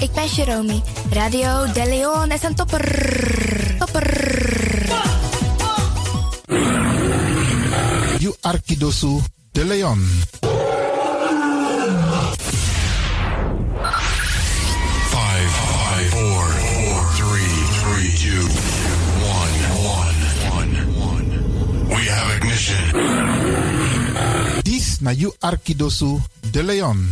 ik 0.00 0.12
ben 0.12 0.26
Jeromy. 0.26 0.82
Radio 1.12 1.72
De 1.72 1.84
Leon 1.88 2.30
is 2.30 2.42
een 2.42 2.54
topper. 2.54 2.84
Topper. 3.78 4.88
You 8.18 8.34
Arkidosu 8.40 9.20
De 9.52 9.64
Leon. 9.64 10.08
Na 25.00 25.12
You 25.12 25.32
Arkidosu 25.40 26.20
De 26.50 26.62
Leon. 26.62 27.08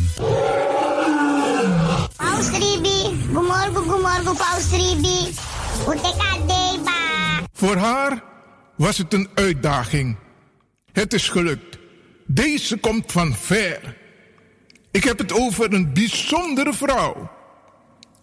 Paus 2.39 2.51
Ribi, 2.51 3.19
gumorgo 3.33 3.83
gumorgo 3.83 4.35
Paus 4.35 4.71
Ribi. 4.71 5.35
Uteka 5.89 6.39
deba. 6.47 7.01
Voor 7.53 7.77
haar 7.77 8.23
was 8.77 8.99
het 8.99 9.13
een 9.13 9.29
uitdaging. 9.35 10.17
Het 10.93 11.15
is 11.15 11.29
gelukt. 11.29 11.79
Deze 12.27 12.77
komt 12.77 13.13
van 13.13 13.35
ver. 13.35 13.97
Ik 14.91 15.05
heb 15.05 15.19
het 15.19 15.33
over 15.33 15.73
een 15.73 15.93
bijzondere 15.93 16.73
vrouw. 16.73 17.31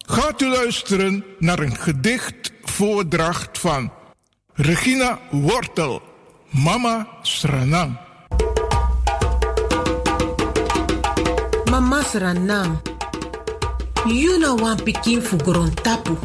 Gaat 0.06 0.42
u 0.42 0.46
luisteren 0.48 1.24
naar 1.38 1.58
een 1.58 1.76
gedichtvoordracht 1.76 3.58
van 3.58 3.92
Regina 4.54 5.18
Wortel, 5.30 6.02
Mama 6.50 7.08
Sranang. 7.22 7.98
Mama 11.70 12.02
Sranang, 12.02 12.78
you 14.08 14.38
wan 14.62 14.76
pikin 14.78 15.20
fu 15.20 15.36
tapu, 15.82 16.16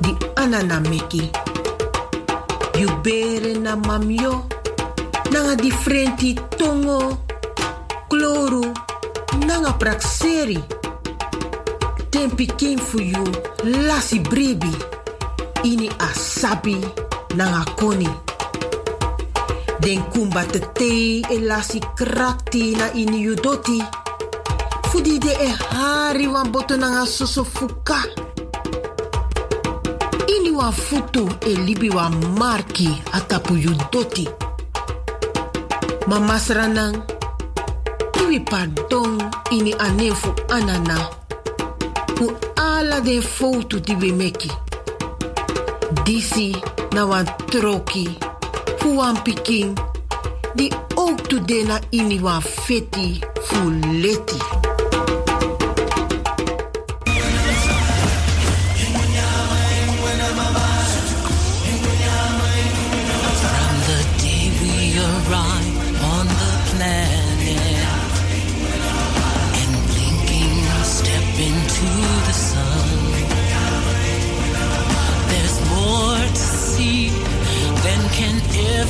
di 0.00 0.16
anana 0.36 0.80
meki. 0.80 1.30
You 2.78 2.88
bere 3.02 3.58
na 3.58 3.76
mamyo, 3.76 4.46
nanga 5.32 5.56
differenti 5.56 6.34
tongo, 6.56 7.18
kloru, 8.08 8.72
nanga 9.46 9.72
prakseri. 9.72 10.58
Ten 12.10 12.30
pikin 12.30 12.78
fu 12.78 13.00
you 13.00 13.24
lasi 13.64 14.20
bribi, 14.20 14.72
ini 15.64 15.88
asabi 15.98 16.76
nanga 17.36 17.64
koni. 17.76 18.08
Den 19.80 20.02
kumba 20.12 20.44
te 20.44 20.60
te 20.74 21.20
e 21.20 21.38
lasi 21.40 21.80
krakti 21.96 22.76
na 22.76 22.90
ini 22.92 23.20
you 23.20 23.34
doti. 23.34 23.97
Fudi 24.90 25.18
de 25.18 25.32
e 25.32 25.48
hari 25.70 26.26
wan 26.26 26.50
boto 26.50 26.76
nanga 26.76 27.06
soso 27.06 27.44
fuka. 27.44 28.02
Ini 30.26 30.50
wan 30.50 30.72
futu 30.72 31.28
e 31.40 31.54
libi 31.54 31.90
wan 31.90 32.14
marki 32.38 33.02
atapu 33.12 33.54
yu 33.56 33.72
doti. 33.92 34.28
Pardon 38.50 39.18
ini 39.50 39.72
anefu 39.78 40.32
anana. 40.48 40.96
Fu 42.16 42.32
ala 42.56 43.00
den 43.00 43.22
foto 43.22 43.78
di 43.78 43.94
we 43.94 44.12
meki. 44.12 44.50
Disi 46.04 46.54
na 46.92 47.04
wan 47.04 47.26
troki, 47.50 48.08
fu 48.78 48.96
wan 48.96 49.16
pikin, 49.22 49.74
di 50.54 50.70
ook 50.96 51.28
tu 51.28 51.40
de 51.40 51.64
na 51.64 51.80
ini 51.90 52.20
wan 52.20 52.40
feti 52.40 53.20
fu 53.42 53.70
leti. 54.02 54.57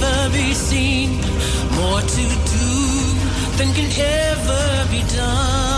Ever 0.00 0.30
be 0.32 0.54
seen, 0.54 1.10
more 1.74 2.00
to 2.00 2.24
do 2.54 2.68
than 3.56 3.72
can 3.74 3.90
ever 3.98 4.90
be 4.90 5.02
done. 5.14 5.77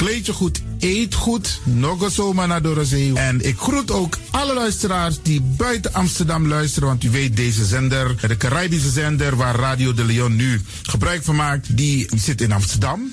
Kleed 0.00 0.26
je 0.26 0.32
goed, 0.32 0.62
eet 0.78 1.14
goed, 1.14 1.60
nog 1.64 2.12
zomaar 2.12 2.48
naar 2.48 2.62
Dorozee. 2.62 3.14
En 3.14 3.46
ik 3.46 3.58
groet 3.58 3.90
ook 3.90 4.18
alle 4.30 4.54
luisteraars 4.54 5.22
die 5.22 5.40
buiten 5.40 5.92
Amsterdam 5.92 6.48
luisteren. 6.48 6.88
Want 6.88 7.04
u 7.04 7.10
weet, 7.10 7.36
deze 7.36 7.64
zender, 7.64 8.28
de 8.28 8.36
Caribische 8.36 8.90
zender 8.90 9.36
waar 9.36 9.54
Radio 9.54 9.94
de 9.94 10.04
Leon 10.04 10.36
nu 10.36 10.60
gebruik 10.82 11.22
van 11.22 11.36
maakt, 11.36 11.76
die 11.76 12.08
zit 12.16 12.40
in 12.40 12.52
Amsterdam. 12.52 13.12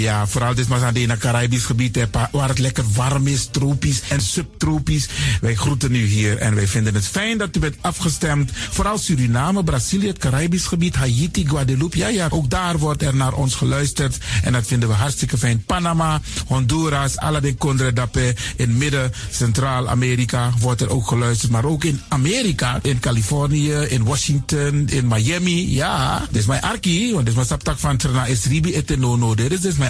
Ja, 0.00 0.26
vooral 0.26 0.54
dit 0.54 0.68
maar 0.68 0.84
aan 0.84 0.94
het 0.94 1.18
Caribisch 1.18 1.64
gebied, 1.64 2.06
waar 2.30 2.48
het 2.48 2.58
lekker 2.58 2.84
warm 2.94 3.26
is, 3.26 3.48
tropisch 3.50 4.00
en 4.08 4.20
subtropisch. 4.20 5.08
Wij 5.40 5.54
groeten 5.54 5.94
u 5.94 6.04
hier 6.04 6.38
en 6.38 6.54
wij 6.54 6.66
vinden 6.66 6.94
het 6.94 7.06
fijn 7.06 7.38
dat 7.38 7.56
u 7.56 7.60
bent 7.60 7.76
afgestemd. 7.80 8.50
Vooral 8.70 8.98
Suriname, 8.98 9.64
Brazilië, 9.64 10.06
het 10.06 10.18
Caribisch 10.18 10.66
gebied, 10.66 10.96
Haiti, 10.96 11.48
Guadeloupe. 11.48 11.98
Ja, 11.98 12.08
ja, 12.08 12.26
ook 12.30 12.50
daar 12.50 12.78
wordt 12.78 13.02
er 13.02 13.16
naar 13.16 13.32
ons 13.32 13.54
geluisterd 13.54 14.18
en 14.42 14.52
dat 14.52 14.66
vinden 14.66 14.88
we 14.88 14.94
hartstikke 14.94 15.38
fijn. 15.38 15.64
Panama, 15.64 16.20
Honduras, 16.46 17.16
Aladdin 17.16 17.56
Condre 17.56 17.92
Dapé, 17.92 18.32
in 18.56 18.78
midden, 18.78 19.12
Centraal-Amerika 19.30 20.52
wordt 20.58 20.80
er 20.80 20.90
ook 20.90 21.08
geluisterd. 21.08 21.52
Maar 21.52 21.64
ook 21.64 21.84
in 21.84 22.00
Amerika, 22.08 22.78
in 22.82 23.00
Californië, 23.00 23.72
in 23.72 24.04
Washington, 24.04 24.88
in 24.88 25.08
Miami. 25.08 25.74
Ja, 25.74 26.26
dit 26.30 26.40
is 26.40 26.46
mijn 26.46 26.62
arki, 26.62 27.04
want 27.12 27.18
dit 27.18 27.28
is 27.28 27.34
mijn 27.34 27.46
saptak 27.46 27.78
van 27.78 27.96
Trana 27.96 28.26
Esribi 28.26 28.74
etenono. 28.74 29.34
Dit 29.34 29.64
is 29.64 29.76
mijn 29.76 29.89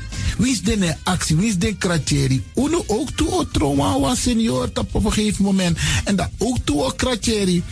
Wie 0.37 0.51
is 0.51 0.61
de 0.61 0.95
actie? 1.03 1.35
Wie 1.35 1.47
is 1.47 1.57
de 1.57 1.75
kratjeri? 1.75 2.43
Uno 2.55 2.83
ook 2.87 3.09
toe 3.11 3.47
o 3.53 4.15
senior 4.15 4.69
op 4.73 5.05
een 5.05 5.13
gegeven 5.13 5.43
moment. 5.43 5.77
En 6.03 6.15
dat 6.15 6.29
ook 6.37 6.57
toe 6.63 6.83
o 6.83 6.89
kratjeri. 6.89 7.63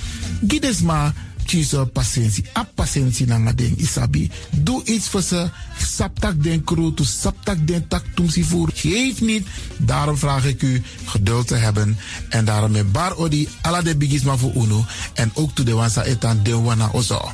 Gides 0.47 0.81
maar 0.81 1.13
kiezen 1.49 1.91
patiëntie. 1.91 2.45
A 2.57 2.63
patiëntie 2.63 3.25
na 3.25 3.53
ding 3.53 3.77
isabi. 3.77 4.29
Doe 4.49 4.83
iets 4.85 5.09
voor 5.09 5.21
ze. 5.21 5.49
Saptak 5.77 6.43
den 6.43 6.63
kroto, 6.63 7.03
saptak 7.03 7.67
den 7.67 7.87
tak 7.87 8.03
tumsi 8.15 8.43
voer. 8.43 8.69
Geef 8.73 9.21
niet. 9.21 9.47
Daarom 9.77 10.17
vraag 10.17 10.45
ik 10.45 10.61
u 10.61 10.81
geduld 11.05 11.47
te 11.47 11.55
hebben. 11.55 11.97
En 12.29 12.45
daarom 12.45 12.71
met 12.71 12.91
bar 12.91 13.17
odi 13.17 13.47
ala 13.61 13.81
de 13.81 13.95
bigisma 13.97 14.37
voor 14.37 14.53
uno. 14.55 14.85
En 15.13 15.31
ook 15.33 15.55
toe 15.55 15.65
de 15.65 15.73
wansa 15.73 16.03
etan 16.03 16.43
de 16.43 16.55
wana 16.55 16.89
ozo. 16.93 17.33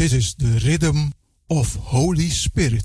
This 0.00 0.12
is 0.12 0.34
the 0.34 0.58
rhythm 0.64 1.12
of 1.46 1.74
Holy 1.74 2.30
Spirit. 2.30 2.84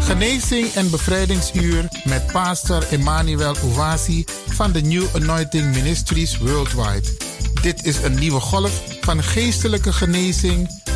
Genezing 0.00 0.72
en 0.74 0.90
bevrijdingsuur 0.90 1.88
met 2.04 2.26
pastor 2.32 2.86
Emmanuel 2.90 3.54
Owasi 3.64 4.24
van 4.46 4.72
de 4.72 4.80
New 4.80 5.06
Anointing 5.14 5.74
Ministries 5.74 6.38
Worldwide. 6.38 7.16
Dit 7.62 7.84
is 7.84 8.02
een 8.02 8.18
nieuwe 8.18 8.40
golf 8.40 8.82
van 9.00 9.22
geestelijke 9.22 9.92
genezing, 9.92 10.82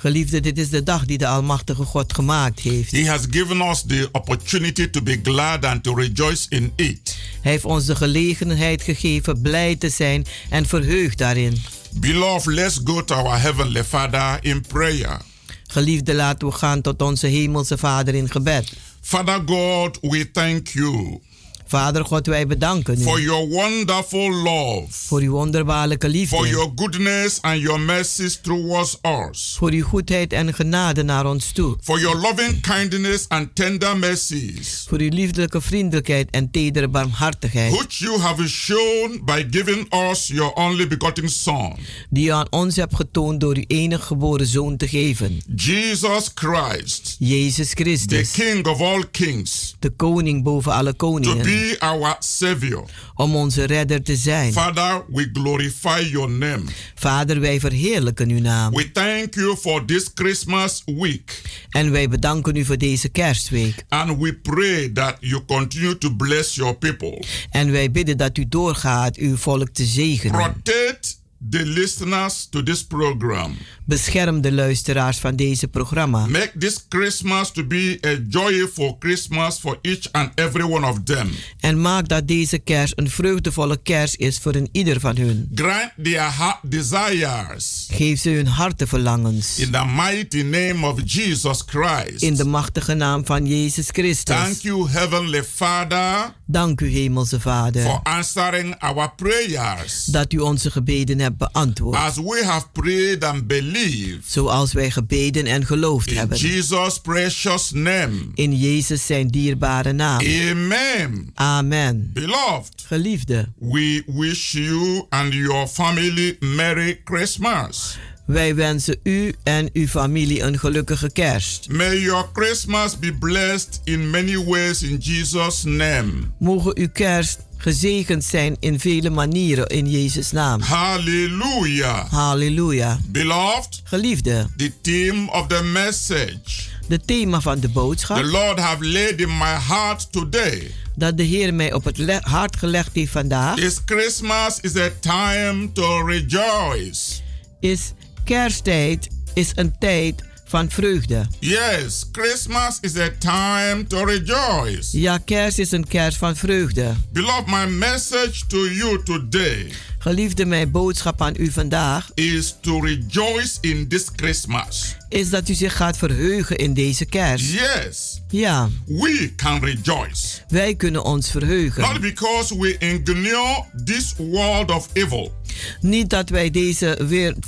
Geliefde, 0.00 0.40
dit 0.40 0.58
is 0.58 0.68
de 0.68 0.82
dag 0.82 1.04
die 1.04 1.18
de 1.18 1.26
Almachtige 1.26 1.84
God 1.84 2.14
gemaakt 2.14 2.60
heeft. 2.60 2.90
He 2.90 3.08
has 3.08 3.20
given 3.30 3.60
us 3.60 3.82
the 3.86 4.08
opportunity 4.12 4.90
to 4.90 5.02
be 5.02 5.20
glad 5.22 5.64
and 5.64 5.82
to 5.82 5.94
rejoice 5.94 6.46
in 6.48 6.72
it. 6.76 7.18
Hij 7.40 7.52
heeft 7.52 7.64
ons 7.64 7.84
de 7.84 7.96
gelegenheid 7.96 8.82
gegeven 8.82 9.40
blij 9.40 9.76
te 9.76 9.88
zijn 9.88 10.26
en 10.50 10.66
verheugd 10.66 11.18
daarin. 11.18 11.62
Beloved, 11.92 12.54
let's 12.54 12.80
go 12.84 13.04
to 13.04 13.14
our 13.14 13.40
Heavenly 13.40 13.84
Father 13.84 14.38
in 14.40 14.60
prayer. 14.68 15.20
Geliefde, 15.66 16.14
laten 16.14 16.48
we 16.48 16.54
gaan 16.54 16.80
tot 16.80 17.02
onze 17.02 17.26
Hemelse 17.26 17.78
Vader 17.78 18.14
in 18.14 18.30
gebed. 18.30 18.72
Father 19.00 19.42
God, 19.46 19.98
we 20.00 20.30
thank 20.30 20.68
you 20.68 21.20
Vader 21.70 22.04
God, 22.04 22.26
wij 22.26 22.46
bedanken 22.46 22.98
for 22.98 23.20
u 23.20 23.22
your 23.22 23.48
wonderful 23.48 24.32
love, 24.32 24.86
voor 24.88 25.20
uw 25.20 25.30
wonderbaarlijke 25.30 26.06
for 26.06 26.16
liefde, 26.16 26.48
your 26.48 26.72
goodness 26.74 27.40
and 27.40 27.60
your 27.60 27.80
mercies 27.80 28.38
towards 28.42 28.98
us, 29.30 29.54
voor 29.58 29.70
uw 29.70 29.84
goedheid 29.84 30.32
en 30.32 30.54
genade 30.54 31.02
naar 31.02 31.26
ons 31.26 31.52
toe, 31.52 31.76
for 31.82 32.00
your 32.00 32.16
loving 32.16 32.60
kindness 32.60 33.24
and 33.28 33.54
tender 33.54 33.96
mercies, 33.96 34.84
voor 34.88 34.98
uw 34.98 35.08
liefdelijke 35.08 35.60
vriendelijkheid 35.60 36.30
en 36.30 36.50
tedere 36.50 36.88
barmhartigheid, 36.88 37.72
which 37.72 37.98
you 37.98 38.18
have 38.18 38.48
shown 38.48 39.20
by 39.24 39.46
giving 39.50 39.94
us 40.10 40.26
your 40.26 40.52
only 40.52 40.86
begotten 40.86 41.28
Son, 41.28 41.76
die 42.08 42.26
u 42.26 42.30
aan 42.30 42.46
ons 42.50 42.76
hebt 42.76 42.94
getoond 42.94 43.40
door 43.40 43.56
uw 43.56 43.64
enige 43.66 44.02
geboren 44.02 44.46
zoon 44.46 44.76
te 44.76 44.88
geven, 44.88 45.42
Jesus 45.56 46.30
Christ, 46.34 47.16
Jezus 47.18 47.68
the 47.68 47.82
Christus, 47.82 48.30
King 48.30 48.66
of 48.66 48.80
all 48.80 49.04
kings, 49.10 49.74
de 49.78 49.90
koning 49.90 50.42
boven 50.42 50.72
alle 50.72 50.92
koningen, 50.92 51.58
be 51.60 51.76
our 51.78 52.16
Savior. 52.18 52.84
om 53.14 53.36
onze 53.36 53.64
redder 53.64 54.02
te 54.02 54.16
zijn. 54.16 54.52
Father, 54.52 55.04
we 55.08 55.30
glorify 55.32 56.08
your 56.10 56.30
name. 56.30 56.62
Vader, 56.94 57.40
wij 57.40 57.60
verheerlijken 57.60 58.30
uw 58.30 58.40
naam. 58.40 58.74
We 58.74 58.92
thank 58.92 59.34
you 59.34 59.56
for 59.56 59.84
this 59.84 60.10
Christmas 60.14 60.82
week. 60.86 61.42
En 61.70 61.90
wij 61.90 62.08
bedanken 62.08 62.56
u 62.56 62.64
voor 62.64 62.78
deze 62.78 63.08
kerstweek. 63.08 63.84
And 63.88 64.18
we 64.18 64.34
pray 64.34 64.88
that 64.88 65.16
you 65.20 65.44
continue 65.44 65.98
to 65.98 66.14
bless 66.14 66.54
your 66.54 66.76
people. 66.76 67.22
En 67.50 67.72
wij 67.72 67.90
bidden 67.90 68.16
dat 68.16 68.38
u 68.38 68.48
doorgaat 68.48 69.16
uw 69.16 69.36
volk 69.36 69.68
te 69.68 69.84
zegenen. 69.84 70.52
Protect 70.52 71.18
the 71.50 71.66
listeners 71.66 72.46
to 72.50 72.62
this 72.62 72.86
program. 72.86 73.56
Bescherm 73.90 74.40
de 74.40 74.52
luisteraars 74.52 75.18
van 75.18 75.36
deze 75.36 75.68
programma. 75.68 76.26
Make 76.26 76.52
this 76.58 76.84
Christmas 76.88 77.50
to 77.52 77.64
be 77.64 77.98
a 78.06 78.16
joyful 78.28 78.96
Christmas 78.98 79.58
for 79.58 79.78
each 79.82 80.08
and 80.12 80.30
every 80.34 80.62
one 80.62 80.86
of 80.86 80.98
them. 81.04 81.30
En 81.60 81.80
maak 81.80 82.08
dat 82.08 82.28
deze 82.28 82.58
kerst 82.58 82.92
een 82.96 83.10
vreugdevolle 83.10 83.80
kerst 83.82 84.14
is 84.16 84.38
voor 84.38 84.54
een 84.54 84.68
ieder 84.72 85.00
van 85.00 85.16
hun. 85.16 85.50
Grant 85.54 85.90
their 86.02 86.36
heart 86.36 86.58
desires. 86.62 87.86
Geef 87.92 88.20
ze 88.20 88.30
hun 88.30 88.46
hartenverlangens. 88.46 89.58
In 89.58 89.70
the 89.70 89.84
mighty 89.96 90.42
name 90.42 90.86
of 90.86 91.00
Jesus 91.04 91.62
Christ. 91.66 92.22
In 92.22 92.34
de 92.34 92.44
machtige 92.44 92.94
naam 92.94 93.26
van 93.26 93.46
Jezus 93.46 93.86
Thank 93.86 93.96
Christus. 93.96 94.62
you, 94.62 94.88
Heavenly 94.90 95.44
Father, 95.44 96.34
Dank 96.46 96.80
u, 96.80 96.88
Hemelse 96.88 97.40
Vader, 97.40 97.82
for 97.82 98.00
answering 98.02 98.74
our 98.78 99.12
prayers. 99.16 100.04
dat 100.04 100.32
u 100.32 100.38
onze 100.38 100.70
gebeden 100.70 101.18
hebt 101.18 101.36
beantwoord. 101.36 101.96
As 101.96 102.16
we 102.16 102.42
have 102.44 102.66
prayed 102.72 103.24
and 103.24 103.46
believed. 103.46 103.78
Zoals 104.26 104.72
wij 104.72 104.90
gebeden 104.90 105.46
en 105.46 105.66
geloofd 105.66 106.10
In 106.10 106.16
hebben. 106.16 106.38
Jesus' 106.38 107.00
precious 107.00 107.70
name. 107.70 108.12
In 108.34 108.56
Jezus 108.58 109.06
zijn 109.06 109.28
dierbare 109.28 109.92
naam. 109.92 110.20
Amen. 110.50 111.30
Amen. 111.34 112.10
Beloved, 112.12 112.72
Geliefde, 112.86 113.48
we 113.58 114.02
wish 114.06 114.52
you 114.52 115.04
and 115.08 115.32
your 115.32 115.66
family 115.66 116.36
Merry 116.40 117.00
Christmas. 117.04 117.98
wij 118.26 118.54
wensen 118.54 118.96
u 119.02 119.34
en 119.42 119.68
uw 119.72 119.86
familie 119.86 120.42
een 120.42 120.58
gelukkige 120.58 121.10
kerst. 121.12 121.68
May 121.68 122.00
your 122.00 122.28
Christmas 122.32 122.98
be 122.98 123.12
blessed 123.12 123.80
in 123.84 124.10
many 124.10 124.44
ways 124.44 124.82
in 124.82 124.96
Jesus' 124.96 125.62
name. 125.64 126.12
Mogen 126.38 126.78
uw 126.78 126.88
kerst 126.92 127.38
gezegend 127.60 128.24
zijn 128.24 128.56
in 128.60 128.80
vele 128.80 129.10
manieren 129.10 129.66
in 129.66 129.90
Jezus' 129.90 130.32
naam. 130.32 130.60
Hallelujah. 130.60 132.10
Halleluja. 132.10 132.98
Beloved, 133.06 133.80
Geliefde, 133.84 134.46
the 134.56 134.72
theme 134.82 135.30
of 135.32 135.46
the 135.46 135.62
message 135.62 136.68
de 136.90 137.00
thema 137.00 137.40
van 137.40 137.54
de 137.54 137.60
the 137.60 137.68
boodschap 137.68 138.22
Lord 138.22 138.58
have 138.58 138.84
laid 138.84 139.20
in 139.20 139.36
my 139.38 139.56
heart 139.68 140.12
today 140.12 140.74
dat 140.94 141.16
de 141.16 141.22
Heer 141.22 141.54
mij 141.54 141.72
op 141.72 141.84
het 141.84 142.20
hart 142.20 142.56
gelegd 142.56 142.94
heeft 142.94 143.12
vandaag 143.12 143.56
is 143.56 143.80
Christmas 143.84 144.60
is 144.60 144.76
a 144.76 144.90
time 145.00 145.72
to 145.72 146.06
rejoice. 146.06 147.20
is 147.60 147.92
kersttijd 148.24 149.08
is 149.34 149.52
een 149.54 149.78
tijd 149.78 150.24
van 150.50 150.70
vreugde. 150.70 151.26
Yes, 151.38 152.04
Christmas 152.12 152.78
is 152.80 152.96
a 152.96 153.08
time 153.18 153.86
to 153.86 154.04
rejoice. 154.04 155.00
Ja, 155.00 155.18
kerst 155.18 155.58
is 155.58 155.70
een 155.70 155.86
kerst 155.86 156.18
van 156.18 156.36
vreugde. 156.36 156.92
Beloved, 157.12 157.46
my 157.46 157.66
message 157.66 158.46
to 158.46 158.68
you 158.68 159.02
today 159.02 159.72
Geliefde, 160.02 160.44
mijn 160.44 160.70
boodschap 160.70 161.22
aan 161.22 161.34
u 161.38 161.50
vandaag 161.50 162.10
is 162.14 162.56
to 162.60 162.80
rejoice 162.80 163.58
in 163.60 163.88
this 163.88 164.08
Christmas. 164.16 164.96
Is 165.10 165.30
dat 165.30 165.48
u 165.48 165.54
zich 165.54 165.76
gaat 165.76 165.96
verheugen 165.96 166.56
in 166.56 166.74
deze 166.74 167.04
kerst. 167.04 167.52
Yes, 167.52 168.20
Ja, 168.28 168.68
we 168.86 169.32
can 169.36 169.64
rejoice. 169.64 170.26
wij 170.48 170.74
kunnen 170.74 171.04
ons 171.04 171.30
verheugen. 171.30 171.82
Not 171.82 172.00
because 172.00 172.58
we 172.58 172.76
ignore 172.78 173.64
this 173.84 174.14
world 174.16 174.70
of 174.70 174.88
evil, 174.92 175.32
Niet 175.80 176.10
dat 176.10 176.28
wij 176.28 176.50
deze 176.50 176.98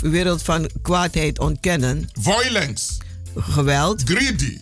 wereld 0.00 0.42
van 0.42 0.70
kwaadheid 0.82 1.38
ontkennen, 1.38 2.08
violence, 2.20 2.92
geweld, 3.36 4.02
greedy, 4.04 4.58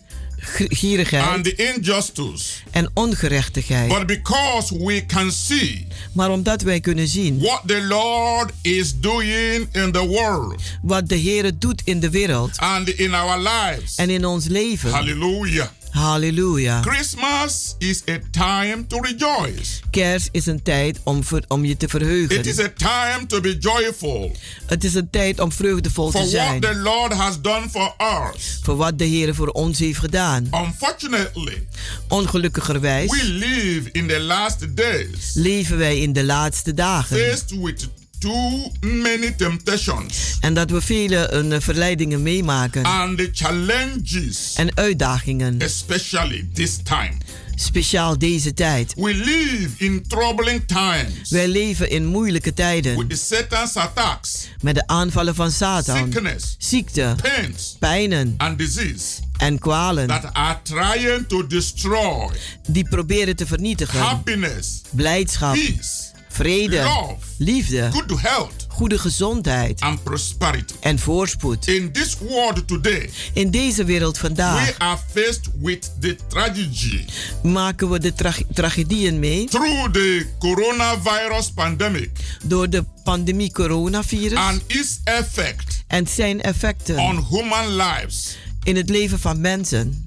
gierigheid 0.69 1.23
and 1.29 1.45
the 1.45 1.55
injustice, 1.75 2.45
en 2.71 2.91
ongerechtigheid. 2.95 3.89
but 3.89 4.07
because 4.07 4.75
we 4.79 5.07
can 5.07 5.33
see 5.33 5.87
Maar 6.13 6.31
omdat 6.31 6.63
wij 6.63 6.81
kunnen 6.81 7.09
zien 7.09 7.39
what 7.41 7.61
the 7.67 7.83
Lord 7.83 8.51
is 8.63 9.01
doing 9.01 9.69
in 9.73 9.93
the 9.93 10.07
world 10.07 10.63
wat 10.83 11.09
de 11.09 11.15
Heer 11.17 11.51
doet 11.59 11.83
in 11.85 12.01
de 12.01 12.11
wereld 12.11 12.59
and 12.59 12.89
in 12.89 13.15
our 13.15 13.39
lives. 13.39 13.95
en 13.97 14.11
in 14.11 14.25
ons 14.25 14.47
leven. 14.47 14.91
Hallelujah. 14.91 15.69
Halleluja. 15.91 16.81
Christmas 16.83 17.75
is 17.79 18.03
a 18.09 18.19
time 18.31 18.87
to 18.87 19.01
rejoice. 19.01 19.81
Kerst 19.91 20.29
is 20.33 20.47
een 20.47 20.63
tijd 20.63 21.01
om, 21.05 21.25
ver- 21.25 21.45
om 21.49 21.65
je 21.65 21.77
te 21.77 21.89
verheugen. 21.89 22.39
It 22.39 22.47
is 22.47 22.59
a 22.59 22.73
time 22.77 23.27
to 23.27 23.41
be 23.41 23.57
joyful 23.59 24.37
Het 24.67 24.85
is 24.85 24.95
een 24.95 25.11
tijd 25.11 25.41
om 25.41 25.53
vreugdevol 25.53 26.11
for 26.11 26.21
te 26.21 26.31
what 26.31 26.31
zijn. 26.47 26.61
the 26.61 26.75
Lord 26.75 27.13
has 27.13 27.41
done 27.41 27.69
for 27.71 27.95
us. 28.35 28.59
Voor 28.63 28.77
wat 28.77 28.99
de 28.99 29.05
Heer 29.05 29.35
voor 29.35 29.49
ons 29.49 29.79
heeft 29.79 29.99
gedaan. 29.99 30.49
Unfortunately, 30.55 31.67
Ongelukkigerwijs 32.09 33.11
we 33.11 33.25
live 33.25 33.89
in 33.93 34.07
the 34.07 34.21
last 34.21 34.77
days 34.77 35.31
leven 35.35 35.79
wij 35.79 35.99
in 36.01 36.13
de 36.13 36.25
laatste 36.25 36.75
dagen. 36.75 37.17
faced 37.17 37.51
with 37.63 37.89
too 38.21 38.71
many 38.81 39.31
temptations 39.37 40.37
En 40.41 40.55
dat 40.55 40.71
we 40.71 40.81
vele 40.81 41.17
eh, 41.29 41.61
verleidingen 41.61 42.23
meemaken. 42.23 42.85
and 42.85 43.19
the 43.19 43.29
challenges, 43.33 44.53
En 44.57 44.77
uitdagingen. 44.77 45.61
especially 45.63 46.49
this 46.55 46.77
time. 46.83 47.13
Speciaal 47.55 48.19
deze 48.19 48.55
tijd. 48.55 48.95
We 48.97 49.15
live 49.15 49.69
in 49.85 50.05
troubling 50.09 50.63
times 50.67 51.31
Wij 51.31 51.49
leven 51.49 51.91
in 51.91 52.07
moeilijke 52.07 52.55
tijden. 52.55 53.07
with 53.07 53.19
Satan's 53.19 53.77
attacks, 53.77 54.49
Met 54.61 54.75
de 54.75 54.87
aanvallen 54.87 55.35
van 55.35 55.51
Satan. 55.51 55.97
sickness, 56.13 56.55
Ziekte, 56.59 57.15
pains, 57.23 57.77
pijnen 57.79 58.35
and 58.37 58.59
disease 58.59 59.05
en 59.37 59.59
kwalen. 59.59 60.07
that 60.07 60.25
are 60.33 60.59
trying 60.63 61.27
to 61.29 61.47
destroy 61.47 62.31
Die 62.69 62.89
proberen 62.89 63.37
te 63.37 63.47
vernietigen. 63.47 63.99
happiness, 64.01 64.81
Blijdschap, 64.91 65.55
peace, 65.55 66.00
vrede, 66.41 66.77
love, 66.83 67.17
liefde, 67.39 67.89
good 67.93 68.21
health, 68.21 68.67
goede 68.69 68.99
gezondheid 68.99 69.81
and 69.81 70.03
prosperity. 70.03 70.75
en 70.81 70.99
voorspoed. 70.99 71.67
In 71.67 71.93
this 71.93 72.17
world 72.29 72.69
today, 72.69 73.11
In 73.33 73.51
deze 73.51 73.85
wereld 73.85 74.15
we 74.15 74.21
vandaag 74.27 74.79
are 74.79 74.99
faced 75.15 75.49
with 75.61 75.93
the 76.01 76.17
tragedy 76.29 77.05
maken 77.43 77.91
we 77.91 77.99
de 78.01 78.13
tra- 78.13 78.35
tragedieën 78.53 79.19
mee 79.19 79.45
through 79.49 79.91
the 79.93 80.27
coronavirus 80.39 81.51
pandemic 81.51 82.11
door 82.45 82.71
de 82.71 82.85
pandemie 83.05 83.53
coronavirus 83.53 84.39
and 84.39 84.63
its 84.67 85.01
effect 85.05 85.83
en 85.87 86.07
zijn 86.07 86.41
effecten 86.41 86.99
on 86.99 87.27
human 87.31 87.77
lives. 87.77 88.37
in 88.63 88.77
het 88.77 88.89
leven 88.89 89.19
van 89.19 89.41
mensen. 89.41 90.05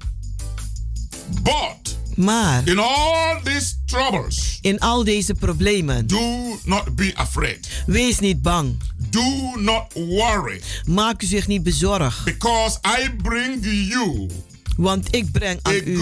But 1.42 1.83
Maar 2.16 2.68
in 2.68 2.78
all 2.78 3.40
these 3.42 3.74
troubles, 3.86 4.58
in 4.60 4.80
al 4.80 5.04
deze 5.04 5.34
problemen, 5.34 6.06
do 6.06 6.58
not 6.64 6.96
be 6.96 7.12
afraid. 7.14 7.68
wees 7.86 8.18
niet 8.18 8.42
bang. 8.42 8.76
Do 9.10 9.52
not 9.56 9.92
worry, 9.92 10.60
Maak 10.86 11.22
u 11.22 11.26
zich 11.26 11.46
niet 11.46 11.62
bezorgd, 11.62 12.24
because 12.24 12.78
I 13.00 13.10
bring 13.22 13.64
you 13.64 14.28
want 14.76 15.14
ik 15.14 15.32
breng 15.32 15.58
aan 15.62 15.74
u 15.74 15.98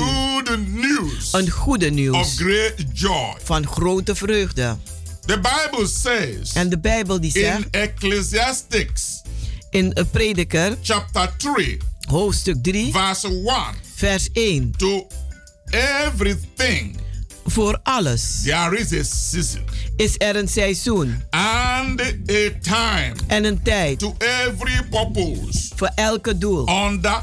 news 0.66 1.32
een 1.32 1.50
goede 1.50 1.86
of 1.86 1.92
nieuws 1.92 2.36
great 2.36 2.74
joy. 2.92 3.34
van 3.42 3.66
grote 3.66 4.14
vreugde. 4.14 4.76
The 5.26 5.40
Bible 5.40 5.86
says 5.86 6.52
En 6.52 6.68
de 6.68 6.78
Bijbel 6.78 7.20
die 7.20 7.32
in 7.34 7.40
zegt 7.40 7.66
Ecclesiastics 7.70 9.22
in 9.70 9.90
een 9.94 10.10
prediker, 10.10 10.76
chapter 10.82 11.32
3, 11.36 11.76
hoofdstuk 12.08 12.62
3, 12.62 12.92
verse 12.92 13.28
1 13.28 13.74
vers 13.94 14.28
1. 14.32 14.74
to 14.76 15.06
everything 15.72 16.96
Voor 17.46 17.80
alles 17.82 18.42
there 18.44 18.78
is 18.78 18.92
a 18.92 19.02
season 19.02 19.62
is 19.96 20.14
er 20.18 20.36
een 20.36 20.48
seizoen 20.48 21.22
and 21.30 22.00
a 22.30 22.50
time 22.60 23.12
en 23.26 23.44
een 23.44 23.62
tijd 23.62 23.98
to 23.98 24.14
every 24.18 24.82
purpose 24.90 25.68
voor 25.76 25.90
elke 25.94 26.38
doel 26.38 26.68
under 26.86 27.22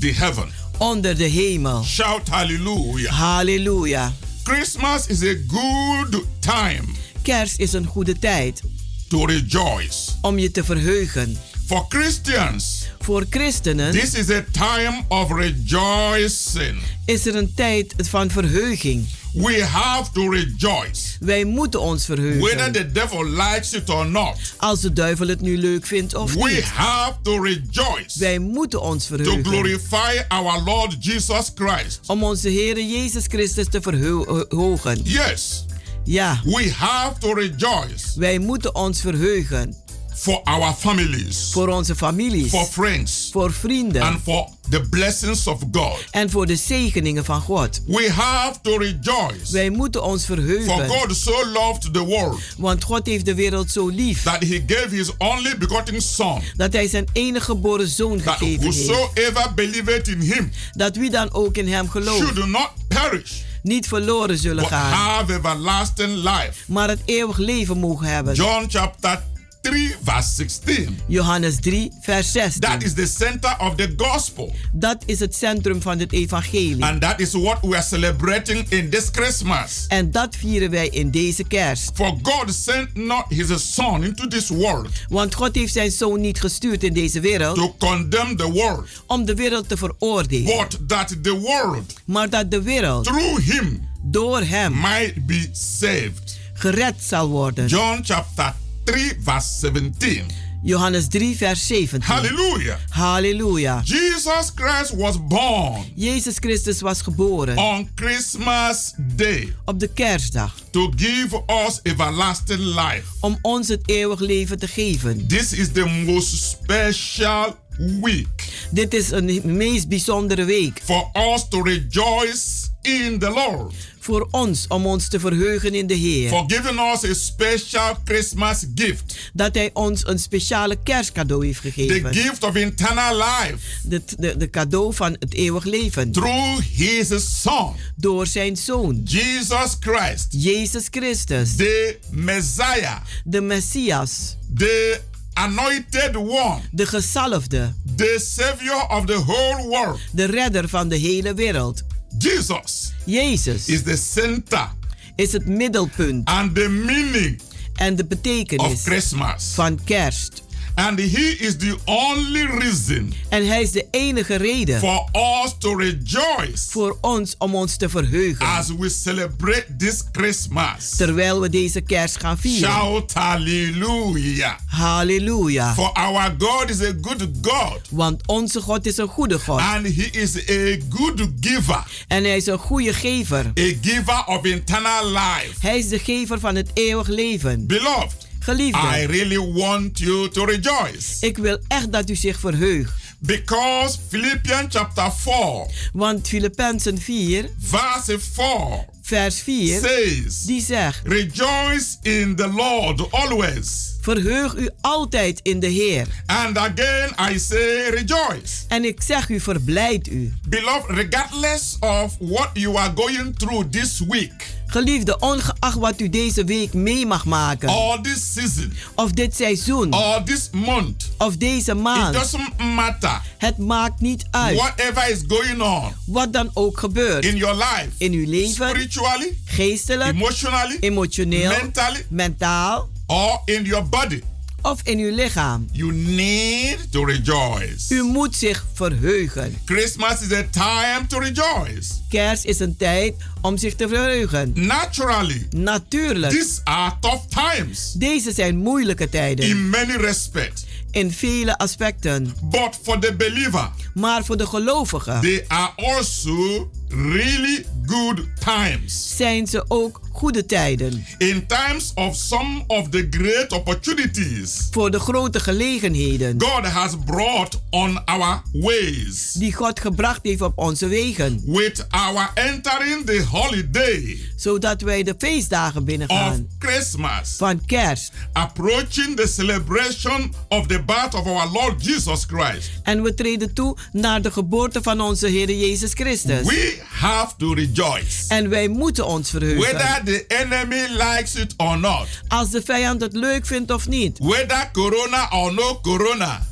the 0.00 0.12
heaven. 0.12 0.48
onder 0.78 1.16
de 1.16 1.24
hemel. 1.24 1.84
Shout 1.84 2.28
hallelujah. 2.28 3.12
Halleluja. 3.12 4.12
Christmas 4.42 5.06
is 5.06 5.22
a 5.22 5.34
good 5.48 6.24
time 6.40 6.82
Kerst 7.22 7.58
is 7.58 7.72
een 7.72 7.86
goede 7.86 8.18
tijd 8.18 8.62
to 9.08 9.24
rejoice. 9.24 10.10
om 10.20 10.38
je 10.38 10.50
te 10.50 10.64
verheugen. 10.64 11.36
For 11.72 11.86
Christians, 11.88 12.86
Voor 13.00 13.24
christenen 13.30 13.92
this 13.92 14.14
is 14.14 14.30
a 14.30 14.44
time 14.50 15.02
of 15.08 15.30
rejoicing. 15.32 16.82
is 17.04 17.26
er 17.26 17.34
een 17.36 17.52
tijd 17.54 17.94
van 17.96 18.30
verheuging. 18.30 19.06
We 19.34 19.64
have 19.64 20.10
to 20.12 20.28
rejoice. 20.30 21.00
Wij 21.20 21.44
moeten 21.44 21.80
ons 21.80 22.06
Whether 22.06 22.24
verheugen. 22.32 22.72
the 22.72 22.92
devil 22.92 23.24
likes 23.26 23.72
it 23.72 23.90
or 23.90 24.06
not, 24.06 24.36
Als 24.56 24.80
de 24.80 24.92
duivel 24.92 25.28
het 25.28 25.40
nu 25.40 25.58
leuk 25.58 25.86
vindt 25.86 26.14
of 26.14 26.34
we 26.34 26.48
niet. 26.50 26.62
have 26.64 27.12
to 27.22 27.42
rejoice 27.42 28.18
Wij 28.18 28.38
moeten 28.38 28.80
ons 28.82 29.06
to 29.06 29.16
verheugen. 29.16 29.44
glorify 29.44 30.22
our 30.28 30.62
Lord 30.62 30.96
Jesus 31.04 31.50
Christ. 31.54 32.00
Om 32.06 32.22
onze 32.24 32.48
Heer 32.48 32.80
Jezus 32.84 33.24
Christus 33.28 33.66
te 33.70 33.80
verhogen. 33.82 35.00
Yes, 35.02 35.64
Ja, 36.04 36.40
we 36.44 36.70
have 36.76 37.18
to 37.18 37.32
rejoice 37.32 38.04
wij 38.20 38.38
moeten 38.38 38.74
ons 38.74 39.00
verheugen. 39.00 39.74
For 40.14 40.40
our 40.44 40.74
families, 40.78 41.48
Voor 41.52 41.68
onze 41.68 41.96
families. 41.96 42.50
for 42.50 42.64
friends, 42.64 43.28
Voor 43.32 43.52
vrienden. 43.52 44.02
and 44.02 44.18
for 44.22 44.48
the 44.70 44.80
blessings 44.80 45.46
of 45.46 45.60
God. 45.72 46.04
En 46.10 46.30
voor 46.30 46.46
de 46.46 46.56
zegeningen 46.56 47.24
van 47.24 47.40
God. 47.40 47.80
We 47.86 48.10
have 48.12 48.54
to 48.62 48.76
rejoice. 48.76 49.52
Wij 49.52 49.70
moeten 49.70 50.02
ons 50.02 50.24
For 50.24 50.34
verheugen. 50.36 50.88
God 50.88 51.16
so 51.16 51.46
loved 51.52 51.92
the 51.94 52.04
world 52.04 52.40
Want 52.56 52.84
God 52.84 53.06
heeft 53.06 53.24
de 53.24 53.34
wereld 53.34 53.70
zo 53.70 53.88
lief. 53.88 54.22
that 54.22 54.40
he 54.42 54.62
gave 54.66 54.88
his 54.94 55.10
only 55.18 55.58
begotten 55.58 56.02
Son, 56.02 56.42
Dat 56.56 56.72
hij 56.72 56.88
zijn 56.88 57.04
enige 57.12 57.44
geboren 57.44 57.88
zoon 57.88 58.20
that 58.22 58.36
gegeven 58.36 58.62
heeft. 58.64 58.86
whosoever 58.86 59.52
believeth 59.54 60.08
in 60.08 60.20
him 60.20 60.52
Dat 60.72 60.96
wie 60.96 61.10
dan 61.10 61.32
ook 61.32 61.56
in 61.56 61.68
hem 61.68 61.88
gelooft. 61.88 62.18
should 62.18 62.46
not 62.46 62.70
perish, 62.88 63.32
Niet 63.62 63.86
verloren 63.88 64.38
zullen 64.38 64.66
gaan. 64.66 64.92
have 64.92 65.34
everlasting 65.34 66.14
life. 66.14 66.52
Maar 66.66 66.88
het 66.88 67.00
eeuwig 67.04 67.36
leven 67.38 67.78
mogen 67.78 68.06
hebben. 68.06 68.34
John 68.34 68.64
chapter 68.68 69.22
3, 69.62 69.94
verse 70.04 70.34
16. 70.34 70.98
Johannes 71.08 71.56
3, 71.60 71.90
vers 72.00 72.32
16. 72.32 72.60
That 72.60 72.82
is 72.82 72.94
the 72.94 73.06
center 73.06 73.56
of 73.58 73.74
the 73.76 73.94
gospel. 73.96 74.52
Dat 74.72 75.02
is 75.06 75.20
het 75.20 75.34
centrum 75.34 75.82
van 75.82 75.98
het 75.98 76.12
evangelie. 76.12 76.84
And 76.84 77.00
that 77.00 77.20
is 77.20 77.32
what 77.32 77.58
we 77.60 77.74
are 77.76 77.82
celebrating 77.82 78.66
in 78.68 78.90
this 78.90 79.08
Christmas. 79.12 79.84
En 79.88 80.10
dat 80.10 80.36
vieren 80.36 80.70
wij 80.70 80.88
in 80.88 81.10
deze 81.10 81.44
kerst. 81.44 81.90
For 81.94 82.18
God 82.22 82.54
sent 82.54 82.94
not 82.94 83.24
his 83.28 83.74
Son 83.74 84.04
into 84.04 84.28
this 84.28 84.48
world 84.48 84.88
Want 85.08 85.34
God 85.34 85.54
heeft 85.54 85.72
zijn 85.72 85.90
zoon 85.90 86.20
niet 86.20 86.40
gestuurd 86.40 86.84
in 86.84 86.92
deze 86.92 87.20
wereld 87.20 87.56
to 87.56 87.74
condemn 87.78 88.36
the 88.36 88.50
world, 88.52 88.88
om 89.06 89.24
de 89.24 89.34
wereld 89.34 89.68
te 89.68 89.76
veroordelen. 89.76 90.56
but 90.68 90.88
that 90.88 91.08
the 91.22 91.38
world 91.38 91.94
Maar 92.04 92.30
dat 92.30 92.50
de 92.50 92.62
wereld 92.62 93.04
through 93.04 93.38
him 93.44 93.88
door 94.02 94.40
hem 94.42 94.80
might 94.80 95.26
be 95.26 95.48
saved. 95.52 96.38
gered 96.54 96.94
zal 97.02 97.28
worden. 97.28 97.66
John 97.66 98.00
chapter 98.02 98.54
3, 98.84 99.12
verse 99.24 99.58
17. 99.60 100.24
Johannes 100.64 101.08
3, 101.08 101.36
vers 101.36 101.66
17. 101.66 102.02
Hallelujah. 102.02 102.78
Halleluja. 102.90 103.80
Jesus 103.84 104.52
Christ 104.54 104.94
was 104.96 105.16
born 105.26 105.84
Jezus 105.96 106.38
Christus 106.38 106.80
was 106.80 107.02
geboren 107.02 107.56
on 107.58 107.88
Christmas 107.94 108.94
Day 109.16 109.52
op 109.64 109.80
de 109.80 109.88
kerstdag 109.88 110.54
to 110.70 110.92
give 110.96 111.42
us 111.66 111.80
everlasting 111.82 112.60
life. 112.60 113.04
om 113.20 113.38
ons 113.42 113.68
het 113.68 113.88
eeuwig 113.88 114.20
leven 114.20 114.58
te 114.58 114.68
geven. 114.68 115.26
This 115.26 115.52
is 115.52 115.72
the 115.72 115.84
most 116.06 116.36
special 116.50 117.56
week 118.00 118.48
Dit 118.70 118.94
is 118.94 119.10
een 119.10 119.40
meest 119.44 119.88
bijzondere 119.88 120.44
week 120.44 120.80
for 120.84 121.10
us 121.34 121.48
to 121.48 121.62
rejoice 121.62 122.70
in 122.82 123.18
the 123.18 123.30
Lord. 123.30 123.74
voor 123.98 124.28
ons 124.30 124.64
om 124.68 124.86
ons 124.86 125.08
te 125.08 125.20
verheugen 125.20 125.74
in 125.74 125.86
de 125.86 125.94
Heer. 125.94 126.28
For 126.28 126.44
giving 126.46 126.78
us 126.94 127.04
a 127.10 127.14
special 127.14 127.96
Christmas 128.04 128.64
gift. 128.74 129.16
Dat 129.32 129.54
Hij 129.54 129.70
ons 129.72 130.06
een 130.06 130.18
speciale 130.18 130.76
kerstcadeau 130.82 131.46
heeft 131.46 131.62
The 131.62 131.70
gegeven. 131.70 132.14
gift 132.14 132.42
of 132.44 132.54
eternal 132.54 133.16
life 133.16 133.56
De, 133.82 134.02
de, 134.18 134.36
de 134.36 134.50
cadeau 134.50 134.94
van 134.94 135.16
het 135.18 135.34
eeuwig 135.34 135.64
leven. 135.64 136.12
through 136.12 136.60
his 136.76 137.40
Son, 137.42 137.72
Door 137.96 138.26
zijn 138.26 138.56
zoon, 138.56 139.00
Jesus 139.04 139.76
Christ, 139.80 140.26
Jezus 140.30 140.86
Christus, 140.90 141.56
the 141.56 141.98
Messiah, 142.10 142.96
de 143.24 143.40
Messias, 143.40 144.36
the 144.56 145.00
anointed 145.32 146.16
one, 146.16 146.60
de 146.70 146.86
gezalfde, 146.86 147.72
the 147.96 148.24
Savior 148.34 148.86
of 148.88 149.04
the 149.06 149.18
whole 149.26 149.68
world. 149.68 150.00
de 150.12 150.24
redder 150.24 150.68
van 150.68 150.88
de 150.88 150.96
hele 150.96 151.34
wereld. 151.34 151.82
Jesus 152.18 152.92
Jezus 153.04 153.68
is 153.68 153.82
the 153.82 153.96
center 153.96 154.68
is 155.16 155.32
het 155.32 155.46
middelpunt 155.46 156.28
and 156.28 156.54
the 156.54 156.68
meaning 156.68 157.40
en 157.74 157.96
de 157.96 158.02
of 158.02 158.08
betekenis 158.08 158.82
Christmas. 158.82 159.44
van 159.54 159.78
kerst. 159.84 160.42
And 160.74 160.98
he 160.98 161.36
is 161.38 161.56
the 161.56 161.76
only 161.84 162.46
reason 162.46 163.14
En 163.28 163.46
hij 163.46 163.62
is 163.62 163.70
de 163.70 163.86
enige 163.90 164.34
reden 164.36 164.78
for 164.78 165.08
us 165.44 165.54
to 165.58 165.74
rejoice 165.74 166.70
voor 166.70 166.98
ons 167.00 167.34
om 167.38 167.54
ons 167.54 167.76
te 167.76 167.88
verheugen. 167.88 168.46
as 168.46 168.68
we 168.78 168.88
celebrate 168.88 169.66
this 169.78 170.02
Christmas. 170.12 170.90
Terwijl 170.96 171.40
we 171.40 171.48
deze 171.48 171.80
kerst 171.80 172.20
gaan 172.20 172.38
vieren. 172.38 172.70
Shout 172.70 173.12
hallelujah. 173.12 174.54
Halleluja. 174.66 175.74
For 175.74 175.92
our 175.92 176.34
God 176.38 176.70
is 176.70 176.80
a 176.80 176.92
good 177.00 177.28
God 177.42 177.80
Want 177.90 178.26
onze 178.26 178.60
God 178.60 178.86
is 178.86 178.96
een 178.96 179.08
goede 179.08 179.38
God. 179.38 179.58
and 179.60 179.86
he 179.86 180.08
is 180.12 180.36
a 180.50 180.76
good 180.90 181.28
giver, 181.40 181.84
En 182.08 182.24
hij 182.24 182.36
is 182.36 182.46
een 182.46 182.58
goede 182.58 182.92
gever. 182.92 183.46
a 183.46 183.72
giver 183.82 184.24
of 184.26 184.44
eternal 184.44 185.06
life. 185.08 185.54
Hij 185.60 185.78
is 185.78 185.88
de 185.88 185.98
gever 185.98 186.40
van 186.40 186.54
het 186.54 186.70
eeuwig 186.74 187.08
leven. 187.08 187.66
Beloved, 187.66 188.16
I 188.42 188.44
Geliefde, 188.44 189.06
really 189.06 189.52
want 189.52 189.98
you 189.98 190.28
to 190.28 190.44
rejoice 190.44 191.26
ik 191.26 191.36
wil 191.38 191.58
echt 191.68 191.92
dat 191.92 192.10
u 192.10 192.14
zich 192.16 192.40
verheugt. 192.40 192.92
because 193.18 193.98
Philippians 194.08 194.74
chapter 194.74 195.12
4, 195.12 195.66
Want 195.92 196.28
Filippenzen 196.28 196.98
4, 196.98 197.50
verse 197.60 198.18
4 198.18 198.84
vers 199.02 199.40
4, 199.40 199.80
says, 199.80 200.42
die 200.44 200.60
zegt: 200.62 201.00
Rejoice 201.04 201.96
in 202.02 202.36
the 202.36 202.48
Lord 202.48 203.12
always. 203.12 203.90
Verheug 204.00 204.54
u 204.54 204.68
altijd 204.80 205.40
in 205.42 205.60
de 205.60 205.66
Heer. 205.66 206.06
And 206.26 206.58
again 206.58 207.10
I 207.32 207.38
say 207.38 207.88
rejoice. 207.90 208.64
En 208.68 208.84
ik 208.84 209.02
zeg 209.02 209.28
u, 209.28 209.40
verblijd 209.40 210.08
u. 210.08 210.32
Beloved, 210.48 210.96
regardless 210.96 211.76
of 211.80 212.16
what 212.18 212.50
you 212.52 212.76
are 212.76 212.92
going 212.94 213.36
through 213.38 213.70
this 213.70 214.00
week, 214.08 214.46
Geliefde, 214.72 215.18
ongeacht 215.18 215.74
wat 215.78 216.00
u 216.00 216.08
deze 216.08 216.44
week 216.44 216.72
mee 216.74 217.06
mag 217.06 217.24
maken. 217.24 217.68
or 217.68 218.00
this 218.00 218.32
season, 218.32 218.72
Of 218.94 219.10
dit 219.10 219.36
seizoen. 219.36 219.92
or 219.94 220.22
this 220.24 220.48
month, 220.52 221.08
Of 221.18 221.36
deze 221.36 221.70
it 221.70 221.76
maand. 221.78 222.14
doesn't 222.14 222.58
matter. 222.58 223.20
Het 223.38 223.58
maakt 223.58 224.00
niet 224.00 224.24
uit. 224.30 224.56
Whatever 224.58 225.10
is 225.10 225.18
going 225.28 225.60
on 225.62 225.92
Wat 226.06 226.32
dan 226.32 226.50
ook 226.54 226.78
gebeurt. 226.78 227.24
in 227.24 227.36
your 227.36 227.54
life, 227.56 227.88
In 227.98 228.12
uw 228.12 228.28
leven. 228.30 228.52
spiritually, 228.54 229.38
Geestelijk. 229.44 230.10
emotionally, 230.14 230.76
Emotioneel. 230.80 231.50
mentally, 231.50 232.06
Mentaal. 232.08 232.88
or 233.06 233.40
in 233.44 233.64
your 233.64 233.88
body, 233.88 234.22
Of 234.62 234.80
in 234.84 234.98
uw 234.98 235.14
lichaam. 235.14 235.66
you 235.72 235.92
need 235.92 236.92
to 236.92 237.04
rejoice. 237.04 237.94
U 237.94 238.02
moet 238.02 238.36
zich 238.36 238.64
verheugen. 238.72 239.56
Christmas 239.64 240.20
is 240.20 240.32
a 240.32 240.44
time 240.50 241.06
to 241.08 241.18
rejoice. 241.18 241.90
Kerst 242.08 242.44
is 242.44 242.58
een 242.58 242.76
tijd 242.76 243.14
om 243.40 243.56
zich 243.56 243.74
te 243.74 243.88
verheugen. 243.88 244.52
Naturally, 244.54 245.46
Natuurlijk. 245.50 246.32
these 246.32 246.60
are 246.64 246.94
tough 247.00 247.24
times 247.28 247.92
Deze 247.92 248.32
zijn 248.32 248.56
moeilijke 248.56 249.08
tijden. 249.08 249.44
in 249.48 249.70
many 249.70 249.96
respects. 249.96 250.64
In 250.90 251.12
vele 251.12 251.58
aspecten. 251.58 252.34
But 252.42 252.78
for 252.82 252.98
the 252.98 253.14
believer, 253.16 253.70
Maar 253.94 254.24
voor 254.24 254.36
de 254.36 254.46
gelovigen 254.46 255.20
they 255.20 255.44
are 255.48 255.70
also 255.76 256.70
really 256.88 257.64
good 257.86 258.20
times. 258.44 259.16
zijn 259.16 259.46
ze 259.46 259.64
ook 259.68 260.00
goede 260.22 260.46
tijden. 260.46 261.04
In 261.18 261.46
times 261.46 261.92
of 261.94 262.16
some 262.16 262.64
of 262.66 262.88
the 262.88 263.06
great 263.10 263.52
opportunities 263.52 264.68
Voor 264.70 264.90
de 264.90 265.00
grote 265.00 265.40
gelegenheden. 265.40 266.42
God 266.42 266.66
has 266.66 266.92
brought 267.04 267.60
on 267.70 268.04
our 268.04 268.42
ways. 268.52 269.32
Die 269.32 269.52
God 269.52 269.80
gebracht 269.80 270.20
heeft 270.22 270.40
op 270.40 270.58
onze 270.58 270.86
wegen. 270.86 271.42
With 271.46 271.86
our 271.90 272.30
entering 272.34 273.06
the 273.06 273.24
holiday 273.30 274.18
Zodat 274.36 274.80
wij 274.80 275.02
de 275.02 275.14
feestdagen 275.18 275.80
of 275.80 275.86
binnengaan. 275.86 276.46
Christmas, 276.58 277.34
Van 277.36 277.64
kerst. 277.66 278.12
approaching 278.32 279.16
the 279.16 279.26
celebration 279.26 280.34
of 280.48 280.66
the 280.66 280.82
birth 280.86 281.14
of 281.14 281.26
our 281.26 281.50
Lord 281.52 281.84
Jesus 281.84 282.24
Christ. 282.24 282.70
En 282.82 283.02
we 283.02 283.14
treden 283.14 283.54
toe 283.54 283.76
naar 283.92 284.22
de 284.22 284.30
geboorte 284.30 284.82
van 284.82 285.00
onze 285.00 285.26
Heer 285.26 285.50
Jezus 285.50 285.92
Christus. 285.92 286.46
We 286.46 286.80
have 286.88 287.32
to 287.38 287.52
rejoice. 287.52 288.24
En 288.28 288.48
wij 288.48 288.68
moeten 288.68 289.06
ons 289.06 289.30
verheugen. 289.30 289.60
Whether 289.60 290.11
the 290.12 290.24
enemy 290.28 290.88
likes 290.88 291.34
it 291.34 291.54
or 291.56 291.78
not, 291.78 292.06
Als 292.28 292.50
de 292.50 292.62
vijand 292.62 293.00
het 293.00 293.12
leuk 293.12 293.46
vindt 293.46 293.70
of 293.70 293.88
niet. 293.88 294.18
whether 294.18 294.70
corona 294.72 295.28
or 295.30 295.54
no 295.54 295.78
corona, 295.82 296.42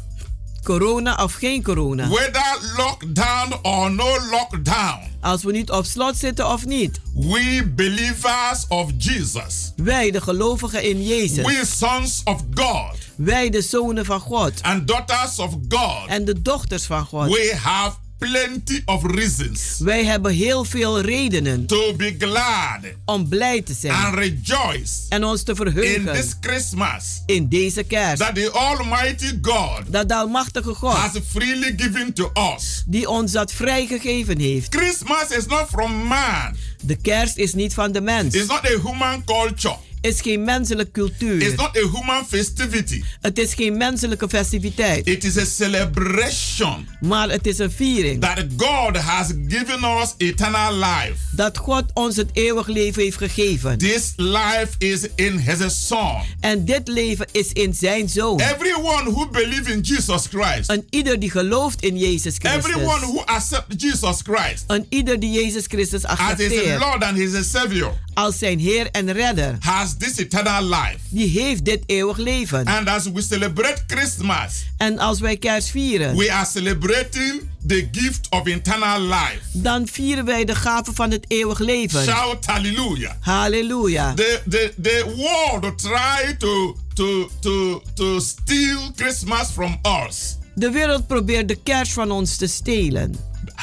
Corona 0.63 1.15
of 1.23 1.33
geen 1.33 1.63
corona. 1.63 2.09
whether 2.09 2.59
lockdown 2.77 3.59
or 3.63 3.91
no 3.91 4.17
lockdown, 4.31 4.99
Als 5.21 5.43
we 5.43 5.53
niet 5.53 5.71
op 5.71 5.85
slot 5.85 6.17
zitten 6.17 6.49
of 6.49 6.65
niet. 6.67 7.01
we 7.15 7.73
believers 7.77 8.65
of 8.69 8.91
Jesus, 8.99 9.73
Wij 9.77 10.11
de 10.11 10.21
gelovigen 10.21 10.83
in 10.83 11.03
Jezus. 11.07 11.45
we 11.47 11.63
sons 11.77 12.21
of 12.25 12.41
God 12.55 12.97
Wij 13.17 13.51
de 13.51 13.63
zonen 13.63 14.05
van 14.05 14.21
God. 14.21 14.53
and 14.63 14.89
daughters 14.89 15.39
of 15.39 15.53
God, 15.69 16.07
En 16.07 16.25
de 16.25 16.43
dochters 16.43 16.85
van 16.85 17.05
God. 17.07 17.29
we 17.29 17.55
have 17.63 17.97
plenty 18.21 18.83
of 18.85 19.05
reasons 19.05 19.77
Wij 19.79 20.05
hebben 20.05 20.33
heel 20.33 20.65
veel 20.65 21.01
redenen 21.01 21.67
to 21.67 21.95
be 21.97 22.15
glad 22.19 22.79
om 23.05 23.29
blij 23.29 23.63
te 23.63 23.75
zijn. 23.81 23.93
and 23.95 24.15
rejoice 24.15 24.93
En 25.09 25.25
ons 25.25 25.43
te 25.43 25.51
in 25.51 25.57
verheugen. 25.57 26.13
this 26.13 26.35
Christmas 26.41 27.23
In 27.27 27.49
deze 27.49 27.83
kerst. 27.83 28.17
that 28.19 28.35
the 28.35 28.51
Almighty 28.53 29.39
God 29.43 29.81
Dat 29.87 30.09
de 30.09 30.15
Almachtige 30.15 30.75
God. 30.75 30.95
has 30.95 31.13
freely 31.29 31.75
given 31.77 32.13
to 32.13 32.33
us. 32.57 32.83
Die 32.87 33.09
ons 33.09 33.33
dat 33.33 33.53
vrijgegeven 33.53 34.39
heeft. 34.39 34.75
Christmas 34.75 35.29
is 35.29 35.47
not 35.47 35.67
from 35.71 35.93
man. 35.93 36.57
De 36.83 36.97
kerst 36.97 37.37
is 37.37 37.55
niet 37.55 37.75
van 37.75 37.93
de 37.93 38.01
mens. 38.01 38.35
It's 38.35 38.47
not 38.47 38.61
a 38.65 38.89
human 38.91 39.25
culture. 39.25 39.77
Is 40.01 40.21
geen 40.21 40.45
menselijke 40.45 40.91
cultuur. 40.91 41.43
It's 41.43 41.57
not 41.57 41.77
a 41.77 41.99
human 41.99 42.27
festivity. 42.29 43.03
Het 43.21 43.39
is 43.39 43.55
geen 43.55 43.77
menselijke 43.77 44.29
festiviteit. 44.29 45.07
It 45.07 45.25
is 45.25 45.37
a 45.39 45.45
celebration 45.45 46.89
Maar 47.01 47.29
het 47.31 47.47
is 47.47 47.59
een 47.59 47.71
viering. 47.71 48.21
that 48.21 48.45
God 48.57 48.97
has 48.97 49.27
given 49.49 49.85
us 49.85 50.15
eternal 50.17 50.75
life. 50.75 51.15
Dat 51.33 51.59
God 51.59 51.85
ons 51.95 52.17
het 52.17 52.29
eeuwig 52.33 52.67
leven 52.67 53.03
heeft 53.03 53.17
gegeven. 53.17 53.79
This 53.79 54.13
life 54.17 54.69
is 54.79 55.07
in 55.15 55.39
his 55.39 55.87
son. 55.87 56.23
En 56.41 56.65
dit 56.65 56.89
leven 56.89 57.27
is 57.33 57.53
in 57.53 57.75
zijn 57.75 58.09
zoon. 58.09 58.41
Everyone 58.41 59.11
who 59.11 59.29
believes 59.29 59.73
in 59.73 59.81
Jesus 59.81 60.27
Christ. 60.27 60.71
En 60.71 60.87
ieder 60.91 61.19
die 61.19 61.31
gelooft 61.31 61.83
in 61.83 61.99
Jezus 61.99 62.35
Christus. 62.39 62.65
Everyone 62.65 63.01
who 63.07 63.23
accepts 63.25 63.75
Jesus 63.85 64.17
Christ. 64.23 64.65
En 64.67 64.87
ieder 64.89 65.21
die 65.21 65.31
Jezus 65.31 65.65
Christus 65.67 66.05
As 66.05 66.19
his 66.19 66.29
accepteert. 66.29 66.79
Lord 66.79 67.03
and 67.03 67.17
his 67.17 67.51
Savior. 67.51 67.93
Als 68.15 68.39
zijn 68.39 68.59
Heer 68.59 68.89
en 68.91 69.13
Redder. 69.13 69.57
Has 69.61 69.90
this 69.97 70.17
eternal 70.17 70.63
life. 70.65 70.99
Die 71.09 71.29
heeft 71.29 71.65
dit 71.65 71.83
eeuwig 71.87 72.17
leven. 72.17 72.65
And 72.65 72.89
as 72.89 73.11
we 73.13 73.23
celebrate 73.23 73.83
Christmas. 73.87 74.65
En 74.77 74.99
als 74.99 75.21
wij 75.21 75.37
kerst 75.37 75.71
vieren. 75.71 76.17
We 76.17 76.33
are 76.33 76.47
celebrating 76.47 77.41
the 77.67 77.89
gift 77.93 78.27
of 78.31 78.47
eternal 78.47 79.01
life. 79.01 79.41
Dan 79.53 79.89
vieren 79.89 80.25
wij 80.25 80.45
de 80.45 80.55
gave 80.55 80.93
van 80.95 81.11
het 81.11 81.25
eeuwig 81.29 81.59
leven. 81.59 82.03
Shout 82.03 82.47
hallelujah. 82.47 83.13
Halleluja. 83.21 84.15
The, 84.15 84.41
the, 84.49 84.73
the 84.83 85.15
world 85.17 85.79
try 85.79 86.37
to, 86.39 86.77
to, 86.95 87.31
to, 87.41 87.83
to 87.95 88.21
steal 88.21 88.79
Christmas 88.97 89.51
from 89.51 89.79
us. 90.07 90.37
De 90.55 90.71
wereld 90.71 91.07
probeert 91.07 91.49
de 91.49 91.63
kerst 91.63 91.93
van 91.93 92.11
ons 92.11 92.37
te 92.37 92.47
stelen. 92.47 93.17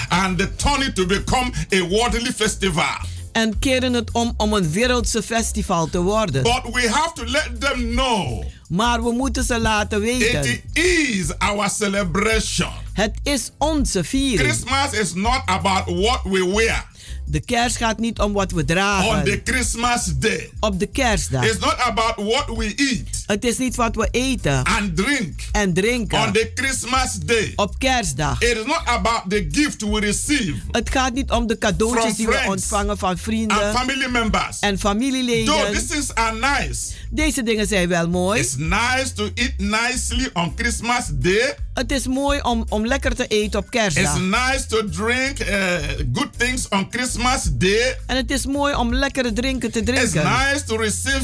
And 0.09 0.37
turn 0.55 0.81
it 0.81 0.95
to 0.95 1.05
become 1.05 1.51
a 1.73 1.87
worldly 1.87 2.31
festival. 2.31 3.15
En 3.37 3.59
keren 3.59 3.93
het 3.93 4.11
om 4.11 4.33
om 4.37 4.53
een 4.53 4.71
wereldse 4.71 5.23
festival 5.23 5.89
te 5.89 6.01
worden. 6.01 6.43
But 6.43 6.61
we 6.73 6.89
have 6.89 7.13
to 7.13 7.25
let 7.25 7.49
them 7.59 7.89
know. 7.89 8.43
Maar 8.69 9.03
we 9.03 9.11
moeten 9.11 9.43
ze 9.43 9.59
laten 9.59 9.99
weten. 9.99 10.49
It 10.49 10.61
is 10.73 11.37
our 11.37 11.69
celebration. 11.69 12.71
Het 12.93 13.19
is 13.23 13.51
onze 13.57 14.03
viering. 14.03 14.39
Christmas 14.39 14.91
is 14.91 15.13
not 15.13 15.41
about 15.45 15.83
what 15.85 16.19
we 16.23 16.51
wear. 16.55 16.85
De 17.25 17.39
kerst 17.39 17.77
gaat 17.77 17.99
niet 17.99 18.19
om 18.19 18.33
wat 18.33 18.51
we 18.51 18.65
dragen. 18.65 19.17
On 19.17 19.23
the 19.23 19.41
Christmas 19.43 20.05
day. 20.15 20.51
Op 20.59 20.79
de 20.79 20.87
kerstdag. 20.87 21.45
It's 21.45 21.59
not 21.59 21.75
about 21.77 22.15
what 22.15 22.57
we 22.57 22.73
eat. 22.75 23.16
Het 23.27 23.45
is 23.45 23.57
niet 23.57 23.75
wat 23.75 23.95
we 23.95 24.07
eten. 24.11 24.63
And 24.63 24.95
drink. 24.95 25.39
En 25.51 25.73
drinken. 25.73 26.19
On 26.19 26.31
the 26.31 26.51
Christmas 26.55 27.13
day. 27.25 27.53
Op 27.55 27.79
kerstdag. 27.79 28.41
It 28.41 28.57
is 28.57 28.65
not 28.65 28.81
about 28.85 29.21
the 29.29 29.47
gift 29.51 29.81
we 29.81 29.99
receive. 29.99 30.55
Het 30.71 30.89
gaat 30.89 31.13
niet 31.13 31.31
om 31.31 31.47
de 31.47 31.57
cadeautjes 31.57 32.15
die 32.15 32.27
we 32.27 32.43
ontvangen 32.47 32.97
van 32.97 33.17
vrienden. 33.17 33.63
And 33.63 33.77
family 33.77 34.09
members. 34.09 34.59
En 34.59 34.79
familieleden. 34.79 35.45
Though 35.45 35.71
these 35.71 35.85
things 35.85 36.13
are 36.13 36.35
nice. 36.35 36.91
Deze 37.09 37.43
dingen 37.43 37.67
zijn 37.67 37.87
wel 37.87 38.09
mooi. 38.09 38.39
It's 38.39 38.55
nice 38.57 39.13
to 39.15 39.29
eat 39.33 39.53
nicely 39.57 40.29
on 40.33 40.53
Christmas 40.55 41.03
day. 41.13 41.55
Het 41.73 41.91
is 41.91 42.07
mooi 42.07 42.39
om, 42.41 42.65
om 42.69 42.85
lekker 42.85 43.15
te 43.15 43.27
eten 43.27 43.59
op 43.59 43.69
kerstdag. 43.69 44.15
It's 44.15 44.23
nice 44.23 44.65
to 44.65 44.89
drink 44.89 45.39
uh, 45.39 45.75
good 46.13 46.29
things 46.37 46.69
on 46.69 46.87
Christmas 46.89 47.41
day. 47.51 47.97
En 48.05 48.15
het 48.15 48.31
is 48.31 48.45
mooi 48.45 48.75
om 48.75 48.93
lekkere 48.93 49.33
drinken 49.33 49.71
te 49.71 49.79
It's 49.79 49.91
drinken. 49.91 50.23
nice 50.23 50.63
to 50.63 50.75
receive 50.75 51.23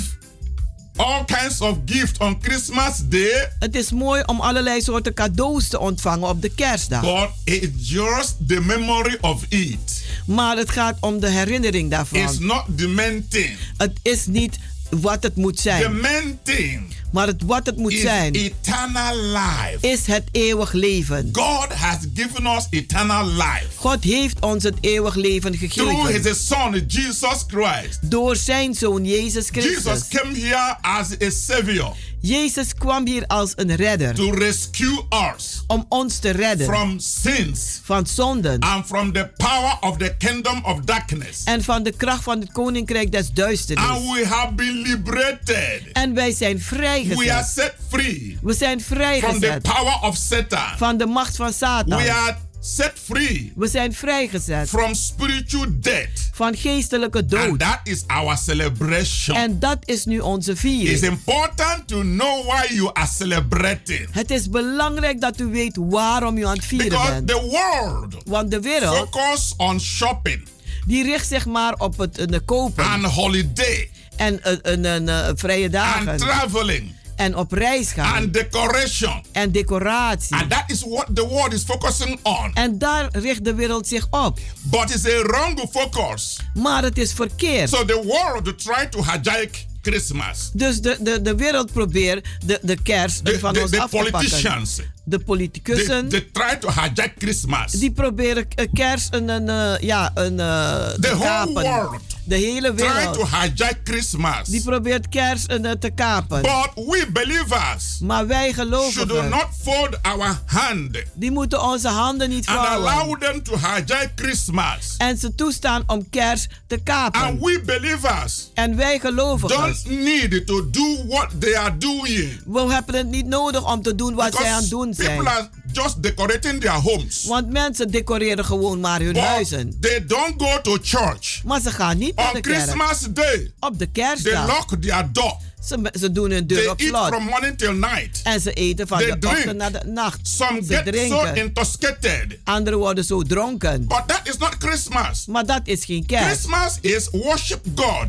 all 0.95 1.23
kinds 1.25 1.61
of 1.61 1.77
gifts 1.85 2.19
on 2.19 2.37
Christmas 2.41 3.01
day. 3.05 3.49
Het 3.59 3.75
is 3.75 3.91
mooi 3.91 4.23
om 4.25 4.39
allerlei 4.39 4.81
soorten 4.81 5.13
cadeaus 5.13 5.67
te 5.67 5.79
ontvangen 5.79 6.29
op 6.29 6.41
de 6.41 6.49
kerstdag. 6.49 7.01
But 7.01 7.29
it's 7.43 7.89
just 7.89 8.35
the 8.47 8.59
memory 8.61 9.17
of 9.21 9.43
it. 9.49 10.03
Maar 10.25 10.57
het 10.57 10.69
gaat 10.69 10.97
om 10.99 11.19
de 11.19 11.29
herinnering 11.29 11.91
daarvan. 11.91 12.19
It's 12.19 12.39
not 12.39 12.63
the 12.77 12.87
main 12.87 13.25
thing. 13.29 13.57
Het 13.77 13.99
is 14.01 14.25
niet 14.25 14.57
wat 14.89 15.23
het 15.23 15.35
moet 15.35 15.55
The 15.55 15.61
zijn. 15.61 15.99
main 15.99 16.39
thing 16.43 16.93
Maar 17.13 17.27
het, 17.27 17.43
wat 17.45 17.65
het 17.65 17.77
moet 17.77 17.93
zijn, 17.93 18.33
eternal 18.33 19.15
life. 19.17 19.77
is 19.81 20.05
het 20.05 20.23
eeuwig 20.31 20.71
leven. 20.71 21.29
God 21.31 21.73
has 21.73 21.97
given 22.13 22.45
us 22.45 22.67
eternal 22.69 23.25
life 23.27 23.67
God 23.75 24.03
heeft 24.03 24.39
ons 24.41 24.63
het 24.63 24.75
eeuwig 24.81 25.15
leven 25.15 25.51
through 25.57 25.73
gegeven. 25.73 26.21
his 26.23 26.47
son 26.47 26.83
Jesus 26.87 27.43
Christ. 27.47 27.99
Door 28.01 28.35
zijn 28.35 28.73
zoon 28.73 29.05
Jezus 29.05 29.47
Jesus 29.51 29.81
Christus. 29.83 30.07
came 30.21 30.39
here 30.39 30.77
as 30.81 31.07
a 31.21 31.29
savior 31.29 31.93
Jezus 32.21 32.73
kwam 32.73 33.07
hier 33.07 33.27
als 33.27 33.51
een 33.55 33.75
redder. 33.75 34.13
to 34.15 34.31
rescue 34.31 35.03
us 35.35 35.63
Om 35.67 35.85
ons 35.89 36.17
te 36.19 36.29
redden. 36.29 36.65
from 36.67 36.99
sins 36.99 37.79
Van 37.83 38.07
zonden. 38.07 38.59
and 38.59 38.85
from 38.85 39.11
the 39.13 39.29
power 39.37 39.77
of 39.81 39.97
the 39.97 40.15
kingdom 40.17 40.59
of 40.65 40.79
darkness. 40.79 41.43
En 41.43 41.63
van 41.63 41.83
de 41.83 41.91
kracht 41.91 42.23
van 42.23 42.39
het 42.39 42.51
koninkrijk 42.51 43.11
des 43.11 43.29
duisternis. 43.31 43.85
And 43.89 44.03
we 44.11 44.25
have 44.27 44.53
been 44.53 44.81
liberated. 44.81 45.81
En 45.93 46.13
wij 46.13 46.31
zijn 46.31 46.59
We 47.07 47.13
are 47.13 47.43
vrijgezet. 47.43 47.53
set 47.53 47.75
free 47.89 48.37
We 48.41 48.53
zijn 48.53 48.81
from 48.81 48.97
the 48.97 49.03
vrijgezet. 49.19 49.61
power 49.61 49.99
of 50.01 50.17
Satan. 50.17 50.77
Van 50.77 50.97
de 50.97 51.05
macht 51.05 51.35
van 51.35 51.53
Satan. 51.53 51.97
We 52.03 52.11
are 52.11 52.35
set 52.59 52.93
free 53.03 53.53
We 53.55 53.67
zijn 53.67 53.93
vrijgezet 53.93 54.69
from 54.69 54.93
spiritual 54.95 55.65
death. 55.69 56.29
van 56.33 56.55
geestelijke 56.55 57.17
And 57.17 57.29
dood. 57.29 57.59
that 57.59 57.79
is 57.83 58.03
our 58.07 58.37
celebration. 58.37 59.35
En 59.37 59.59
dat 59.59 59.77
is 59.85 60.05
nu 60.05 60.19
onze 60.19 60.51
It's 60.51 60.59
viering. 60.59 61.01
important 61.03 61.87
to 61.87 62.01
know 62.01 62.45
why 62.45 62.73
you 62.73 62.89
are 62.93 63.07
celebrating. 63.17 64.07
Het 64.11 64.31
is 64.31 64.49
belangrijk 64.49 65.21
dat 65.21 65.39
u 65.39 65.45
weet 65.45 65.77
waarom 65.79 66.37
u 66.37 66.45
aan 66.45 66.55
het 66.55 66.65
vieren 66.65 66.89
Because 66.89 67.11
bent. 67.11 67.27
the 67.27 67.41
world 67.41 68.15
Want 68.25 68.51
de 68.51 68.59
wereld 68.59 68.95
focus 68.95 69.53
on 69.57 69.79
shopping 69.79 70.47
die 70.87 71.03
richt 71.03 71.27
zich 71.27 71.45
maar 71.45 71.73
op 71.73 71.97
het 71.97 72.17
eh, 72.17 72.39
kopen 72.45 72.85
and 72.85 73.03
holiday 73.05 73.89
en 74.15 74.39
een, 74.41 74.59
een, 74.61 74.85
een, 74.85 75.09
eh, 75.09 75.29
vrije 75.35 75.63
and 75.63 75.71
dagen. 75.73 76.17
traveling 76.17 76.91
En 77.15 77.35
op 77.35 77.51
reis 77.51 77.91
gaan. 77.91 78.15
and 78.23 78.33
decoration. 78.33 79.23
En 79.31 79.51
decoratie. 79.51 80.35
And 80.35 80.49
that 80.49 80.63
is 80.67 80.83
what 80.87 81.05
the 81.13 81.27
world 81.27 81.53
is 81.53 81.63
focusing 81.63 82.19
on. 82.23 82.51
En 82.53 82.77
daar 82.77 83.09
richt 83.11 83.45
de 83.45 83.53
wereld 83.53 83.87
zich 83.87 84.07
op. 84.09 84.39
But 84.61 84.89
it's 84.95 85.05
a 85.05 85.21
wrong 85.21 85.65
focus. 85.71 86.39
Maar 86.53 86.83
het 86.83 86.97
is 86.97 87.13
verkeerd. 87.13 87.69
So 87.69 87.85
the 87.85 88.03
world 88.05 88.59
try 88.59 88.85
to 88.89 89.03
hijack 89.03 89.49
Christmas. 89.81 90.49
Dus 90.53 90.81
de, 90.81 90.97
de, 90.99 91.21
de 91.21 91.35
wereld 91.35 91.71
probeert 91.73 92.27
de, 92.45 92.59
de 92.61 92.81
kerst 92.81 93.25
The, 93.25 93.39
van 93.39 93.53
the- 93.53 93.61
ons 93.61 93.71
the 93.71 93.81
af 93.81 93.89
te 93.89 93.97
pakken. 94.11 94.77
De 95.05 95.19
politicussen, 95.19 96.09
they 96.09 96.21
try 96.31 96.55
to 96.59 96.69
hijack 96.69 97.11
Christmas. 97.17 97.71
die 97.71 97.91
proberen 97.91 98.47
kerst 98.73 99.13
een, 99.13 99.29
een, 99.29 99.49
eh, 99.49 99.79
ja, 99.87 100.11
een, 100.13 100.39
eh, 100.39 100.85
te 100.87 100.97
The 100.99 101.07
whole 101.07 101.23
kapen. 101.23 101.53
world 101.63 102.01
De 102.25 102.35
hele 102.35 102.67
to 102.67 102.73
wereld. 102.75 103.17
hijack 103.29 103.75
Christmas. 103.83 104.47
Die 104.47 104.61
probeert 104.63 105.09
kerst 105.09 105.51
een, 105.51 105.65
eh, 105.65 105.71
te 105.71 105.89
kapen. 105.89 106.41
But 106.41 106.69
we 106.75 107.05
believers 107.13 107.99
Maar 107.99 108.27
wij 108.27 108.51
should 108.51 108.69
gelovigen, 108.69 109.29
not 109.29 109.47
fold 109.61 109.97
our 110.01 110.39
hand 110.45 110.97
die 111.13 111.31
moeten 111.31 111.61
onze 111.63 111.87
handen 111.87 112.29
niet 112.29 112.47
and 112.47 112.57
vouwen. 112.57 112.91
allow 112.91 113.21
them 113.21 113.43
to 113.43 113.57
hijack 113.57 114.09
Christmas. 114.15 114.95
En 114.97 115.17
ze 115.17 115.35
toestaan 115.35 115.83
om 115.87 116.09
kerst 116.09 116.47
te 116.67 116.79
kapen. 116.83 117.21
And 117.21 117.39
we 117.39 117.61
believers 117.65 118.51
En 118.53 118.75
wij 118.75 118.99
gelovigen, 118.99 119.57
don't 119.57 119.85
need 120.03 120.47
to 120.47 120.69
do 120.69 121.05
what 121.07 121.27
they 121.39 121.57
are 121.57 121.77
doing. 121.77 122.41
we 122.45 122.59
hebben 122.73 122.95
het 122.95 123.07
niet 123.07 123.25
nodig 123.25 123.71
om 123.73 123.81
te 123.81 123.95
doen 123.95 124.13
wat 124.15 124.35
zij 124.35 124.51
aan 124.51 124.61
het 124.61 124.69
doen 124.69 124.92
people 124.95 125.13
zijn. 125.23 125.27
are 125.27 125.49
just 125.71 126.03
decorating 126.03 126.59
their 126.61 126.73
homes. 126.73 127.25
Want 127.25 127.49
mensen 127.51 127.91
decoreren 127.91 128.45
gewoon 128.45 128.79
maar 128.79 128.99
hun 129.01 129.13
But 129.13 129.21
huizen. 129.23 129.77
they 129.79 130.05
don't 130.05 130.33
go 130.41 130.61
to 130.61 130.77
church. 130.81 131.41
Maar 131.45 131.61
ze 131.61 131.71
gaan 131.71 131.97
niet 131.97 132.15
naar 132.15 132.33
de 132.33 132.39
kerk. 132.41 132.55
Christmas 132.61 132.99
Day, 133.09 133.51
Op 133.59 133.79
de 133.79 133.91
they 133.91 134.03
kerstdag. 134.03 134.47
lock 134.47 134.81
their 134.81 135.09
door. 135.11 135.37
Ze, 135.65 135.91
ze 135.99 136.11
doen 136.11 136.31
hun 136.31 136.47
deur 136.47 136.57
They 136.57 136.67
op 136.67 136.81
slot. 136.81 137.07
from 137.07 137.23
morning 137.23 137.57
till 137.57 137.71
night. 137.73 138.19
En 138.23 138.41
ze 138.41 138.53
eten 138.53 138.87
van 138.87 138.97
They 138.97 139.11
de 139.11 139.17
drink. 139.17 139.35
ochtend 139.37 139.57
naar 139.57 139.71
de 139.71 139.81
nacht. 139.85 140.19
Some 140.23 140.63
Ze 140.63 140.73
get 140.75 140.85
so 140.85 140.91
drinken. 140.91 141.35
intoxicated. 141.35 142.37
Anderen 142.43 142.79
worden 142.79 143.03
zo 143.05 143.21
dronken. 143.21 143.87
But 143.87 144.03
that 144.07 144.21
is 144.23 144.37
not 144.37 144.55
Christmas. 144.59 145.25
Maar 145.25 145.45
dat 145.45 145.61
is 145.63 145.85
geen 145.85 146.05
kerst. 146.05 146.25
Christmas 146.25 146.77
is 146.81 147.07
worship 147.11 147.65
God. 147.75 148.05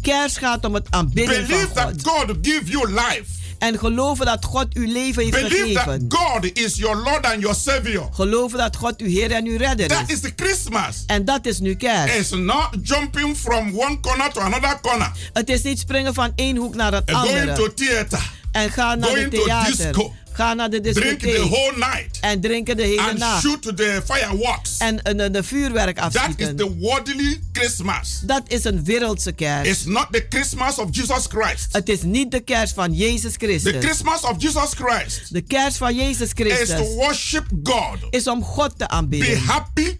Kerst 0.00 0.38
gaat 0.38 0.64
om 0.64 0.74
het 0.74 0.86
aanbidden 0.90 1.46
Believe 1.46 1.68
van 1.74 1.74
that 1.74 1.92
God. 2.02 2.26
God 2.28 2.36
give 2.42 2.62
you 2.70 2.88
life. 2.92 3.24
En 3.58 3.78
geloven 3.78 4.26
dat 4.26 4.44
God 4.44 4.66
uw 4.74 4.92
leven 4.92 5.22
heeft 5.22 5.34
Believe 5.48 5.72
that 5.72 5.82
gegeven. 5.82 6.04
God 6.08 6.50
is 6.58 6.76
your 6.76 6.96
Lord 6.96 7.24
and 7.26 7.40
your 7.40 7.54
Savior. 7.56 8.08
Geloven 8.12 8.58
dat 8.58 8.76
God 8.76 8.96
uw 9.00 9.06
Heer 9.08 9.30
en 9.32 9.46
uw 9.46 9.56
redder 9.56 9.88
That 9.88 10.02
is. 10.06 10.14
is 10.14 10.20
the 10.20 10.32
Christmas. 10.36 11.02
En 11.06 11.24
dat 11.24 11.46
is 11.46 11.58
nu 11.58 11.74
kerst. 11.74 12.14
It's 12.14 12.30
not 12.30 12.68
jumping 12.82 13.36
from 13.36 13.78
one 13.78 14.00
corner 14.00 14.32
to 14.32 14.40
another 14.40 14.78
corner. 14.82 15.10
Het 15.32 15.48
is 15.48 15.62
niet 15.62 15.78
springen 15.78 16.14
van 16.14 16.32
één 16.34 16.56
hoek 16.56 16.74
naar 16.74 16.92
het 16.92 17.10
And 17.12 17.16
going 17.26 17.40
andere. 17.40 17.56
to 17.56 17.74
theater. 17.74 18.30
En 18.52 18.70
ga 18.70 18.94
naar 18.94 19.14
de 19.14 19.28
theater. 19.28 19.76
disco. 19.76 20.12
Ga 20.34 20.54
naar 20.54 20.70
de 20.70 20.80
Drink 20.80 20.96
the 21.20 21.26
discotheek. 21.26 21.50
whole 21.52 21.72
night. 21.76 22.18
En 22.20 22.40
drinken 22.40 22.76
de 22.76 22.82
hele 22.82 23.00
And 23.00 23.18
nacht. 23.18 23.42
shoot 23.42 23.62
the 23.62 24.02
fireworks. 24.04 24.76
En 24.78 25.00
een, 25.02 25.20
een, 25.20 25.36
een 25.36 25.44
vuurwerk 25.44 25.96
That 25.96 26.14
is 26.14 26.20
afschieten. 26.20 26.56
the 26.56 26.76
worldly 26.78 27.40
Christmas. 27.52 28.20
Dat 28.22 28.42
is 28.46 28.64
een 28.64 28.84
wereldse 28.84 29.32
kerst. 29.32 29.70
It's 29.70 29.84
not 29.84 30.06
the 30.10 30.26
Christmas 30.28 30.78
of 30.78 30.88
Jesus 30.90 31.26
Christ. 31.28 31.66
Het 31.72 31.88
is 31.88 32.02
niet 32.02 32.30
de 32.30 32.40
kerst 32.40 32.74
van 32.74 32.92
Jezus 32.92 33.32
The 33.32 33.38
Christus. 33.46 33.72
Christmas 33.84 34.20
of 34.20 34.34
Jesus 34.38 34.70
Christ 34.74 35.32
De 35.32 35.40
kerst 35.40 35.76
van 35.76 35.94
Jezus 35.94 36.20
is 36.20 36.30
Christus 36.34 36.76
to 36.76 36.84
worship 36.94 37.44
God. 37.62 37.98
is 38.10 38.26
om 38.28 38.42
God 38.44 38.70
te 38.70 38.74
Be 38.76 38.88
aanbidden. 38.88 39.38
happy 39.38 39.98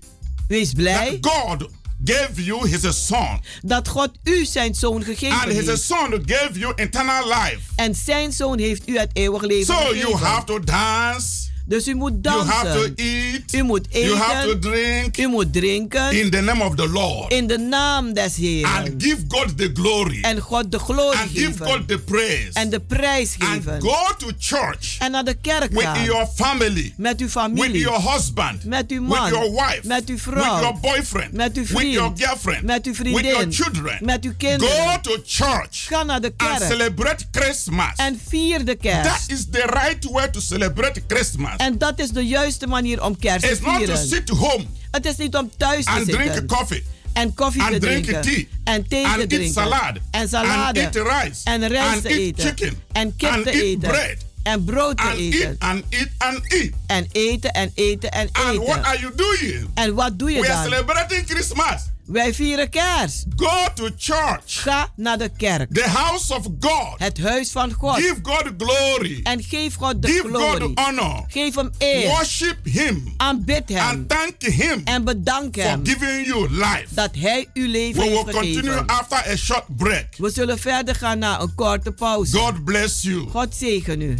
Wees 0.49 0.73
blij 0.73 1.19
that 1.21 1.33
God 1.33 1.69
gave 2.05 2.43
you 2.45 2.69
his 2.69 3.07
son. 3.07 3.41
dat 3.63 3.89
God 3.89 4.11
u 4.25 4.45
zijn 4.45 4.75
zoon 4.75 5.03
gegeven 5.05 5.39
And 5.41 5.53
his 5.53 5.67
heeft. 5.67 5.83
son 5.83 6.23
gave 6.27 6.59
you 6.59 6.73
eternal 6.77 7.29
life. 7.29 7.59
En 7.77 7.95
zijn 7.95 8.33
zoon 8.33 8.59
heeft 8.59 8.89
u 8.89 8.99
het 8.99 9.11
eeuwig 9.13 9.43
leven 9.43 9.75
So 9.75 9.81
you 9.83 9.95
gegeven. 9.95 10.19
have 10.27 10.45
to 10.45 10.61
dance. 10.61 11.44
Dus 11.67 11.89
u 11.89 11.95
moet 11.95 12.13
You 12.23 12.45
have 12.45 12.73
to 12.73 13.03
eat. 13.03 13.55
U 13.55 13.63
moet 13.63 13.87
You 13.91 14.17
have 14.17 14.47
to 14.49 14.59
drink 14.59 15.19
U 15.19 15.29
moet 15.29 15.53
drinken. 15.53 16.11
in 16.13 16.31
the 16.31 16.41
name 16.41 16.65
of 16.65 16.75
the 16.75 16.89
Lord. 16.89 17.33
In 17.33 17.47
de 17.47 17.59
naam 17.59 18.13
des 18.13 18.39
And 18.63 18.91
give 18.99 19.25
God 19.29 19.59
the 19.59 19.71
glory. 19.75 20.23
En 20.23 20.41
God 20.41 20.71
de 20.73 20.79
glorie 20.79 21.19
And 21.19 21.31
give. 21.31 21.65
God 21.65 21.89
the 21.89 21.99
praise. 21.99 22.51
En 22.53 22.71
de 22.71 22.81
prijs 22.81 23.37
And 23.39 23.83
go 23.83 24.15
to 24.19 24.31
church 24.39 24.99
En 24.99 25.11
naar 25.11 25.25
de 25.25 25.35
kerk 25.35 25.71
with 25.73 26.05
your 26.05 26.27
family. 26.35 26.95
Met 26.97 27.21
uw 27.21 27.29
With 27.53 27.75
your 27.75 28.01
husband. 28.01 28.65
Met 28.65 28.91
uw 28.91 29.07
With 29.07 29.29
your 29.29 29.51
wife. 29.51 29.81
Met 29.83 30.09
uw 30.09 30.15
With 30.25 30.35
your 30.35 30.79
boyfriend. 30.81 31.33
Met 31.33 31.57
uw 31.57 31.65
With 31.69 31.93
your 31.93 32.13
girlfriend. 32.17 32.63
Met 32.63 32.87
uw 32.87 32.93
With 32.93 33.25
your 33.25 33.53
children. 33.53 33.99
Met 34.01 34.25
uw 34.25 34.33
kinderen. 34.37 34.75
Go 34.77 35.01
to 35.03 35.23
church. 35.27 35.87
Ga 35.89 36.03
naar 36.03 36.21
de 36.21 36.33
And 36.37 36.63
celebrate 36.63 37.25
Christmas. 37.33 37.93
En 37.97 38.21
vier 38.29 38.65
de 38.65 38.77
That 38.77 39.03
kerst. 39.03 39.31
is 39.31 39.47
the 39.51 39.67
right 39.73 40.05
way 40.05 40.29
to 40.29 40.41
celebrate 40.41 41.03
Christmas. 41.07 41.54
En 41.57 41.79
dat 41.79 41.99
is 41.99 42.11
de 42.11 42.27
juiste 42.27 42.67
manier 42.67 43.03
om 43.03 43.19
kerst 43.19 43.41
te 43.41 43.51
It's 43.51 43.61
not 43.61 43.73
to 43.73 43.77
vieren. 43.79 43.99
sit 44.09 44.29
home 44.29 44.65
Het 44.91 45.07
is 45.07 45.17
niet 45.17 45.35
om 45.37 45.51
thuis 45.57 45.85
te 45.85 45.91
and 45.91 46.05
drink 46.09 46.23
zitten. 46.23 46.47
coffee. 46.47 46.85
En 47.13 47.35
koffie 47.35 47.63
and 47.63 47.73
te 47.73 47.79
drink 47.79 48.05
drinken. 48.05 48.23
tea. 48.23 48.47
En 48.65 48.89
thee 48.89 49.05
and 49.05 49.15
te 49.15 49.21
eat 49.21 49.29
drinken. 49.29 49.53
salad. 49.53 49.97
En 50.11 50.29
salade. 50.29 50.85
And 50.85 50.97
eat 50.97 51.07
rice. 51.25 51.41
En 51.45 51.67
rijst 51.69 51.93
and 51.95 52.03
te 52.03 52.09
eat 52.09 52.19
eten. 52.19 52.45
chicken. 52.47 52.83
En 52.93 53.17
kip 53.17 53.31
and 53.31 53.45
te 53.45 53.51
eat 53.51 53.61
eten. 53.63 53.89
bread. 53.89 54.17
En 54.43 54.65
brood 54.65 54.97
te 54.97 55.03
And 55.03 55.19
eat 55.19 55.33
eten. 55.35 55.57
and 55.59 55.85
eat 55.91 56.09
and 56.19 56.41
eat. 56.53 56.73
En 56.87 57.07
eten 57.13 57.51
en 57.53 57.71
eten 57.75 58.11
en 58.11 58.29
And 58.33 58.57
what 58.57 58.69
eten. 58.69 58.85
are 58.85 58.99
you 58.99 59.13
doing? 59.17 59.69
En 59.75 59.95
wat 59.95 60.19
doe 60.19 60.31
je 60.31 60.41
We 60.41 60.47
are 60.53 60.55
dan? 60.55 60.63
celebrating 60.73 61.29
Christmas. 61.29 61.83
Wij 62.07 62.35
vieren 62.35 62.71
kerst. 62.71 63.25
Go 63.37 63.67
to 63.75 63.89
church. 63.97 64.41
Ga 64.63 64.89
naar 64.97 65.19
de 65.19 65.31
kerk. 65.37 65.75
The 65.75 65.89
house 65.89 66.35
of 66.35 66.47
God. 66.61 66.95
Het 66.99 67.21
huis 67.21 67.51
van 67.51 67.73
God. 67.73 67.97
Give 67.97 68.17
God 68.23 68.45
glory. 68.59 69.21
En 69.23 69.43
geef 69.43 69.75
God 69.75 70.03
de 70.03 70.09
Give 70.09 70.29
glorie. 70.29 70.61
God 70.61 70.79
honor. 70.79 71.25
Geef 71.29 71.55
hem 71.55 71.71
eer. 71.79 72.09
Worship 72.09 72.57
Him. 72.65 73.15
Aanbid 73.17 73.69
hem. 73.69 73.79
And 73.79 74.09
thank 74.09 74.43
Him 74.43 74.81
En 74.85 75.05
bedank 75.05 75.55
for 75.55 75.65
hem. 75.65 75.87
giving 75.87 76.27
you 76.27 76.49
life. 76.51 76.87
Dat 76.89 77.11
hij 77.15 77.49
uw 77.55 77.71
leven 77.71 78.03
We 78.03 78.09
will 78.09 78.25
continue 78.35 78.87
after 78.87 79.19
a 79.33 79.37
short 79.37 79.77
break. 79.77 80.07
We 80.17 80.31
zullen 80.31 80.59
verder 80.59 80.95
gaan 80.95 81.19
na 81.19 81.41
een 81.41 81.55
korte 81.55 81.93
pauze. 81.93 82.37
God 82.37 82.65
bless 82.65 83.03
you. 83.03 83.29
God 83.31 83.55
zegen 83.55 84.01
u. 84.01 84.19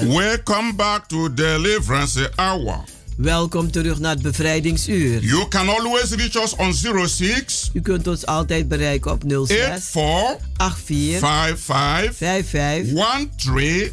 Welcome 0.00 0.74
back 0.76 1.08
to 1.08 1.34
Deliverance 1.34 2.30
Hour. 2.36 2.84
welkom 3.16 3.70
terug 3.70 3.98
naar 3.98 4.12
het 4.12 4.22
bevrijdingsuur. 4.22 5.22
You 5.22 5.48
can 5.48 5.68
always 5.68 6.10
reach 6.10 6.34
us 6.34 6.56
on 6.56 6.74
06 7.08 7.70
U 7.72 7.80
kunt 7.80 8.06
ons 8.06 8.26
altijd 8.26 8.68
bereiken 8.68 9.10
op 9.10 9.22
06 9.26 9.56
84 9.90 10.78
84 10.78 12.14
55 12.16 12.16
55 12.16 12.92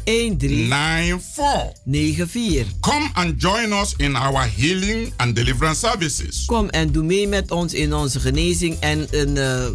13 0.04 0.38
94. 0.38 1.72
94. 1.84 2.66
Come 2.80 3.08
and 3.12 3.42
join 3.42 3.72
us 3.72 3.94
in 3.96 4.16
our 4.16 4.48
healing 4.56 5.12
and 5.16 5.34
deliverance 5.36 5.86
services. 5.88 6.44
Kom 6.46 6.68
en 6.68 6.92
doe 6.92 7.04
mee 7.04 7.28
met 7.28 7.50
ons 7.50 7.74
in 7.74 7.94
onze 7.94 8.20
genezing 8.20 8.76
en 8.80 9.06
in, 9.10 9.36
eh, 9.36 9.66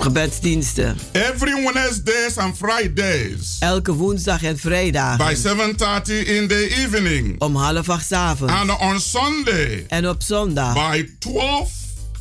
gebedsdiensten. 0.00 0.96
Every 1.12 1.64
Wednesdays 1.64 2.36
and 2.36 2.56
Fridays 2.56 3.56
Elke 3.60 3.92
woensdag 3.94 4.42
en 4.42 4.58
vrijdag. 4.58 5.16
by 5.16 5.34
7:30 5.34 6.26
in 6.26 6.48
the 6.48 6.74
evening. 6.84 7.40
Om 7.40 7.56
half 7.56 7.88
acht 7.88 8.12
avonds. 8.12 8.52
And 8.54 8.80
on 8.80 9.00
Sunday 9.00 9.84
En 9.88 10.08
op 10.08 10.22
zondag. 10.22 10.74
by 10.90 11.08
12 11.18 11.70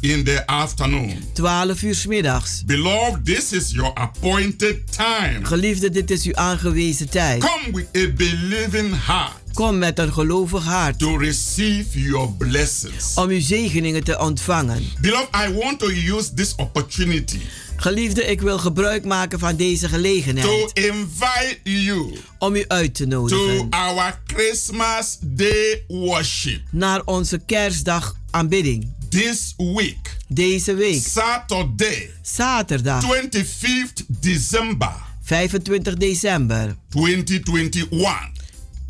in 0.01 0.23
the 0.23 0.43
afternoon. 0.45 1.17
12 1.33 1.81
uur 1.81 2.03
middags. 2.07 2.63
Beloved, 2.65 3.25
this 3.25 3.51
is 3.51 3.71
your 3.71 3.91
appointed 3.93 4.93
time. 4.95 5.39
Geliefde, 5.45 5.89
dit 5.89 6.11
is 6.11 6.25
uw 6.25 6.35
aangewezen 6.35 7.09
tijd. 7.09 7.39
Come 7.43 7.71
with 7.71 7.87
a 8.09 8.13
believing 8.15 9.05
heart 9.05 9.39
Kom 9.53 9.77
met 9.77 9.99
een 9.99 10.13
gelovig 10.13 10.63
hart. 10.63 10.99
to 10.99 11.17
receive 11.17 12.01
your 12.01 12.31
blessings. 12.37 13.13
Om 13.15 13.29
uw 13.29 13.41
zegeningen 13.41 14.03
te 14.03 14.19
ontvangen. 14.19 14.83
Beloved, 15.01 15.27
I 15.49 15.53
want 15.53 15.79
to 15.79 15.89
use 15.89 16.33
this 16.33 16.55
opportunity 16.55 17.39
Geliefde, 17.75 18.23
ik 18.25 18.41
wil 18.41 18.57
gebruik 18.59 19.05
maken 19.05 19.39
van 19.39 19.55
deze 19.55 19.85
to 19.87 19.93
gelegenheid. 19.93 20.71
invite 20.73 21.57
you 21.63 22.15
Om 22.39 22.55
u 22.55 22.63
uit 22.67 22.93
te 22.95 23.03
to 23.03 23.09
nodigen. 23.09 23.67
our 23.69 24.19
Christmas 24.27 25.17
Day 25.21 25.83
worship 25.87 26.61
Naar 26.71 27.01
onze 27.05 27.39
kerstdag 27.45 28.15
aanbidding. 28.31 28.87
This 29.11 29.53
week, 29.57 30.17
Deze 30.27 30.73
week. 30.73 31.01
Saturday, 31.03 32.09
Zaterdag 32.21 33.03
25th 33.03 34.05
December 34.07 34.93
25 35.21 35.93
december 35.95 36.75
2021. 36.89 38.31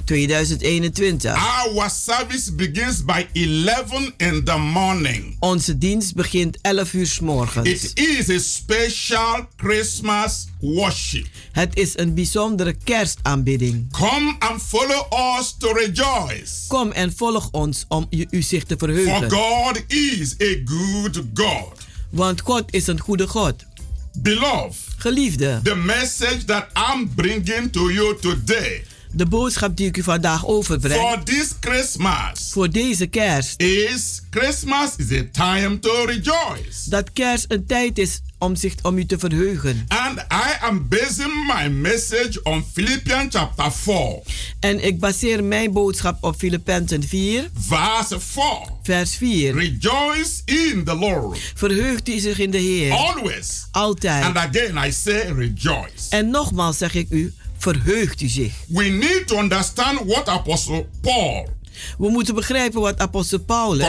2021. 0.04 1.36
Our 1.36 1.90
service 1.90 2.56
begins 2.56 3.06
by 3.06 3.28
11 3.34 4.14
in 4.18 4.44
the 4.44 4.58
morning. 4.58 5.36
Onze 5.40 5.78
dienst 5.78 6.16
begint 6.16 6.58
11 6.62 6.94
uur 6.94 7.06
's 7.06 7.20
morgens. 7.20 7.68
It 7.68 7.92
is 8.00 8.30
a 8.30 8.40
special 8.40 9.48
Christmas 9.58 10.48
worship. 10.60 11.28
Het 11.52 11.76
is 11.76 11.98
een 11.98 12.14
bijzondere 12.14 12.76
kerstaanbidding. 12.84 13.92
Come 13.92 14.36
and 14.40 14.62
follow 14.62 15.38
us 15.40 15.56
to 15.58 15.72
rejoice. 15.72 16.68
Kom 16.68 16.92
en 16.92 17.14
volg 17.16 17.50
ons 17.52 17.86
om 17.88 18.08
u, 18.10 18.28
u 18.30 18.42
zich 18.42 18.64
te 18.64 18.76
For 18.78 18.88
verheugen. 18.88 19.30
God 19.32 19.84
is 19.88 20.36
a 20.42 20.62
good 20.66 21.22
God. 21.34 21.80
Want 22.10 22.42
God 22.42 22.64
is 22.70 22.88
een 22.88 23.00
goede 23.00 23.28
God. 23.28 23.56
Beloved, 24.14 24.76
Geliefde, 24.98 25.60
the 25.64 25.76
message 25.76 26.46
that 26.46 26.68
I'm 26.76 27.10
bringing 27.16 27.72
to 27.72 27.92
you 27.92 28.20
today 28.20 28.84
de 29.14 29.26
boodschap 29.26 29.78
die 29.78 29.88
ik 29.88 29.98
u 29.98 30.04
vandaag 30.04 30.46
overbreng 30.48 31.02
for 31.02 31.24
this 31.24 31.54
Christmas 31.60 32.50
voor 32.52 32.70
deze 32.70 33.08
kerst. 33.08 33.62
is 33.62 34.22
Christmas 34.30 34.90
is 34.98 35.12
a 35.20 35.24
time 35.32 35.80
to 35.80 36.06
rejoice. 36.06 36.90
Dat 36.90 37.14
kerst 37.14 37.46
een 37.48 37.66
tijd 37.66 37.98
is 37.98 38.20
om 38.38 38.56
zich 38.56 38.74
om 38.82 38.98
u 38.98 39.06
te 39.06 39.20
verheugen. 39.20 39.86
And 39.88 40.18
I 40.20 40.58
am 40.62 40.88
basing 40.90 41.54
my 41.56 41.68
message 41.68 42.40
on 42.44 42.66
Philippians 42.74 43.36
chapter 43.36 43.72
4, 43.72 44.20
En 44.60 44.86
ik 44.86 45.00
baseer 45.00 45.44
mijn 45.44 45.72
boodschap 45.72 46.24
op 46.24 46.36
Filippenzen 46.38 47.04
4, 47.04 47.50
verse 47.60 48.20
4. 48.20 48.44
vers 48.84 49.16
4. 49.16 49.54
Rejoice 49.56 50.32
in 50.46 50.84
the 50.84 50.96
Lord 50.96 51.40
Verheugt 51.56 52.10
u 52.10 52.20
zich 52.20 52.40
in 52.40 52.52
de 52.52 52.58
Heer. 52.58 52.92
always. 52.94 53.68
Altijd. 53.72 54.24
And 54.24 54.38
again, 54.38 54.86
I 54.88 54.92
say 54.92 55.32
rejoice. 55.32 56.10
En 56.10 56.30
nogmaals 56.30 56.78
zeg 56.78 56.94
ik 56.94 57.08
u, 57.10 57.34
verheugt 57.62 58.22
u 58.22 58.28
zich. 58.28 58.54
We 58.68 58.84
need 58.84 59.28
to 59.28 59.38
understand 59.38 60.00
what 60.06 60.28
Apostle 60.28 60.88
Paul 61.02 61.48
We 61.98 62.10
moeten 62.10 62.36
begrijpen 62.36 62.82
wat 62.82 63.00
apostel 63.00 63.40
Paulus 63.40 63.88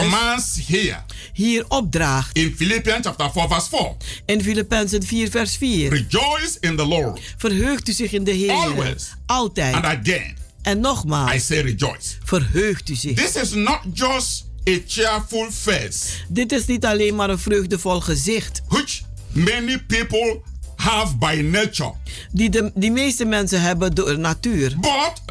here 0.67 1.03
hier 1.33 1.65
opdraagt 1.67 2.35
in 2.37 2.53
Philippians 2.57 3.05
chapter 3.05 3.31
4, 3.31 3.47
verse 3.47 3.69
4. 3.69 3.95
in 4.25 4.41
Filippenzen 4.43 5.03
4 5.03 5.29
vers 5.29 5.57
4. 5.57 5.89
Rejoice 5.89 6.57
in 6.59 6.75
the 6.75 6.85
Lord 6.85 7.19
Verheugt 7.37 7.87
u 7.89 7.91
zich 7.93 8.11
in 8.11 8.23
de 8.23 8.31
Heer. 8.31 8.51
always. 8.51 9.13
Altijd. 9.25 9.73
And 9.75 9.85
again, 9.85 10.37
En 10.61 10.77
I 10.77 10.79
nogmaals, 10.81 11.45
say 11.45 11.61
rejoice. 11.61 12.15
verheugt 12.23 12.89
u 12.89 12.95
zich. 12.95 13.15
This 13.15 13.35
is 13.35 13.53
not 13.53 13.79
just 13.93 14.45
a 14.69 14.77
cheerful 14.87 15.51
face, 15.51 15.99
Dit 16.27 16.51
is 16.51 16.65
niet 16.65 16.85
alleen 16.85 17.15
maar 17.15 17.29
een 17.29 17.39
vreugdevol 17.39 17.99
gezicht. 17.99 18.61
which 18.67 19.01
many 19.31 19.79
people 19.87 20.41
have 20.83 21.15
by 21.17 21.41
nature, 21.51 21.93
Die 22.31 22.49
de 22.49 22.71
die 22.75 22.91
meeste 22.91 23.25
mensen 23.25 23.61
hebben 23.61 23.95
door 23.95 24.19
natuur. 24.19 24.73
but 24.79 25.21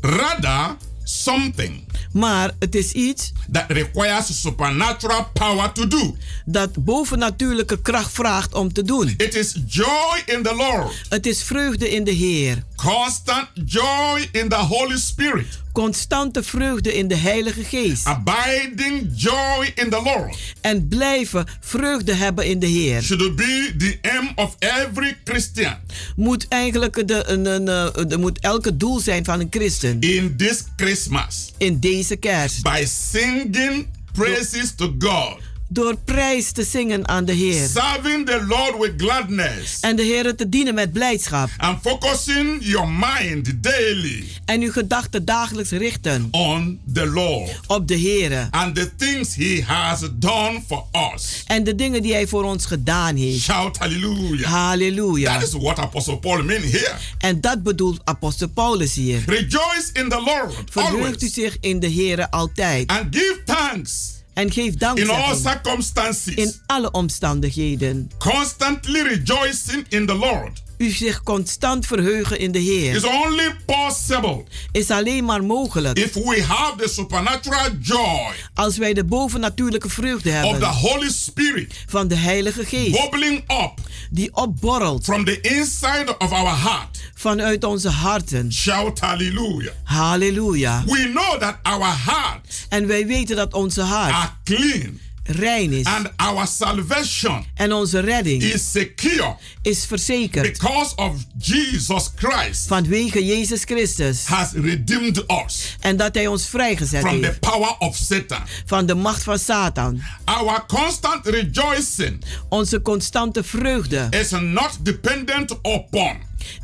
rather 0.00 0.76
something 1.04 1.90
Maar 2.12 2.50
het 2.58 2.74
is 2.74 2.92
iets 2.92 3.32
that 3.52 3.64
requires 3.68 4.40
supernatural 4.40 5.26
power 5.32 5.72
to 5.72 5.86
do. 5.88 6.16
dat 6.44 6.84
bovennatuurlijke 6.84 7.80
kracht 7.82 8.12
vraagt 8.12 8.54
om 8.54 8.72
te 8.72 8.82
doen. 8.82 9.14
It 9.16 9.34
is 9.34 9.56
joy 9.68 10.22
in 10.26 10.42
the 10.42 10.54
Lord, 10.54 10.92
Het 11.08 11.26
is 11.26 11.42
vreugde 11.42 11.90
in 11.90 12.04
de 12.04 12.10
Heer. 12.10 12.62
constant 12.76 13.48
joy 13.66 14.28
in 14.32 14.48
the 14.48 14.56
Holy 14.56 14.98
Spirit, 14.98 15.46
Constante 15.72 16.42
vreugde 16.42 16.94
in 16.94 17.08
de 17.08 17.14
Heilige 17.16 17.64
Geest. 17.64 18.06
abiding 18.06 19.10
joy 19.16 19.72
in 19.74 19.90
the 19.90 20.00
Lord. 20.04 20.36
En 20.60 20.88
blijven 20.88 21.46
vreugde 21.60 22.14
hebben 22.14 22.46
in 22.46 22.58
de 22.58 22.66
Heer. 22.66 23.02
Should 23.02 23.36
be 23.36 23.74
the 23.78 23.98
aim 24.02 24.32
of 24.34 24.56
every 24.58 25.16
Christian 25.24 25.74
Moet 26.16 26.48
eigenlijk 26.48 27.08
de, 27.08 27.22
een, 27.26 27.46
een, 27.46 27.64
de, 28.08 28.18
moet 28.18 28.38
elke 28.40 28.76
doel 28.76 29.00
zijn 29.00 29.24
van 29.24 29.40
een 29.40 29.46
christen. 29.50 30.00
in 30.00 30.36
this 30.36 30.64
Christmas 30.76 31.52
In 31.58 31.78
deze 31.80 32.16
kerst. 32.16 32.62
by 32.62 32.84
singing 32.86 33.86
praises 34.12 34.74
to 34.76 34.94
God, 34.98 35.36
Door 35.72 35.96
prijs 36.04 36.52
te 36.52 36.64
zingen 36.64 37.08
aan 37.08 37.24
de 37.24 37.32
Heer. 37.32 37.68
serving 37.68 38.26
the 38.26 38.44
Lord 38.48 38.78
with 38.78 38.92
gladness, 38.96 39.80
En 39.80 39.96
de 39.96 40.02
Heer 40.02 40.36
te 40.36 40.48
dienen 40.48 40.74
met 40.74 40.92
blijdschap. 40.92 41.48
and 41.56 41.78
focusing 41.82 42.58
your 42.60 42.88
mind 42.88 43.62
daily 43.62 44.24
En 44.44 44.60
uw 44.60 44.72
gedachten 44.72 45.24
dagelijks 45.24 45.70
richten 45.70 46.28
on 46.30 46.80
the 46.94 47.06
Lord 47.06 47.50
op 47.66 47.88
de 47.88 47.94
Heer. 47.94 48.48
and 48.50 48.74
the 48.74 48.90
things 48.96 49.34
He 49.36 49.62
has 49.66 50.00
done 50.14 50.60
for 50.66 50.84
us. 51.14 51.42
En 51.46 51.64
de 51.64 51.74
dingen 51.74 52.02
die 52.02 52.12
Hij 52.12 52.26
voor 52.26 52.44
ons 52.44 52.66
gedaan 52.66 53.16
heeft. 53.16 53.42
Shout 53.42 53.78
hallelujah. 53.78 54.50
Halleluja. 54.50 55.32
That 55.38 55.48
is 55.48 55.52
what 55.62 55.78
Apostle 55.78 56.18
Paul 56.18 56.42
means 56.42 56.64
here. 56.72 56.94
En 57.18 57.40
dat 57.40 57.62
bedoelt 57.62 58.00
apostel 58.04 58.48
Paulus 58.48 58.94
hier. 58.94 59.22
Rejoice 59.26 59.90
in 59.92 60.08
the 60.08 60.22
Lord 60.24 60.54
Verheugt 60.70 61.22
u 61.22 61.28
zich 61.28 61.56
in 61.60 61.80
de 61.80 61.86
Heer 61.86 62.28
altijd. 62.28 62.86
and 62.90 63.06
give 63.16 63.42
thanks 63.44 64.20
En 64.34 64.50
geef 64.50 64.74
in 64.94 65.10
all 65.10 65.36
circumstances. 65.36 66.34
in 66.34 66.52
alle 66.66 66.90
omstandigheden. 66.90 68.10
Constantly 68.18 69.02
rejoicing 69.02 69.86
in 69.88 70.06
the 70.06 70.14
Lord 70.14 70.62
U 70.82 70.90
zich 70.90 71.22
constant 71.22 71.86
verheugen 71.86 72.38
in 72.38 72.52
de 72.52 72.58
is 72.58 72.64
Heer. 72.66 73.06
only 73.24 73.56
possible 73.66 74.44
Is 74.72 74.90
alleen 74.90 75.24
maar 75.24 75.44
mogelijk 75.44 75.98
if 75.98 76.14
we 76.14 76.42
have 76.48 76.82
the 76.82 76.88
supernatural 76.88 77.68
joy 77.80 78.32
als 78.54 78.76
wij 78.76 78.92
de 78.94 79.04
bovennatuurlijke 79.04 79.88
vreugde 79.88 80.28
of 80.28 80.34
the 80.42 80.48
hebben 80.48 80.68
Holy 80.68 81.10
Spirit 81.10 81.84
van 81.86 82.08
de 82.08 82.14
Heilige 82.14 82.64
Geest. 82.64 83.00
bubbling 83.00 83.38
up 83.50 83.72
Die 84.10 84.34
opborrelt 84.36 85.04
from 85.04 85.24
the 85.24 85.40
inside 85.40 86.14
of 86.18 86.30
our 86.32 86.60
heart. 86.60 87.00
vanuit 87.14 87.64
onze 87.64 87.88
harten. 87.88 88.52
Shout 88.52 89.00
hallelujah. 89.00 89.72
Halleluja. 89.84 90.82
We 90.86 91.10
know 91.14 91.40
that 91.40 91.56
our 91.62 91.94
hearts 92.06 92.66
En 92.68 92.86
wij 92.86 93.06
weten 93.06 93.36
dat 93.36 93.54
onze 93.54 93.80
hart 93.82 94.12
are 94.12 94.30
clean 94.44 95.00
rein 95.24 95.72
is. 95.72 95.86
and 95.86 96.12
our 96.16 96.46
salvation 96.46 97.44
En 97.54 97.72
onze 97.72 98.00
redding 98.00 98.42
is 98.42 98.70
secure 98.70 99.36
is 99.62 99.84
verzekerd. 99.84 100.52
because 100.52 100.92
of 100.96 101.16
Jesus 101.38 102.08
Christ 102.16 102.66
Vanwege 102.66 103.24
Jezus 103.24 103.64
Christus. 103.64 104.26
has 104.26 104.52
redeemed 104.52 105.24
us 105.46 105.76
En 105.80 105.96
dat 105.96 106.14
Hij 106.14 106.26
ons 106.26 106.46
vrijgezet 106.48 107.00
from 107.00 107.20
the 107.20 107.26
heeft 107.26 107.40
power 107.40 107.76
of 107.78 107.96
Satan. 107.96 108.40
van 108.66 108.86
de 108.86 108.94
macht 108.94 109.22
van 109.22 109.38
Satan. 109.38 110.02
Our 110.24 110.64
constant 110.66 111.26
rejoicing 111.26 112.24
Onze 112.48 112.82
constante 112.82 113.42
vreugde 113.44 114.06
is 114.10 114.30
not 114.30 114.78
dependent 114.82 115.50
upon 115.50 116.16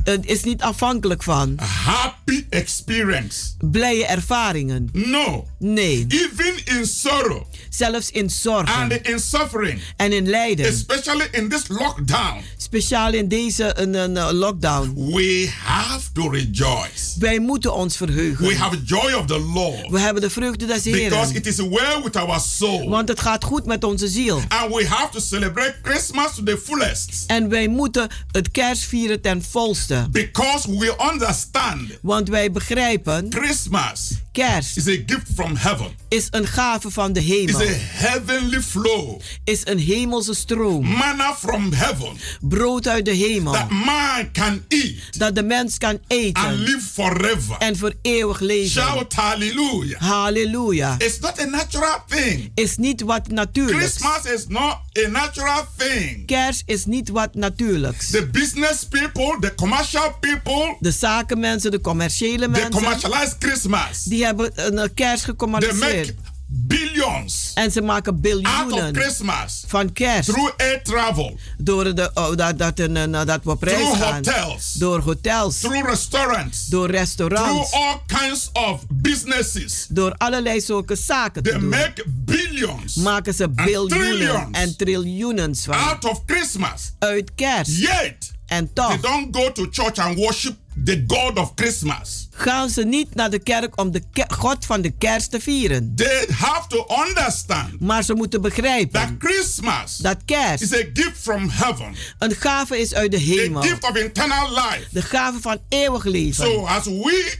het 0.04 0.26
is 0.26 0.42
niet 0.44 0.62
afhankelijk 0.62 1.22
van 1.22 1.58
happy 1.84 2.44
experience. 2.50 3.36
blije 3.70 4.04
ervaringen. 4.06 4.88
No. 4.92 5.46
Nee. 5.58 6.06
Even 6.08 6.54
in 6.78 6.86
sorrow 6.86 7.42
Zelfs 7.68 8.10
in 8.10 8.30
zorgen 8.30 8.74
and 8.74 8.92
in 8.92 9.18
suffering, 9.20 9.80
en 9.96 10.12
in 10.12 10.28
lijden. 10.28 10.66
especially 10.66 11.28
in 11.32 11.48
this 11.48 11.62
lockdown, 11.68 12.40
Speciaal 12.56 13.12
in 13.12 13.28
deze 13.28 13.78
een, 13.78 13.94
een, 13.94 14.32
lockdown. 14.34 14.94
we 15.12 15.48
have 15.64 16.12
to 16.12 16.28
rejoice. 16.28 17.18
Wij 17.18 17.38
moeten 17.38 17.74
ons 17.74 17.96
verheugen. 17.96 18.46
We 18.46 18.56
have 18.56 18.82
joy 18.84 19.12
of 19.12 19.26
the 19.26 19.38
Lord 19.38 19.90
We 19.90 20.00
hebben 20.00 20.22
de 20.22 20.30
vreugde 20.30 20.66
des 20.66 20.82
because 20.82 20.98
Heren. 20.98 21.34
it 21.34 21.46
is 21.46 21.56
well 21.56 22.00
with 22.04 22.16
our 22.16 22.40
soul. 22.40 22.88
Want 22.88 23.08
het 23.08 23.20
gaat 23.20 23.44
goed 23.44 23.66
met 23.66 23.84
onze 23.84 24.08
ziel. 24.08 24.42
And 24.48 24.74
we 24.74 24.86
have 24.86 25.08
to 25.12 25.20
celebrate 25.20 25.74
Christmas 25.82 26.34
to 26.34 26.42
the 26.42 26.58
fullest 26.64 27.24
En 27.26 27.48
wij 27.48 27.68
moeten 27.68 28.08
het 28.32 28.50
kerst 28.50 28.82
vieren 28.84 29.20
ten 29.20 29.42
volste. 29.68 30.06
because 30.10 30.68
we 30.68 30.94
understand 31.12 31.80
Want 32.02 32.28
wij 32.28 32.50
begrijpen, 32.52 33.26
Christmas 33.30 34.10
kerst 34.32 34.76
is 34.76 34.86
a 34.88 35.02
gift 35.06 35.26
from 35.34 35.56
heaven. 35.56 35.86
is 36.08 36.26
een 36.30 36.46
gave 36.46 36.90
van 36.90 37.12
de 37.12 37.20
hemel. 37.20 37.60
a 37.60 37.64
heavenly 37.78 38.60
flow. 38.60 39.20
Is 39.44 39.60
een 39.64 39.78
hemelse 39.78 40.34
stroom. 40.34 40.86
Manna 40.86 41.34
from 41.34 41.72
heaven 41.72 42.16
Brood 42.40 42.88
uit 42.88 43.04
de 43.04 43.10
hemel. 43.14 43.52
that 43.52 43.70
man 43.70 44.30
can 44.32 44.64
eat 44.68 45.18
Dat 45.18 45.34
de 45.34 45.42
mens 45.42 45.78
kan 45.78 45.90
and 45.90 46.00
eten. 46.06 46.54
live 46.54 46.80
forever. 46.92 47.56
En 47.58 47.76
voor 47.76 47.94
eeuwig 48.02 48.40
leven. 48.40 48.70
Shout 48.82 49.12
hallelujah. 49.12 50.00
Halleluja. 50.00 50.94
It's 50.98 51.18
not 51.18 51.40
a 51.40 51.44
natural 51.44 52.02
thing. 52.08 52.50
Is 52.54 52.76
niet 52.76 53.00
wat 53.00 53.28
natuurlijks. 53.28 53.78
Christmas 53.96 54.32
is 54.32 54.44
not 54.48 54.76
a 55.04 55.08
natural 55.08 55.66
thing. 55.76 56.26
Kerst 56.26 56.62
is 56.66 56.84
niet 56.84 57.08
wat 57.08 57.34
natuurlijks. 57.34 58.10
The 58.10 58.26
business 58.26 58.84
people, 58.88 59.36
the 59.40 59.54
commercial 59.58 60.12
people, 60.20 60.76
De 60.80 60.90
zakenmensen, 60.90 61.70
de 61.70 61.80
commerciële 61.80 62.38
they 62.38 62.48
mensen, 62.48 62.70
commercialize 62.70 63.34
Christmas. 63.38 64.02
die 64.02 64.24
hebben 64.24 64.50
een 64.54 64.94
kerst 64.94 65.22
They 65.24 65.32
gecommercialiseerd. 65.32 66.06
make 66.06 66.14
billions 66.50 67.50
En 67.54 67.70
ze 67.72 67.80
maken 67.80 68.12
out 68.12 68.24
of 68.24 68.30
biljoenen 68.30 68.94
Christmas 68.94 69.64
van 69.66 69.92
kerst. 69.92 70.28
through 70.28 70.52
air 70.56 70.82
travel, 70.82 71.38
Door 71.58 71.94
de, 71.94 72.10
oh, 72.14 72.36
dat, 72.36 72.58
dat, 72.58 72.78
een, 72.78 72.96
een, 72.96 73.10
dat 73.12 73.40
we 73.44 73.50
op 73.50 73.62
reis 73.62 73.76
through 73.78 74.00
gaan. 74.02 74.14
hotels, 74.14 74.72
Door 74.72 75.00
hotels. 75.00 75.58
through 75.60 75.88
restaurants, 75.88 76.66
Door 76.66 76.86
through 76.86 77.00
restaurants. 77.00 77.72
all 77.72 78.00
kinds 78.06 78.48
of 78.52 78.84
businesses. 78.88 79.86
Door 79.88 80.14
allerlei 80.16 80.60
zulke 80.60 80.96
zaken 80.96 81.42
te 81.42 81.50
They 81.50 81.58
doen. 81.58 81.68
make 81.68 82.04
billions 82.06 82.94
Maken 82.94 83.34
ze 83.34 83.48
biljoenen 83.48 84.48
en 84.52 84.76
triljoenens 84.76 85.64
van. 85.64 85.74
out 85.74 86.04
of 86.04 86.22
Christmas. 86.26 86.92
Uit 86.98 87.30
kerst. 87.34 87.70
Yet, 87.76 88.30
En 88.48 88.64
they 88.72 88.84
toch 88.84 89.00
don't 89.00 89.36
go 89.36 89.52
to 89.52 89.66
church 89.70 89.98
and 89.98 90.16
worship 90.16 90.56
the 90.84 91.04
God 91.06 91.38
of 91.38 91.52
Christmas. 91.54 92.28
gaan 92.30 92.68
ze 92.70 92.84
niet 92.84 93.14
naar 93.14 93.30
de 93.30 93.38
kerk 93.38 93.80
om 93.80 93.90
de 93.90 94.02
God 94.28 94.66
van 94.66 94.80
de 94.80 94.90
kerst 94.90 95.30
te 95.30 95.40
vieren. 95.40 95.92
They 95.96 96.26
have 96.32 96.68
to 96.68 96.86
understand 97.06 97.80
Maar 97.80 98.02
ze 98.04 98.14
moeten 98.14 98.40
begrijpen 98.42 99.00
that 99.00 99.10
Christmas 99.18 99.96
dat 99.96 100.16
kerst 100.24 100.62
is 100.62 100.72
a 100.74 100.84
gift 100.92 101.18
from 101.20 101.48
heaven, 101.48 101.94
een 102.18 102.34
gave 102.34 102.78
is 102.78 102.94
uit 102.94 103.10
de 103.10 103.16
a 103.16 103.20
hemel. 103.20 103.62
gift 103.62 103.84
of 103.84 103.96
eternal 103.96 104.48
life. 104.50 104.84
De 104.90 105.02
gave 105.02 105.40
van 105.40 105.58
eeuwig 105.68 106.04
leven. 106.04 106.44
So 106.44 106.66
as 106.66 106.84
we 106.84 107.38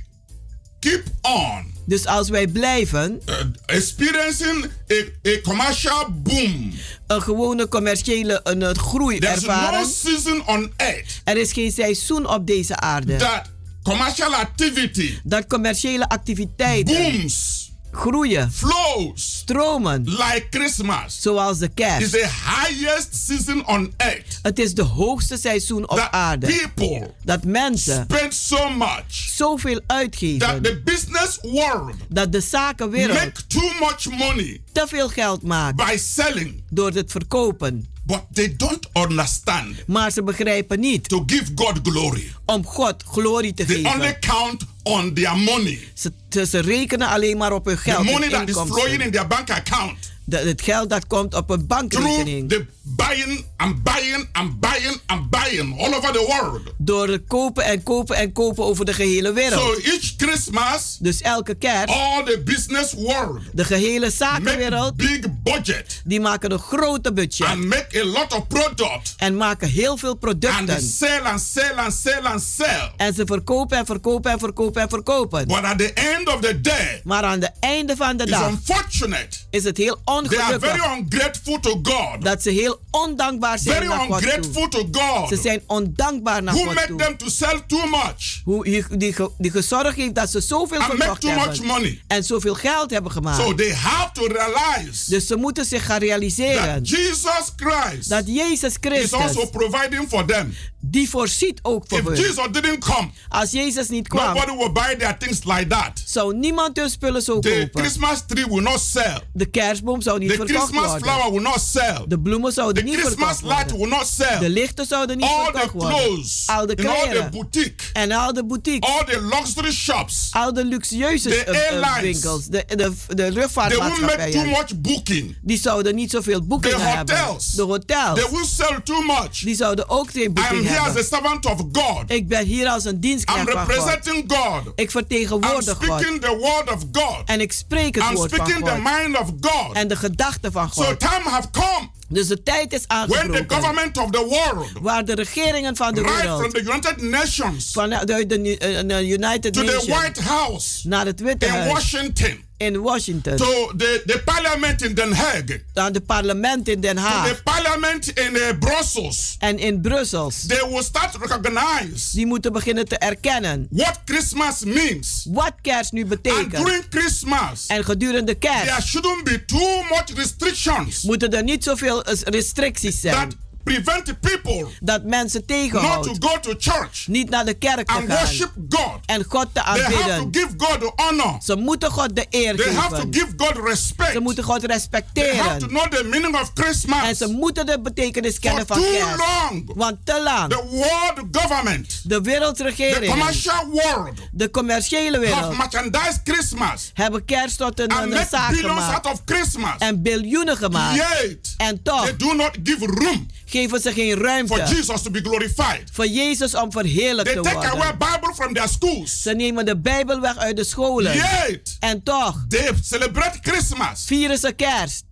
keep 0.81 1.03
on 1.23 1.77
Dus 1.89 2.07
als 2.07 2.29
wij 2.29 2.47
blijven 2.47 3.21
uh, 3.29 3.35
experiencing 3.67 4.65
a, 4.93 5.41
commercial 5.43 6.07
boom, 6.23 6.73
een 7.07 7.23
gewone 7.23 7.69
commerciële 7.69 8.41
een, 8.43 8.77
groei 8.77 9.19
there's 9.19 9.41
no 9.43 9.49
ervaren. 9.53 9.87
season 9.87 10.43
on 10.47 10.73
earth 10.77 11.21
Er 11.25 11.37
is 11.37 11.53
geen 11.53 11.73
seizoen 11.73 12.29
op 12.29 12.47
deze 12.47 12.77
aarde. 12.77 13.17
that 13.17 13.51
commercial 13.83 14.35
activity 14.35 15.19
Dat 15.25 15.47
commerciële 15.47 16.09
activiteiten 16.09 16.95
booms, 17.13 17.68
groeien, 17.91 18.53
flows 18.53 19.37
stromen, 19.37 20.05
like 20.05 20.47
Christmas. 20.51 21.19
zoals 21.21 21.59
de 21.59 21.69
kerst. 21.69 22.11
the 22.13 22.29
highest 22.57 23.15
season 23.27 23.67
on 23.67 23.93
earth 23.97 24.39
Het 24.43 24.59
is 24.59 24.75
de 24.75 24.83
hoogste 24.83 25.37
seizoen 25.37 25.89
op 25.89 25.97
that 25.97 26.11
aarde. 26.11 26.47
people 26.47 27.15
Dat 27.25 27.45
mensen 27.45 28.07
spend 28.11 28.35
so 28.35 28.69
much 28.71 29.05
zoveel 29.11 29.75
that 29.75 29.97
uitgeven. 29.97 30.63
the 30.63 30.81
business 30.85 31.39
world 31.43 31.95
Dat 32.09 32.33
de 32.33 32.41
zakenwereld 32.41 33.19
make 33.19 33.47
too 33.47 33.71
much 33.81 34.05
money 34.11 34.61
te 34.73 34.85
veel 34.89 35.09
geld 35.09 35.43
maakt 35.43 35.77
by 35.77 35.97
selling, 35.99 36.63
door 36.71 36.91
het 36.91 37.11
verkopen. 37.11 37.87
But 38.09 38.23
they 38.33 38.55
don't 38.57 38.89
understand 38.93 39.75
Maar 39.87 40.11
ze 40.11 40.23
begrijpen 40.23 40.81
niet 40.81 41.09
to 41.09 41.23
give 41.27 41.45
God 41.55 41.79
glory. 41.83 42.33
om 42.45 42.65
God 42.67 43.03
glorie 43.07 43.55
te 43.55 43.65
They 43.65 43.77
only 43.77 43.91
geven. 43.91 44.21
count 44.21 44.63
on 44.83 45.15
their 45.15 45.37
money, 45.37 45.79
Ze, 45.95 46.13
ze, 46.29 46.47
ze 46.47 46.59
rekenen 46.59 47.09
alleen 47.09 47.37
maar 47.37 47.53
op 47.53 47.65
hun 47.65 47.75
the 47.77 47.81
geld. 47.81 48.05
money 48.05 48.21
hun 48.21 48.31
that 48.31 48.49
is 48.49 48.55
flowing 48.73 49.03
in 49.03 49.11
their 49.11 49.27
bank 49.27 49.51
account. 49.51 49.99
De- 50.25 50.37
het 50.37 50.63
geld 50.63 50.91
dat 50.91 51.07
komt 51.07 51.35
op 51.35 51.51
een 51.51 51.67
through 51.67 51.89
bankrekening. 51.91 52.49
the 52.49 52.67
buying 52.97 53.45
and 53.57 53.83
buying 53.83 54.29
and 54.33 54.61
buying 54.61 55.01
and 55.07 55.31
buying 55.31 55.79
all 55.79 55.95
over 55.95 56.13
the 56.13 56.25
world. 56.41 56.61
Door 56.79 57.09
het 57.09 57.23
kopen 57.27 57.65
en 57.65 57.83
kopen 57.83 58.17
en 58.17 58.33
kopen 58.33 58.65
over 58.65 58.85
de 58.85 58.93
gehele 58.93 59.33
wereld. 59.33 59.61
So 59.61 59.91
each 59.91 60.15
Christmas, 60.17 60.97
Dus 61.01 61.21
elke 61.21 61.55
kerst, 61.55 61.89
all 61.95 62.25
the 62.25 62.43
business 62.45 62.93
world 62.93 63.41
de 63.53 63.65
gehele 63.65 64.11
zakenwereld, 64.11 64.97
big 64.97 65.21
budget 65.43 66.01
die 66.05 66.21
maken 66.21 66.53
een 66.53 66.59
grote 66.59 67.13
budget. 67.13 67.47
and 67.47 67.65
make 67.65 68.01
a 68.01 68.05
lot 68.05 68.33
of 68.33 68.47
product 68.47 69.15
En 69.17 69.37
maken 69.37 69.69
heel 69.69 69.97
veel 69.97 70.11
and 70.11 70.19
producten. 70.21 70.83
sell 70.83 71.21
and 71.21 71.41
sell 71.41 71.73
and 71.77 71.93
sell 71.95 72.21
and 72.23 72.43
sell. 72.43 72.93
En 72.97 73.15
ze 73.15 73.23
verkopen 73.27 73.79
en 73.79 73.87
verkopen 73.87 74.31
en 74.33 74.39
verkopen 74.39 74.83
en 74.83 74.89
verkopen. 74.89 75.47
But 75.47 75.63
at 75.63 75.79
the 75.79 75.93
end 75.93 76.29
of 76.35 76.41
the 76.41 76.61
day, 76.61 77.01
Maar 77.05 77.23
aan 77.23 77.41
het 77.41 77.53
einde 77.61 77.97
van 77.97 78.17
de 78.17 78.27
dag 78.27 78.49
unfortunate. 78.49 79.37
is 79.51 79.65
het 79.65 79.77
heel 79.77 80.01
They 80.05 80.15
are 80.15 80.59
very 80.59 80.81
ongelukkig 80.81 80.99
ungrateful 80.99 81.61
to 81.61 81.81
God. 81.83 82.23
dat 82.25 82.43
ze 82.43 82.51
heel 82.51 82.78
ondankbaar 82.91 83.59
zijn 83.59 83.75
Very 83.77 83.89
naar 83.89 83.99
God 83.99 84.07
toe. 84.09 84.17
ungrateful 84.33 84.69
to 84.69 84.89
God. 84.93 85.29
Ze 85.29 85.37
zijn 85.37 85.63
ondankbaar 85.67 86.43
naar 86.43 86.55
Who 86.55 86.65
God 86.65 86.75
make 86.75 86.87
toe. 86.87 86.97
them 86.99 87.17
to 87.17 87.29
sell 87.29 87.61
too 87.67 87.87
much 87.87 88.41
Hoe 88.45 88.65
die, 88.65 88.85
die, 88.97 89.15
die 89.39 89.51
gezorgd 89.51 89.97
heeft 89.97 90.15
dat 90.15 90.31
ze 90.31 90.41
zoveel 90.41 90.79
and 90.81 90.93
verkocht 90.95 91.21
too 91.21 91.33
much 91.35 91.45
hebben. 91.45 91.67
money. 91.67 92.03
En 92.07 92.25
zoveel 92.25 92.55
geld 92.55 92.91
hebben 92.91 93.13
gemaakt. 93.13 93.43
So 93.43 93.55
they 93.55 93.73
have 93.75 94.13
to 94.13 94.27
realize 94.27 95.11
Dus 95.11 95.27
ze 95.27 95.37
moeten 95.37 95.65
zich 95.65 95.87
gaan 95.87 95.99
realiseren 95.99 96.63
that 96.75 96.89
Jesus 96.89 97.53
Christ 97.57 98.09
dat 98.09 98.23
Jezus 98.27 98.77
is 98.81 99.13
also 99.13 99.41
Christus, 99.41 99.51
providing 99.51 100.09
for 100.09 100.25
them. 100.25 100.55
Die 100.81 101.09
voorziet 101.11 101.59
ook 101.63 101.85
voor 101.89 102.13
If. 102.13 102.19
Jesus 102.19 102.47
didn't 102.53 102.79
come, 102.79 103.11
Als 103.29 103.51
Jezus 103.51 103.89
niet 103.89 104.09
kwam, 104.09 104.35
nobody 104.35 104.57
will 104.57 104.73
buy 104.73 104.97
their 104.99 105.19
things 105.19 105.45
like 105.45 105.67
that. 105.67 106.03
zou 106.07 106.35
niemand 106.37 106.77
hun 106.77 106.91
spullen 106.91 107.23
zo 107.23 107.39
The 107.39 107.49
kopen. 107.49 107.81
Christmas 107.81 108.23
tree 108.27 108.47
will 108.47 108.63
not 108.63 108.81
sell. 108.81 109.21
De 109.33 109.47
kerstboom 109.47 110.03
zou 110.03 110.19
niet 110.19 110.29
The 110.29 110.35
verkocht 110.35 110.59
Christmas 110.59 110.85
worden. 110.91 111.09
flower 111.09 111.33
will 111.33 111.43
not 111.43 111.61
sell. 111.61 112.05
De 112.09 112.19
bloemen 112.21 112.53
zouden 112.53 112.85
The 112.85 112.91
niet 112.91 113.01
Christmas 113.01 113.37
verkocht 113.37 113.43
light 113.57 113.71
worden. 113.71 113.89
will 113.89 113.99
not 113.99 114.07
sell. 114.07 114.39
De 114.39 114.49
lichten 114.51 114.87
zouden 114.87 115.17
niet 115.17 115.27
All 115.27 115.45
the 115.53 115.59
verkocht 115.59 115.73
worden. 115.73 115.99
clothes 115.99 116.43
Al 116.47 116.67
de 116.67 116.75
in 116.75 116.87
all 116.89 116.95
the 117.03 117.09
kleren. 117.09 117.31
boutique, 117.31 117.85
En 117.93 118.13
al 118.13 118.33
de 118.33 118.45
boutiques. 118.45 118.91
all 118.91 119.05
the 119.05 119.21
luxury 119.23 119.73
shops, 119.73 120.29
Al 120.31 120.53
de 120.53 120.65
luxueuze 120.65 121.29
The 121.29 121.45
eh, 121.45 121.57
eh, 121.67 121.73
airlines. 121.73 122.01
winkels. 122.01 122.47
De, 122.47 122.65
de, 122.67 122.77
de 122.77 123.15
they 123.15 123.25
won't 123.31 123.31
make 123.31 123.31
too 123.31 123.31
luchtvaartmaatschappijen. 123.41 124.47
much 124.49 124.81
booking. 124.81 125.37
Die 125.43 125.59
zouden 125.59 125.95
niet 125.95 126.11
zoveel 126.11 126.39
The 126.41 126.45
boekingen 126.47 126.81
hebben. 126.97 127.19
hotels, 127.19 127.47
De 127.51 127.63
hotels. 127.63 128.21
they 128.21 128.31
will 128.31 128.45
sell 128.47 128.81
too 128.85 129.01
much. 129.03 129.39
Die 129.41 129.55
zouden 129.57 129.89
ook 129.89 130.11
geen 130.11 130.23
I 130.23 130.27
am 130.27 130.33
boeking 130.35 130.69
here 130.79 130.91
as 130.91 130.97
a 130.97 131.03
servant 131.17 131.47
of 131.47 131.63
God. 131.73 132.03
Ik 132.07 132.29
ben 132.29 132.45
hier 132.47 132.69
als 132.69 132.85
een 132.85 132.95
I'm 132.95 133.01
dienstknecht 133.01 133.51
van 133.51 133.59
God. 133.61 133.69
representing 133.69 134.25
God. 134.33 134.63
Ik 134.75 134.85
I'm 134.85 134.91
vertegenwoordig 134.91 135.77
God. 135.77 135.85
speaking 135.85 136.21
the 136.21 136.37
word 136.37 136.71
of 136.75 136.83
God. 136.93 137.23
En 137.25 137.41
ik 137.41 137.53
spreek 137.53 137.95
het 137.95 138.05
I'm 138.05 138.15
woord 138.15 138.35
van 138.35 138.47
speaking 138.47 138.65
the 138.69 138.71
God. 138.71 138.83
mind 138.83 139.19
of 139.19 139.29
God. 139.41 139.77
En 139.77 139.89
de 139.89 139.97
gedachten 139.97 140.53
van 140.53 140.71
So 140.73 140.83
God. 140.85 141.01
time 141.01 141.29
have 141.29 141.51
come 141.51 141.89
Dus 142.09 142.27
de 142.29 142.43
tijd 142.43 142.73
is 142.73 142.85
when 142.87 143.07
the 143.07 143.15
aangebroken. 143.15 143.51
government 143.57 143.99
of 143.99 144.11
the 144.11 144.27
world, 144.27 144.69
Waar 144.81 145.05
de 145.05 145.15
regeringen 145.15 145.77
van 145.77 145.95
de 145.95 146.01
right 146.01 146.15
from 146.21 146.37
wereld. 146.37 146.55
the 146.55 146.61
United 146.63 147.03
Nations 147.03 147.71
Vanuit 147.73 148.07
de, 148.07 148.27
de, 148.27 148.41
de 148.87 149.07
United 149.07 149.53
to 149.53 149.61
the 149.61 149.65
Nations. 149.73 149.87
White 149.87 150.23
House 150.23 150.89
Naar 150.89 151.07
het 151.07 151.21
Witte 151.21 151.47
in 151.47 151.53
Huis. 151.53 151.73
Washington, 151.73 152.45
In 152.59 152.81
Washington. 152.83 153.37
to 153.37 153.73
the, 153.77 154.03
the 154.07 154.23
parliament 154.25 154.83
in 154.83 154.95
Den 154.95 155.13
Haag, 155.13 155.45
Aan 155.75 155.93
het 155.95 156.07
parlement 156.07 156.69
in 156.69 156.81
Den 156.81 156.97
to 156.97 157.03
Haag. 157.03 157.29
the 157.29 157.43
parliament 157.43 158.09
in 158.09 158.35
uh, 158.35 158.43
Brussels, 158.59 159.37
En 159.39 159.59
in 159.59 159.81
Brussel. 159.81 160.33
they 160.47 160.69
will 160.71 160.83
start 160.83 161.13
to 161.13 161.19
recognize 161.19 162.11
Die 162.13 162.27
moeten 162.27 162.53
beginnen 162.53 162.89
te 162.89 162.97
erkennen. 162.99 163.67
what 163.71 163.99
Christmas 164.05 164.65
means. 164.65 165.27
Wat 165.31 165.53
kerst 165.63 165.93
nu 165.93 166.01
And 166.01 166.09
betekent. 166.09 166.57
during 166.57 166.85
Christmas, 166.91 167.67
En 167.67 167.85
gedurende 167.85 168.39
there 168.39 168.65
kerst 168.65 168.87
shouldn't 168.89 169.25
be 169.25 169.45
too 169.45 169.83
much 169.91 170.05
restrictions 170.17 171.03
moeten 171.03 171.33
er 171.33 171.43
niet 171.43 171.65
zoveel 171.65 172.05
eh, 172.05 172.15
restricties 172.25 173.01
zijn. 173.01 173.15
that 173.15 173.37
prevent 173.75 174.05
people 174.21 174.67
dat 174.81 175.05
mensen 175.05 175.39
not 175.41 175.49
tegenhoudt 175.49 176.07
to 176.21 176.29
go 176.29 176.41
to 176.41 176.55
church 176.59 177.07
niet 177.07 177.31
naar 177.31 177.45
de 177.45 177.55
kerk 177.55 177.87
te 177.89 177.93
and 177.95 178.09
gaan 178.09 178.19
worship 178.19 178.51
God. 178.69 178.99
en 179.07 179.25
God 179.29 179.47
te 179.53 179.61
They 179.63 179.63
have 179.83 179.93
to 179.93 179.99
aanbidden. 180.11 180.29
give 180.43 180.55
God 180.57 180.81
the 180.81 180.93
honor. 180.97 181.39
Ze 181.43 181.57
moeten 181.57 181.91
God 181.91 182.17
de 182.17 182.27
eer 182.31 182.57
They 182.57 182.73
have 182.75 182.89
to 182.89 182.95
geven. 182.95 183.15
give 183.15 183.33
God 183.37 183.67
respect. 183.69 184.13
Ze 184.13 184.21
moeten 184.21 184.45
God 184.45 184.61
They 184.61 184.69
have 184.77 184.89
to 184.89 184.97
respecteren. 184.99 185.69
know 185.69 185.89
the 185.91 186.05
meaning 186.05 186.35
of 186.35 186.41
En 186.55 186.63
Christmas. 186.65 187.19
ze 187.19 187.27
moeten 187.27 187.67
de 187.67 187.81
betekenis 187.81 188.33
For 188.33 188.41
kennen 188.41 188.67
van 188.67 188.77
too 188.77 188.91
kerst. 188.91 189.17
long, 189.17 189.71
Want 189.75 189.97
te 190.05 190.21
lang, 190.23 190.51
the 190.51 190.65
world 190.71 191.23
government, 191.43 192.01
de 192.03 192.09
the 192.15 192.21
wereldregering, 192.21 193.11
commercial 193.13 193.67
world, 193.71 194.19
de 194.33 194.51
commerciële 194.51 195.17
have 195.27 195.35
wereld, 195.35 195.57
merchandised 195.57 196.21
Christmas 196.25 196.91
hebben 196.95 197.25
kerst 197.25 197.57
tot 197.57 197.81
een, 197.81 197.91
and 197.91 198.13
een 198.13 198.27
zaak 198.31 198.51
billions 198.51 198.71
out 198.81 198.85
gemaakt. 198.87 199.07
of 199.07 199.23
Christmas. 199.25 199.75
En 199.79 200.03
biljoenen 200.03 200.57
gemaakt. 200.57 200.97
Yet, 200.97 201.55
En 201.57 201.83
toch 201.83 202.05
they 202.05 202.17
do 202.17 202.33
not 202.35 202.51
give 202.65 202.87
room 202.87 203.27
geven 203.51 203.81
ze 203.81 203.93
geen 203.93 204.17
for 204.17 204.25
ruimte 204.25 204.63
Jesus 204.75 205.03
to 205.03 205.11
be 205.11 205.21
glorified. 205.21 205.83
voor 205.93 206.07
Jezus 206.07 206.55
om 206.55 206.73
verheerlijkt 206.73 207.33
They 207.33 207.43
te 207.43 207.49
take 207.49 207.67
away 207.67 207.71
worden. 207.71 207.99
Bible 207.99 208.35
from 208.35 208.55
their 208.55 208.69
schools. 208.69 209.23
Ze 209.23 209.31
nemen 209.33 209.65
de 209.65 209.77
Bijbel 209.79 210.21
weg 210.21 210.37
uit 210.37 210.57
de 210.57 210.65
scholen. 210.65 211.13
Yet, 211.15 211.77
En 211.81 212.03
toch 212.03 212.45
they 212.49 212.71
celebrate 212.83 213.39
Christmas. 213.43 214.05
vieren 214.07 214.39
ze 214.39 214.53
kerst. 214.53 215.05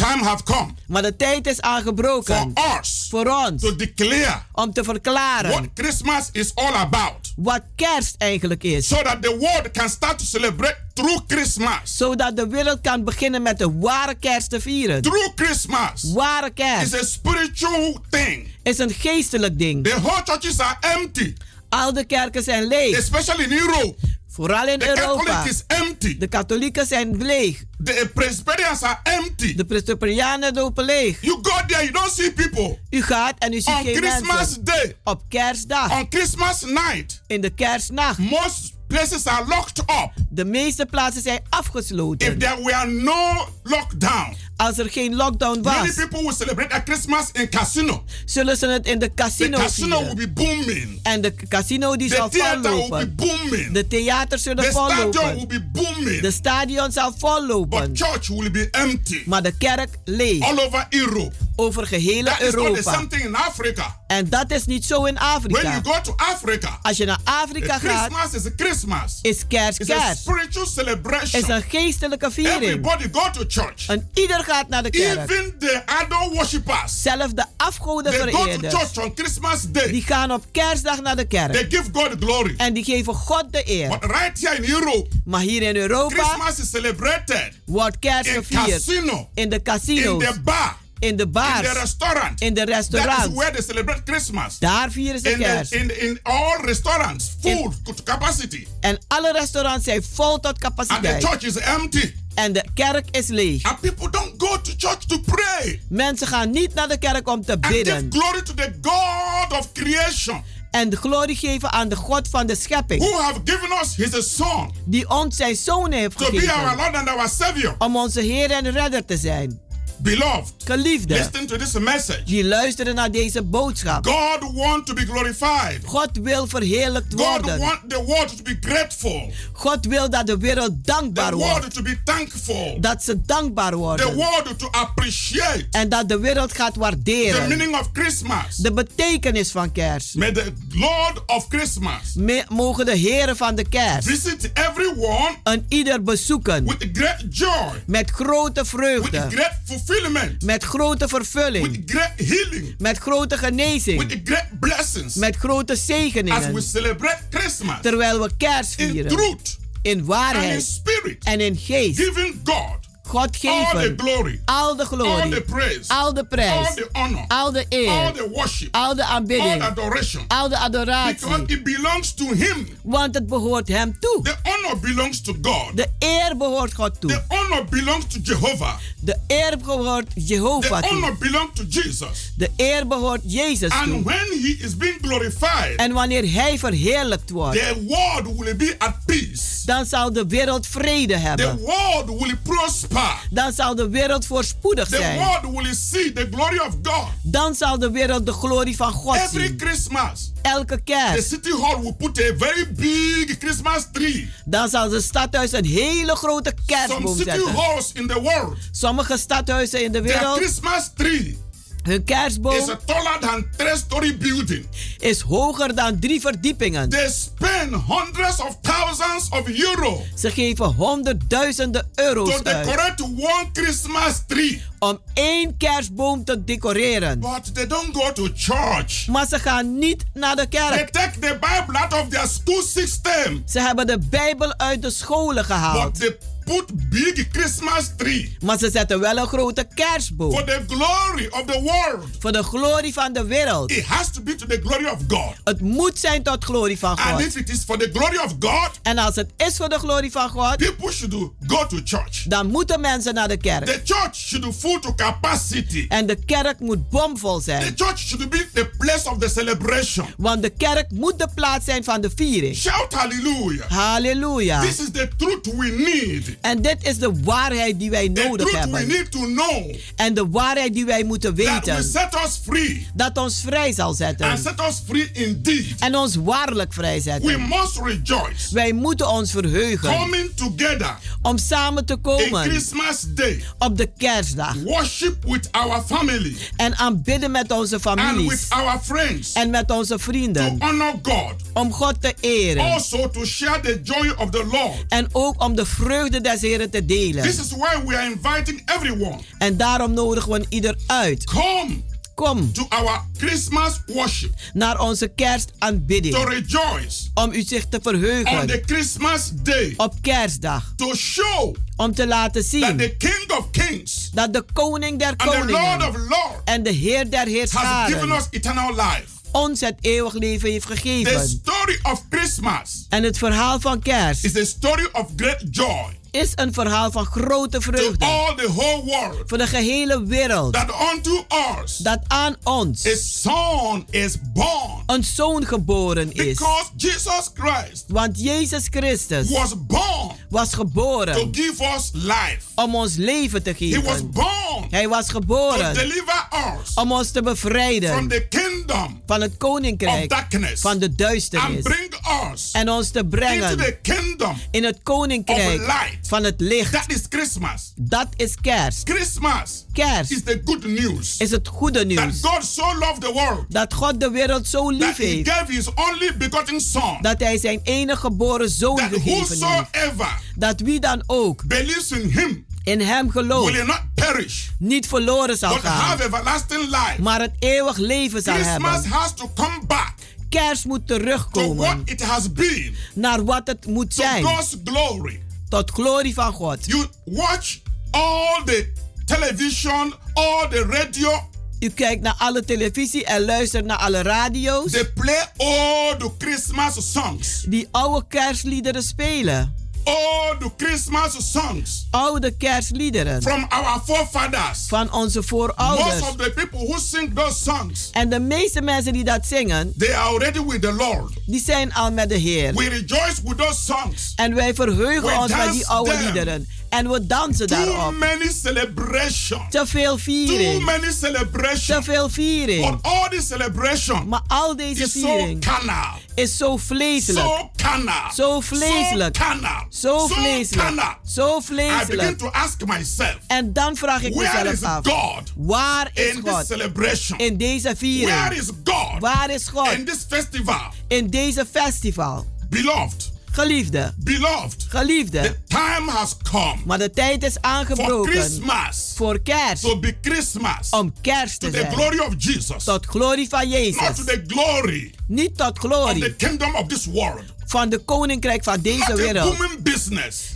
Time 0.00 0.24
have 0.24 0.42
come 0.42 0.72
Maar 0.86 1.02
de 1.02 1.16
tijd 1.16 1.46
is 1.46 1.54
for 1.54 1.64
aangebroken 1.64 2.52
us 2.80 3.06
voor 3.10 3.26
ons 3.26 3.62
to 3.62 3.76
declare 3.76 4.42
om 4.52 4.72
te 4.72 4.84
verklaren 4.84 5.50
what 5.50 5.68
Christmas 5.74 6.28
is 6.32 6.54
all 6.54 6.74
about. 6.74 7.32
wat 7.36 7.62
kerst 7.76 8.14
eigenlijk 8.18 8.62
is. 8.64 8.86
So 8.86 9.02
that 9.02 9.22
the 9.22 9.36
world 9.38 9.70
can 9.72 9.88
start 9.88 10.18
to 10.18 10.24
celebrate 10.24 10.76
through 10.94 11.20
Christmas. 11.26 11.96
Zodat 11.96 12.36
de 12.36 12.46
wereld 12.46 12.80
kan 12.80 13.04
beginnen 13.04 13.42
met 13.42 13.58
de 13.58 13.70
ware 13.78 14.14
kerst 14.14 14.50
te 14.50 14.60
vieren. 14.60 15.02
Through 15.02 15.32
Christmas 15.34 16.12
Ware 16.14 16.46
is 16.46 16.52
kerst 16.64 16.94
a 16.94 17.04
spiritual 17.04 18.00
thing. 18.10 18.48
is 18.62 18.78
een 18.78 18.90
geestelijk 18.90 19.58
ding. 19.58 19.84
The 19.84 20.00
whole 20.00 20.22
churches 20.24 20.58
are 20.60 20.76
empty, 20.80 21.34
Al 21.68 21.92
de 21.92 22.04
kerken 22.04 22.42
zijn 22.42 22.66
leeg. 22.66 22.98
especially 22.98 23.44
in 23.44 23.52
Europe. 23.52 23.94
Vooral 24.40 24.68
in 24.68 24.78
The 24.78 24.88
Europa. 24.88 25.24
Catholic 25.24 25.50
is 25.50 25.64
empty. 25.66 26.18
De 26.18 26.26
katholieken 26.26 26.86
zijn 26.86 27.16
leeg. 27.22 27.62
The 27.84 28.10
Presbyterians 28.14 28.82
are 28.82 28.98
empty. 29.02 29.54
De 29.54 29.64
Presbyterianen 29.64 30.54
lopen 30.54 30.84
leeg. 30.84 31.18
You 31.22 31.38
go 31.42 31.50
there, 31.66 31.82
you 31.82 31.90
don't 31.92 32.12
see 32.12 32.32
people. 32.32 32.78
U 32.90 33.02
gaat 33.02 33.34
en 33.38 33.52
u 33.52 33.60
ziet 33.60 33.66
On 33.74 33.84
geen 33.84 33.94
Christmas 33.96 34.36
mensen. 34.36 34.64
Day, 34.64 34.96
Op 35.04 35.22
kerstdag. 35.28 35.90
on 36.00 36.06
Christmas 36.10 36.60
night, 36.64 37.22
In 37.26 37.40
de 37.40 37.50
kerstnacht. 37.50 38.18
most 38.18 38.72
places 38.86 39.26
are 39.26 39.44
locked 39.46 39.78
up. 39.78 40.10
De 40.30 40.44
meeste 40.44 40.86
plaatsen 40.86 41.22
zijn 41.22 41.36
If 41.38 41.46
afgesloten. 41.50 42.38
there 42.38 42.62
were 42.64 42.86
no 42.86 43.48
lockdown, 43.62 44.36
Als 44.60 44.78
er 44.78 44.90
geen 44.90 45.14
lockdown 45.16 45.60
many 45.60 45.86
was, 45.86 45.94
people 45.94 46.22
will 46.22 46.32
celebrate 46.32 46.68
their 46.68 46.82
Christmas 46.84 47.28
in 47.32 47.48
casino. 47.48 48.04
zullen 48.24 48.56
ze 48.56 48.66
het 48.66 48.86
in 48.86 48.98
de 48.98 49.06
The 49.06 49.14
casino 49.14 49.58
casino 49.58 49.98
will 49.98 50.06
vieren. 50.16 50.16
be 50.34 50.42
booming. 50.42 50.98
En 51.02 51.20
de 51.20 51.34
casino 51.48 51.96
die 51.96 52.08
The 52.08 52.14
zal 52.14 52.28
theater 52.28 52.60
will 52.70 52.80
be 52.80 52.86
vollopen. 52.88 53.14
booming. 53.16 53.72
De 53.72 53.86
theaters 53.86 54.42
zullen 54.42 54.64
The 54.64 54.70
stadion 54.70 55.10
will 55.10 55.12
vollopen. 55.22 55.48
be 55.48 55.64
booming. 55.72 56.20
De 56.20 56.30
stadion 56.30 56.92
zal 56.92 57.14
vollopen. 57.18 57.88
But 57.92 57.98
church 58.06 58.28
will 58.28 58.50
be 58.50 58.68
empty. 58.70 59.22
Maar 59.26 59.42
de 59.42 59.52
kerk 59.58 59.88
leeg. 60.04 60.42
All 60.42 60.58
over 60.58 60.86
Europe. 60.90 61.32
Over 61.56 61.86
gehele 61.86 62.22
That 62.24 62.40
is 62.40 62.54
not 62.54 62.54
Europa. 62.54 63.16
in 63.24 63.34
Africa. 63.34 63.98
En 64.06 64.28
dat 64.28 64.50
is 64.50 64.64
niet 64.66 64.84
zo 64.84 65.04
in 65.04 65.14
When 65.14 65.14
you 65.14 65.34
Afrika. 65.36 65.80
go 65.82 66.00
to 66.02 66.14
Africa, 66.16 66.78
Als 66.82 66.96
je 66.96 67.04
naar 67.04 67.18
Afrika 67.24 67.78
gaat, 67.78 68.06
Christmas 68.12 68.32
is 68.34 68.46
a 68.46 68.50
Christmas. 68.56 69.18
is 69.22 69.46
kerst 69.48 69.80
a 69.80 69.84
kerst. 69.84 71.34
Is 71.34 71.48
een 71.48 71.62
geestelijke 71.68 72.30
viering. 72.30 72.62
Everybody 72.62 73.08
go 73.12 73.30
to 73.30 73.44
church. 73.48 73.86
En 73.86 74.08
ieder 74.14 74.44
gaat 74.50 74.68
naar 74.68 74.82
de 74.82 74.90
kerk. 74.90 75.30
Even 75.30 75.54
the 75.58 75.82
idol 76.04 76.30
worshippers. 76.34 77.02
Zelfs 77.02 77.32
de 77.34 77.44
afgoden 77.56 78.12
They 78.12 78.20
go 78.20 78.26
to 78.30 78.42
vereerders. 78.42 78.98
on 78.98 79.12
Christmas 79.14 79.62
Day. 79.68 79.90
Die 79.90 80.02
gaan 80.02 80.32
op 80.32 80.44
kerstdag 80.52 81.00
naar 81.00 81.16
de 81.16 81.24
kerk. 81.26 81.52
They 81.52 81.66
give 81.68 81.84
God 81.92 82.08
glory. 82.20 82.54
En 82.56 82.74
die 82.74 82.84
geven 82.84 83.14
God 83.14 83.44
de 83.50 83.62
eer. 83.70 83.88
But 83.88 84.04
right 84.04 84.40
here 84.40 84.56
in 84.56 84.70
Europe, 84.70 85.08
Maar 85.24 85.40
hier 85.40 85.62
in 85.62 85.76
Europa 85.76 86.14
Christmas 86.24 86.58
is 86.58 86.70
celebrated 86.70 87.52
wordt 87.64 87.98
kerst 87.98 88.26
in 88.26 88.34
gevierd. 88.44 88.66
casino, 88.84 89.28
In 89.34 89.48
de 89.48 89.56
in 89.56 89.62
casino's. 89.62 90.24
the 90.24 90.40
bar, 90.40 90.76
In 90.98 91.16
de 91.16 91.22
in 91.22 91.30
bars. 91.32 91.68
the 91.72 91.78
restaurant. 91.78 92.40
In 92.40 92.54
de 92.54 92.60
That 92.60 92.68
is 92.68 92.74
restaurants. 92.74 93.34
where 93.34 93.50
they 93.52 93.62
celebrate 93.62 94.00
Christmas. 94.04 94.58
Daar 94.58 94.90
vieren 94.90 95.20
ze 95.20 95.30
In, 95.30 95.36
the, 95.38 95.42
kerst. 95.44 95.72
in, 95.72 96.00
in 96.00 96.18
all 96.22 96.60
restaurants, 96.64 97.24
food 97.40 97.84
to 97.84 97.94
capacity. 98.04 98.66
En 98.80 98.98
alle 99.08 99.32
restaurants 99.32 99.84
zijn 99.84 100.02
vol 100.12 100.40
tot 100.40 100.44
And 100.46 100.54
the 100.60 100.60
capaciteit. 100.68 101.24
church 101.24 101.42
is 101.42 101.56
empty. 101.56 102.14
En 102.34 102.52
de 102.52 102.64
kerk 102.74 103.16
is 103.16 103.26
leeg. 103.26 103.62
And 103.62 103.80
people 103.80 104.10
don't 104.10 104.32
go 104.36 104.60
to 104.60 104.72
church 104.76 105.04
to 105.06 105.18
pray 105.18 105.80
Mensen 105.88 106.26
gaan 106.26 106.50
niet 106.50 106.74
naar 106.74 106.88
de 106.88 106.98
kerk 106.98 107.28
om 107.28 107.44
te 107.44 107.52
and 107.52 107.66
give 107.66 107.82
bidden. 107.84 108.12
glory 108.12 108.42
to 108.42 108.54
the 108.54 108.72
God 108.82 109.58
of 109.58 109.72
creation 109.72 110.42
En 110.70 110.90
de 110.90 110.96
glorie 110.96 111.36
geven 111.36 111.70
aan 111.72 111.88
de 111.88 111.96
God 111.96 112.28
van 112.28 112.46
de 112.46 112.54
schepping. 112.54 113.02
who 113.02 113.20
have 113.20 113.40
given 113.44 113.68
us 113.82 113.96
his 113.96 114.34
son 114.36 114.70
Die 114.86 115.08
ons 115.10 115.36
zijn 115.36 115.56
zoon 115.56 115.92
heeft 115.92 116.18
to 116.18 116.30
be 116.30 116.36
our 116.36 116.40
gegeven. 116.48 116.76
Lord 116.76 116.94
and 116.94 117.08
our 117.08 117.28
Savior. 117.28 117.74
Om 117.78 117.96
onze 117.96 118.20
Heer 118.20 118.50
en 118.50 118.70
Redder 118.70 119.04
te 119.04 119.16
zijn. 119.16 119.60
Beloved, 120.02 120.52
Geliefde. 120.64 121.14
listen 121.14 121.46
to 121.46 121.56
this 121.56 121.72
message. 121.72 122.22
Die 122.24 122.44
luisteren 122.44 122.94
naar 122.94 123.10
deze 123.10 123.42
boodschap. 123.42 124.06
God 124.06 124.52
wants 124.54 124.86
to 124.86 124.94
be 124.94 125.04
glorified. 125.06 125.78
God 125.84 126.08
wil 126.22 126.46
verheerlijkt 126.46 127.14
God 127.14 127.20
worden. 127.26 127.58
wants 127.58 127.80
the 127.88 128.04
world 128.04 128.36
to 128.36 128.42
be 128.42 128.56
grateful. 128.60 129.32
God 129.52 129.86
wil 129.86 130.10
dat 130.10 130.26
de 130.26 130.36
wereld 130.38 130.72
dankbaar 130.84 131.30
The 131.30 131.36
wordt. 131.36 131.50
world 131.52 131.74
to 131.74 131.82
be 131.82 131.98
thankful. 132.04 132.76
Dat 132.80 133.02
ze 133.02 133.20
dankbaar 133.26 133.70
The 133.70 133.76
worden. 133.76 134.14
world 134.14 134.58
to 134.58 134.68
appreciate 134.70 135.66
En 135.70 135.88
dat 135.88 136.08
de 136.08 136.18
wereld 136.18 136.52
gaat 136.54 136.72
the 136.72 136.78
waarderen. 136.78 137.48
meaning 137.48 137.78
of 137.80 137.88
Christmas. 137.92 138.56
De 138.56 138.72
betekenis 138.72 139.50
van 139.50 139.72
kerst. 139.72 140.14
May 140.14 140.32
the 140.32 140.52
Lord 140.70 141.22
of 141.26 141.46
Christmas 141.48 142.14
Me- 142.14 142.44
mogen 142.48 142.84
de 142.86 142.96
heren 142.96 143.36
van 143.36 143.54
de 143.54 143.68
kerst 143.68 144.08
visit 144.08 144.50
everyone 144.54 145.36
een 145.42 145.64
ieder 145.68 146.02
bezoeken. 146.02 146.64
with 146.66 146.88
great 146.92 147.24
joy, 147.30 147.82
Met 147.86 148.10
grote 148.10 148.60
with 148.60 148.68
vreugde. 148.68 149.26
great 149.30 149.52
fulfillment, 149.94 150.42
Met 150.44 150.64
grote 150.64 151.08
vervulling. 151.08 151.62
with 151.62 151.90
great 151.90 152.12
healing, 152.28 152.74
Met 152.78 152.98
grote 152.98 153.36
genezing. 153.38 153.98
with 153.98 154.20
great 154.24 154.48
blessings 154.60 155.14
Met 155.14 155.36
grote 155.36 155.72
as 155.72 155.86
we 155.86 155.92
zegeningen. 155.94 156.62
celebrate 156.62 157.18
Christmas 157.30 157.76
Terwijl 157.82 158.20
we 158.20 158.30
kerst 158.36 158.78
in 158.80 158.90
vieren. 158.90 159.10
truth 159.10 159.58
In 159.82 159.90
and 159.92 160.00
in 160.00 160.06
waarheid 160.06 160.62
spirit, 160.62 161.24
en 161.24 161.40
in 161.40 161.56
geest. 161.56 161.98
giving 161.98 162.40
God 162.44 162.79
God 163.10 163.36
all 163.44 163.64
the 163.72 163.78
geven. 163.78 163.96
glory, 163.96 164.40
Al 164.44 164.76
de 164.76 164.82
all 164.82 164.88
the 164.90 164.96
glorie. 164.96 165.40
praise, 165.40 165.88
Al 165.88 166.12
de 166.14 166.20
all 166.20 166.26
prijs. 166.28 166.74
the 166.74 166.88
honor, 166.92 167.24
Al 167.28 167.52
de 167.52 167.58
all 167.70 167.78
eer. 167.78 168.12
the 168.12 168.28
worship, 168.34 168.74
Al 168.74 168.94
de 168.94 169.02
all 169.04 169.10
aanbidding. 169.12 169.62
adoration. 169.62 170.24
Al 170.28 170.48
de 170.48 170.48
Because 170.48 170.64
adoratie. 170.64 171.54
it 171.56 171.64
belongs 171.64 172.14
to 172.14 172.24
Him. 172.34 172.68
Want 172.82 173.14
het 173.14 173.26
behoort 173.26 173.68
hem 173.68 173.96
toe. 174.00 174.20
The 174.22 174.36
honor 174.42 174.80
belongs 174.80 175.20
to 175.20 175.34
God. 175.42 175.76
De 175.76 175.86
eer 175.98 176.36
behoort 176.36 176.74
God 176.74 177.00
The 177.00 177.06
toe. 177.06 177.22
honor 177.28 177.64
belongs 177.64 178.04
to 178.08 178.18
Jehovah. 178.22 178.74
De 179.00 179.16
eer 179.26 179.56
behoort 179.58 180.10
The 180.14 180.20
Jehovah 180.24 180.82
toe. 180.82 180.90
honor 180.90 181.16
belongs 181.18 181.50
to 181.54 181.64
Jesus. 181.68 182.32
De 182.36 182.48
eer 182.56 182.86
behoort 182.86 183.20
Jezus 183.24 183.70
And 183.70 183.84
toe. 183.86 184.02
when 184.02 184.26
He 184.42 184.56
is 184.64 184.76
being 184.76 184.98
glorified, 185.02 185.76
En 185.76 185.92
wanneer 185.92 186.32
hij 186.32 186.58
verheerlijkt 186.58 187.30
wordt, 187.30 187.58
the 187.58 187.84
world 187.88 188.38
will 188.38 188.56
be 188.56 188.74
at 188.78 188.94
peace. 189.06 189.62
dan 189.64 189.86
zal 189.86 190.12
de 190.12 190.26
wereld 190.26 190.66
vrede 190.66 191.06
The 191.14 191.18
hebben. 191.18 191.58
world 191.58 192.06
will 192.20 192.36
prosper. 192.42 192.99
Dan 193.30 193.52
zal 193.52 193.74
de 193.74 193.88
wereld 193.88 194.26
voorspoedig 194.26 194.88
The 194.88 194.96
zijn. 194.96 195.18
world 195.18 195.54
will 195.62 195.74
see 195.74 196.12
the 196.12 196.28
glory 196.30 196.58
of 196.58 196.74
God. 196.82 197.06
Dan 197.22 197.54
zal 197.54 197.78
de 197.78 197.90
wereld 197.90 198.26
de 198.26 198.32
glorie 198.32 198.76
van 198.76 198.92
God 198.92 199.16
Every 199.16 199.46
zien. 199.46 199.60
Christmas, 199.60 200.32
Elke 200.42 200.74
the 200.76 200.80
kerst. 200.84 201.28
city 201.28 201.50
hall 201.60 201.80
will 201.80 201.92
put 201.94 202.18
a 202.18 202.32
very 202.38 202.66
big 202.76 203.36
Christmas 203.38 203.86
tree. 203.92 204.30
Dan 204.44 204.68
zal 204.68 204.88
de 204.88 205.00
stadhuis 205.00 205.52
een 205.52 205.64
hele 205.64 206.14
grote 206.16 206.52
Some 206.56 206.66
kerstboom 206.78 207.16
city 207.16 207.30
zetten. 207.30 207.54
halls 207.54 207.92
in 207.92 208.06
the 208.06 208.20
world, 208.20 208.56
Sommige 208.70 209.16
stadhuizen 209.18 209.84
in 209.84 209.92
de 209.92 210.00
their 210.00 210.18
wereld, 210.18 210.36
Christmas 210.36 210.90
tree 210.94 211.38
hun 211.82 212.04
kerstboom 212.04 212.54
is 212.54 212.64
taller 212.86 213.18
than 213.20 213.46
three-story 213.56 214.16
building. 214.16 214.66
is 214.98 215.20
hoger 215.20 215.74
dan 215.74 215.98
drie 215.98 216.20
verdiepingen. 216.20 216.88
They 216.88 217.08
spend 217.10 217.74
hundreds 217.86 218.40
of 218.40 218.56
thousands 218.62 219.28
of 219.30 219.48
euro 219.48 220.02
Ze 220.14 220.30
geven 220.30 220.64
honderdduizenden 220.64 221.88
to 221.94 222.02
euro's 222.04 222.42
uit 222.42 222.44
decorate 222.44 223.02
one 223.02 223.46
Christmas 223.52 224.22
tree. 224.26 224.62
om 224.78 224.98
één 225.14 225.56
kerstboom 225.56 226.24
te 226.24 226.44
decoreren. 226.44 227.20
But 227.20 227.54
they 227.54 227.66
don't 227.66 227.96
go 227.96 228.12
to 228.12 228.28
church. 228.34 229.06
Maar 229.06 229.26
ze 229.26 229.38
gaan 229.38 229.78
niet 229.78 230.04
naar 230.14 230.36
de 230.36 230.48
They 230.48 230.60
kerk. 230.68 230.88
take 230.90 231.18
the 231.18 231.38
Bible 231.40 231.78
out 231.78 231.92
of 231.92 232.08
their 232.08 232.26
school 232.28 232.62
system. 232.62 233.42
Ze 233.46 233.60
hebben 233.60 233.86
de 233.86 233.98
Bijbel 234.10 234.54
uit 234.58 234.82
de 234.82 234.90
scholen 234.90 235.34
But 235.34 235.44
gehaald. 235.46 235.98
they 235.98 236.16
put 236.56 236.88
big 236.90 237.26
Christmas 237.32 237.90
tree 237.96 238.36
Maar 238.40 238.58
ze 238.58 238.70
zetten 238.70 239.00
wel 239.00 239.16
een 239.16 239.26
grote 239.26 239.66
kerstboom. 239.74 240.32
for 240.32 240.44
the 240.44 240.60
glory 240.68 241.26
of 241.30 241.42
the 241.46 241.60
world. 241.62 242.04
Voor 242.18 242.32
de 242.32 242.42
glorie 242.42 242.92
van 242.92 243.12
de 243.12 243.24
wereld. 243.24 243.70
It 243.70 243.84
has 243.84 244.10
to 244.12 244.20
be 244.22 244.34
to 244.34 244.46
the 244.46 244.60
glory 244.64 244.84
of 244.86 244.98
God. 245.08 245.34
Het 245.44 245.60
moet 245.60 245.98
zijn 245.98 246.22
tot 246.22 246.44
glorie 246.44 246.78
van 246.78 246.96
And 246.96 247.10
God. 247.10 247.20
if 247.20 247.36
it 247.36 247.48
is 247.50 247.58
for 247.66 247.78
the 247.78 247.90
glory 247.92 248.16
of 248.16 248.34
God, 248.40 248.70
En 248.82 248.98
als 248.98 249.16
het 249.16 249.30
is 249.36 249.56
voor 249.56 249.68
de 249.68 249.78
glorie 249.78 250.10
van 250.10 250.28
God, 250.28 250.56
people 250.56 250.92
should 250.92 251.10
do 251.10 251.34
go 251.46 251.66
to 251.66 251.76
church. 251.84 252.22
dan 252.28 252.46
moeten 252.46 252.80
mensen 252.80 253.14
naar 253.14 253.28
de 253.28 253.36
kerk. 253.36 253.64
The 253.66 253.80
church 253.84 254.14
should 254.16 254.46
be 254.46 254.52
full 254.52 254.80
to 254.80 254.94
capacity. 254.94 255.86
En 255.88 256.06
de 256.06 256.16
kerk 256.24 256.60
moet 256.60 256.88
bomvol 256.90 257.36
The 257.38 257.44
zijn. 257.44 257.72
church 257.76 257.98
should 257.98 258.28
be 258.30 258.46
the 258.54 258.70
place 258.78 259.10
of 259.10 259.18
the 259.18 259.28
celebration. 259.28 260.06
Want 260.16 260.42
de 260.42 260.50
kerk 260.50 260.90
moet 260.90 261.18
de 261.18 261.28
plaats 261.34 261.64
zijn 261.64 261.84
van 261.84 262.00
de 262.00 262.10
viering. 262.14 262.56
Shout 262.56 262.92
hallelujah. 262.94 263.70
Halleluja. 263.70 264.60
This 264.60 264.78
is 264.80 264.90
the 264.92 265.08
truth 265.16 265.46
we 265.56 265.70
need. 265.70 266.36
En 266.40 266.62
dit 266.62 266.76
is 266.80 266.98
de 266.98 267.12
waarheid 267.24 267.78
die 267.78 267.90
wij 267.90 268.08
nodig 268.08 268.30
truth 268.48 268.50
we 268.50 268.56
hebben. 268.58 268.86
need 268.88 269.10
to 269.10 269.18
know 269.18 269.74
En 269.96 270.14
de 270.14 270.28
waarheid 270.28 270.74
die 270.74 270.84
wij 270.84 271.04
moeten 271.04 271.34
weten. 271.34 271.84
set 271.84 272.14
us 272.26 272.40
free 272.44 272.86
Dat 272.94 273.18
ons 273.18 273.40
vrij 273.40 273.72
zal 273.72 273.86
and 273.88 273.96
zetten. 273.96 274.38
set 274.38 274.60
us 274.60 274.82
free 274.86 275.10
indeed. 275.12 275.74
En 275.78 275.96
ons 275.96 276.14
waarlijk 276.14 276.68
We 276.68 276.74
vrijzetten. 276.80 277.48
must 277.48 277.78
rejoice. 277.82 278.54
Wij 278.54 278.72
moeten 278.72 279.08
ons 279.08 279.30
verheugen. 279.30 279.96
Coming 279.96 280.30
together 280.34 280.98
Om 281.22 281.38
samen 281.38 281.84
te 281.84 281.96
komen 281.96 282.42
Christmas 282.50 283.00
Day, 283.08 283.42
op 283.58 283.76
de 283.76 283.90
kerstdag. 283.96 284.54
worship 284.64 285.24
with 285.24 285.48
our 285.52 285.82
family 285.86 286.36
En 286.56 286.76
aanbidden 286.76 287.30
met 287.30 287.52
onze 287.52 287.74
and 287.74 287.84
with 287.84 287.98
families. 287.98 288.46
our 288.48 288.78
friends 288.82 289.32
En 289.32 289.50
met 289.50 289.70
onze 289.70 289.92
to 289.92 289.98
vrienden. 289.98 290.56
honor 290.58 290.94
God. 291.02 291.34
Om 291.52 291.72
God 291.72 292.00
te 292.02 292.14
eren. 292.20 292.62
Also 292.72 293.10
to 293.10 293.24
share 293.24 293.60
the 293.60 293.80
joy 293.84 294.08
of 294.16 294.30
the 294.30 294.44
Lord. 294.52 294.84
En 294.88 295.08
ook 295.12 295.42
om 295.42 295.56
de 295.56 295.66
vreugde 295.66 296.19
des 296.22 296.40
Heren 296.40 296.70
te 296.70 296.84
delen. 296.84 297.22
This 297.22 297.38
is 297.40 297.50
why 297.50 297.82
we 297.86 297.96
are 297.96 298.10
inviting 298.10 298.62
everyone. 298.76 299.18
En 299.38 299.56
daarom 299.56 299.92
nodigen 299.92 300.30
we 300.30 300.46
ieder 300.48 300.76
uit. 300.86 301.24
Come 301.24 301.82
Kom 302.14 302.52
to 302.52 302.66
our 302.68 303.00
Christmas 303.16 303.80
worship 303.86 304.30
naar 304.52 304.80
onze 304.80 305.06
to 305.06 305.12
kerstaanbidding. 305.14 306.16
rejoice 306.16 307.08
Om 307.14 307.32
u 307.32 307.42
zich 307.42 307.64
te 307.68 307.76
on 307.76 307.82
the 307.82 307.88
verheugen 307.90 308.62
Christmas 308.66 309.30
day 309.42 309.74
op 309.76 309.94
kerstdag. 310.02 310.72
to 310.76 310.94
show 310.94 311.54
Om 311.76 311.94
te 311.94 312.06
laten 312.06 312.32
that 312.42 312.50
zien 312.50 312.76
the 312.76 312.94
King 312.98 313.30
of 313.38 313.50
Kings 313.50 314.10
dat 314.14 314.32
de 314.32 314.44
koning 314.52 314.98
der 314.98 315.08
and 315.16 315.18
the 315.18 315.26
Lord 315.26 315.50
koningen 315.50 315.88
of 315.88 315.96
Lords 315.96 316.40
en 316.44 316.62
de 316.62 316.70
Heer 316.70 317.10
der 317.10 317.18
has 317.18 317.28
given 317.28 317.38
heerscharen 317.40 318.10
us 318.10 318.24
eternal 318.30 318.70
life. 318.74 319.04
ons 319.32 319.60
het 319.60 319.74
eeuwig 319.80 320.12
leven 320.12 320.50
heeft 320.50 320.66
The 320.66 320.76
gegeven. 320.76 321.28
story 321.28 321.78
of 321.82 322.02
Christmas 322.10 322.86
En 322.88 323.02
het 323.02 323.18
verhaal 323.18 323.60
van 323.60 323.80
kerst 323.82 324.24
is 324.24 324.36
a 324.36 324.44
story 324.44 324.88
of 324.92 325.06
great 325.16 325.42
joy 325.50 325.98
is 326.10 326.32
een 326.34 326.52
verhaal 326.52 326.90
van 326.90 327.04
grote 327.04 327.48
to 327.50 327.60
vreugde 327.60 328.04
all 328.04 328.34
the 328.34 328.52
whole 328.52 328.84
world. 328.84 329.22
voor 329.26 329.38
de 329.38 329.46
gehele 329.46 330.04
wereld. 330.06 330.52
That 330.52 330.70
unto 330.94 331.26
us 331.62 331.76
Dat 331.76 331.98
aan 332.06 332.36
ons 332.42 332.82
son 333.14 333.86
is 333.90 334.14
born. 334.32 334.82
een 334.86 335.04
zoon 335.04 335.46
geboren 335.46 336.12
is. 336.12 336.24
Because 336.38 336.64
Jesus 336.76 337.30
Christ 337.34 337.84
Want 337.88 338.20
Jezus 338.20 338.66
Christus 338.70 339.30
was 339.30 339.54
born 339.66 340.10
was 340.28 340.50
to 340.50 340.56
geboren 340.56 341.28
give 341.32 341.62
us 341.76 341.90
life. 341.92 342.38
om 342.54 342.74
ons 342.74 342.94
leven 342.96 343.42
te 343.42 343.54
He 343.58 343.80
was 343.82 343.92
geven. 343.92 344.10
born 344.10 344.66
Hij 344.70 344.88
was 344.88 345.06
to 345.06 345.12
geboren 345.12 345.74
deliver 345.74 346.28
us 346.62 346.74
om 346.74 346.92
ons 346.92 347.10
te 347.10 347.12
from 347.22 347.24
bevrijden 347.32 348.08
the 348.08 348.26
kingdom 348.28 349.02
van 349.06 349.20
het 349.20 349.30
of 349.30 349.36
koninkrijk 349.38 350.08
darkness 350.08 350.60
van 350.60 350.78
de 350.78 350.86
and 350.86 350.98
duisternis. 350.98 351.62
bring 351.62 351.94
us 352.32 352.50
En 352.52 352.70
ons 352.70 352.90
te 352.90 352.98
into 352.98 353.16
brengen 353.16 353.56
the 353.56 353.78
kingdom 353.82 354.36
in 354.50 354.64
het 354.64 354.74
of 354.76 354.82
koninkrijk 354.82 355.60
light. 355.60 355.99
Van 356.10 356.24
het 356.24 356.40
licht. 356.40 356.72
That 356.72 356.84
is 356.86 357.00
Christmas. 357.08 357.72
Dat 357.76 358.06
is 358.16 358.34
kerst. 358.40 358.90
Christmas 358.90 359.64
Kerst 359.72 360.10
is 360.10 360.22
the 360.22 360.40
good 360.44 360.64
news 360.66 361.16
is 361.16 361.30
het 361.30 361.48
goede 361.48 361.78
that 361.78 361.86
nieuws. 361.86 362.18
God 362.20 362.44
so 362.44 362.78
loved 362.78 363.00
the 363.00 363.12
world 363.12 363.44
Dat 363.48 363.74
God 363.74 364.00
de 364.00 364.10
wereld 364.10 364.46
zo 364.46 364.70
lief 364.70 364.80
that 364.80 364.96
he 364.96 365.04
heeft. 365.04 365.28
gave 365.30 365.52
his 365.52 365.68
only 365.74 366.16
begotten 366.16 366.60
son 366.60 366.98
Dat 367.00 367.20
hij 367.20 367.38
zijn 367.38 367.60
enige 367.62 368.00
geboren 368.00 368.50
zoon 368.50 368.76
that 368.76 368.88
gegeven 368.92 369.66
heeft. 369.70 369.94
Dat 370.34 370.60
wie 370.60 370.80
dan 370.80 371.02
ook 371.06 371.44
believes 371.46 371.90
in 371.90 372.08
him 372.10 372.46
in 372.64 372.80
hem 372.80 373.10
gelooft 373.10 373.52
will 373.52 373.64
not 373.64 373.82
perish 373.94 374.48
niet 374.58 374.86
verloren 374.86 375.36
zal 375.36 375.52
but 375.52 375.62
gaan. 375.62 375.80
have 375.80 376.04
everlasting 376.04 376.62
life. 376.62 377.02
Maar 377.02 377.20
het 377.20 377.32
eeuwig 377.38 377.76
leven 377.76 378.22
zal 378.22 378.34
Christmas 378.34 378.72
hebben. 378.72 378.90
has 378.90 379.14
to 379.14 379.30
come 379.34 379.60
back 379.66 379.94
Kerst 380.28 380.64
moet 380.64 380.86
to 380.86 380.94
what 380.94 381.02
terugkomen 381.02 381.82
it 381.84 382.02
has 382.02 382.32
been 382.32 382.74
naar 382.94 383.24
wat 383.24 383.46
het 383.46 383.66
moet 383.66 383.94
to 383.96 384.02
zijn. 384.02 384.24
God's 384.24 384.56
glory. 384.64 385.20
Tot 385.50 385.70
glorie 385.70 386.14
van 386.14 386.32
God. 386.32 386.58
You 386.66 386.86
watch 387.04 387.58
all 387.90 388.42
the 388.44 388.72
television, 389.06 389.94
all 390.14 390.48
the 390.48 390.64
radio, 390.70 391.28
U 391.60 391.68
kijkt 391.70 392.02
naar 392.02 392.14
alle 392.18 392.44
televisie 392.44 393.04
en 393.04 393.24
luistert 393.24 393.64
naar 393.64 393.76
alle 393.76 394.02
radio's. 394.02 394.70
they 394.72 394.86
play 394.92 395.24
all 395.36 395.96
the 395.96 396.10
Christmas 396.18 396.92
songs. 396.92 397.44
Die 397.48 397.68
oude 397.70 398.06
kerstliederen 398.08 398.82
spelen. 398.82 399.54
All 399.84 400.36
the 400.38 400.50
Christmas 400.56 401.32
songs 401.32 401.86
Oude 401.90 402.36
kerstliederen. 402.36 403.22
from 403.22 403.46
our 403.48 403.80
forefathers. 403.84 404.64
Van 404.68 404.92
onze 404.92 405.16
Most 405.18 405.28
voorouders. 405.28 406.00
of 406.00 406.16
the 406.16 406.30
people 406.34 406.58
who 406.66 406.78
sing 406.78 407.14
those 407.14 407.42
songs, 407.42 407.88
En 407.92 408.08
de 408.10 408.20
meeste 408.20 408.60
mensen 408.62 408.92
die 408.92 409.04
dat 409.04 409.26
zingen, 409.26 409.72
they 409.78 409.94
are 409.94 410.08
already 410.08 410.40
with 410.46 410.62
the 410.62 410.72
Lord. 410.72 411.12
die 411.26 411.42
zijn 411.44 411.72
al 411.74 411.92
met 411.92 412.08
de 412.08 412.16
Heer. 412.16 412.54
We 412.54 412.68
rejoice 412.68 413.20
with 413.24 413.38
those 413.38 413.60
songs. 413.64 414.12
En 414.16 414.34
wij 414.34 414.54
verheugen 414.54 415.02
We 415.08 415.18
ons 415.18 415.36
met 415.36 415.52
die 415.52 415.66
oude 415.66 415.90
them. 415.90 416.04
liederen. 416.04 416.48
En 416.70 416.90
we 416.90 417.06
dansen 417.06 417.46
Too 417.46 417.64
daarop. 417.64 417.94
many 417.96 418.30
celebrations. 418.42 419.42
Te 419.50 419.66
veel 419.66 419.88
Too 419.96 419.98
viering. 419.98 420.64
many 420.64 420.86
Te 420.86 420.92
celebrations. 420.92 421.84
veel 421.84 422.08
viering. 422.08 422.70
But 422.70 422.82
all 422.82 423.08
this 423.08 423.26
celebration 423.26 424.08
Maar 424.08 424.20
al 424.26 424.56
deze 424.56 424.82
is 424.82 424.92
so 424.92 424.98
viering 425.00 425.40
carnal. 425.44 425.94
is 426.14 426.36
zo 426.36 426.56
vleeselijk. 426.56 427.26
So 427.26 427.50
carnal. 427.56 428.12
Zo 428.14 428.40
vleeselijk. 428.40 429.16
So 429.16 429.22
carnal. 429.24 429.66
Zo 429.70 430.06
vleeselijk. 430.08 430.96
Zo 431.04 431.36
I 431.38 431.40
begin 431.40 431.56
vleeselijk. 431.56 432.18
to 432.18 432.28
ask 432.30 432.64
myself, 432.66 433.16
En 433.26 433.52
dan 433.52 433.76
vraag 433.76 434.02
ik 434.02 434.14
where 434.14 434.36
mezelf 434.36 434.52
is 434.52 434.62
af. 434.62 434.86
God 434.86 435.32
Waar 435.36 435.90
is 435.94 436.14
in 436.14 436.22
this 436.22 436.32
God 436.32 436.46
celebration? 436.46 437.18
in 437.18 437.36
deze 437.36 437.62
Where 437.62 437.76
viering? 437.76 438.32
is 438.32 438.46
God 438.64 439.00
Waar 439.00 439.30
is 439.30 439.48
God 439.48 439.72
in 439.72 439.84
this 439.84 440.04
festival? 440.08 440.60
in 440.88 441.10
deze 441.10 441.46
festival? 441.52 442.26
Beloved, 442.50 443.10
Geliefde, 443.32 443.94
beloved, 443.96 444.64
geliefde. 444.68 445.20
the 445.20 445.36
time 445.56 445.90
has 445.90 446.16
come 446.30 446.56
Maar 446.64 446.78
de 446.78 446.90
tijd 446.90 447.22
is 447.24 447.32
for 447.32 447.40
aangebroken 447.42 448.12
Christmas 448.12 448.92
voor 448.96 449.20
kerst. 449.22 449.62
to 449.62 449.78
be 449.78 449.96
Christmas 450.02 450.70
Om 450.70 450.92
kerst 451.00 451.40
to 451.40 451.46
te 451.46 451.52
the 451.52 451.58
zijn. 451.60 451.72
glory 451.72 451.98
of 451.98 452.14
Jesus, 452.18 452.64
Tot 452.64 452.86
glorie 452.86 453.28
van 453.28 453.48
not 453.48 453.50
to 453.50 453.56
Jezus. 453.58 454.04
the 454.04 454.22
glory 454.26 454.94
Niet 455.06 455.36
tot 455.36 455.46
of 455.50 455.52
the 455.58 455.60
glorie 455.68 456.14
kingdom 456.16 456.54
of 456.54 456.66
this 456.66 456.84
world. 456.86 457.22
van 457.46 457.68
de 457.68 457.78
koninkrijk 457.78 458.44
van 458.44 458.60
deze 458.60 458.88
Not 458.88 458.98
wereld. 458.98 459.36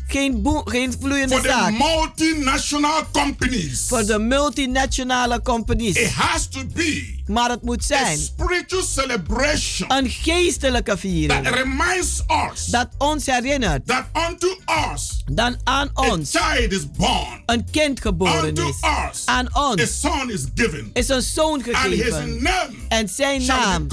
Geen, 0.06 0.42
boe- 0.42 0.62
geen 0.64 0.92
vloeiende 1.00 1.34
for 1.34 1.42
the 1.42 1.48
zaak. 1.48 1.70
multinational 1.78 3.02
companies. 3.12 3.84
Voor 3.88 4.04
de 4.06 4.18
multinationale 4.18 5.42
companies. 5.42 5.96
It 5.96 6.10
has 6.10 6.48
to 6.48 6.60
be 6.74 7.22
Maar 7.26 7.50
het 7.50 7.62
moet 7.62 7.84
zijn 7.84 8.18
een 9.88 10.10
geestelijke 10.10 10.90
that 10.90 10.98
viering. 11.00 11.48
reminds 11.48 12.22
us 12.52 12.64
Dat 12.66 12.88
ons 12.98 13.26
herinnert 13.26 13.86
that 13.86 14.04
unto 14.30 14.48
us 14.92 15.22
dan 15.32 15.56
aan 15.64 15.90
a 15.98 16.08
ons 16.10 16.30
child 16.30 16.72
is 16.72 16.90
born, 16.90 17.42
een 17.46 17.70
kind 17.70 18.00
geboren 18.00 18.44
unto 18.48 18.68
is. 18.68 18.76
us 19.12 19.22
Aan 19.24 19.48
a 19.56 19.68
ons 19.70 20.00
son 20.00 20.30
is 20.30 20.44
given, 20.54 20.90
is 20.92 21.08
een 21.08 21.22
zoon 21.22 21.52
and 21.54 21.64
his 21.66 21.76
gegeven. 21.76 22.42
name 22.42 22.72
En 22.88 23.08
zijn 23.08 23.44
naam 23.44 23.86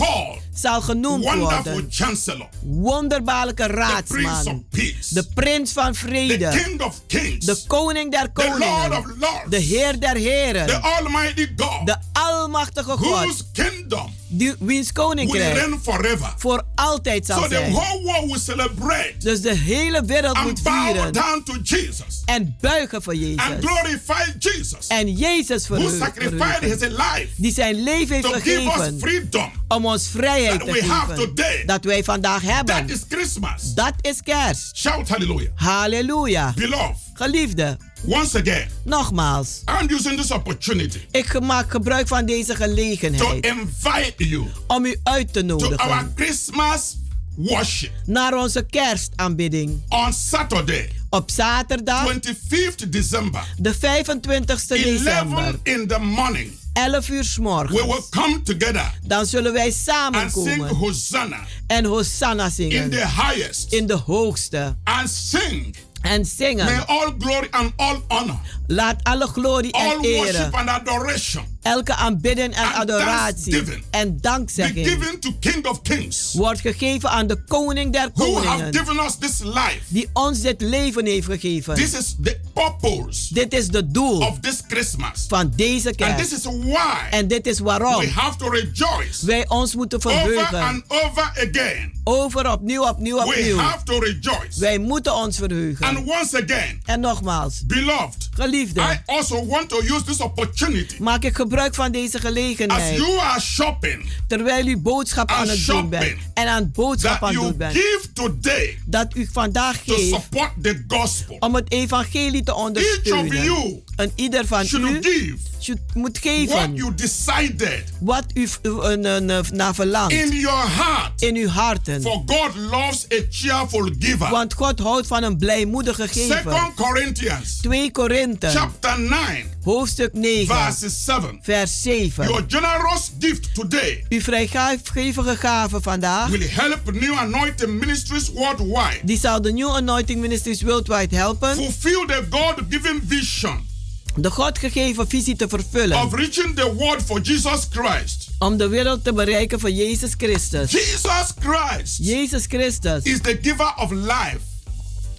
zal 0.53 0.81
genoemd 0.81 1.23
Wonderful 1.23 1.71
worden. 1.71 1.91
Chancellor, 1.91 2.49
Wonderbaarlijke 2.61 3.65
raadsman. 3.67 4.65
De 5.09 5.27
prins 5.33 5.71
van 5.71 5.91
the 5.93 5.99
vrede. 5.99 6.49
King 6.63 6.81
of 6.81 7.01
Kings, 7.07 7.45
De 7.45 7.57
koning 7.67 8.11
der 8.11 8.29
Lord 8.33 8.49
koningen. 8.49 8.97
of 8.97 9.05
Lords, 9.19 9.49
De 9.49 9.57
Heer 9.57 9.99
der 9.99 10.13
the 10.13 10.19
heren. 10.19 10.81
Almighty 10.81 11.47
God, 11.55 11.85
De 11.85 11.95
almachtige 12.13 12.91
God. 12.97 13.20
Whose 13.27 13.43
kingdom 13.53 14.13
Die, 14.27 14.53
wiens 14.59 14.91
will 14.91 15.03
koninkrijk 15.05 15.53
reign 15.53 15.79
forever. 15.83 16.33
voor 16.37 16.63
altijd 16.75 17.25
zal 17.25 17.41
So 17.41 17.47
the 17.47 17.53
zijn. 17.55 17.71
whole 17.71 18.01
world 18.03 18.25
will 18.31 18.39
celebrate 18.39 19.13
Dus 19.17 19.41
de 19.41 19.53
hele 19.55 20.05
wereld 20.05 20.37
moet 20.37 20.45
and 20.47 20.63
bow 20.63 20.83
vieren. 20.85 21.13
down 21.13 21.41
to 21.45 21.53
Jesus 21.63 22.21
En 22.25 22.55
buigen 22.61 23.01
voor 23.01 23.13
and 23.13 23.21
Jezus. 23.21 23.43
glorify 23.61 24.23
Jesus, 24.39 24.87
En 24.87 25.13
Jezus 25.15 25.65
verheugen. 25.65 25.97
sacrificed 25.97 26.61
his 26.81 26.89
life 26.89 27.27
Die 27.37 27.53
zijn 27.53 27.83
leven 27.83 28.15
heeft 28.15 28.27
to 28.27 28.33
give 28.39 28.61
us 28.61 28.71
gegeven 28.73 28.99
freedom 28.99 29.51
om 29.67 29.85
ons 29.85 30.07
vrijheid 30.07 30.59
that 30.59 30.67
te 30.67 30.73
we 30.73 30.83
have 30.85 31.11
geven. 31.13 31.25
today. 31.35 31.63
Dat 31.65 31.83
wij 31.83 32.03
vandaag 32.03 32.43
That 32.43 32.55
hebben. 32.55 32.89
is 32.89 32.99
Christmas. 33.09 33.73
Dat 33.73 33.93
is 34.01 34.21
kerst. 34.23 34.77
Shout 34.77 35.09
hallelujah. 35.09 35.51
Halleluja. 35.55 36.53
Beloved, 36.55 36.95
Geliefde, 37.13 37.77
once 38.05 38.35
again, 38.39 38.67
nogmaals. 38.83 39.61
I'm 39.79 39.89
using 39.91 40.17
this 40.17 40.31
opportunity 40.31 40.99
Ik 41.11 41.39
maak 41.39 41.71
gebruik 41.71 42.07
van 42.07 42.25
deze 42.25 42.45
to 42.53 42.55
gelegenheid 42.55 43.45
invite 43.45 44.13
you 44.17 44.45
om 44.67 44.85
u 44.85 44.95
uit 45.03 45.33
te 45.33 45.45
to 45.45 45.55
our 45.55 45.69
nodigen 45.69 46.11
Christmas 46.15 46.97
worship 47.35 47.91
naar 48.05 48.33
onze 48.33 48.65
kerstaanbidding. 48.69 49.81
on 49.89 50.13
Saturday, 50.13 50.89
Op 51.09 51.31
zaterdag, 51.31 52.13
25th 52.13 52.89
December, 52.89 53.43
de 53.57 53.73
25ste 53.75 53.79
11 53.79 54.83
december, 54.83 55.59
in 55.63 55.87
the 55.87 55.99
morning. 55.99 56.51
11 56.73 57.09
uur 57.09 57.23
s 57.23 57.35
We 57.35 57.41
morgens. 57.41 57.81
will 57.85 58.01
come 58.09 58.41
together 58.41 58.93
Dan 59.05 59.25
zullen 59.25 59.53
wij 59.53 59.63
and 59.65 59.73
sing 59.73 59.85
samenkomen 59.85 60.67
Hosanna 60.75 61.39
en 61.67 61.85
Hosanna 61.85 62.45
in 62.45 62.51
zingen. 62.51 62.89
the 62.89 63.07
highest 63.07 63.73
In 63.73 63.87
de 63.87 63.93
hoogste. 63.95 64.75
and 64.83 65.09
sing 65.09 65.75
En 66.01 66.25
zingen. 66.25 66.65
May 66.65 66.83
all 66.85 67.13
glory 67.17 67.47
and 67.51 67.73
all 67.75 68.01
honor, 68.07 68.39
Laat 68.71 69.03
alle 69.03 69.27
glorie 69.27 69.71
en 69.71 69.79
all 69.81 70.49
and 70.51 70.67
adoration 70.69 71.43
elke 71.61 71.95
aanbidding 71.95 72.53
en 72.53 72.63
And 72.63 72.75
adoratie 72.75 73.63
en 73.91 74.17
dankzegging 74.21 74.87
given 74.87 75.19
to 75.19 75.31
King 75.39 75.65
of 75.67 75.81
Kings, 75.81 76.33
wordt 76.33 76.59
gegeven 76.59 77.09
aan 77.09 77.27
de 77.27 77.43
koning 77.47 77.93
der 77.93 78.11
koningen, 78.11 78.73
given 78.75 78.99
us 78.99 79.15
this 79.19 79.39
life. 79.39 79.79
die 79.87 80.09
ons 80.13 80.39
dit 80.41 80.61
leven 80.61 81.05
heeft 81.05 81.25
gegeven. 81.27 81.75
This 81.75 81.93
is 81.93 82.15
the 82.23 82.39
purpose 82.53 83.33
Dit 83.33 83.53
is 83.53 83.67
de 83.67 83.87
doel 83.91 84.19
of 84.27 84.39
this 84.39 84.61
Christmas. 84.67 85.25
van 85.27 85.51
deze 85.55 85.87
And 85.87 85.95
kerk. 85.95 86.17
this 86.17 86.31
is 86.31 86.43
why 86.43 87.07
En 87.09 87.27
dit 87.27 87.47
is 87.47 87.59
waarom 87.59 87.99
we 87.99 88.09
have 88.09 88.37
to 88.37 88.49
rejoice 88.49 89.25
wij 89.25 89.47
ons 89.49 89.75
moeten 89.75 89.97
over 89.97 90.11
verheugen. 90.19 90.59
and 90.61 90.83
over 90.87 91.23
again. 91.49 91.99
Over, 92.03 92.51
opnieuw, 92.51 92.87
opnieuw, 92.87 93.17
We 93.17 93.25
opnieuw. 93.25 93.57
have 93.57 93.83
to 93.83 93.99
rejoice. 93.99 94.59
Wij 94.59 94.77
moeten 94.77 95.15
ons 95.15 95.37
verheugen. 95.37 95.85
And 95.85 95.97
once 95.97 96.43
again, 96.43 96.81
En 96.85 96.99
nogmaals, 96.99 97.65
beloved, 97.65 98.29
geliefde, 98.69 98.81
I 98.81 99.01
also 99.05 99.45
want 99.45 99.69
to 99.69 99.77
use 99.81 100.03
this 100.03 100.19
opportunity 100.19 100.95
maak 100.99 101.23
ik 101.23 101.35
gebruik 101.35 101.75
van 101.75 101.91
deze 101.91 102.15
as 102.17 102.21
gelegenheid. 102.23 102.97
you 102.97 103.19
are 103.19 103.41
shopping 103.41 104.09
Terwijl 104.27 104.67
u 104.67 104.77
boodschap 104.77 105.29
As 105.29 105.35
aan 105.37 105.47
het 105.47 105.65
doen 105.65 105.89
bent. 105.89 106.17
En 106.33 106.47
aan 106.47 106.71
boodschap 106.73 107.23
aan 107.23 107.33
het 107.33 107.41
doen 107.41 107.57
bent. 107.57 107.73
give 107.73 108.13
today 108.13 108.77
Dat 108.85 109.15
u 109.15 109.29
vandaag 109.31 109.77
to 109.83 109.93
geeft 109.93 110.07
support 110.21 110.51
the 110.61 110.83
gospel. 110.87 111.35
om 111.39 111.55
het 111.55 111.71
evangelie 111.71 112.43
te 112.43 112.51
Each 112.51 112.59
of 112.59 112.65
ondersteunen. 112.67 113.43
you 113.43 113.81
En 113.95 114.11
ieder 114.15 114.47
van 114.47 114.65
should 114.65 114.89
u 114.89 115.01
give 115.01 115.49
moet 115.93 116.19
what 116.19 116.33
geven 116.33 116.75
you 116.75 116.93
decided 116.95 117.83
wat 117.99 118.25
u 118.33 118.47
uh, 118.63 118.97
uh, 118.97 119.41
naar 119.51 119.75
verlangt. 119.75 120.13
in 120.13 120.39
your 120.39 120.69
heart. 120.69 121.21
In 121.21 121.35
uw 121.35 121.47
harten. 121.47 122.01
For 122.01 122.23
God 122.25 122.55
loves 122.55 123.05
a 123.13 123.21
cheerful 123.29 123.89
giver. 123.99 124.29
Want 124.29 124.53
God 124.53 124.79
houdt 124.79 125.07
van 125.07 125.23
een 125.23 125.37
blijmoedige 125.37 126.07
gever. 126.07 126.37
Second 126.37 126.73
Corinthians 126.75 127.57
2 127.61 127.91
Korinthe, 127.91 128.47
chapter 128.47 128.99
9 128.99 129.49
hoofdstuk 129.63 130.13
9, 130.13 130.55
verse 130.55 130.89
7. 130.89 131.39
vers 131.41 131.81
7. 131.81 132.23
Your 132.27 132.43
generous 132.47 133.11
gift 133.19 133.55
today 133.55 134.05
Uw 134.09 134.21
vrijgevige 134.21 135.35
gave 135.35 135.81
vandaag, 135.81 136.29
will 136.29 136.49
help 136.49 136.91
new 136.93 137.17
anointing 137.17 137.79
ministries 137.79 138.31
worldwide 138.31 138.99
die 139.03 139.19
zal 139.19 139.41
de 139.41 139.51
New 139.51 139.69
Anointing 139.69 140.21
Ministries 140.21 140.61
Worldwide 140.61 141.15
helpen 141.15 141.55
fulfill 141.55 142.05
the 142.05 142.25
God-given 142.29 143.01
vision 143.07 143.69
de 144.15 144.31
God 144.31 144.57
gegeven 144.57 145.07
visie 145.07 145.35
te 145.35 145.47
vervullen. 145.47 146.01
of 146.03 146.13
reaching 146.13 146.55
the 146.55 146.73
world 146.75 147.01
for 147.05 147.21
Jesus 147.21 147.67
Christ. 147.69 148.29
Om 148.39 148.57
de 148.57 148.67
wereld 148.67 149.03
te 149.03 149.13
bereiken 149.13 149.59
voor 149.59 149.71
Jezus 149.71 150.11
Christus. 150.17 150.71
Jesus 150.71 151.31
Christ 151.39 151.97
Jezus 151.97 152.45
Christus. 152.45 153.03
is 153.03 153.21
the 153.21 153.37
giver 153.41 153.73
of 153.77 153.91
life, 153.91 154.39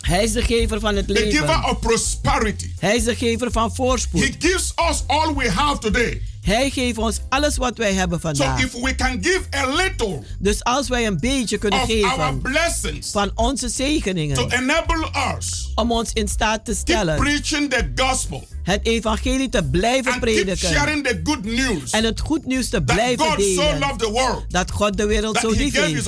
Hij 0.01 0.23
is 0.25 0.33
de 0.33 0.43
gever 0.43 0.81
van 0.81 0.97
het 0.97 1.07
the 1.07 1.15
giver 1.15 1.47
leven. 1.47 1.65
of 1.65 1.79
prosperity. 1.79 2.71
Hij 2.79 2.97
is 2.97 3.05
de 3.05 3.17
gever 3.17 3.51
van 3.53 3.75
voorspoed. 3.75 4.21
He 4.21 4.31
gives 4.39 4.73
us 4.91 5.03
all 5.07 5.35
we 5.35 5.51
have 5.51 5.79
today. 5.79 6.23
Hij 6.43 6.71
geeft 6.71 6.99
ons 6.99 7.21
alles 7.29 7.57
wat 7.57 7.77
wij 7.77 7.93
hebben 7.93 8.21
So 8.21 8.29
vandaag. 8.29 8.65
if 8.65 8.73
we 8.73 8.95
can 8.95 9.19
give 9.25 9.41
a 9.57 9.67
little 9.75 10.23
Dus 10.39 10.65
als 10.65 10.89
wij 10.89 11.07
een 11.07 11.19
beetje 11.21 11.59
kunnen 11.59 11.81
geven 11.81 12.41
blessings 12.41 13.11
van 13.11 13.31
onze 13.35 13.67
to 13.67 13.73
zegeningen. 13.73 14.51
enable 14.53 15.09
us 15.39 15.73
Om 15.75 15.93
ons 15.93 16.13
in 16.13 16.29
staat 16.29 16.65
te 16.65 16.75
stellen 16.75 17.17
preaching 17.17 17.71
the 17.71 17.91
gospel 17.97 18.47
het 18.63 18.87
evangelie 18.87 19.49
te 19.49 19.65
blijven 19.65 20.19
prediken. 20.21 21.03
the 21.03 21.21
good 21.25 21.45
news 21.45 21.91
En 21.91 22.05
het 22.05 22.21
goed 22.21 22.47
nieuws 22.47 22.69
te 22.69 22.83
blijven 22.83 23.27
God 23.27 23.31
so 23.33 23.39
delen. 23.39 23.79
loved 23.79 23.99
the 23.99 24.11
world 24.11 24.45
Dat 24.49 24.71
God 24.71 24.97
de 24.97 25.07
wereld 25.07 25.37
zo 25.39 25.51
lief 25.51 25.75
heeft. 25.75 26.05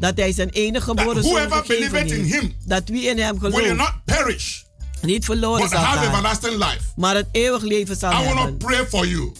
Dat 0.00 0.16
hij 0.16 0.32
zijn 0.32 0.48
enige 0.48 0.84
geboren 0.84 1.22
zoon 1.22 1.52
gegeven 1.52 2.06
heeft. 2.06 2.54
Dat 2.66 2.82
wie 2.88 3.02
in 3.08 3.18
hem 3.18 3.38
will 3.40 3.50
gelooft 3.52 3.74
not 3.76 3.92
perish 4.04 4.62
niet 5.04 5.24
verloren 5.24 5.60
but 5.60 5.70
zal 5.70 5.78
have 5.80 5.98
gaan. 5.98 6.06
everlasting 6.14 6.54
life. 6.56 6.78
Maar 6.96 7.14
het 7.14 7.26
eeuwig 7.32 7.62
leven 7.62 7.96
zal 7.96 8.10
I 8.12 8.14
hebben. 8.14 8.58
to 8.58 8.66
pray 8.66 8.86
for 8.86 9.06
you. 9.06 9.32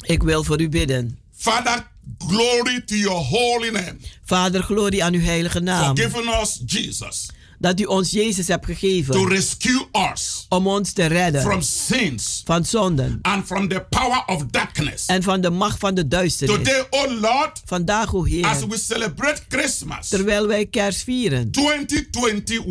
Ik 0.00 0.22
wil 0.22 0.44
voor 0.44 0.60
u 0.60 0.68
bidden. 0.68 1.18
Father, 1.36 1.86
glory 2.18 2.80
to 2.86 2.94
your 2.94 3.24
holy 3.24 3.68
name 3.68 3.96
Vader, 4.24 4.62
glorie 4.62 5.04
aan 5.04 5.12
uw 5.14 5.20
heilige 5.20 5.60
naam. 5.60 5.96
giving 5.96 6.28
us 6.42 6.62
Jesus 6.66 7.28
Dat 7.58 7.80
u 7.80 7.84
ons 7.84 8.10
Jezus 8.10 8.48
hebt 8.48 8.66
to 8.66 8.72
gegeven. 8.72 9.28
rescue 9.28 9.86
us 10.12 10.46
Om 10.48 10.66
ons 10.66 10.92
te 10.92 11.06
redden. 11.06 11.42
from 11.42 11.62
sins 11.62 12.42
Van 12.44 12.64
zonden. 12.64 13.18
and 13.22 13.46
from 13.46 13.68
the 13.68 13.84
power 13.90 14.22
of 14.26 14.44
darkness. 14.50 15.06
En 15.06 15.22
van 15.22 15.40
de 15.40 15.50
macht 15.50 15.78
van 15.78 15.94
de 15.94 16.08
duisternis. 16.08 16.56
Today, 16.56 16.86
oh 16.90 17.20
Lord, 17.20 17.62
Vandaag, 17.64 18.14
o 18.14 18.20
as 18.22 18.28
Heer. 18.28 18.68
we 18.68 18.78
celebrate 18.78 19.40
Christmas 19.48 20.08
Terwijl 20.08 20.46
wij 20.46 20.66
kerst 20.66 21.02
vieren. 21.02 21.50
2021, 21.50 22.64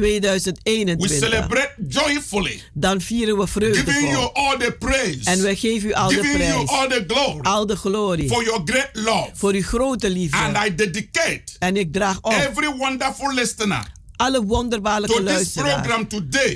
we 0.00 0.18
2021. 0.20 1.18
celebrate 1.18 1.74
joyfully, 1.88 2.60
Dan 2.72 3.00
vieren 3.00 3.36
we 3.38 3.46
giving 3.84 4.10
you 4.10 4.30
all 4.32 4.58
the 4.58 4.76
praise, 4.78 5.18
En 5.30 5.42
wij 5.42 5.56
geven 5.56 5.88
u 5.88 5.92
al 5.92 6.08
de 6.08 6.14
giving 6.14 6.38
you 6.44 6.64
prijs. 6.64 6.68
all 6.80 6.88
the 6.88 7.04
glory 7.06 7.40
Al 7.42 7.66
de 7.66 7.76
glorie. 7.76 8.28
for 8.28 8.44
your 8.44 8.60
great 8.64 8.90
love. 8.92 9.30
Voor 9.34 9.52
uw 9.52 9.62
grote 9.62 10.06
And 10.06 10.14
liefde. 10.16 10.66
I 10.66 10.74
dedicate 10.74 11.42
En 11.58 11.76
ik 11.76 11.92
draag 11.92 12.18
op 12.20 12.32
every 12.32 12.76
wonderful 12.76 13.32
listener 13.34 13.96
alle 14.16 14.42
wonderbaarlijke 14.44 15.22
luisteraars. 15.22 16.04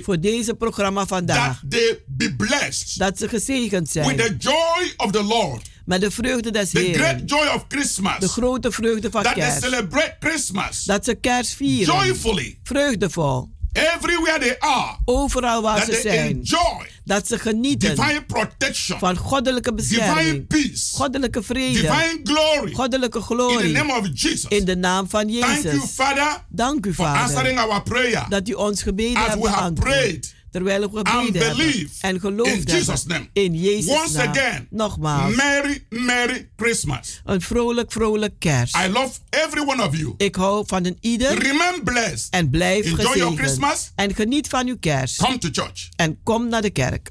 Voor 0.02 0.20
deze 0.20 0.54
programma 0.54 1.06
vandaag. 1.06 1.60
that 1.60 1.70
they 1.70 1.98
be 2.06 2.34
blessed 2.36 2.98
Dat 2.98 3.18
ze 3.18 3.28
gezegend 3.28 3.92
with 3.92 4.04
zijn. 4.04 4.16
the 4.16 4.36
joy 4.38 4.92
of 4.96 5.10
the 5.10 5.22
Lord, 5.22 5.66
Met 5.84 6.00
de 6.00 6.10
vreugde 6.10 6.50
des 6.50 6.70
the 6.70 6.78
great 6.78 6.96
Heeren. 6.96 7.22
joy 7.26 7.46
of 7.54 7.64
Christmas, 7.68 8.18
De 8.18 8.28
grote 8.28 8.70
vreugde 8.72 9.10
van 9.10 9.22
that 9.22 9.34
they 9.34 9.42
kerst. 9.42 9.60
celebrate 9.62 10.16
Christmas 10.20 10.84
Dat 10.84 11.04
ze 11.04 11.14
kerst 11.14 11.54
vieren. 11.54 11.94
joyfully 11.94 12.58
Vreugdevol. 12.62 13.50
everywhere 13.72 14.38
they 14.38 14.56
are, 14.58 14.96
Overal 15.04 15.62
waar 15.62 15.76
that 15.76 15.84
ze 15.84 15.90
they 15.90 16.00
zijn. 16.12 16.26
enjoy 16.36 16.86
Dat 17.04 17.26
ze 17.26 17.38
genieten 17.38 17.94
divine 17.94 18.24
protection, 18.26 18.98
van 18.98 19.16
goddelijke 19.16 19.74
divine 19.74 19.98
bescherming. 20.00 20.46
peace, 20.46 20.96
Goddelijke 20.96 21.42
vrede. 21.42 21.72
divine 21.80 22.20
glory 22.24 22.72
Goddelijke 22.72 23.18
in 23.18 23.24
the 23.24 23.34
glorie. 23.34 23.72
name 23.72 23.92
of 23.98 24.06
Jesus. 24.14 24.44
In 24.48 24.64
de 24.64 24.76
naam 24.76 25.08
van 25.08 25.20
Thank 25.20 25.32
you, 25.32 25.54
Jezus. 25.62 25.90
Father, 25.90 26.44
Dank 26.48 26.86
u, 26.86 26.94
for 26.94 27.06
answering 27.06 27.58
Vader. 27.58 27.72
our 27.74 27.82
prayer 27.82 28.26
Dat 28.28 28.48
u 28.48 28.52
ons 28.52 28.82
gebeden 28.82 29.22
hebt 29.22 29.40
beantwoord. 29.40 30.34
Terwijl 30.52 30.90
we 30.90 31.00
gebeden 31.04 31.88
En 32.00 32.20
geloofd 32.20 32.50
in 32.50 32.62
Jesus' 32.62 32.86
hebben. 32.86 33.06
name. 33.08 33.28
In 33.32 33.54
Jezus' 33.54 34.00
Once 34.00 34.16
naam. 34.16 34.28
again, 34.28 34.66
Nogmaals. 34.70 35.34
Merry, 35.34 35.84
Merry 35.88 36.48
Christmas. 36.56 37.20
Een 37.24 37.40
vrolijk, 37.40 37.92
vrolijk 37.92 38.34
kerst. 38.38 38.76
I 38.76 38.88
love 38.88 39.10
every 39.30 39.60
one 39.66 39.82
of 39.86 39.96
you. 39.96 40.14
Ik 40.16 40.34
hou 40.34 40.64
van 40.66 40.84
een 40.84 40.96
ieder. 41.00 41.38
Remain 41.38 41.82
blessed. 41.84 42.26
En 42.30 42.50
blijf 42.50 42.84
Enjoy 42.84 42.96
your 42.98 43.12
gezegend. 43.12 43.38
Christmas. 43.38 43.92
En 43.94 44.14
geniet 44.14 44.48
van 44.48 44.66
uw 44.66 44.76
kerst. 44.80 45.16
Come 45.16 45.38
to 45.38 45.48
church. 45.52 45.88
En 45.96 46.18
kom 46.22 46.48
naar 46.48 46.62
de 46.62 46.70
kerk. 46.70 47.10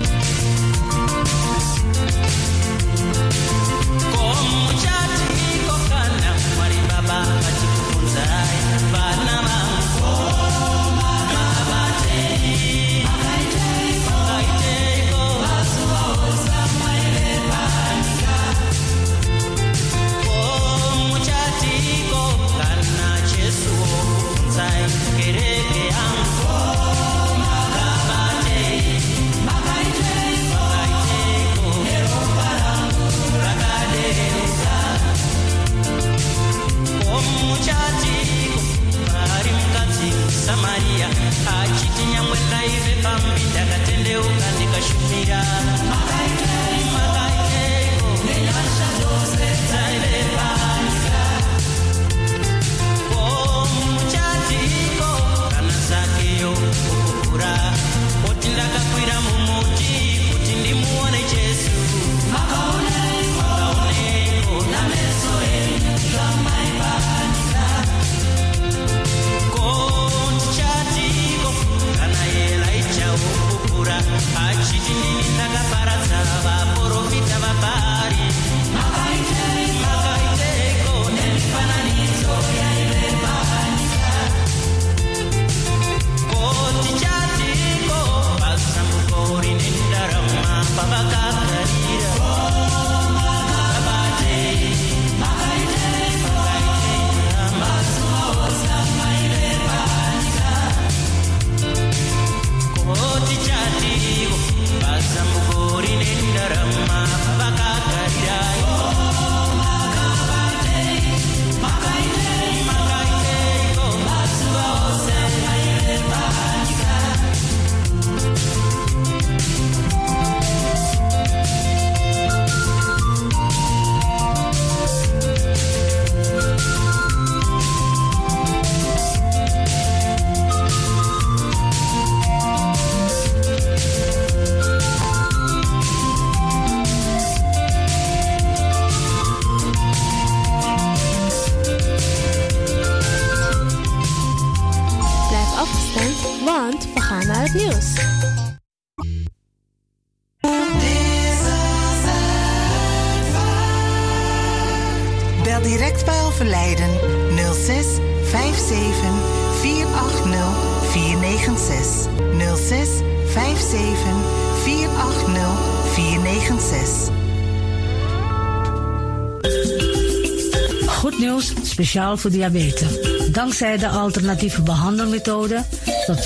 Speciaal 171.91 172.17
voor 172.17 172.31
diabetes. 172.31 172.99
Dankzij 173.31 173.77
de 173.77 173.87
alternatieve 173.87 174.61
behandelmethode 174.61 175.65
tot 176.05 176.19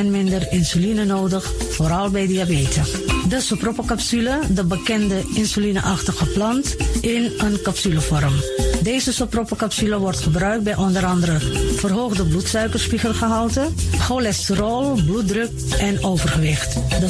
40% 0.00 0.06
minder 0.06 0.46
insuline 0.50 1.04
nodig, 1.04 1.52
vooral 1.70 2.10
bij 2.10 2.26
diabetes. 2.26 2.90
De 3.28 3.40
soproppencapsule, 3.40 4.38
de 4.50 4.64
bekende 4.64 5.22
insulineachtige 5.34 6.26
plant, 6.26 6.76
in 7.00 7.32
een 7.38 7.62
capsulevorm. 7.62 8.34
Deze 8.82 9.12
soproppencapsule 9.12 9.98
wordt 9.98 10.20
gebruikt 10.20 10.64
bij 10.64 10.76
onder 10.76 11.04
andere 11.04 11.38
verhoogde 11.76 12.24
bloedsuikerspiegelgehalte, 12.24 13.68
cholesterol, 13.98 14.94
bloeddruk 15.06 15.50
en 15.78 16.04
overgewicht. 16.04 16.81
De 17.02 17.08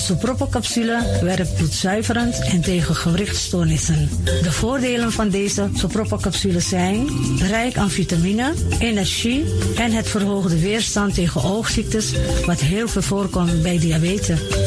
werkt 1.20 1.54
bloedzuiverend 1.54 2.38
en 2.38 2.60
tegen 2.60 2.94
gewrichtstoornissen. 2.94 4.08
De 4.42 4.52
voordelen 4.52 5.12
van 5.12 5.28
deze 5.28 5.68
soproppencapsule 5.74 6.60
zijn 6.60 7.08
rijk 7.38 7.76
aan 7.76 7.90
vitamine, 7.90 8.52
energie 8.78 9.44
en 9.76 9.92
het 9.92 10.08
verhoogde 10.08 10.58
weerstand 10.60 11.14
tegen 11.14 11.42
oogziektes, 11.42 12.12
wat 12.46 12.60
heel 12.60 12.88
veel 12.88 13.02
voorkomt 13.02 13.62
bij 13.62 13.78
diabetes. 13.78 14.40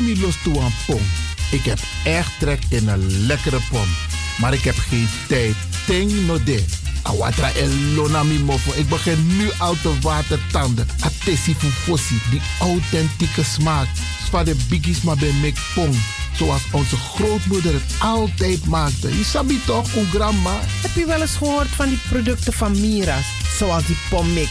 Los 0.00 0.36
pom. 0.86 1.00
Ik 1.50 1.64
heb 1.64 1.78
echt 2.04 2.30
trek 2.38 2.62
in 2.68 2.88
een 2.88 3.26
lekkere 3.26 3.60
pom. 3.70 3.86
Maar 4.38 4.52
ik 4.52 4.62
heb 4.62 4.78
geen 4.78 5.08
tijd. 5.28 5.54
Ting 5.86 6.26
no 6.26 6.42
de. 6.42 6.64
Awatra 7.02 7.52
elona 7.52 8.22
mi 8.22 8.38
mofo. 8.38 8.72
Ik 8.74 8.88
begin 8.88 9.36
nu 9.36 9.50
al 9.58 9.76
te 9.82 9.98
watertanden. 10.00 10.88
Atesi 11.00 11.54
fufosi. 11.54 12.20
Die 12.30 12.40
authentieke 12.60 13.44
smaak. 13.44 13.86
Zwa 14.26 14.44
de 14.44 14.56
biggies 14.68 15.02
maar 15.02 15.16
bij 15.16 15.32
mek 15.32 15.58
pom. 15.74 15.90
Zoals 16.36 16.62
onze 16.70 16.96
grootmoeder 16.96 17.72
het 17.72 17.94
altijd 17.98 18.66
maakte. 18.66 19.16
Je 19.16 19.24
sabi 19.24 19.60
toch, 19.66 19.88
grandma? 20.12 20.60
Heb 20.82 20.94
je 20.94 21.06
wel 21.06 21.20
eens 21.20 21.36
gehoord 21.36 21.68
van 21.68 21.88
die 21.88 21.98
producten 22.08 22.52
van 22.52 22.80
Mira's? 22.80 23.26
Zoals 23.58 23.86
die 23.86 23.96
pommix. 24.10 24.50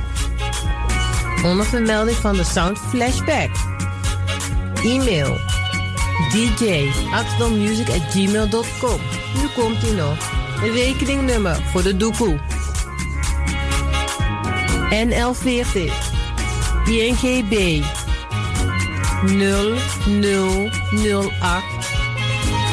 Onder 1.43 1.65
vermelding 1.65 2.17
van 2.17 2.35
de 2.35 2.43
Sound 2.43 2.79
Flashback. 2.89 3.49
E-mail 4.83 5.37
dj.axdommusic.gmail.com 6.31 8.99
Nu 9.35 9.47
komt 9.55 9.83
ie 9.83 9.93
nog. 9.93 10.17
Rekeningnummer 10.73 11.63
voor 11.71 11.83
de 11.83 11.97
doekoe. 11.97 12.39
NL40 14.89 15.91
INGB 16.85 17.83
0008 19.25 21.63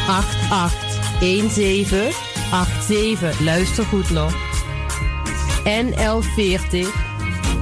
8817 0.09 2.13
87. 2.87 3.41
Luister 3.41 3.85
goed 3.85 4.11
nog. 4.11 4.33
NL40 5.65 7.08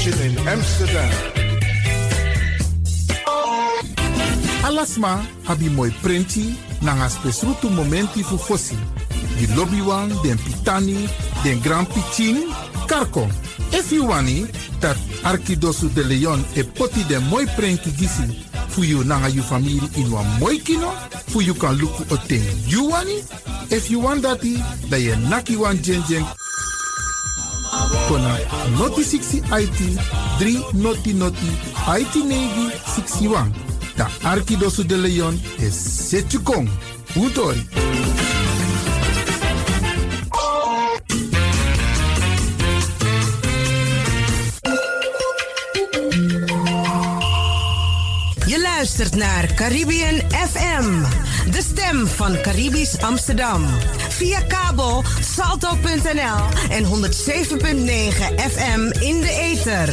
In 0.00 0.48
Amsterdam. 0.48 1.10
Alasma 4.64 5.20
abi 5.44 5.68
moi 5.68 5.92
prenti 6.00 6.56
nanga 6.80 7.08
spesrutu 7.08 7.68
momenti 7.68 8.22
fu 8.22 8.38
fosi. 8.38 8.78
Di 9.36 9.46
lobby 9.54 9.80
wan, 9.80 10.08
den 10.22 10.38
pitani, 10.38 11.06
den 11.42 11.60
grand 11.60 11.86
pitin, 11.88 12.48
karko. 12.86 13.28
If 13.72 13.92
you 13.92 14.06
wani, 14.06 14.46
dat 14.80 14.96
Arkidosu 15.22 15.92
de 15.92 16.02
Leon 16.02 16.44
e 16.54 16.64
poti 16.64 17.04
den 17.04 17.22
moi 17.28 17.44
prenki 17.56 17.90
gisi 17.92 18.42
fu 18.68 18.82
you 18.82 19.04
nanga 19.04 19.28
you 19.28 19.42
family 19.42 19.80
in 19.96 20.10
wan 20.10 20.24
moi 20.38 20.56
kino, 20.64 20.90
fu 21.28 21.42
you 21.42 21.54
kan 21.54 21.76
luku 21.76 22.06
o 22.10 22.16
ten 22.26 22.40
you 22.66 22.88
wani. 22.88 23.20
If 23.70 23.90
you 23.90 24.00
want 24.00 24.22
dati, 24.22 24.56
da 24.88 24.96
ye 24.96 25.14
naki 25.28 25.56
wan 25.56 25.76
kona 28.08 28.38
noti 28.78 29.02
60 29.04 29.42
IT 29.62 29.80
3 30.38 30.74
noti 30.74 31.14
noti 31.14 31.50
IT 32.00 32.14
negi 32.24 32.70
61. 32.96 33.52
Da 33.96 34.08
Arkidosu 34.22 34.84
de 34.84 34.96
Leon 34.96 35.40
is 35.58 35.74
Setjukong. 36.10 36.68
Utori. 37.16 37.66
Luistert 49.00 49.24
naar 49.24 49.54
Caribbean 49.54 50.20
FM, 50.30 51.02
de 51.50 51.62
stem 51.62 52.06
van 52.06 52.40
Caribisch 52.40 52.98
Amsterdam. 52.98 53.66
Via 54.08 54.40
kabel 54.40 55.04
salto.nl 55.20 56.70
en 56.70 56.84
107.9 56.84 56.90
FM 58.50 58.80
in 59.00 59.20
de 59.20 59.38
ether. 59.40 59.88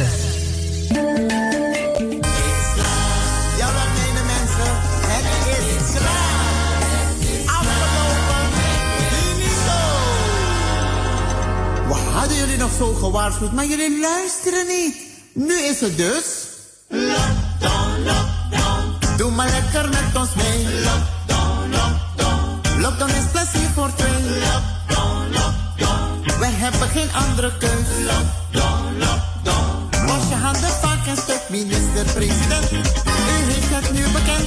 Ja, 3.58 3.72
wat 3.72 3.88
menen 3.96 4.26
mensen? 4.26 4.70
Het 5.06 5.24
is 5.46 5.98
klaar. 5.98 6.82
Afgelopen. 7.46 8.44
Finito. 9.10 9.80
We 11.86 11.94
hadden 11.94 12.36
jullie 12.36 12.56
nog 12.56 12.70
zo 12.78 12.92
gewaarschuwd, 12.94 13.52
maar 13.52 13.66
jullie 13.66 14.00
luisteren 14.00 14.66
niet. 14.66 14.96
Nu 15.32 15.54
is 15.54 15.80
het 15.80 15.96
dus... 15.96 16.24
Lockdown, 16.88 18.02
lockdown. 18.04 18.37
Doe 19.18 19.30
maar 19.30 19.48
lekker 19.48 19.88
met 19.88 20.16
ons 20.20 20.34
mee. 20.34 20.62
Lockdown, 20.84 21.70
lockdown. 21.70 22.80
Lockdown 22.80 23.10
is 23.10 23.24
plezier 23.32 23.68
voor 23.74 23.90
twee. 23.94 24.22
Lockdown, 24.46 25.32
lockdown. 25.32 26.38
We 26.38 26.46
hebben 26.46 26.88
geen 26.88 27.10
andere 27.12 27.56
keus. 27.56 27.88
Lockdown, 28.10 28.98
lockdown. 28.98 30.06
Was 30.06 30.28
je 30.28 30.34
handen 30.34 30.70
vaak 30.82 31.06
en 31.06 31.16
stuk, 31.16 31.42
minister-president. 31.48 32.70
U 32.72 33.36
heeft 33.50 33.70
het 33.76 33.92
nu 33.92 34.02
bekend. 34.02 34.46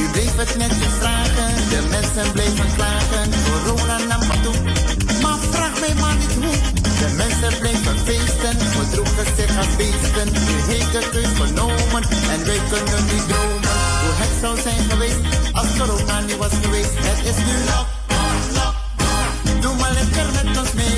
U 0.00 0.10
bleef 0.12 0.36
het 0.36 0.56
netjes 0.56 0.94
vragen. 1.00 1.50
De 1.68 1.86
mensen 1.90 2.32
bleven 2.32 2.74
klagen. 2.76 3.30
Corona 3.44 3.98
nam 3.98 4.26
maar 4.26 4.40
toe. 4.42 4.56
Maar 5.22 5.38
vraag 5.50 5.80
mij 5.80 5.94
maar 5.94 6.16
niet 6.16 6.34
hoe. 6.34 6.75
De 6.98 7.08
mensen 7.16 7.58
bleven 7.58 7.98
feesten. 7.98 8.56
Verdroegen 8.74 9.26
zich 9.36 9.56
als 9.58 9.76
beesten. 9.76 10.28
Heeft 10.68 10.92
de 10.92 11.08
keus 11.12 11.32
genomen. 11.40 12.02
En 12.32 12.44
wij 12.44 12.60
kunnen 12.70 13.04
niet 13.12 13.28
dromen. 13.28 13.74
Hoe 14.02 14.14
het 14.22 14.34
zou 14.40 14.60
zijn 14.60 14.90
geweest. 14.90 15.20
Als 15.52 15.66
corona 15.78 16.20
niet 16.20 16.36
was 16.36 16.52
geweest. 16.62 16.94
Het 16.94 17.20
is 17.30 17.36
nu 17.46 17.54
lockdown, 17.70 18.38
lockdown. 18.58 19.60
Doe 19.60 19.74
maar 19.74 19.92
lekker 19.92 20.26
met 20.32 20.58
ons 20.58 20.72
mee. 20.72 20.95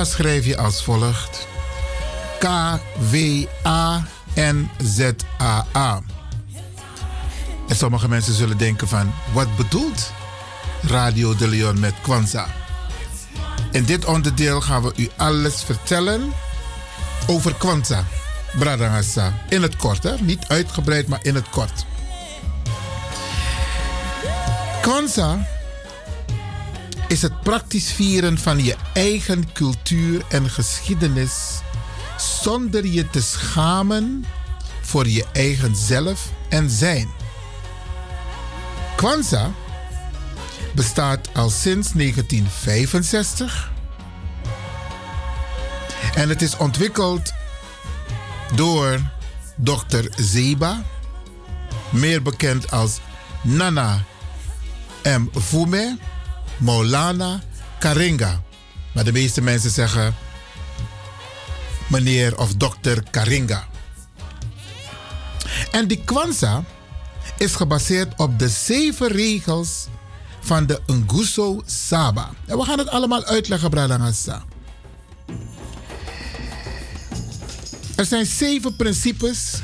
Schrijf 0.00 0.44
je 0.44 0.56
als 0.56 0.84
volgt: 0.84 1.46
K-W-A-N-Z-A-A. 2.38 3.60
En 7.68 7.76
sommige 7.76 8.08
mensen 8.08 8.34
zullen 8.34 8.58
denken 8.58 8.88
van, 8.88 9.12
wat 9.32 9.56
bedoelt 9.56 10.10
Radio 10.82 11.36
de 11.36 11.48
Leon 11.48 11.80
met 11.80 11.94
Kwanzaa? 12.02 12.46
In 13.70 13.84
dit 13.84 14.04
onderdeel 14.04 14.60
gaan 14.60 14.82
we 14.82 14.92
u 14.96 15.08
alles 15.16 15.62
vertellen 15.62 16.32
over 17.26 17.54
Kwanzaa, 17.54 18.04
Bradangasa. 18.58 19.32
In 19.48 19.62
het 19.62 19.76
kort, 19.76 20.02
hè? 20.02 20.14
niet 20.20 20.44
uitgebreid, 20.48 21.08
maar 21.08 21.20
in 21.24 21.34
het 21.34 21.48
kort. 21.48 21.84
Kwanzaa 24.80 25.46
is 27.12 27.22
het 27.22 27.40
praktisch 27.40 27.92
vieren 27.92 28.38
van 28.38 28.64
je 28.64 28.76
eigen 28.92 29.52
cultuur 29.52 30.24
en 30.28 30.50
geschiedenis 30.50 31.60
zonder 32.16 32.86
je 32.86 33.10
te 33.10 33.22
schamen 33.22 34.24
voor 34.82 35.08
je 35.08 35.24
eigen 35.32 35.76
zelf 35.76 36.30
en 36.48 36.70
zijn. 36.70 37.08
Kwanzaa 38.96 39.50
bestaat 40.74 41.28
al 41.34 41.50
sinds 41.50 41.92
1965 41.92 43.70
en 46.14 46.28
het 46.28 46.42
is 46.42 46.56
ontwikkeld 46.56 47.32
door 48.54 49.00
Dr. 49.56 50.04
Zeba, 50.16 50.82
meer 51.90 52.22
bekend 52.22 52.70
als 52.70 52.98
Nana 53.42 54.04
M. 55.02 55.40
Fumé. 55.40 55.96
Maulana 56.62 57.40
Karinga. 57.78 58.42
Maar 58.94 59.04
de 59.04 59.12
meeste 59.12 59.40
mensen 59.40 59.70
zeggen 59.70 60.14
meneer 61.86 62.38
of 62.38 62.54
dokter 62.54 63.02
Karinga. 63.10 63.68
En 65.70 65.86
die 65.86 66.04
Kwanzaa 66.04 66.64
is 67.36 67.54
gebaseerd 67.54 68.18
op 68.18 68.38
de 68.38 68.48
zeven 68.48 69.08
regels 69.08 69.86
van 70.40 70.66
de 70.66 70.80
Nguso 70.86 71.62
Saba. 71.66 72.30
En 72.46 72.58
we 72.58 72.64
gaan 72.64 72.78
het 72.78 72.88
allemaal 72.88 73.24
uitleggen, 73.24 73.70
Bradangasa. 73.70 74.44
Er 77.96 78.04
zijn 78.04 78.26
zeven 78.26 78.76
principes 78.76 79.60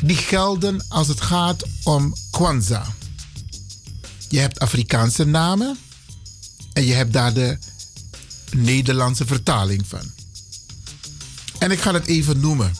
die 0.00 0.16
gelden 0.16 0.84
als 0.88 1.08
het 1.08 1.20
gaat 1.20 1.64
om 1.84 2.14
Kwanzaa. 2.30 2.86
Je 4.28 4.38
hebt 4.38 4.58
Afrikaanse 4.58 5.24
namen 5.24 5.78
en 6.74 6.84
je 6.84 6.92
hebt 6.92 7.12
daar 7.12 7.32
de 7.32 7.58
Nederlandse 8.50 9.26
vertaling 9.26 9.86
van. 9.86 10.12
En 11.58 11.70
ik 11.70 11.80
ga 11.80 11.92
het 11.92 12.06
even 12.06 12.40
noemen. 12.40 12.74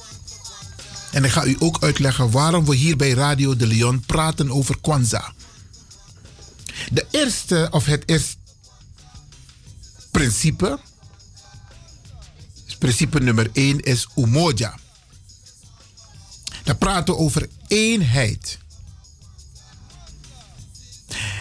En 1.13 1.25
ik 1.25 1.31
ga 1.31 1.45
u 1.45 1.57
ook 1.59 1.83
uitleggen 1.83 2.31
waarom 2.31 2.65
we 2.65 2.75
hier 2.75 2.97
bij 2.97 3.11
Radio 3.11 3.57
de 3.57 3.67
Leon 3.67 4.01
praten 4.01 4.51
over 4.51 4.81
Kwanzaa. 4.81 5.33
De 6.91 7.07
eerste, 7.11 7.69
of 7.71 7.85
het 7.85 8.03
eerste 8.07 8.37
principe, 10.11 10.79
principe 12.79 13.21
nummer 13.21 13.51
1 13.53 13.81
is 13.81 14.09
Umoja. 14.17 14.79
Daar 16.65 16.77
praten 16.77 17.19
over 17.19 17.49
eenheid. 17.67 18.59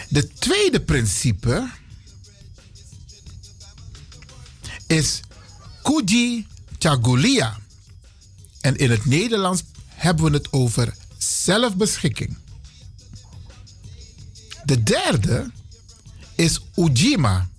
De 0.10 0.34
tweede 0.34 0.82
principe 0.82 1.70
is 4.94 5.20
Kuji 5.82 6.48
Chagulia. 6.78 7.60
En 8.62 8.76
in 8.76 8.92
het 8.92 9.06
Nederlands 9.06 9.64
hebben 9.88 10.26
we 10.26 10.32
het 10.32 10.52
over 10.52 10.96
zelfbeschikking. 11.18 12.38
De 14.66 14.84
derde 14.84 15.52
is 16.36 16.60
Ujima, 16.76 17.50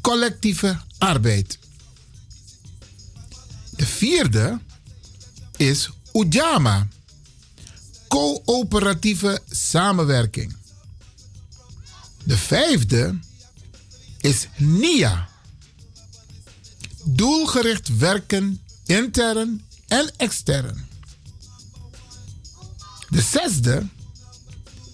collectieve 0.00 0.80
arbeid. 0.98 1.58
De 3.70 3.86
vierde 3.86 4.60
is 5.56 5.90
Ujama, 6.12 6.88
coöperatieve 8.08 9.40
samenwerking. 9.50 10.56
De 12.24 12.38
vijfde 12.38 13.18
is 14.20 14.48
NIA, 14.56 15.28
doelgericht 17.08 17.96
werken 17.98 18.60
intern 18.86 19.64
en 19.86 20.10
extern. 20.16 20.88
De 23.08 23.20
zesde 23.20 23.86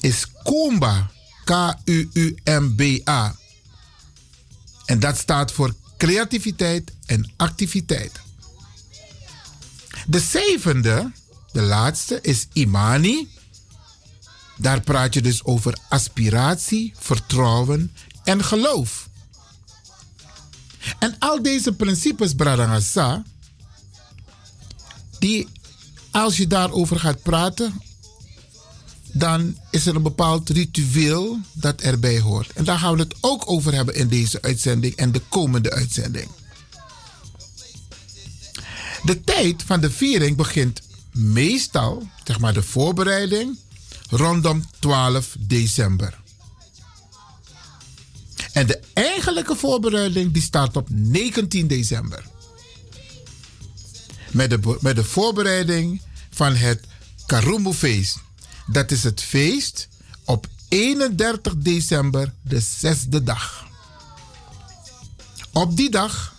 is 0.01 0.27
Kumba, 0.43 1.11
K-U-U-M-B-A. 1.45 3.37
En 4.85 5.01
dat 5.01 5.19
staat 5.19 5.53
voor 5.53 5.75
creativiteit 5.97 6.93
en 7.07 7.33
activiteit. 7.37 8.21
De 10.07 10.21
zevende, 10.21 11.13
de 11.53 11.63
laatste, 11.63 12.19
is 12.23 12.47
Imani. 12.53 13.29
Daar 14.57 14.81
praat 14.81 15.15
je 15.15 15.23
dus 15.23 15.45
over 15.45 15.79
aspiratie, 15.89 16.95
vertrouwen 16.99 17.93
en 18.25 18.45
geloof. 18.45 19.09
En 20.99 21.17
al 21.19 21.43
deze 21.43 21.73
principes, 21.73 22.35
Bradangasa, 22.35 23.23
die 25.19 25.49
als 26.11 26.37
je 26.37 26.47
daarover 26.47 26.99
gaat 26.99 27.23
praten, 27.23 27.81
dan 29.13 29.57
is 29.71 29.87
er 29.87 29.97
een 29.97 30.03
bepaald 30.03 30.49
ritueel 30.49 31.39
dat 31.53 31.81
erbij 31.81 32.21
hoort. 32.21 32.53
En 32.53 32.65
daar 32.65 32.79
gaan 32.79 32.95
we 32.95 33.03
het 33.03 33.15
ook 33.21 33.51
over 33.51 33.75
hebben 33.75 33.95
in 33.95 34.09
deze 34.09 34.43
uitzending 34.43 34.95
en 34.95 35.13
de 35.13 35.23
komende 35.29 35.71
uitzending. 35.71 36.29
De 39.03 39.21
tijd 39.21 39.63
van 39.63 39.81
de 39.81 39.91
viering 39.91 40.37
begint 40.37 40.81
meestal, 41.13 42.09
zeg 42.25 42.39
maar 42.39 42.55
de 42.55 42.63
voorbereiding, 42.63 43.59
rondom 44.11 44.65
12 44.79 45.37
december. 45.39 46.22
En 48.53 48.66
de 48.66 48.81
eigenlijke 48.93 49.57
voorbereiding 49.57 50.33
die 50.33 50.43
start 50.43 50.77
op 50.77 50.89
19 50.91 51.66
december. 51.66 52.24
Met 54.31 54.51
de, 54.51 54.79
met 54.81 54.97
de 54.97 55.05
voorbereiding 55.05 56.03
van 56.31 56.55
het 56.55 56.81
Karumbu-feest. 57.27 58.19
Dat 58.66 58.91
is 58.91 59.03
het 59.03 59.20
feest 59.23 59.89
op 60.24 60.47
31 60.69 61.57
december, 61.57 62.33
de 62.43 62.61
zesde 62.61 63.23
dag. 63.23 63.66
Op 65.53 65.77
die 65.77 65.91
dag 65.91 66.35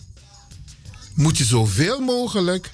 moet 1.14 1.38
je 1.38 1.46
zoveel 1.46 2.00
mogelijk 2.00 2.74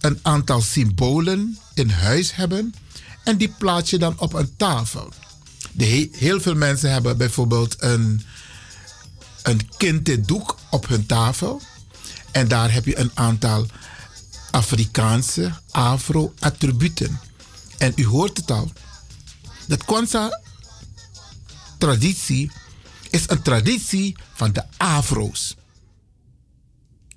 een 0.00 0.18
aantal 0.22 0.60
symbolen 0.60 1.58
in 1.74 1.90
huis 1.90 2.34
hebben 2.34 2.74
en 3.24 3.36
die 3.36 3.54
plaats 3.58 3.90
je 3.90 3.98
dan 3.98 4.18
op 4.18 4.32
een 4.32 4.56
tafel. 4.56 5.12
De 5.72 5.84
he- 5.86 6.08
heel 6.12 6.40
veel 6.40 6.54
mensen 6.54 6.92
hebben 6.92 7.16
bijvoorbeeld 7.16 7.76
een, 7.78 8.22
een 9.42 9.70
kinderdoek 9.76 10.58
op 10.70 10.88
hun 10.88 11.06
tafel 11.06 11.60
en 12.32 12.48
daar 12.48 12.72
heb 12.72 12.84
je 12.84 12.98
een 12.98 13.10
aantal 13.14 13.66
Afrikaanse 14.50 15.52
afro-attributen. 15.70 17.20
En 17.78 17.92
u 17.96 18.06
hoort 18.06 18.36
het 18.36 18.50
al. 18.50 18.72
Dat 19.66 19.84
Kwanzaa-traditie 19.84 22.50
is 23.10 23.28
een 23.28 23.42
traditie 23.42 24.16
van 24.34 24.52
de 24.52 24.64
Afro's. 24.76 25.56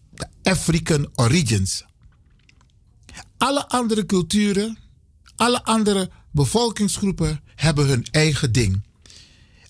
De 0.09 0.27
African 0.43 1.09
origins. 1.15 1.85
Alle 3.37 3.67
andere 3.67 4.05
culturen, 4.05 4.77
alle 5.35 5.63
andere 5.63 6.09
bevolkingsgroepen 6.31 7.41
hebben 7.55 7.87
hun 7.87 8.07
eigen 8.11 8.51
ding. 8.51 8.83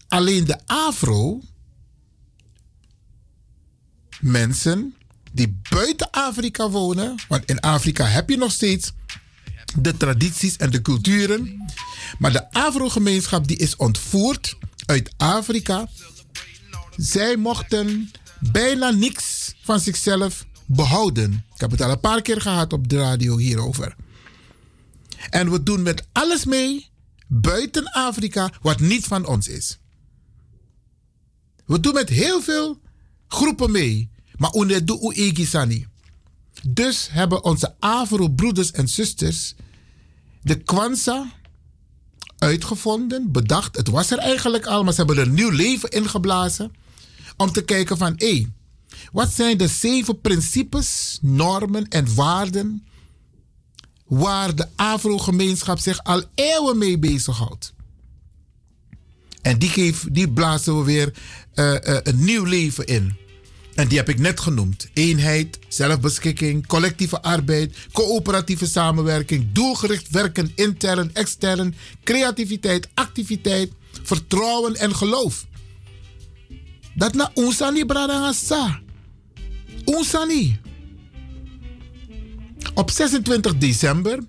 Alleen 0.08 0.46
de 0.46 0.60
Afro, 0.66 1.42
mensen 4.24 4.96
die 5.32 5.60
buiten 5.70 6.12
Afrika 6.12 6.70
wonen, 6.70 7.16
want 7.28 7.46
in 7.46 7.60
Afrika 7.60 8.06
heb 8.06 8.30
je 8.30 8.38
nog 8.38 8.52
steeds 8.52 8.92
de 9.80 9.98
tradities 9.98 10.58
en 10.58 10.70
de 10.70 10.82
culturen. 10.82 11.66
Maar 12.20 12.32
de 12.32 12.52
Afro-gemeenschap 12.52 13.48
die 13.48 13.58
is 13.58 13.76
ontvoerd 13.76 14.58
uit 14.86 15.14
Afrika. 15.18 15.88
Zij 16.98 17.36
mochten 17.36 18.12
bijna 18.40 18.90
niks 18.90 19.54
van 19.62 19.80
zichzelf 19.80 20.46
behouden. 20.66 21.46
Ik 21.54 21.60
heb 21.60 21.72
het 21.72 21.82
al 21.82 21.92
een 21.92 22.00
paar 22.00 22.22
keer 22.22 22.42
gehad 22.42 22.74
op 22.74 22.90
de 22.90 22.98
radio 22.98 23.38
hierover. 23.38 23.96
En 25.30 25.52
we 25.52 25.64
doen 25.64 25.82
met 25.82 26.08
alles 26.12 26.46
mee 26.46 26.90
buiten 27.28 27.92
Afrika 27.92 28.52
wat 28.62 28.80
niet 28.80 29.06
van 29.06 29.26
ons 29.26 29.48
is. 29.48 29.80
We 31.66 31.80
doen 31.80 31.94
met 31.94 32.10
heel 32.10 32.42
veel 32.42 32.82
groepen 33.28 33.72
mee. 33.72 34.12
Maar 34.38 34.54
une 34.54 34.84
doe 34.84 35.14
egisani. 35.14 35.88
Dus 36.68 37.08
hebben 37.12 37.44
onze 37.44 37.76
Afro-broeders 37.80 38.72
en 38.72 38.88
zusters 38.88 39.54
de 40.42 40.56
Kwanzaa 40.56 41.32
uitgevonden, 42.38 43.32
bedacht. 43.32 43.78
Het 43.78 43.88
was 43.88 44.12
er 44.12 44.18
eigenlijk 44.18 44.66
al, 44.66 44.84
maar 44.84 44.94
ze 44.94 45.04
hebben 45.04 45.18
er 45.18 45.30
nieuw 45.30 45.50
leven 45.50 45.90
ingeblazen. 45.90 46.72
Om 47.38 47.52
te 47.52 47.64
kijken 47.64 47.98
van, 47.98 48.14
hé, 48.18 48.48
wat 49.12 49.32
zijn 49.32 49.58
de 49.58 49.68
zeven 49.68 50.22
principes, 50.22 51.20
normen 51.22 51.88
en 51.88 52.16
waarden 52.16 52.86
waar 54.08 54.56
de 54.56 54.68
Afro-gemeenschap 54.76 55.80
zich 55.80 56.04
al 56.04 56.24
eeuwen 56.36 56.78
mee 56.78 57.00
bezighoudt? 57.00 57.74
En 59.42 59.60
die, 59.60 59.96
die 60.12 60.30
blazen 60.30 60.78
we 60.78 60.84
weer 60.84 61.14
uh, 61.56 61.72
uh, 61.74 61.98
een 62.04 62.24
nieuw 62.24 62.44
leven 62.44 62.86
in. 62.86 63.18
En 63.76 63.88
die 63.88 63.98
heb 63.98 64.10
ik 64.10 64.20
net 64.20 64.40
genoemd. 64.40 64.88
Eenheid, 64.94 65.60
zelfbeschikking, 65.68 66.68
collectieve 66.68 67.22
arbeid, 67.22 67.76
coöperatieve 67.92 68.66
samenwerking, 68.68 69.52
doelgericht 69.52 70.10
werken 70.10 70.52
intern, 70.56 71.10
extern, 71.14 71.76
creativiteit, 72.04 72.88
activiteit, 72.94 73.72
vertrouwen 74.04 74.76
en 74.76 74.96
geloof. 74.96 75.46
Dat 76.96 77.14
na 77.14 77.32
unsani 77.36 77.86
bradangasa. 77.86 78.82
Unsani. 79.86 80.60
Op 82.74 82.90
26 82.90 83.58
december 83.58 84.20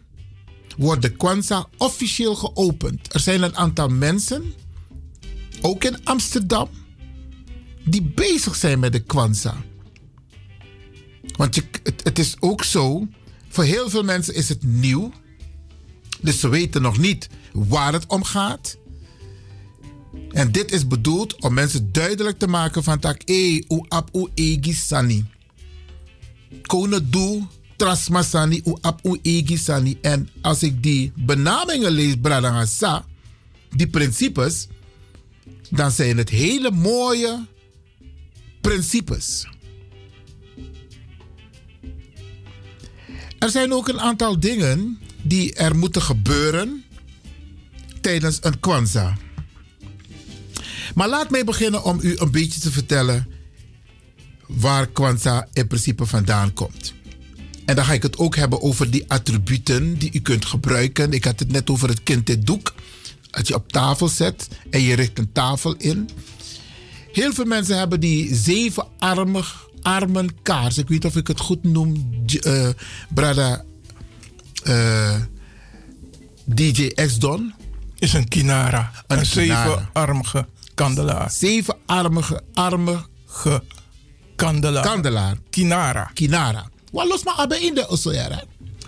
wordt 0.77 1.03
de 1.03 1.11
Kwanzaa 1.11 1.69
officieel 1.77 2.35
geopend. 2.35 3.15
Er 3.15 3.21
zijn 3.21 3.43
een 3.43 3.57
aantal 3.57 3.89
mensen, 3.89 4.55
ook 5.61 5.85
in 5.85 6.05
Amsterdam, 6.05 6.69
die 7.85 8.03
bezig 8.03 8.57
zijn 8.57 8.79
met 8.79 8.93
de 8.93 9.01
Kwanzaa. 9.01 9.63
Want 11.37 11.55
je, 11.55 11.63
het, 11.83 12.05
het 12.05 12.19
is 12.19 12.37
ook 12.41 12.65
zo, 12.65 13.09
voor 13.49 13.65
heel 13.65 13.91
veel 13.91 14.05
mensen 14.05 14.35
is 14.35 14.49
het 14.49 14.63
nieuw. 14.63 15.13
Dus 16.21 16.41
ze 16.41 16.49
weten 16.49 16.83
nog 16.83 16.99
niet 16.99 17.29
waar 17.53 17.93
het 17.93 18.07
om 18.07 18.25
gaat. 18.25 18.77
En 20.31 20.53
dit 20.53 20.73
is 20.73 20.87
bedoeld 20.87 21.41
om 21.41 21.55
mensen 21.55 21.93
duidelijk 21.93 22.39
te 22.39 22.47
maken 22.47 22.83
van 22.83 22.99
tak 22.99 23.21
e 23.25 23.55
u 23.55 23.85
ap 23.89 24.09
u 24.13 24.29
egi 24.35 24.73
sani. 24.73 25.25
Kone 26.63 27.01
trasma 27.77 28.49
u 28.49 28.77
ap 28.81 29.01
u 29.03 29.19
egi 29.23 29.57
sani. 29.57 29.99
En 30.01 30.29
als 30.41 30.63
ik 30.63 30.83
die 30.83 31.13
benamingen 31.17 31.91
lees, 31.91 32.15
bradangasa, 32.21 33.05
die 33.71 33.89
principes, 33.89 34.67
dan 35.71 35.91
zijn 35.91 36.17
het 36.17 36.29
hele 36.29 36.71
mooie 36.71 37.47
principes. 38.65 39.47
Er 43.39 43.51
zijn 43.51 43.73
ook 43.73 43.89
een 43.89 44.01
aantal 44.01 44.41
dingen 44.41 44.99
die 45.23 45.55
er 45.55 45.77
moeten 45.77 46.03
gebeuren 46.03 46.85
tijdens 48.01 48.39
een 48.41 48.61
Kwanzaa. 48.61 49.17
Maar 50.95 51.09
laat 51.09 51.31
mij 51.31 51.45
beginnen 51.45 51.85
om 51.85 51.99
u 52.03 52.17
een 52.17 52.31
beetje 52.31 52.61
te 52.61 52.73
vertellen 52.73 53.27
waar 54.47 54.87
Kwanzaa 54.87 55.49
in 55.53 55.67
principe 55.67 56.07
vandaan 56.07 56.53
komt. 56.53 56.95
En 57.65 57.77
dan 57.77 57.85
ga 57.85 57.93
ik 57.93 58.03
het 58.03 58.19
ook 58.19 58.37
hebben 58.37 58.63
over 58.63 58.91
die 58.91 59.05
attributen 59.09 59.99
die 59.99 60.11
u 60.13 60.21
kunt 60.21 60.45
gebruiken. 60.45 61.13
Ik 61.13 61.25
had 61.25 61.39
het 61.39 61.53
net 61.53 61.71
over 61.71 61.89
het 61.89 62.03
kind 62.03 62.27
dit 62.27 62.47
doek. 62.47 62.75
Als 63.31 63.49
je 63.49 63.55
op 63.55 63.73
tafel 63.73 64.09
zet 64.09 64.49
en 64.71 64.81
je 64.81 64.95
richt 64.95 65.19
een 65.19 65.33
tafel 65.33 65.75
in. 65.75 66.09
Heel 67.15 67.33
veel 67.33 67.45
mensen 67.45 67.79
hebben 67.79 68.01
die 68.01 68.35
zevenarmig 68.35 69.69
armen 69.83 70.43
kaars. 70.43 70.79
Ik 70.79 70.89
weet 70.89 71.05
of 71.05 71.17
ik 71.17 71.27
het 71.27 71.41
goed 71.41 71.63
noem. 71.63 72.15
Uh, 72.47 72.69
brada 73.09 73.65
uh, 74.65 75.15
DJ 76.45 76.89
X-Don. 76.89 77.55
Is 77.99 78.13
een 78.13 78.29
kinara. 78.29 78.91
Een, 79.07 79.19
een 79.19 79.27
zevenarmige 79.27 80.47
kandelaar. 80.75 81.31
Zevenarmige, 81.31 82.43
armige 82.55 83.63
kandelaar. 84.37 84.83
Kandelaar. 84.83 85.37
Kinara. 85.51 86.11
Kinara. 86.15 86.69
Wat 86.93 87.07
los 87.07 87.25
maar 87.25 87.35
abbe 87.35 87.61
in 87.61 87.75
de 87.75 87.89
Osoyara. 87.89 88.43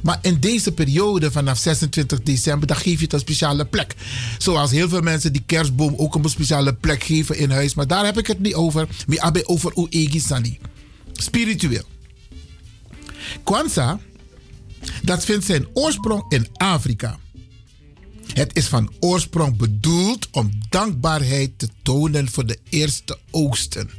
Maar 0.06 0.18
in 0.22 0.40
deze 0.40 0.72
periode 0.72 1.30
vanaf 1.30 1.58
26 1.58 2.22
december, 2.22 2.66
dan 2.66 2.76
geef 2.76 2.98
je 2.98 3.04
het 3.04 3.12
een 3.12 3.18
speciale 3.18 3.64
plek. 3.64 3.94
Zoals 4.38 4.70
heel 4.70 4.88
veel 4.88 5.00
mensen 5.00 5.32
die 5.32 5.42
kerstboom 5.46 5.94
ook 5.96 6.14
een 6.14 6.28
speciale 6.28 6.74
plek 6.74 7.02
geven 7.02 7.38
in 7.38 7.50
huis. 7.50 7.74
Maar 7.74 7.86
daar 7.86 8.04
heb 8.04 8.18
ik 8.18 8.26
het 8.26 8.38
niet 8.38 8.54
over. 8.54 8.88
Maar 9.06 9.18
abbe 9.18 9.48
over 9.48 9.72
Uegi 9.74 10.20
Sani. 10.20 10.58
Spiritueel. 11.12 11.84
Kwanzaa, 13.44 14.00
dat 15.02 15.24
vindt 15.24 15.44
zijn 15.44 15.66
oorsprong 15.72 16.24
in 16.28 16.46
Afrika. 16.52 17.18
Het 18.32 18.56
is 18.56 18.66
van 18.66 18.92
oorsprong 19.00 19.56
bedoeld 19.56 20.28
om 20.30 20.50
dankbaarheid 20.68 21.58
te 21.58 21.68
tonen 21.82 22.30
voor 22.30 22.46
de 22.46 22.58
eerste 22.68 23.18
oogsten. 23.30 23.90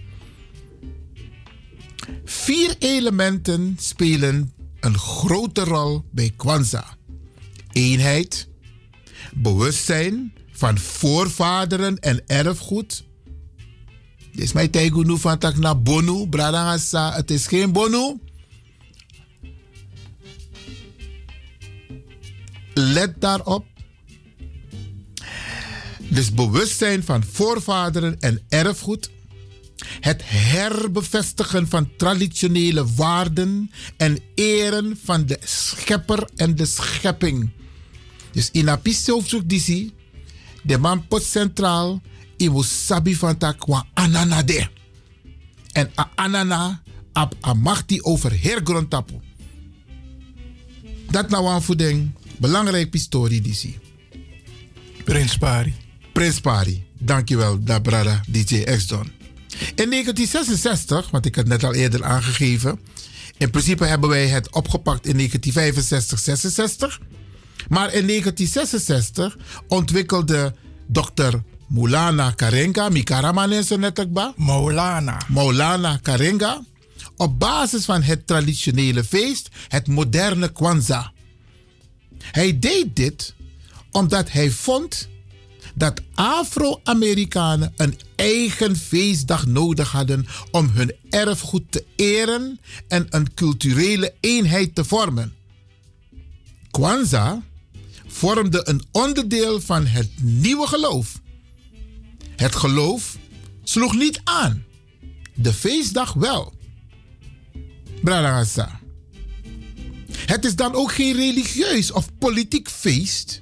Vier 2.25 2.75
elementen 2.79 3.77
spelen 3.79 4.51
een 4.87 4.97
grote 4.97 5.63
rol 5.63 6.03
bij 6.11 6.33
Kwanzaa: 6.35 6.97
eenheid, 7.71 8.47
bewustzijn 9.33 10.33
van 10.51 10.77
voorvaderen 10.77 11.99
en 11.99 12.23
erfgoed. 12.27 13.05
Dit 14.31 14.43
is 14.43 14.53
mijn 14.53 14.69
tegen 14.69 15.19
van 15.19 15.37
tak 15.37 15.57
na 15.57 15.75
bonu, 15.75 16.27
bradangasa. 16.27 17.13
Het 17.13 17.31
is 17.31 17.47
geen 17.47 17.71
bonu. 17.71 18.19
Let 22.73 23.21
daarop. 23.21 23.65
Dus 26.09 26.33
bewustzijn 26.33 27.03
van 27.03 27.23
voorvaderen 27.23 28.19
en 28.19 28.41
erfgoed. 28.49 29.09
Het 29.99 30.21
herbevestigen 30.25 31.67
van 31.67 31.89
traditionele 31.97 32.85
waarden 32.95 33.71
en 33.97 34.19
eren 34.35 34.99
van 35.03 35.25
de 35.25 35.39
schepper 35.43 36.29
en 36.35 36.55
de 36.55 36.65
schepping. 36.65 37.49
Dus 38.31 38.49
in 38.51 38.69
apiste 38.69 39.11
hoofdstuk 39.11 39.49
die 39.49 39.93
de 40.63 40.77
man 40.77 41.07
pot 41.07 41.23
centraal, 41.23 42.01
i 42.37 42.49
sabi 42.61 43.15
van 43.15 43.37
takwa 43.37 43.85
ananade. 43.93 44.69
En 45.71 45.89
a 45.99 46.11
anana 46.15 46.81
ap 47.13 47.35
a 47.45 47.53
machti 47.53 48.01
over 48.01 48.41
hergrondtapu. 48.41 49.13
Dat 51.09 51.29
nou 51.29 51.47
aan 51.47 51.63
voeding, 51.63 52.11
belangrijk 52.37 52.89
zie. 53.51 53.79
Prins 55.03 55.37
Pari. 55.37 55.73
Prins 56.13 56.39
Pari. 56.39 56.83
Dankjewel, 56.99 57.63
da 57.63 57.79
brada 57.79 58.21
DJ 58.27 58.63
X-Don. 58.63 59.16
In 59.59 59.89
1966, 59.89 61.09
want 61.09 61.25
ik 61.25 61.35
had 61.35 61.47
het 61.47 61.61
net 61.61 61.63
al 61.63 61.73
eerder 61.73 62.03
aangegeven. 62.03 62.79
In 63.37 63.49
principe 63.49 63.85
hebben 63.85 64.09
wij 64.09 64.27
het 64.27 64.51
opgepakt 64.51 65.05
in 65.05 65.15
1965, 65.15 66.19
66. 66.19 66.99
Maar 67.67 67.93
in 67.93 68.07
1966 68.07 69.37
ontwikkelde 69.67 70.53
dokter 70.87 71.43
Mulana 71.67 72.31
Karenga, 72.31 72.89
Mikaraman 72.89 73.51
en 73.51 73.63
zo 73.63 73.77
net 73.77 74.07
Maulana. 74.35 75.21
Maulana 75.27 75.99
Karenga. 76.01 76.61
Op 77.17 77.39
basis 77.39 77.85
van 77.85 78.01
het 78.01 78.27
traditionele 78.27 79.03
feest, 79.03 79.49
het 79.67 79.87
moderne 79.87 80.51
Kwanzaa. 80.51 81.11
Hij 82.21 82.59
deed 82.59 82.95
dit 82.95 83.35
omdat 83.91 84.31
hij 84.31 84.51
vond 84.51 85.09
dat 85.77 86.01
Afro-Amerikanen 86.13 87.73
een 87.75 87.99
eigen 88.15 88.75
feestdag 88.75 89.45
nodig 89.45 89.91
hadden 89.91 90.25
om 90.51 90.69
hun 90.69 90.95
erfgoed 91.09 91.71
te 91.71 91.85
eren 91.95 92.59
en 92.87 93.07
een 93.09 93.33
culturele 93.33 94.13
eenheid 94.19 94.75
te 94.75 94.85
vormen. 94.85 95.33
Kwanzaa 96.71 97.43
vormde 98.07 98.61
een 98.63 98.81
onderdeel 98.91 99.61
van 99.61 99.85
het 99.85 100.09
nieuwe 100.21 100.67
geloof. 100.67 101.21
Het 102.35 102.55
geloof 102.55 103.17
sloeg 103.63 103.95
niet 103.95 104.21
aan, 104.23 104.65
de 105.33 105.53
feestdag 105.53 106.13
wel. 106.13 106.53
Bradangasa. 108.01 108.79
Het 110.11 110.45
is 110.45 110.55
dan 110.55 110.73
ook 110.73 110.91
geen 110.91 111.15
religieus 111.15 111.91
of 111.91 112.17
politiek 112.17 112.69
feest. 112.69 113.41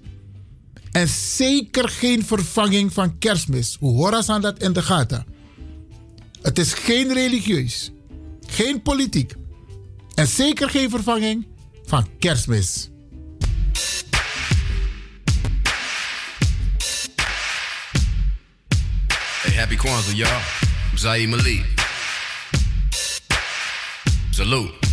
En 0.96 1.08
zeker 1.08 1.90
geen 1.90 2.26
vervanging 2.26 2.94
van 2.94 3.18
kerstmis. 3.18 3.78
Hoe 3.80 3.96
horen 3.96 4.28
aan 4.28 4.42
dat 4.42 4.62
in 4.64 4.74
de 4.74 4.82
gaten? 4.82 5.26
Het 6.42 6.60
is 6.60 6.74
geen 6.74 7.14
religieus, 7.14 7.92
geen 8.48 8.82
politiek. 8.82 9.34
En 10.14 10.28
zeker 10.28 10.70
geen 10.70 10.90
vervanging 10.90 11.48
van 11.86 12.08
kerstmis. 12.20 12.90
Hey, 19.42 19.56
happy 19.56 19.76
Kwanzaa, 19.76 20.14
y'all. 20.14 20.42
Zaire 20.94 21.28
Malik. 21.28 21.66
Salute. 24.30 24.85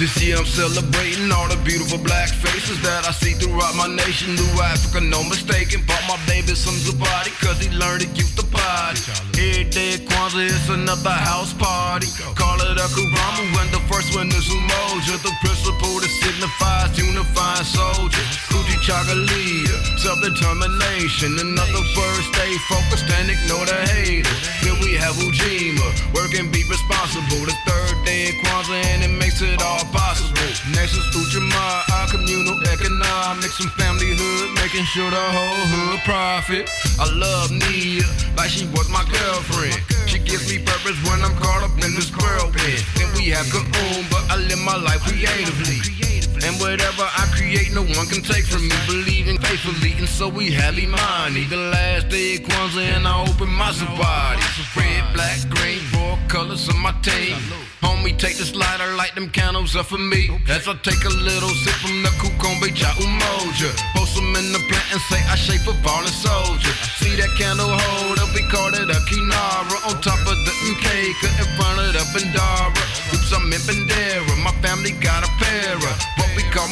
This 0.00 0.16
year 0.24 0.36
I'm 0.40 0.46
celebrating 0.46 1.30
all 1.30 1.46
the 1.52 1.60
beautiful 1.68 1.98
black 1.98 2.30
faces 2.32 2.80
that 2.80 3.04
I 3.06 3.12
see 3.12 3.36
throughout 3.36 3.76
my 3.76 3.86
nation. 3.92 4.34
New 4.34 4.52
Africa, 4.58 5.04
no 5.04 5.22
mistaken. 5.22 5.84
Bought 5.84 6.02
my 6.08 6.18
baby 6.26 6.56
some 6.56 6.74
Zubati, 6.80 7.30
cause 7.44 7.60
he 7.60 7.68
learned 7.76 8.02
to 8.02 8.08
used 8.16 8.34
the 8.40 8.42
party. 8.48 9.04
Every 9.36 9.68
day 9.68 10.00
at 10.00 10.08
Kwanzaa, 10.08 10.48
it's 10.48 10.68
another 10.72 11.12
house 11.12 11.52
party. 11.52 12.08
Call 12.34 12.56
it 12.64 12.80
a 12.80 12.88
Kuramu, 12.88 13.52
and 13.60 13.70
the 13.70 13.84
first 13.92 14.16
one 14.16 14.32
is 14.32 14.48
Umoja. 14.48 15.20
The 15.20 15.30
principle 15.44 16.00
that 16.00 16.12
signifies 16.24 16.96
unifying 16.96 17.68
soldiers. 17.68 18.32
Kuji 18.48 18.80
Chagalia, 18.80 19.76
self-determination. 20.00 21.36
In 21.36 21.52
other 21.52 21.84
words, 21.94 22.24
stay 22.32 22.52
focused 22.66 23.06
and 23.20 23.28
ignore 23.28 23.68
the 23.68 23.78
haters. 23.92 24.40
Then 24.64 24.80
we 24.80 24.96
have 24.96 25.14
Ujima, 25.20 25.84
work 26.16 26.32
and 26.32 26.50
be 26.50 26.64
responsible. 26.64 27.44
The 27.44 27.54
third 27.68 27.96
day 28.08 28.32
at 28.32 28.40
Kwanzaa, 28.40 28.82
and 28.96 29.04
it 29.04 29.14
makes 29.20 29.42
it 29.42 29.60
all 29.62 29.81
possible. 29.90 30.50
Next 30.76 30.94
is 30.94 31.06
Ujamaa, 31.16 31.90
our 31.90 32.06
communal 32.08 32.60
economics 32.68 33.58
and 33.60 33.70
family 33.72 34.14
hood, 34.14 34.54
making 34.62 34.84
sure 34.84 35.10
the 35.10 35.26
whole 35.34 35.64
hood 35.72 36.00
profit. 36.04 36.70
I 37.00 37.10
love 37.10 37.50
Nia, 37.50 38.06
like 38.36 38.50
she 38.50 38.66
was 38.70 38.88
my 38.88 39.04
girlfriend. 39.10 39.80
She 40.06 40.18
gives 40.18 40.46
me 40.50 40.62
purpose 40.62 40.98
when 41.08 41.22
I'm 41.22 41.34
caught 41.36 41.62
up 41.64 41.74
in 41.82 41.94
this 41.94 42.10
whirlwind. 42.14 42.84
And 43.00 43.10
we 43.16 43.30
have 43.34 43.46
Kaoom, 43.46 44.06
but 44.10 44.22
I 44.30 44.36
live 44.36 44.60
my 44.60 44.76
life 44.76 45.02
creatively. 45.02 46.11
And 46.40 46.58
whatever 46.60 47.04
I 47.04 47.28
create, 47.36 47.72
no 47.72 47.82
one 47.82 48.06
can 48.08 48.22
take 48.22 48.44
from 48.44 48.66
me. 48.68 48.74
Believing 48.86 49.38
faithfully, 49.38 49.92
and 49.98 50.08
so 50.08 50.28
we 50.28 50.50
have 50.52 50.78
Imani. 50.78 51.44
The 51.44 51.56
last 51.56 52.08
day 52.08 52.36
of 52.36 52.42
Kwanzaa, 52.42 52.96
and 52.96 53.06
I 53.06 53.22
open 53.22 53.50
my 53.50 53.70
sabati. 53.70 54.42
Red, 54.76 55.04
black, 55.14 55.38
green, 55.50 55.80
four 55.92 56.18
colors 56.28 56.68
of 56.68 56.76
my 56.76 56.92
team. 57.02 57.36
Homie, 57.82 58.16
take 58.16 58.36
this 58.38 58.54
lighter, 58.54 58.94
light 58.96 59.14
them 59.14 59.28
candles 59.30 59.76
up 59.76 59.86
for 59.86 59.98
me. 59.98 60.30
As 60.48 60.66
I 60.66 60.74
take 60.82 61.04
a 61.04 61.14
little 61.14 61.54
sip 61.62 61.74
from 61.82 62.02
the 62.02 62.10
Kukombe 62.20 62.74
Cha 62.74 62.90
Umoja. 62.98 63.70
Post 63.94 64.16
them 64.16 64.34
in 64.36 64.52
the 64.52 64.62
plant 64.70 64.86
and 64.92 65.02
say 65.10 65.20
I 65.28 65.36
shape 65.36 65.66
a 65.66 65.74
fallen 65.82 66.08
soldier. 66.08 66.74
See 66.98 67.14
that 67.16 67.30
candle 67.36 67.68
holder, 67.68 68.26
we 68.34 68.42
call 68.48 68.70
it 68.74 68.88
a 68.88 68.98
Kinara. 69.10 69.76
On 69.90 70.00
top 70.00 70.20
of 70.26 70.38
the 70.46 70.54
cake, 70.80 71.18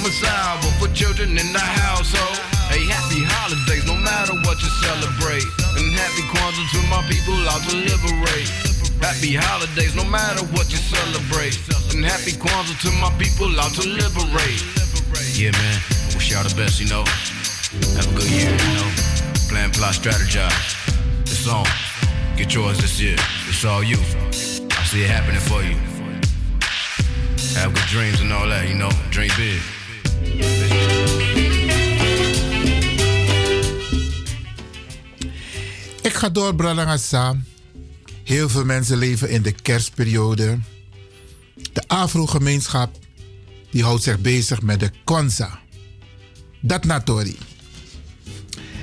call 0.00 0.08
Masawa 0.08 0.80
for 0.80 0.92
children 0.94 1.30
in 1.30 1.52
the 1.52 1.60
household. 1.60 2.38
Hey, 2.70 2.84
happy 2.86 3.22
holidays, 3.24 3.86
no 3.86 3.94
matter 3.96 4.34
what 4.46 4.60
you 4.62 4.70
celebrate. 4.80 5.44
And 5.76 5.92
happy 5.94 6.22
Kwanzaa 6.32 6.70
to 6.72 6.80
my 6.88 7.02
people 7.08 7.36
out 7.48 7.62
to 7.68 7.76
liberate. 7.76 8.48
Happy 9.00 9.34
holidays, 9.34 9.94
no 9.96 10.04
matter 10.04 10.44
what 10.54 10.70
you 10.70 10.78
celebrate. 10.78 11.56
And 11.94 12.04
happy 12.04 12.32
Kwanzaa 12.32 12.80
to 12.82 12.90
my 13.00 13.10
people 13.18 13.50
out 13.60 13.72
to 13.74 13.88
liberate. 13.88 14.62
Yeah, 15.34 15.52
man. 15.52 15.78
Wish 16.14 16.30
y'all 16.30 16.44
the 16.44 16.54
best, 16.56 16.80
you 16.80 16.88
know. 16.88 17.04
Have 17.96 18.06
a 18.06 18.14
good 18.14 18.30
year, 18.30 18.50
you 18.50 18.72
know. 18.76 18.90
Plan, 19.48 19.70
plot, 19.70 19.94
strategize. 19.94 20.76
It's 21.22 21.48
on. 21.48 21.66
Get 22.36 22.54
yours 22.54 22.78
this 22.78 23.00
year. 23.00 23.16
It's 23.48 23.64
all 23.64 23.82
you. 23.82 23.98
I 23.98 24.84
see 24.84 25.02
it 25.02 25.10
happening 25.10 25.40
for 25.40 25.62
you. 25.62 25.76
Have 27.58 27.74
good 27.74 27.88
dreams 27.88 28.20
and 28.20 28.32
all 28.32 28.48
that, 28.48 28.68
you 28.68 28.74
know. 28.74 28.90
Dream 29.10 29.30
big. 29.36 29.60
Ik 36.02 36.12
ga 36.12 36.28
door, 36.28 36.54
Bradangasa. 36.54 37.36
Heel 38.24 38.48
veel 38.48 38.64
mensen 38.64 38.98
leven 38.98 39.30
in 39.30 39.42
de 39.42 39.52
kerstperiode. 39.52 40.58
De 41.72 41.82
Afro-gemeenschap 41.86 42.98
die 43.70 43.82
houdt 43.82 44.02
zich 44.02 44.18
bezig 44.18 44.62
met 44.62 44.80
de 44.80 44.90
Kwanzaa. 45.04 45.60
Dat 46.60 46.84
Natori. 46.84 47.38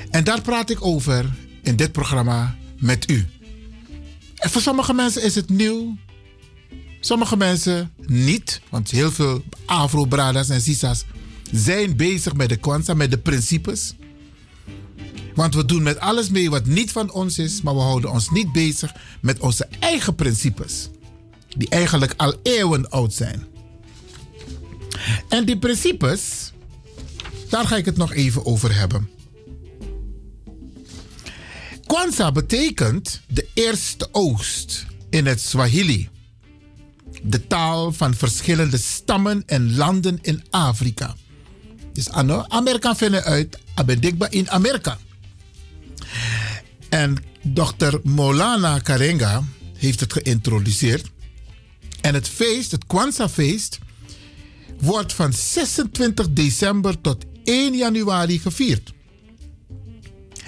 En 0.10 0.24
daar 0.24 0.42
praat 0.42 0.70
ik 0.70 0.86
over 0.86 1.26
in 1.64 1.76
dit 1.76 1.92
programma 1.92 2.56
met 2.80 3.10
u. 3.10 3.28
En 4.36 4.50
voor 4.50 4.62
sommige 4.62 4.94
mensen 4.94 5.24
is 5.24 5.36
het 5.36 5.50
nieuw. 5.50 5.98
Sommige 7.00 7.38
mensen 7.38 7.92
niet. 8.06 8.62
Want 8.70 8.92
heel 8.92 9.12
veel 9.12 9.44
Afro-bradas 9.66 10.50
en 10.50 10.62
Sisas 10.62 11.06
zijn 11.52 11.96
bezig 11.96 12.34
met 12.34 12.50
de 12.50 12.56
Kwanzaa, 12.56 12.94
met 12.94 13.12
de 13.12 13.18
principes. 13.18 13.94
Want 15.36 15.56
we 15.56 15.66
doen 15.66 15.84
met 15.84 16.00
alles 16.00 16.30
mee 16.30 16.50
wat 16.50 16.66
niet 16.66 16.92
van 16.92 17.12
ons 17.12 17.40
is, 17.40 17.62
maar 17.62 17.76
we 17.76 17.82
houden 17.82 18.12
ons 18.12 18.30
niet 18.30 18.52
bezig 18.52 18.94
met 19.22 19.40
onze 19.40 19.68
eigen 19.80 20.16
principes. 20.16 20.90
Die 21.58 21.70
eigenlijk 21.70 22.14
al 22.18 22.34
eeuwen 22.44 22.90
oud 22.90 23.14
zijn. 23.14 23.46
En 25.30 25.46
die 25.46 25.58
principes, 25.58 26.52
daar 27.50 27.68
ga 27.68 27.76
ik 27.76 27.86
het 27.86 27.98
nog 27.98 28.14
even 28.14 28.46
over 28.46 28.76
hebben. 28.76 29.10
Kwanzaa 31.86 32.32
betekent 32.32 33.22
de 33.28 33.48
eerste 33.54 34.08
oogst 34.12 34.86
in 35.10 35.26
het 35.26 35.42
Swahili. 35.42 36.10
De 37.24 37.48
taal 37.48 37.92
van 37.94 38.14
verschillende 38.14 38.78
stammen 38.78 39.44
en 39.46 39.76
landen 39.76 40.20
in 40.22 40.44
Afrika. 40.50 41.16
Dus 41.98 42.10
ano, 42.10 42.46
Amerika 42.48 42.96
vinden 42.96 43.24
uit, 43.24 43.58
abendikba 43.74 44.30
in 44.30 44.50
Amerika. 44.50 44.98
En 46.90 47.18
dokter 47.42 48.00
Molana 48.04 48.80
Karenga 48.80 49.44
heeft 49.78 50.00
het 50.00 50.14
geïntroduceerd. 50.14 51.12
En 52.02 52.14
het 52.14 52.28
feest, 52.28 52.72
het 52.72 52.86
Kwanzaa-feest, 52.86 53.80
wordt 54.80 55.14
van 55.14 55.34
26 55.34 56.30
december 56.30 57.02
tot 57.02 57.26
1 57.44 57.76
januari 57.76 58.40
gevierd. 58.40 58.94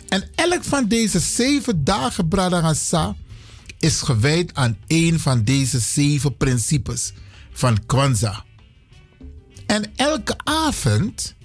En 0.07 0.23
elk 0.35 0.63
van 0.63 0.87
deze 0.87 1.19
zeven 1.19 1.83
dagen 1.83 2.27
Bradagasa 2.27 3.15
is 3.79 4.01
gewijd 4.01 4.53
aan 4.53 4.77
één 4.87 5.19
van 5.19 5.43
deze 5.43 5.79
zeven 5.79 6.37
principes 6.37 7.13
van 7.51 7.85
Kwanzaa. 7.85 8.45
En 9.65 9.91
elke 9.95 10.35
avond 10.43 11.37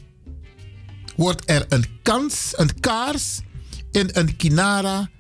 wordt 1.17 1.51
er 1.51 1.67
een, 1.69 1.85
kans, 2.03 2.53
een 2.57 2.81
kaars 2.81 3.41
in 3.91 4.11
een 4.13 4.37
kinara, 4.37 5.11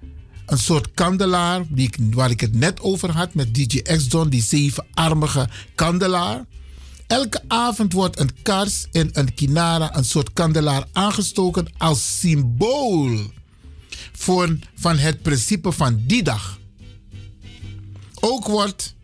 een 0.46 0.58
soort 0.58 0.90
kandelaar, 0.94 1.64
die 1.68 1.90
waar 2.10 2.30
ik 2.30 2.40
het 2.40 2.54
net 2.54 2.80
over 2.80 3.10
had 3.10 3.34
met 3.34 3.54
DJ 3.54 3.82
X-Don, 3.82 4.28
die 4.28 4.42
zevenarmige 4.42 5.48
kandelaar. 5.74 6.44
Elke 7.06 7.42
avond 7.48 7.92
wordt 7.92 8.18
een 8.18 8.30
kaars 8.42 8.86
in 8.92 9.10
een 9.12 9.34
kinara, 9.34 9.96
een 9.96 10.04
soort 10.04 10.32
kandelaar, 10.32 10.86
aangestoken 10.92 11.66
als 11.78 12.18
symbool 12.20 13.18
voor, 14.12 14.58
van 14.74 14.98
het 14.98 15.22
principe 15.22 15.72
van 15.72 16.02
die 16.06 16.22
dag. 16.22 16.58
Ook 18.20 18.46
wordt 18.46 18.94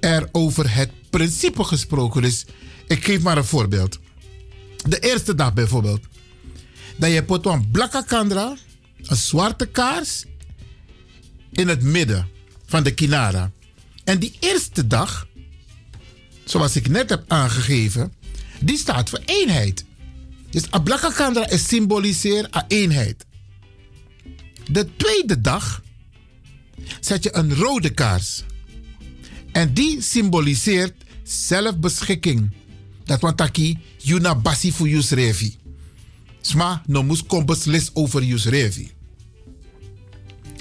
er 0.00 0.28
over 0.32 0.74
het 0.74 0.90
principe 1.10 1.64
gesproken. 1.64 2.22
Dus 2.22 2.46
ik 2.86 3.04
geef 3.04 3.22
maar 3.22 3.36
een 3.36 3.44
voorbeeld. 3.44 3.98
De 4.88 4.98
eerste 4.98 5.34
dag 5.34 5.54
bijvoorbeeld. 5.54 6.00
Dat 6.96 7.12
je 7.12 7.24
pot 7.24 7.46
een 7.46 7.70
blakke 7.70 8.04
kandra, 8.06 8.56
een 9.02 9.16
zwarte 9.16 9.66
kaars, 9.66 10.24
in 11.52 11.68
het 11.68 11.82
midden 11.82 12.28
van 12.66 12.82
de 12.82 12.94
kinara. 12.94 13.50
En 14.04 14.18
die 14.18 14.36
eerste 14.40 14.86
dag, 14.86 15.26
zoals 16.44 16.76
ik 16.76 16.88
net 16.88 17.10
heb 17.10 17.24
aangegeven, 17.26 18.12
die 18.60 18.78
staat 18.78 19.10
voor 19.10 19.20
eenheid. 19.24 19.84
Dus 20.50 20.64
een 20.70 20.82
blakke 20.82 21.46
is 21.48 21.68
symboliseert 21.68 22.64
eenheid. 22.68 23.26
De 24.70 24.88
tweede 24.96 25.40
dag 25.40 25.82
zet 27.00 27.22
je 27.22 27.36
een 27.36 27.54
rode 27.54 27.90
kaars. 27.90 28.44
En 29.52 29.74
die 29.74 30.02
symboliseert 30.02 30.94
zelfbeschikking. 31.22 32.52
Dat 33.08 33.20
want 33.20 33.36
taki, 33.36 33.78
yuna 33.98 34.34
basi 34.34 34.72
voor 34.72 34.88
jus 34.88 35.10
revi. 35.10 35.56
Sma, 36.40 36.82
no 36.86 37.02
moest 37.02 37.26
kom 37.26 37.46
beslis 37.46 37.90
over 37.94 38.22
jus 38.22 38.44
revi. 38.44 38.90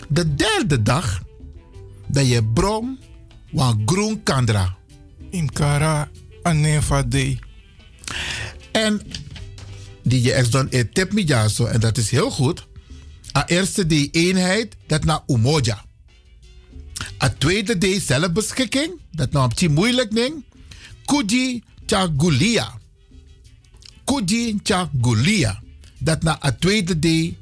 De 0.08 0.36
derde 0.36 0.82
dag, 0.82 1.24
dat 2.08 2.28
je 2.28 2.44
brom, 2.44 2.98
wan 3.52 3.82
groen 3.86 4.24
kandra. 4.24 4.78
In 5.30 5.52
kara 5.52 6.10
anefa 6.42 7.04
day. 7.04 7.40
En 8.72 9.02
die 10.04 10.22
je 10.22 10.34
ex 10.34 10.50
dan 10.50 10.72
et 10.72 10.94
tip 10.94 11.12
ja 11.16 11.48
zo, 11.48 11.66
en 11.66 11.80
dat 11.80 11.98
is 11.98 12.10
heel 12.10 12.32
goed. 12.32 12.68
A 13.38 13.48
eerste 13.48 13.86
die 13.86 14.10
eenheid, 14.12 14.76
dat 14.88 15.04
na 15.04 15.24
umoja. 15.28 15.86
A 17.24 17.30
tweede 17.30 17.78
die 17.78 18.02
zelfbeschikking, 18.02 19.02
dat 19.12 19.32
nou 19.32 19.46
op 19.46 19.70
moeilijk 19.70 20.16
ding. 20.16 20.46
Kuji 21.06 21.64
chagulia. 21.88 22.68
Kuji 24.06 24.60
chagulia. 24.64 25.62
Dat 26.00 26.24
na 26.24 26.38
a 26.44 26.52
tweede 26.52 27.00
die 27.00 27.38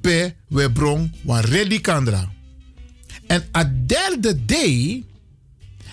pe 0.00 0.34
we 0.48 0.70
brong 0.70 1.10
wan 1.24 1.40
ready. 1.40 1.80
En 3.26 3.42
a 3.56 3.64
derde 3.86 4.44
day 4.44 5.04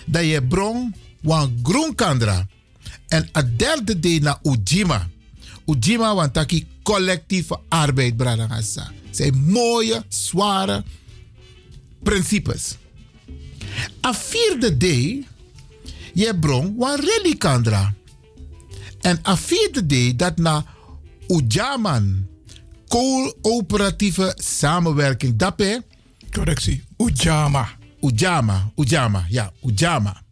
dat 0.06 0.24
je 0.24 0.42
brong 0.42 0.94
wan 1.22 1.58
groen 1.62 1.94
kandra. 1.94 2.46
En 3.08 3.28
a 3.36 3.42
derde 3.42 4.00
day 4.00 4.18
na 4.18 4.38
ujima. 4.42 5.08
Ujima 5.64 6.14
wan 6.14 6.32
taki 6.32 6.66
collectieve 6.82 7.60
arbeid 7.68 8.16
bradangasa. 8.16 8.92
Zijn 9.10 9.34
mooie, 9.34 10.04
zware 10.08 10.84
principes. 12.02 12.76
A 14.06 14.14
vierde 14.14 14.76
day 14.76 15.26
je 16.16 16.38
brong 16.38 16.74
wan 16.76 16.96
ready 16.96 17.36
kandra. 17.36 17.94
En 19.00 19.20
a 19.28 19.36
vierde 19.36 19.86
day 19.86 20.16
dat 20.16 20.36
na 20.36 20.64
Ujaman 21.28 22.26
coöperatieve 22.88 24.32
samenwerking. 24.36 25.36
Dape? 25.36 25.84
Correctie. 26.30 26.84
Ujama. 26.96 27.68
Ujama. 28.00 28.72
Ujama. 28.74 29.26
Ja, 29.28 29.52
Ujama. 29.62 30.22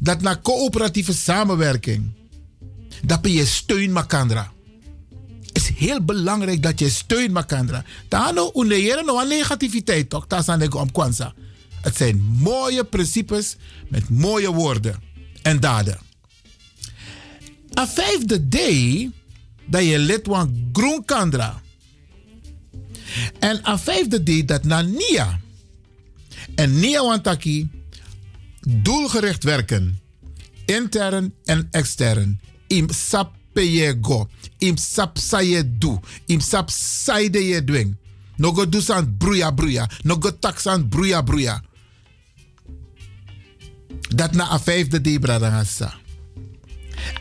Dat 0.00 0.20
na 0.20 0.40
coöperatieve 0.42 1.12
samenwerking. 1.12 2.12
Dat 3.04 3.18
je 3.22 3.46
steun 3.46 3.92
makandra. 3.92 4.52
Het 5.46 5.56
is 5.56 5.68
heel 5.68 6.04
belangrijk 6.04 6.62
dat 6.62 6.78
je 6.78 6.88
steun 6.88 7.32
makandra. 7.32 7.84
Tano 8.08 8.50
uneyeren 8.54 9.04
no 9.04 9.24
negativiteit 9.24 10.10
toch? 10.10 10.26
Dat 10.26 10.44
zijn 10.44 10.72
om 10.72 10.92
kwanza. 10.92 11.34
Het 11.82 11.96
zijn 11.96 12.20
mooie 12.20 12.84
principes 12.84 13.56
met 13.88 14.08
mooie 14.08 14.52
woorden 14.52 15.08
en 15.42 15.60
daden. 15.60 15.98
A 17.78 17.86
vijfde 17.86 18.48
day 18.48 19.10
dat 19.66 19.84
je 19.84 19.98
lid 19.98 20.20
van 20.22 20.68
groenkandra. 20.72 21.62
En 23.38 23.66
a 23.66 23.78
vijfde 23.78 24.22
day 24.22 24.44
dat 24.44 24.64
na 24.64 24.82
nia. 24.82 25.40
En 26.54 26.80
nia 26.80 27.04
wantaki 27.04 27.70
doelgericht 28.60 29.44
werken. 29.44 30.00
Intern 30.64 31.34
en 31.44 31.68
extern. 31.70 32.40
Im 32.66 32.90
sap 32.90 33.34
peyego. 33.52 34.28
Im 34.58 34.76
sap 34.76 35.18
saye 35.18 35.78
du. 35.78 36.00
Im 36.26 36.40
sap 36.40 36.70
saide 36.70 37.46
je 37.46 37.64
dwing. 37.64 37.96
No 38.36 38.52
go 38.52 38.68
do 38.68 38.80
san 38.80 39.16
bruya 39.18 39.52
bruya. 39.54 39.90
No 40.02 40.16
go 40.16 40.38
tak 40.38 40.60
san 40.60 40.88
bruya 40.88 41.22
bruya. 41.22 41.62
Dat 44.14 44.32
na 44.32 44.52
a 44.52 44.60
vijfde 44.60 45.00
day 45.00 45.18
bradangasa. 45.18 45.94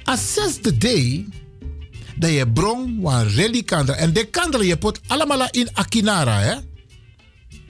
A 0.09 0.15
zesde 0.15 0.77
day 0.77 1.25
dat 2.15 2.31
je 2.31 2.51
brong 2.51 3.01
wan 3.01 3.27
rally 3.27 3.63
kandra. 3.63 3.95
En 3.95 4.13
de 4.13 4.25
kandra 4.25 4.63
je 4.63 4.77
pot 4.77 4.99
allemaal 5.07 5.47
in 5.51 5.69
Akinara, 5.73 6.39
hè? 6.39 6.55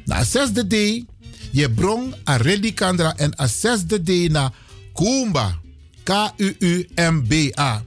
Na 0.05 0.23
zesde 0.23 0.67
day 0.67 1.05
je 1.51 1.69
brong 1.69 2.15
a 2.29 2.37
rally 2.37 2.71
kandra 2.71 3.15
en 3.17 3.39
a 3.39 3.47
zesde 3.47 4.03
day 4.03 4.27
na 4.27 4.53
Kumba. 4.93 5.59
K-U-U-M-B-A. 6.03 7.83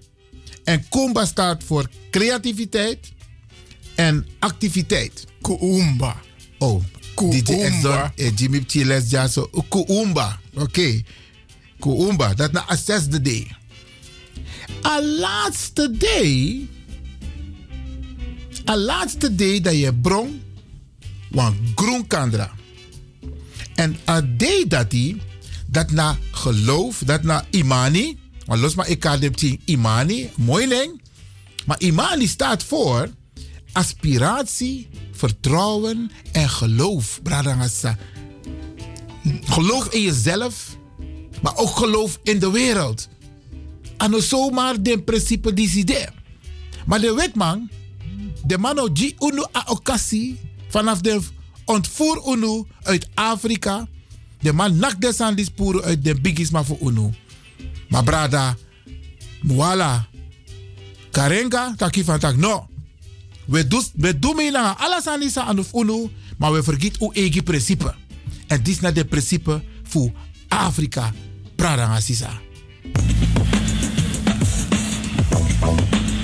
En 0.64 0.89
Kumba 0.89 1.24
staat 1.24 1.64
voor 1.64 1.90
creativiteit 2.10 3.12
en 3.94 4.26
activiteit. 4.39 5.26
Kuumba. 5.40 6.16
Oh, 6.62 6.78
DJ 7.18 7.66
Exxon 7.66 8.10
en 8.14 8.34
Jimmy 8.34 8.64
Chiles 8.66 9.10
ja 9.10 9.26
zo. 9.28 9.51
Kuumba. 9.68 10.39
Oké. 10.55 11.02
Kuumba. 11.78 12.34
Dat 12.34 12.52
na 12.52 12.70
a 12.70 12.76
zesde 12.76 13.20
day. 13.20 13.56
A 14.86 15.02
laatste 15.02 15.90
day. 15.90 16.68
A 18.70 18.76
laatste 18.76 19.34
day 19.34 19.60
dat 19.60 19.78
je 19.78 19.94
brong. 19.94 20.30
Want 21.30 21.56
groen 21.74 22.06
kandra. 22.06 22.51
En 23.74 23.97
a 24.09 24.20
day 24.20 24.64
dat 24.68 24.90
die. 24.90 25.20
Dat 25.66 25.90
na 25.90 26.18
geloof. 26.30 27.02
Dat 27.05 27.22
na 27.22 27.44
imani. 27.51 28.18
Want 28.47 28.60
los 28.60 28.74
maar 28.74 28.89
ik 28.89 29.01
kan 29.01 29.34
imani. 29.64 30.30
Mooi 30.36 30.66
ling. 30.66 31.01
Maar 31.64 31.80
imani 31.80 32.26
staat 32.26 32.62
voor 32.62 33.10
aspiratie, 33.72 34.89
vertrouwen 35.22 36.10
en 36.32 36.48
geloof. 36.48 37.20
Bradangasa. 37.22 37.98
Geloof 39.44 39.86
in 39.94 40.02
jezelf, 40.02 40.76
maar 41.42 41.56
ook 41.56 41.76
geloof 41.76 42.18
in 42.22 42.38
de 42.38 42.50
wereld. 42.50 43.08
En 43.96 44.22
zomaar 44.22 44.82
de 44.82 45.02
principe 45.02 45.54
die 45.54 45.70
idee. 45.74 46.06
Maar 46.86 47.00
de 47.00 47.14
wetman, 47.14 47.70
de 48.44 48.58
man 48.58 48.90
die 48.92 49.14
unu 49.18 49.44
a 49.56 49.64
occasie 49.66 50.40
vanaf 50.68 51.00
de 51.00 51.20
ontvoer 51.64 52.22
unu 52.26 52.64
uit 52.82 53.08
Afrika. 53.14 53.88
De 54.40 54.52
man 54.52 54.76
nak 54.76 55.00
die 55.36 55.44
sporen 55.44 55.82
uit 55.82 56.04
de 56.04 56.20
bigisma 56.20 56.64
voor 56.64 56.78
unu. 56.80 57.10
Maar 57.88 58.04
brada, 58.04 58.56
muala, 59.42 60.08
karenga, 61.10 61.74
taki 61.76 62.04
no. 62.36 62.71
We 63.44 63.66
doen 63.66 63.82
we 63.94 64.19
doen 64.19 64.36
mee 64.36 64.59
alles 64.59 65.06
aan 65.06 65.23
aan 65.40 65.59
of 65.59 65.73
unu, 65.73 66.10
maar 66.39 66.52
we 66.52 66.62
vergeten 66.62 67.02
uw 67.02 67.12
eigen 67.12 67.43
principe. 67.43 67.94
En 68.47 68.62
dit 68.62 68.74
is 68.74 68.81
naar 68.81 68.93
de 68.93 69.05
principe 69.05 69.62
voor 69.82 70.10
Afrika, 70.48 71.12
Assisa. 71.56 72.31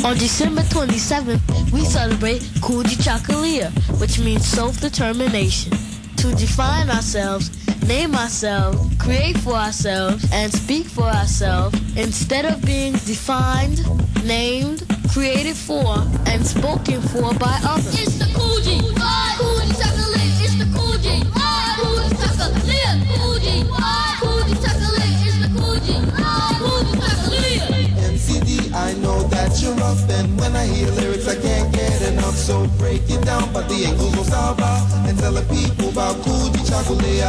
On 0.02 0.16
December 0.18 0.64
27th, 0.64 1.70
we 1.72 1.84
celebrate 1.90 2.40
Kuji 2.60 2.96
Chakalia, 2.96 3.70
which 3.98 4.18
means 4.18 4.50
self-determination. 4.50 5.87
To 6.18 6.34
define 6.34 6.90
ourselves, 6.90 7.48
name 7.86 8.14
ourselves, 8.16 8.78
create 8.98 9.38
for 9.38 9.52
ourselves, 9.52 10.26
and 10.32 10.52
speak 10.52 10.86
for 10.86 11.04
ourselves 11.04 11.78
instead 11.96 12.44
of 12.44 12.60
being 12.66 12.94
defined, 13.06 13.86
named, 14.24 14.82
created 15.12 15.54
for, 15.54 16.02
and 16.26 16.44
spoken 16.44 17.00
for 17.02 17.32
by 17.34 17.56
others. 17.62 17.94
It's 17.94 18.18
the 18.18 18.24
Coogee. 18.34 18.80
Coogee 19.38 19.78
Chocolate. 19.78 20.42
It's 20.42 20.58
the 20.58 20.64
Coogee. 20.74 21.22
Coogee 21.22 22.10
Chocolate. 22.18 22.66
Coogee. 23.14 23.62
Coogee 24.18 24.58
Chocolate. 24.58 25.22
It's 25.22 25.38
the 25.38 25.48
Coogee. 25.54 26.02
Coogee 26.58 26.98
Chocolate. 26.98 27.94
MCD, 28.10 28.74
I 28.74 28.92
know 28.94 29.22
that 29.28 29.62
you're 29.62 29.74
rough, 29.74 30.10
and 30.10 30.36
when 30.40 30.56
I 30.56 30.66
hear 30.66 30.90
lyrics, 30.90 31.28
I 31.28 31.36
can't 31.36 31.72
get 31.72 31.77
enough. 32.12 32.36
So 32.36 32.66
break 32.78 33.02
it 33.08 33.24
down, 33.24 33.52
but 33.52 33.68
the 33.68 33.84
angles 33.84 34.16
will 34.16 34.24
solve 34.24 34.60
and 34.60 35.18
tell 35.18 35.32
the 35.32 35.42
people 35.52 35.90
about 35.90 36.16
Coogee 36.24 36.64
Chocolate. 36.68 37.20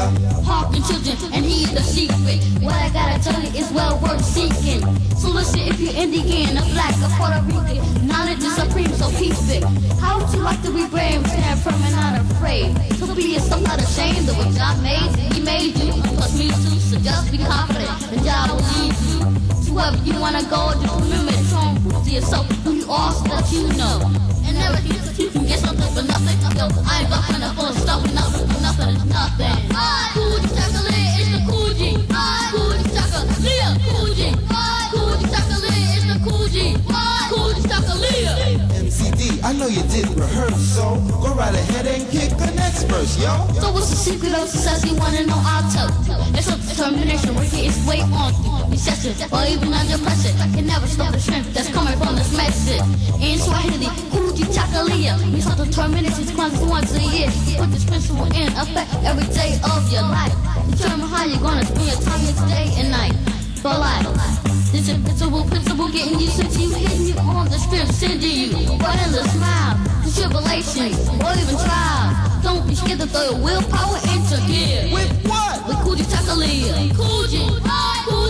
Hearken 0.46 0.84
children 0.84 1.34
and 1.34 1.46
heed 1.46 1.70
the 1.70 1.84
secret. 1.84 2.40
What 2.64 2.76
I 2.76 2.90
gotta 2.90 3.22
tell 3.22 3.40
you 3.42 3.52
is 3.60 3.72
well 3.72 4.00
worth 4.00 4.24
seeking. 4.24 4.82
So 5.16 5.30
listen 5.30 5.60
if 5.60 5.80
you're 5.80 5.96
Indian, 5.96 6.58
a 6.58 6.64
black, 6.74 6.96
a 7.04 7.10
Puerto 7.18 7.42
Rican. 7.46 8.08
Knowledge 8.08 8.40
is 8.40 8.56
supreme, 8.56 8.94
so 8.96 9.10
peace 9.18 9.40
big. 9.48 9.64
How 10.00 10.20
would 10.20 10.34
you 10.34 10.42
like 10.42 10.62
to 10.64 10.72
be 10.72 10.88
brave, 10.88 11.26
stand 11.28 11.60
firm 11.60 11.82
and 11.84 11.96
not 11.96 12.22
afraid? 12.32 12.76
To 13.00 13.16
be 13.16 13.34
yourself, 13.34 13.62
not 13.64 13.80
ashamed 13.82 14.30
of 14.30 14.38
what 14.38 14.56
God 14.56 14.82
made. 14.82 15.10
He 15.34 15.42
made 15.42 15.76
you, 15.78 15.92
plus 16.16 16.38
me 16.38 16.48
too, 16.48 16.80
so 16.80 16.98
just 17.00 17.32
be 17.32 17.38
confident. 17.38 17.90
And 18.12 18.24
God 18.24 18.50
will 18.52 18.64
lead 18.64 18.94
you 18.94 19.59
wherever 19.80 20.04
you 20.04 20.20
wanna 20.20 20.44
go. 20.44 20.76
Just 20.82 21.00
remember 21.00 21.32
and 21.32 21.82
prove 21.84 22.04
to 22.04 22.12
yourself 22.12 22.46
who 22.64 22.72
you 22.74 22.84
so 22.84 23.24
that 23.32 23.48
you 23.52 23.64
know. 23.80 24.04
And 24.44 24.58
never 24.60 24.78
think 24.84 25.00
that 25.08 25.18
you 25.18 25.30
can 25.30 25.46
get 25.46 25.60
something 25.60 25.88
for 25.96 26.04
nothing. 26.04 26.36
Yo, 26.60 26.68
I 26.84 27.02
ain't 27.02 27.10
bucking 27.10 27.42
up 27.42 27.58
on 27.58 27.74
stuff, 27.74 28.04
nothing 28.14 28.48
for 28.52 28.62
nothing 28.62 28.90
is 28.96 29.06
nothing. 29.06 29.56
Coogee 30.16 30.52
chocolate 30.52 31.16
is 31.20 31.30
the 31.32 31.40
Coogee. 31.48 31.96
Coogee 32.52 32.88
chocolate, 32.92 33.32
Coogee. 33.88 34.34
Coogee 34.92 35.28
chocolate 35.32 35.80
is 35.96 36.04
the 36.12 36.18
Coogee. 36.28 36.76
Coogee 37.32 37.64
chocolate. 37.72 38.60
MCD, 38.84 39.22
I 39.44 39.54
know 39.54 39.68
you 39.68 39.84
didn't 39.84 40.16
rehearse, 40.16 40.60
so 40.76 41.00
go 41.24 41.34
right 41.36 41.56
ahead 41.56 41.88
and 41.88 42.04
kick 42.12 42.36
the 42.38 42.49
verse, 43.00 43.18
yo. 43.18 43.32
So 43.60 43.72
what's 43.72 43.90
the 43.90 43.96
secret 43.96 44.34
of 44.34 44.48
success? 44.50 44.84
You 44.86 44.96
wanna 44.96 45.24
know? 45.26 45.40
I'll 45.40 45.64
tell 45.72 45.88
you. 46.04 46.16
It's 46.36 46.48
a 46.52 46.58
determination 46.58 47.36
working 47.36 47.66
its 47.66 47.80
way 47.88 48.02
on 48.02 48.34
through 48.44 48.72
recession 48.72 49.16
or 49.32 49.44
even 49.48 49.74
under 49.74 49.98
pressure. 50.04 50.36
I 50.40 50.48
Can 50.52 50.68
never 50.68 50.88
stop 50.88 51.12
the 51.12 51.20
strength 51.20 51.54
that's 51.54 51.70
coming 51.70 51.98
from 51.98 52.16
this 52.16 52.36
message. 52.36 52.84
In 53.22 53.40
Swahili, 53.40 53.88
Kuji 54.12 54.46
Chakalia 54.52 55.16
means 55.32 55.48
a 55.48 55.56
determination 55.56 56.26
comes 56.36 56.60
once 56.62 56.94
a 56.96 57.02
year. 57.02 57.30
Put 57.58 57.72
this 57.72 57.86
principle 57.86 58.28
in 58.36 58.48
effect 58.64 58.92
every 59.04 59.28
day 59.34 59.60
of 59.64 59.82
your 59.92 60.04
life. 60.04 60.36
Determine 60.72 61.08
how 61.08 61.26
you're 61.26 61.40
gonna 61.40 61.66
spend 61.66 61.88
your 61.88 62.02
time 62.02 62.22
each 62.28 62.42
day 62.52 62.68
and 62.80 62.92
night. 62.92 63.16
For 63.62 63.76
life. 63.76 64.59
This 64.72 64.88
invincible 64.88 65.44
principle 65.46 65.90
getting 65.90 66.20
you 66.20 66.28
since 66.28 66.56
you 66.60 66.70
hitting 66.70 67.08
you 67.08 67.16
on 67.20 67.50
the 67.50 67.58
strip, 67.58 67.88
sending 67.88 68.30
you 68.30 68.46
in 68.56 69.12
the 69.12 69.24
smile, 69.34 69.78
the 70.06 70.12
tribulations, 70.14 71.10
or 71.10 71.34
even 71.42 71.58
trials. 71.58 72.44
Don't 72.44 72.68
be 72.68 72.76
scared 72.76 73.00
to 73.00 73.08
throw 73.08 73.32
your 73.32 73.44
willpower 73.44 73.98
into 74.14 74.38
gear. 74.46 74.94
With 74.94 75.12
what? 75.26 75.68
With 75.68 75.78
Coogee 75.78 76.06
Chocolate. 76.06 76.94
Coogee. 76.94 77.50
Coogee 78.06 78.29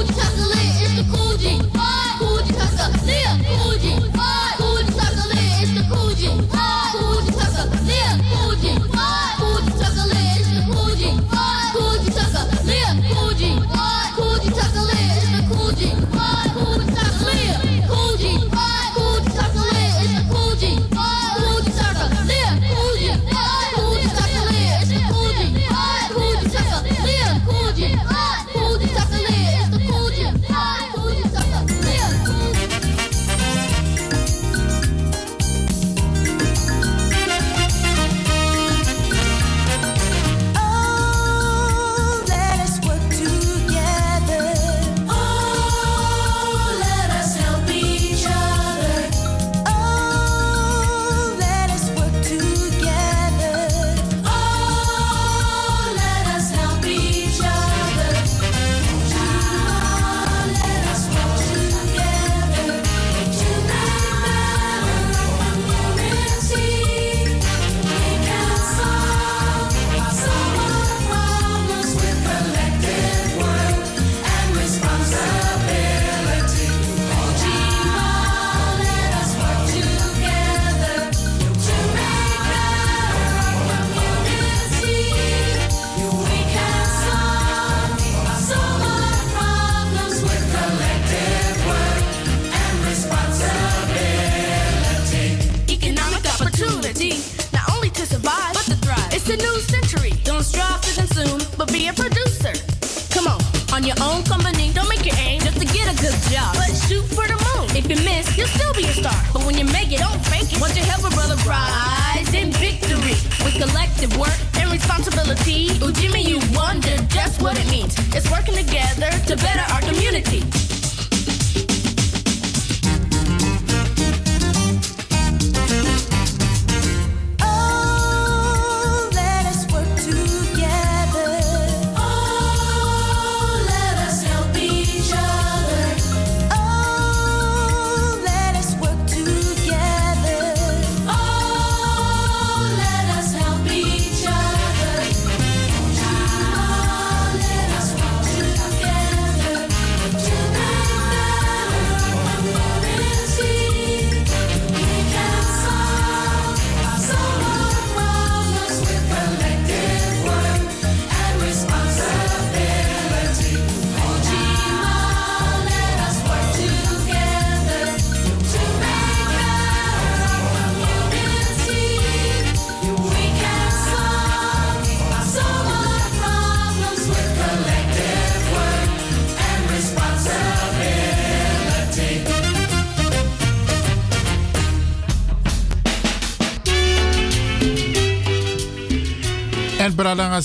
work 114.20 114.38
and 114.56 114.72
responsibility. 114.72 115.70
Jimmy, 115.94 116.22
you 116.22 116.40
wonder 116.54 116.96
just 117.08 117.42
what 117.42 117.58
it 117.58 117.68
means. 117.72 117.96
It's 118.14 118.30
working 118.30 118.56
together 118.56 119.10
to 119.28 119.36
better 119.38 119.74
our 119.74 119.82
community. 119.82 120.69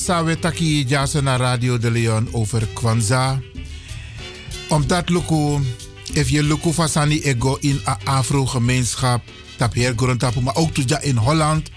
Sawe 0.05 0.37
Taki 0.37 0.85
Jasa 0.85 1.21
na 1.25 1.37
Radio 1.37 1.79
de 1.79 1.91
Leon 1.91 2.29
over 2.33 2.67
Kwanzaa. 2.77 3.41
Omdat 4.69 5.09
luku, 5.09 5.61
if 6.13 6.29
je 6.29 6.43
luku 6.43 6.73
fasani 6.73 7.21
ego 7.21 7.57
in 7.61 7.81
a 7.87 7.97
Afro-gemeenschap, 8.05 9.23
tap 9.57 9.73
hier 9.73 9.93
grondtapu, 9.97 10.41
maar 10.41 10.57
ook 10.57 10.75
tuja 10.75 11.01
in 11.01 11.17
Holland, 11.17 11.71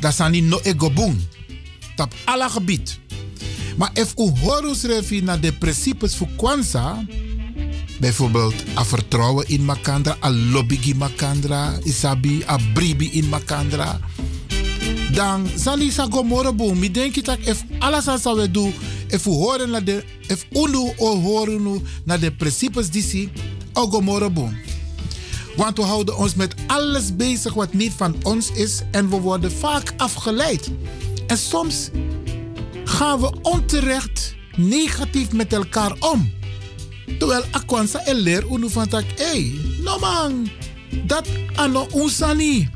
dat 0.00 0.14
sani 0.14 0.40
no 0.40 0.58
ego 0.62 0.90
boom. 0.90 1.26
Tap 1.94 2.14
alle 2.24 2.48
gebied. 2.48 2.98
Maar 3.76 3.90
if 3.92 4.12
u 4.16 4.32
horus 4.40 4.82
refi 4.82 5.20
naar 5.22 5.40
de 5.40 5.52
principes 5.52 6.16
voor 6.16 6.28
Kwanzaa, 6.36 7.04
bijvoorbeeld 8.00 8.54
a 8.76 8.84
vertrouwen 8.84 9.48
in 9.48 9.64
Makandra, 9.64 10.16
a 10.24 10.30
lobbygi 10.30 10.94
Makandra, 10.94 11.78
isabi, 11.84 12.42
a 12.48 12.58
bribi 12.74 13.10
in 13.12 13.28
Makandra, 13.28 14.00
dan 15.12 15.46
zal 15.56 15.78
ik 15.78 15.92
zeggen 15.92 16.26
morgen 16.26 16.78
mi 16.78 16.90
denk 16.90 17.16
ik 17.16 17.24
dat 17.24 17.38
if 17.38 17.64
alles 17.78 18.08
aan 18.08 18.18
zou 18.18 18.50
doen 18.50 18.74
if 19.08 19.24
we 19.24 19.30
horen 19.30 19.70
naar 19.70 19.84
de 19.84 20.04
if 20.26 20.46
unu 20.52 20.92
o 20.96 21.20
horen 21.20 21.82
naar 22.04 22.20
de 22.20 22.32
principes 22.32 22.90
die 22.90 23.02
zie 23.02 23.30
morgen 24.00 24.66
want 25.58 25.76
we 25.76 25.82
houden 25.82 26.16
ons 26.16 26.34
met 26.34 26.54
alles 26.66 27.16
bezig 27.16 27.54
wat 27.54 27.72
niet 27.72 27.92
van 27.96 28.16
ons 28.22 28.52
is 28.52 28.82
en 28.90 29.10
we 29.10 29.20
worden 29.20 29.52
vaak 29.52 29.92
afgeleid. 29.96 30.70
En 31.26 31.38
soms 31.38 31.90
gaan 32.84 33.20
we 33.20 33.32
onterecht 33.42 34.34
negatief 34.56 35.32
met 35.32 35.52
elkaar 35.52 35.92
om. 35.98 36.32
Terwijl 37.18 37.42
akwansa 37.50 37.98
en 37.98 38.16
leer 38.16 38.44
unu 38.50 38.70
van 38.70 38.88
tak 38.88 39.04
hey 39.16 39.52
no 39.82 39.98
man 39.98 40.50
dat 41.06 41.26
ano 41.54 41.86
unsani 41.94 42.68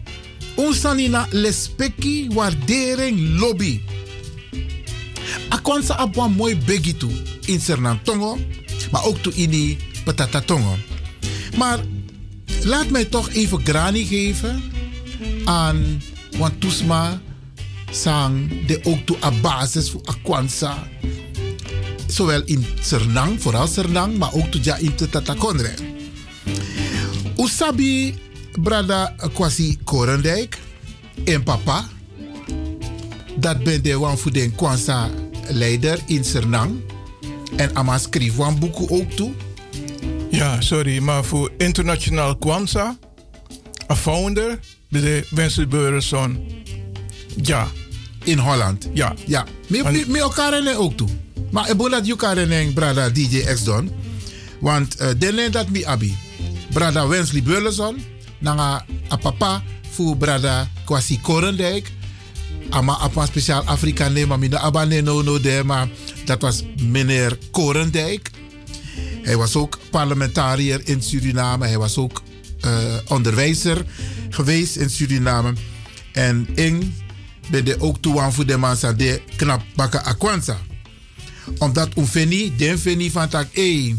unsani 0.57 1.09
na 1.09 1.27
lespeki 1.31 2.29
waardering 2.35 3.39
lobby. 3.39 3.81
Akwansa 5.51 5.99
abwa 5.99 6.29
mooi 6.29 6.57
begi 6.57 6.95
toe 6.95 7.13
in 7.47 7.61
Sernantongo, 7.61 8.39
maar 8.91 9.05
ook 9.05 9.19
toe 9.19 9.35
in 9.35 9.51
die 9.51 9.77
Patatatongo. 10.05 10.77
Maar 11.57 11.81
laat 12.65 12.91
mij 12.91 13.05
toch 13.05 13.31
even 13.31 13.65
grani 13.65 14.05
geven 14.07 14.63
aan 15.45 16.03
Wantusma 16.39 17.21
sang 17.91 18.67
de 18.67 18.81
ook 18.83 19.07
toe 19.07 19.17
a 19.25 19.31
basis 19.31 19.91
voor 19.91 20.01
Akwansa. 20.05 20.89
Zowel 22.07 22.43
in 22.45 22.67
Sernang, 22.81 23.43
vooral 23.43 23.67
Sernang, 23.67 24.19
maar 24.19 24.35
ook 24.35 24.51
toe 24.51 24.61
ja 24.65 24.77
in 24.77 24.95
Tatakonre. 24.95 25.75
Usabi 27.37 28.15
brada 28.61 29.15
Kwasi 29.35 29.79
Korendijk 29.85 30.59
en 31.25 31.43
papa. 31.43 31.89
Dat 33.37 33.63
ben 33.65 33.83
de 33.83 33.99
wan 33.99 34.19
voor 34.19 34.33
de 34.33 34.51
Kwanza 34.51 35.11
leider 35.49 35.99
in 36.07 36.25
Sernang. 36.25 36.81
En 37.57 37.77
ama 37.77 37.99
schreef 37.99 38.37
wan 38.37 38.59
boeken 38.59 38.91
ook 38.91 39.11
toe. 39.11 39.33
Ja, 40.31 40.61
sorry, 40.61 40.99
maar 40.99 41.25
voor 41.25 41.51
Internationaal 41.59 42.37
Kwanzaa, 42.37 42.99
een 43.87 43.97
founder, 43.97 44.59
de 44.89 45.27
Wenzel 45.31 45.67
Beurson. 45.67 46.39
Ja. 47.43 47.69
In 48.25 48.39
Holland? 48.39 48.89
Ja. 48.93 49.15
Ja. 49.27 49.47
Me, 49.67 49.83
me, 49.83 50.05
me 50.09 50.19
elkaar 50.19 50.77
ook 50.77 50.97
toe. 50.97 51.09
Maar 51.51 51.71
ik 51.71 51.77
wil 51.77 51.91
dat 51.91 52.07
en 52.49 52.73
brada 52.73 53.11
DJ 53.11 53.39
X 53.55 53.65
don. 53.65 53.91
Want 54.61 55.01
uh, 55.01 55.09
dene 55.19 55.51
dat 55.51 55.69
mi 55.69 55.85
abi. 55.85 56.17
Brada 56.73 57.07
Wensley 57.07 57.43
Beurson. 57.43 58.12
Nanga 58.43 58.85
a 59.11 59.17
papa 59.17 59.63
voor 59.91 60.17
brada 60.17 60.69
Kwasi 60.85 61.21
Korendijk. 61.21 61.91
Ama 62.71 62.99
apa 62.99 63.27
speciaal 63.27 63.63
Afrika 63.65 64.09
nee, 64.09 64.27
maar 64.27 64.39
mina 64.39 64.59
abane 64.59 65.01
no 65.01 65.23
no 65.23 65.41
de, 65.41 65.63
maar 65.65 65.89
dat 66.25 66.41
was 66.41 66.63
meneer 66.83 67.39
Korendijk. 67.51 68.31
Hij 69.23 69.37
was 69.37 69.57
ook 69.57 69.79
parlementariër 69.91 70.81
in 70.85 71.03
Suriname. 71.03 71.67
Hij 71.67 71.79
was 71.79 71.97
ook 71.97 72.23
uh, 72.65 72.73
onderwijzer 73.09 73.85
geweest 74.31 74.77
in 74.77 74.91
Suriname. 74.91 75.53
En 76.13 76.49
ik 76.55 76.83
ben 77.51 77.65
de 77.65 77.81
ook 77.81 77.99
toe 78.01 78.21
aan 78.21 78.33
voor 78.33 78.47
de 78.47 78.59
mensen 78.59 78.99
de 78.99 79.23
knap 79.37 79.63
bakken 79.75 80.05
Akwansa. 80.05 80.59
Omdat 81.59 81.97
Oefeni, 81.97 82.57
den 82.57 82.79
Feni 82.79 83.11
van 83.11 83.29
tak, 83.29 83.47
hey, 83.53 83.97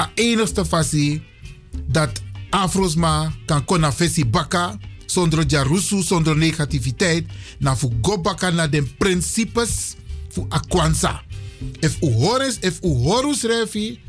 a 0.00 0.10
enigste 0.14 0.64
fasie 0.66 1.22
dat 1.86 2.20
Afrosma 2.50 3.32
kan 3.46 3.64
kona 3.64 3.92
fesi 3.92 4.24
baka 4.24 4.78
zonder 5.06 5.44
jarusu, 5.46 6.02
zonder 6.02 6.36
negativiteit. 6.36 7.26
Na 7.58 7.76
fu 7.76 7.90
go 8.00 8.18
baka 8.18 8.50
na 8.50 8.66
de 8.66 8.82
principes 8.82 9.94
fu 10.28 10.46
Akwansa. 10.48 11.22
If 11.80 11.96
u 12.02 12.12
horen, 12.12 12.56
if 12.60 12.78
u 12.82 12.88
horus 12.88 13.42
refi, 13.42 14.00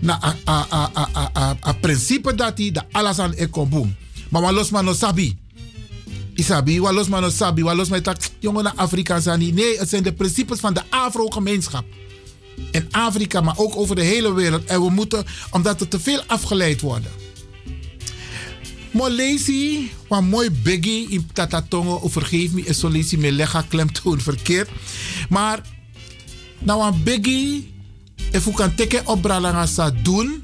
na 0.00 0.18
a, 0.22 0.36
a, 0.44 0.66
a, 0.70 0.90
a, 0.94 1.08
a, 1.12 1.30
a, 1.32 1.56
a 1.60 1.72
principe 1.72 2.34
dati 2.34 2.72
da 2.72 2.86
alles 2.92 3.18
aan 3.18 3.34
ekombum. 3.34 3.96
Maar 4.30 4.42
wa 4.42 4.50
los 4.50 4.70
man 4.70 4.84
no 4.84 4.92
sabi. 4.92 5.38
Isabi, 6.34 6.80
wa 6.80 6.92
los 6.92 7.08
man 7.08 7.22
no 7.22 7.30
sabi, 7.30 7.62
wa 7.62 7.74
los 7.74 7.88
man 7.88 8.02
tak 8.02 8.30
jongen 8.38 8.64
na 8.64 8.72
Afrika 8.76 9.20
zani. 9.20 9.52
Nee, 9.52 9.78
het 9.78 9.88
zijn 9.88 10.02
de 10.02 10.12
principes 10.12 10.60
van 10.60 10.74
de 10.74 10.82
Afro-gemeenschap. 10.88 11.84
In 12.70 12.88
Afrika, 12.90 13.40
maar 13.40 13.58
ook 13.58 13.76
over 13.76 13.94
de 13.96 14.02
hele 14.02 14.34
wereld. 14.34 14.64
En 14.64 14.82
we 14.82 14.90
moeten, 14.90 15.24
omdat 15.50 15.80
er 15.80 15.88
te 15.88 16.00
veel 16.00 16.22
afgeleid 16.26 16.80
worden. 16.80 17.10
Molesi, 18.90 19.90
wat 20.08 20.22
mooi 20.22 20.50
biggie 20.50 21.08
in 21.08 21.26
Tatatongo, 21.32 22.08
vergeef 22.08 22.52
me, 22.52 22.62
is 22.62 22.78
zo 22.78 22.88
me 22.88 23.32
lega 23.32 23.62
klemtoon 23.62 24.20
verkeerd. 24.20 24.68
Maar, 25.28 25.60
nou 26.58 26.82
een 26.86 27.02
biggie, 27.02 27.72
if 28.32 28.46
u 28.46 28.50
kan 28.50 28.74
teken 28.74 29.06
op 29.06 29.22
bralangasa 29.22 29.90
doen, 29.90 30.42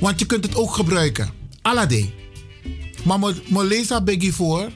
want 0.00 0.18
je 0.20 0.26
kunt 0.26 0.44
het 0.44 0.56
ook 0.56 0.74
gebruiken. 0.74 1.30
Alade. 1.62 2.10
Maar 3.04 3.18
mo, 3.18 3.32
mo 3.48 3.62
lees 3.62 3.90
biggie 4.04 4.34
voor, 4.34 4.70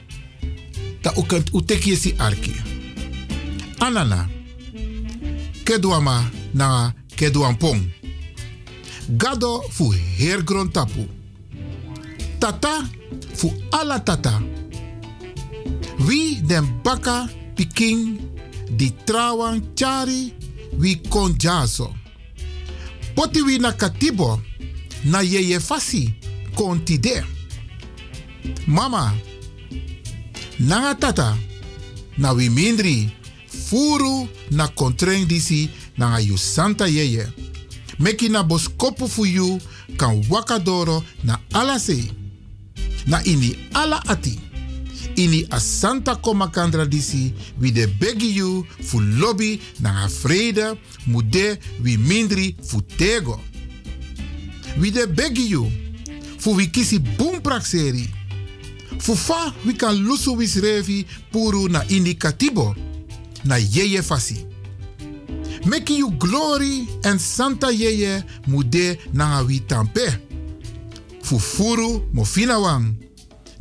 dat 1.01 1.17
u 1.17 1.21
kunt 1.25 1.49
u 1.53 1.63
teken 1.65 1.97
si 1.97 2.13
arki. 2.17 2.55
Anana. 3.77 4.27
Kedwama 5.63 6.29
na 6.51 6.93
kedwampong. 7.15 7.91
Gado 9.17 9.63
fu 9.69 9.95
hergrond 10.17 10.73
tapu. 10.73 11.18
Tata 12.39 12.87
fu 13.33 13.53
ala 13.71 13.99
tata. 13.99 14.41
Wie 15.97 16.41
den 16.41 16.81
baka 16.83 17.27
piking 17.55 18.19
di 18.71 18.93
trawan 19.03 19.61
chari 19.75 20.33
wi 20.79 21.01
kon 21.09 21.35
jaso. 21.37 21.93
Potiwi 23.15 23.59
na 23.59 23.71
katibo 23.71 24.41
na 25.03 25.21
yeye 25.21 25.59
fasi 25.59 26.13
kontide. 26.55 27.23
Mama, 28.67 29.13
nanga 30.59 30.95
tata, 30.95 31.37
na 32.17 32.31
wi 32.31 32.49
mindri, 32.49 33.09
furu 33.47 34.27
na 34.51 34.67
kontreng 34.67 35.27
disi 35.27 35.69
nanga 35.97 36.19
yu 36.19 36.37
santa 36.37 36.87
yeye. 36.87 37.27
Meki 37.99 38.29
na 38.29 38.43
boskopu 38.43 39.07
fu 39.09 39.25
yu 39.25 39.59
kan 39.97 40.23
wakadoro 40.29 41.03
na 41.23 41.39
alase. 41.53 42.18
Na 43.07 43.21
ini 43.23 43.55
ala 43.73 44.01
ati. 44.07 44.39
Ini 45.15 45.45
a 45.49 45.59
santa 45.59 46.15
koma 46.15 46.47
kandra 46.47 46.85
disi 46.85 47.33
wi 47.59 47.71
de 47.71 47.87
begi 47.87 48.35
yu 48.35 48.65
fu 48.81 48.99
lobby 48.99 49.59
na 49.79 50.07
vrede 50.07 50.77
mude 51.07 51.59
wi 51.83 51.97
mindri 51.97 52.55
fu 52.63 52.81
tego. 52.81 53.39
Wi 54.77 54.91
de 54.91 55.07
begi 55.07 55.49
yu 55.49 55.71
fu 56.37 56.55
wi 56.55 56.69
kisi 56.69 56.99
boom 56.99 57.41
prakseri. 57.41 58.09
Fu 58.99 59.15
fa 59.15 59.53
wi 59.65 59.73
kan 59.73 59.95
lusu 59.95 60.35
wis 60.37 60.55
revi 60.55 61.05
puru 61.31 61.69
na 61.69 61.83
ini 61.89 62.15
katibo 62.15 62.75
na 63.43 63.57
yeye 63.57 64.01
fasi. 64.01 64.45
Meki 65.65 65.97
you 65.97 66.11
glory 66.11 66.87
en 67.03 67.19
santa 67.19 67.71
yeye 67.71 68.23
mude 68.47 68.99
na 69.13 69.41
wi 69.41 69.59
tampe. 69.59 70.28
Fu 71.29 71.37
furu 71.37 72.09
mo 72.11 72.23
fina 72.25 72.57
wang. 72.57 72.97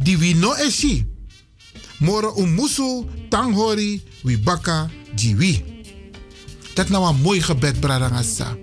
Di 0.01 0.17
wi 0.17 0.33
no 0.33 0.57
eshi. 0.57 1.05
Moro 2.01 2.33
umusu 2.33 3.05
tanghori 3.29 4.01
wi 4.25 4.39
baka 4.39 4.89
jiwi. 5.15 5.65
Dat 6.75 6.89
nou 6.89 7.05
een 7.05 7.21
mooi 7.21 7.43
gebed, 7.43 7.81
Bradangasa. 7.81 8.57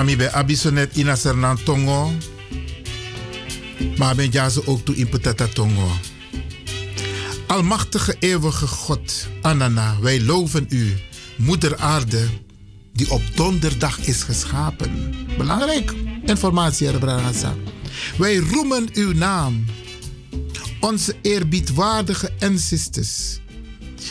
Sami 0.00 0.16
bij 0.16 0.32
Abisonet 0.32 0.96
in 0.96 1.08
Asernan 1.08 1.62
Tongo. 1.62 2.12
Maar 3.96 4.14
ben 4.14 4.30
jaze 4.30 4.66
ook 4.66 4.84
toe 4.84 5.08
Tongo. 5.54 5.90
Almachtige 7.46 8.16
eeuwige 8.18 8.66
God, 8.66 9.28
Anana, 9.42 9.96
wij 10.00 10.22
loven 10.22 10.66
u, 10.68 10.98
Moeder 11.36 11.76
Aarde, 11.76 12.28
die 12.92 13.10
op 13.10 13.22
donderdag 13.34 13.98
is 13.98 14.22
geschapen. 14.22 15.14
Belangrijk 15.36 15.94
informatie, 16.26 16.88
Heer 16.88 16.98
Bragasa. 16.98 17.54
Wij 18.18 18.36
roemen 18.36 18.88
uw 18.92 19.12
naam, 19.12 19.64
onze 20.80 21.14
eerbiedwaardige 21.22 22.30
ancestors. 22.38 23.29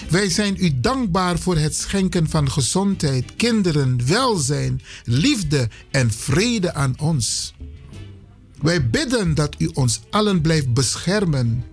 Wij 0.10 0.30
zijn 0.30 0.56
u 0.60 0.80
dankbaar 0.80 1.40
voor 1.40 1.58
het 1.58 1.76
schenken 1.76 2.30
van 2.30 2.52
gezondheid, 2.52 3.36
kinderen, 3.36 4.08
welzijn, 4.08 4.82
liefde 5.06 5.70
en 5.92 6.12
vrede 6.12 6.74
aan 6.74 7.00
ons. 7.00 7.54
Wij 8.62 8.90
bidden 8.90 9.36
dat 9.36 9.56
u 9.58 9.70
ons 9.74 10.00
allen 10.10 10.42
blijft 10.42 10.74
beschermen, 10.74 11.64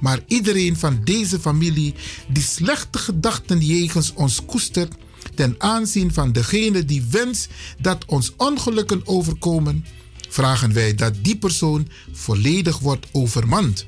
maar 0.00 0.20
iedereen 0.26 0.76
van 0.76 1.00
deze 1.04 1.40
familie 1.40 1.94
die 2.28 2.42
slechte 2.42 2.98
gedachten 2.98 3.60
jegens 3.60 4.12
ons 4.14 4.44
koestert 4.44 4.94
ten 5.34 5.54
aanzien 5.58 6.12
van 6.12 6.32
degene 6.32 6.84
die 6.84 7.04
wenst 7.10 7.48
dat 7.80 8.04
ons 8.04 8.32
ongelukken 8.36 9.06
overkomen, 9.06 9.84
vragen 10.28 10.72
wij 10.72 10.94
dat 10.94 11.14
die 11.22 11.36
persoon 11.36 11.88
volledig 12.12 12.78
wordt 12.78 13.06
overmand. 13.12 13.86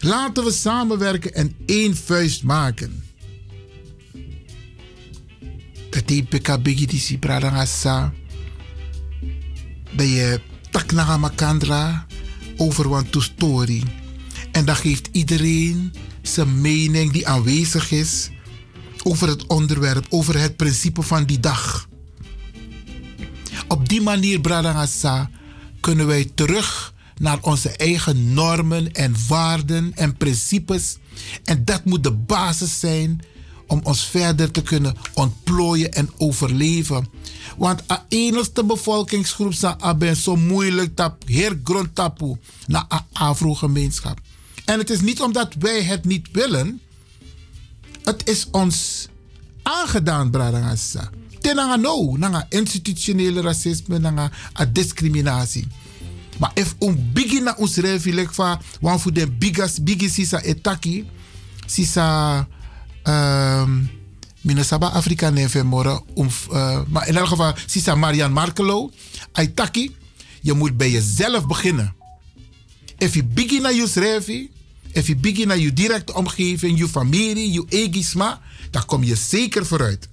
Laten 0.00 0.44
we 0.44 0.50
samenwerken 0.50 1.34
en 1.34 1.56
één 1.66 1.96
vuist 1.96 2.42
maken. 2.42 3.02
Kati 5.90 6.24
pika 6.24 6.58
bigi 6.58 6.86
disi 6.86 7.18
pradangasa. 7.18 8.12
Dat 9.92 10.08
je 10.08 10.40
tak 10.70 10.92
naga 10.92 11.16
makandra 11.16 12.06
over 12.56 12.88
wan 12.88 13.10
to 13.10 13.20
story. 13.20 13.82
En 14.52 14.64
dan 14.64 14.76
geeft 14.76 15.08
iedereen 15.12 15.92
zijn 16.22 16.60
mening 16.60 17.12
die 17.12 17.26
aanwezig 17.26 17.90
is 17.90 18.30
over 19.02 19.28
het 19.28 19.46
onderwerp, 19.46 20.06
over 20.08 20.38
het 20.38 20.56
principe 20.56 21.02
van 21.02 21.24
die 21.24 21.40
dag. 21.40 21.88
Op 23.68 23.88
die 23.88 24.00
manier, 24.00 24.40
Bradangasa, 24.40 25.30
kunnen 25.80 26.06
wij 26.06 26.30
terug 26.34 26.94
naar 27.18 27.38
onze 27.40 27.68
eigen 27.68 28.32
normen 28.34 28.92
en 28.92 29.14
waarden 29.28 29.92
en 29.94 30.16
principes. 30.16 30.96
En 31.44 31.64
dat 31.64 31.84
moet 31.84 32.02
de 32.04 32.12
basis 32.12 32.80
zijn 32.80 33.20
om 33.66 33.80
ons 33.82 34.04
verder 34.04 34.50
te 34.50 34.62
kunnen 34.62 34.96
ontplooien 35.14 35.92
en 35.92 36.10
overleven. 36.16 37.08
Want 37.56 37.82
de 37.86 37.98
enigste 38.08 38.64
bevolkingsgroep 38.64 39.52
zijn 39.52 40.16
zo 40.16 40.36
moeilijk 40.36 40.96
tap, 40.96 41.22
heer 41.26 41.60
grondtapu 41.64 42.36
naar 42.66 42.84
de 42.88 43.00
Afro-gemeenschap. 43.12 44.20
En 44.64 44.78
het 44.78 44.90
is 44.90 45.00
niet 45.00 45.20
omdat 45.20 45.54
wij 45.58 45.82
het 45.82 46.04
niet 46.04 46.28
willen. 46.32 46.80
Het 48.04 48.28
is 48.28 48.46
ons 48.50 49.08
aangedaan, 49.62 50.30
Bradangasa. 50.30 51.10
Tenanga 51.40 51.76
no, 51.76 52.16
nanga 52.16 52.46
institutionele 52.48 53.40
racisme, 53.40 53.98
nanga 53.98 54.30
discriminatie. 54.72 55.66
Maar 56.38 56.50
if 56.54 56.74
un 56.78 57.10
bigi 57.12 57.40
na 57.40 57.54
ons 57.58 57.76
revi 57.76 58.12
lek 58.14 58.32
fa, 58.34 58.60
wan 58.80 59.00
fu 59.00 59.12
den 59.12 59.38
bigas 59.38 59.78
bigi 59.82 60.08
sisa 60.08 60.42
etaki, 60.42 61.04
sisa 61.66 62.46
um, 63.04 63.90
Minnesaba 64.40 64.92
Afrika 64.94 65.30
neve 65.30 65.62
mora, 65.64 66.00
um, 66.14 66.28
uh, 66.50 66.80
maar 66.88 67.08
in 67.08 67.16
elk 67.16 67.26
geval 67.26 67.54
sisa 67.66 67.94
Marian 67.94 68.32
Markelo, 68.32 68.90
etaki, 69.32 69.96
je 70.40 70.52
moet 70.52 70.76
bij 70.76 70.90
jezelf 70.90 71.46
beginnen. 71.46 71.94
If 72.98 73.14
je 73.14 73.24
bigi 73.24 73.60
na 73.60 73.68
je 73.68 73.90
revi, 73.94 74.50
if 74.92 75.06
je 75.06 75.16
bigi 75.16 75.46
na 75.46 75.54
je 75.54 75.72
directe 75.72 76.14
omgeving, 76.14 76.78
je 76.78 76.88
familie, 76.88 77.52
je 77.52 77.64
egisma, 77.68 78.40
dan 78.70 78.84
kom 78.84 79.04
je 79.04 79.16
zeker 79.16 79.66
vooruit. 79.66 80.08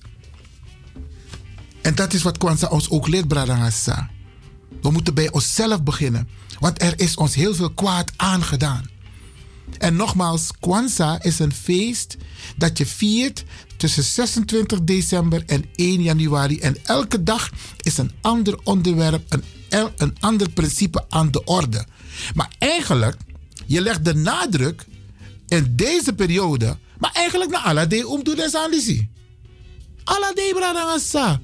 En 1.82 1.96
dat 1.96 2.14
is 2.14 2.24
wat 2.24 2.38
Kwanzaa 2.38 2.70
ons 2.70 2.90
ook 2.90 3.08
leert, 3.08 3.28
Bradangasa. 3.28 4.10
We 4.82 4.92
moeten 4.92 5.14
bij 5.14 5.32
onszelf 5.32 5.84
beginnen. 5.84 6.28
Want 6.60 6.82
er 6.82 7.00
is 7.00 7.16
ons 7.16 7.36
heel 7.36 7.56
veel 7.56 7.74
kwaad 7.74 8.12
aangedaan. 8.16 8.90
En 9.78 9.96
nogmaals, 9.96 10.52
Kwanzaa 10.60 11.24
is 11.24 11.40
een 11.40 11.54
feest 11.54 12.18
dat 12.58 12.78
je 12.78 12.86
viert 12.86 13.44
tussen 13.78 14.04
26 14.04 14.84
december 14.84 15.44
en 15.46 15.66
1 15.76 16.02
januari. 16.02 16.60
En 16.60 16.78
elke 16.84 17.24
dag 17.24 17.50
is 17.78 17.98
een 17.98 18.12
ander 18.22 18.60
onderwerp, 18.64 19.34
een, 19.70 19.92
een 19.98 20.16
ander 20.20 20.50
principe 20.50 21.06
aan 21.10 21.32
de 21.32 21.44
orde. 21.44 21.86
Maar 22.34 22.56
eigenlijk, 22.58 23.18
je 23.66 23.82
legt 23.82 24.06
de 24.06 24.16
nadruk 24.16 24.86
in 25.48 25.74
deze 25.76 26.14
periode, 26.14 26.78
maar 26.98 27.12
eigenlijk 27.14 27.52
naar 27.52 27.62
Allah 27.62 27.90
de 27.90 28.08
om 28.08 28.24
te 28.24 28.36
desalisi. 28.36 29.10
Allah 30.04 30.36
de 30.36 30.52
bradangasa. 30.56 31.42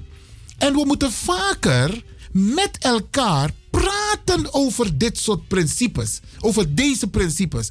En 0.58 0.74
we 0.74 0.84
moeten 0.84 1.12
vaker 1.12 2.04
met 2.32 2.78
elkaar 2.78 3.50
praten 3.70 4.54
over 4.54 4.98
dit 4.98 5.18
soort 5.18 5.48
principes. 5.48 6.20
Over 6.40 6.74
deze 6.74 7.06
principes. 7.06 7.70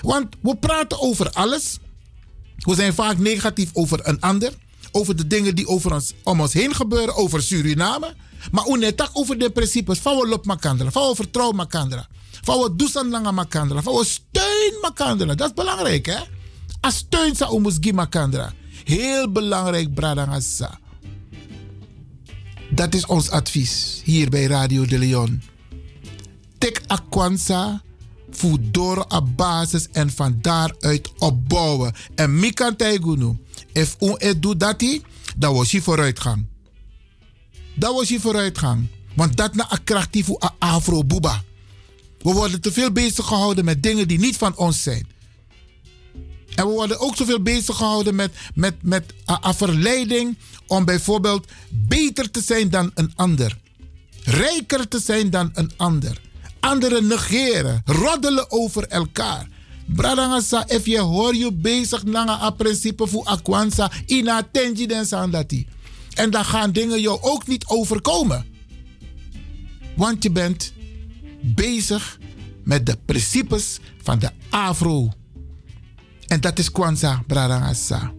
Want 0.00 0.26
we 0.42 0.56
praten 0.56 1.00
over 1.00 1.30
alles. 1.30 1.78
We 2.56 2.74
zijn 2.74 2.94
vaak 2.94 3.18
negatief 3.18 3.70
over 3.72 4.08
een 4.08 4.20
ander. 4.20 4.52
Over 4.92 5.16
de 5.16 5.26
dingen 5.26 5.54
die 5.54 5.66
over 5.66 5.94
ons, 5.94 6.12
om 6.22 6.40
ons 6.40 6.52
heen 6.52 6.74
gebeuren. 6.74 7.16
Over 7.16 7.42
Suriname. 7.42 8.14
Maar 8.50 8.64
ook 8.66 9.10
over 9.12 9.38
de 9.38 9.50
principes. 9.50 9.98
Van 9.98 10.18
we 10.18 10.28
lop 10.28 10.44
makandra. 10.44 10.90
Van 10.90 11.08
we 11.08 11.14
vertrouw 11.14 11.50
makandra. 11.50 12.08
Van 12.42 12.60
we 12.62 12.76
doesan 12.76 13.08
langa 13.08 13.30
makandra. 13.30 13.82
Van 13.82 13.94
we 13.94 14.04
steun 14.04 14.78
makandra. 14.80 15.34
Dat 15.34 15.48
is 15.48 15.54
belangrijk 15.54 16.06
hè. 16.06 16.18
Als 16.80 16.96
steun 16.96 17.36
sa 17.36 17.46
omus 17.46 17.76
gi 17.80 17.92
makandra. 17.92 18.52
Heel 18.84 19.32
belangrijk 19.32 19.94
bradangasa. 19.94 20.79
Dat 22.70 22.94
is 22.94 23.06
ons 23.06 23.30
advies 23.30 24.00
hier 24.04 24.28
bij 24.30 24.44
Radio 24.44 24.86
de 24.86 24.98
Leon. 24.98 25.42
Tek 26.58 26.82
akwansa, 26.86 27.82
voer 28.30 28.58
door 28.62 29.04
op 29.08 29.36
basis 29.36 29.88
en 29.92 30.10
van 30.10 30.38
daaruit 30.40 31.12
opbouwen. 31.18 31.92
En 32.14 32.38
mikan 32.38 32.76
taigunu. 32.76 33.36
If 33.72 33.96
un 34.00 34.16
et 34.16 34.42
doet 34.42 34.60
dat, 34.60 34.84
dan 35.36 35.54
was 35.54 35.70
je 35.70 35.82
vooruitgang. 35.82 36.46
Dat 37.74 37.94
was 37.94 38.08
je 38.08 38.20
vooruitgang. 38.20 38.86
Want 39.14 39.36
dat 39.36 39.54
na 39.54 39.68
attractief 39.68 40.26
voor 40.26 40.50
afro 40.58 41.04
buba. 41.04 41.44
We 42.18 42.32
worden 42.32 42.60
te 42.60 42.72
veel 42.72 42.92
bezig 42.92 43.26
gehouden 43.26 43.64
met 43.64 43.82
dingen 43.82 44.08
die 44.08 44.18
niet 44.18 44.36
van 44.36 44.56
ons 44.56 44.82
zijn. 44.82 45.06
En 46.54 46.66
we 46.66 46.72
worden 46.72 47.00
ook 47.00 47.16
zoveel 47.16 47.42
bezig 47.42 47.76
gehouden 47.76 48.14
met, 48.14 48.32
met, 48.54 48.74
met 48.82 49.04
een 49.24 49.54
verleiding 49.54 50.38
om 50.66 50.84
bijvoorbeeld 50.84 51.46
beter 51.70 52.30
te 52.30 52.40
zijn 52.40 52.70
dan 52.70 52.90
een 52.94 53.12
ander. 53.16 53.58
Rijker 54.24 54.88
te 54.88 55.00
zijn 55.00 55.30
dan 55.30 55.50
een 55.54 55.70
ander. 55.76 56.20
Anderen 56.60 57.06
negeren, 57.06 57.82
roddelen 57.84 58.50
over 58.50 58.86
elkaar. 58.86 59.48
Bradangasa, 59.86 60.68
if 60.68 60.86
je 60.86 60.98
hoor 60.98 61.34
je 61.34 61.52
bezig 61.52 62.04
naar 62.04 62.42
een 62.42 62.56
principe 62.56 63.06
voor 63.06 63.24
Akwansa, 63.24 63.90
ina 64.06 64.48
tenji 64.52 64.86
den. 64.86 65.06
En 66.14 66.30
dan 66.30 66.44
gaan 66.44 66.72
dingen 66.72 67.00
jou 67.00 67.18
ook 67.20 67.46
niet 67.46 67.66
overkomen. 67.66 68.46
Want 69.96 70.22
je 70.22 70.30
bent 70.30 70.72
bezig 71.40 72.18
met 72.64 72.86
de 72.86 72.98
principes 73.04 73.78
van 74.02 74.18
de 74.18 74.30
Afro. 74.50 75.12
En 76.30 76.40
dat 76.40 76.58
is 76.58 76.70
Kwanzaa, 76.70 77.22
Bradangasa. 77.26 78.12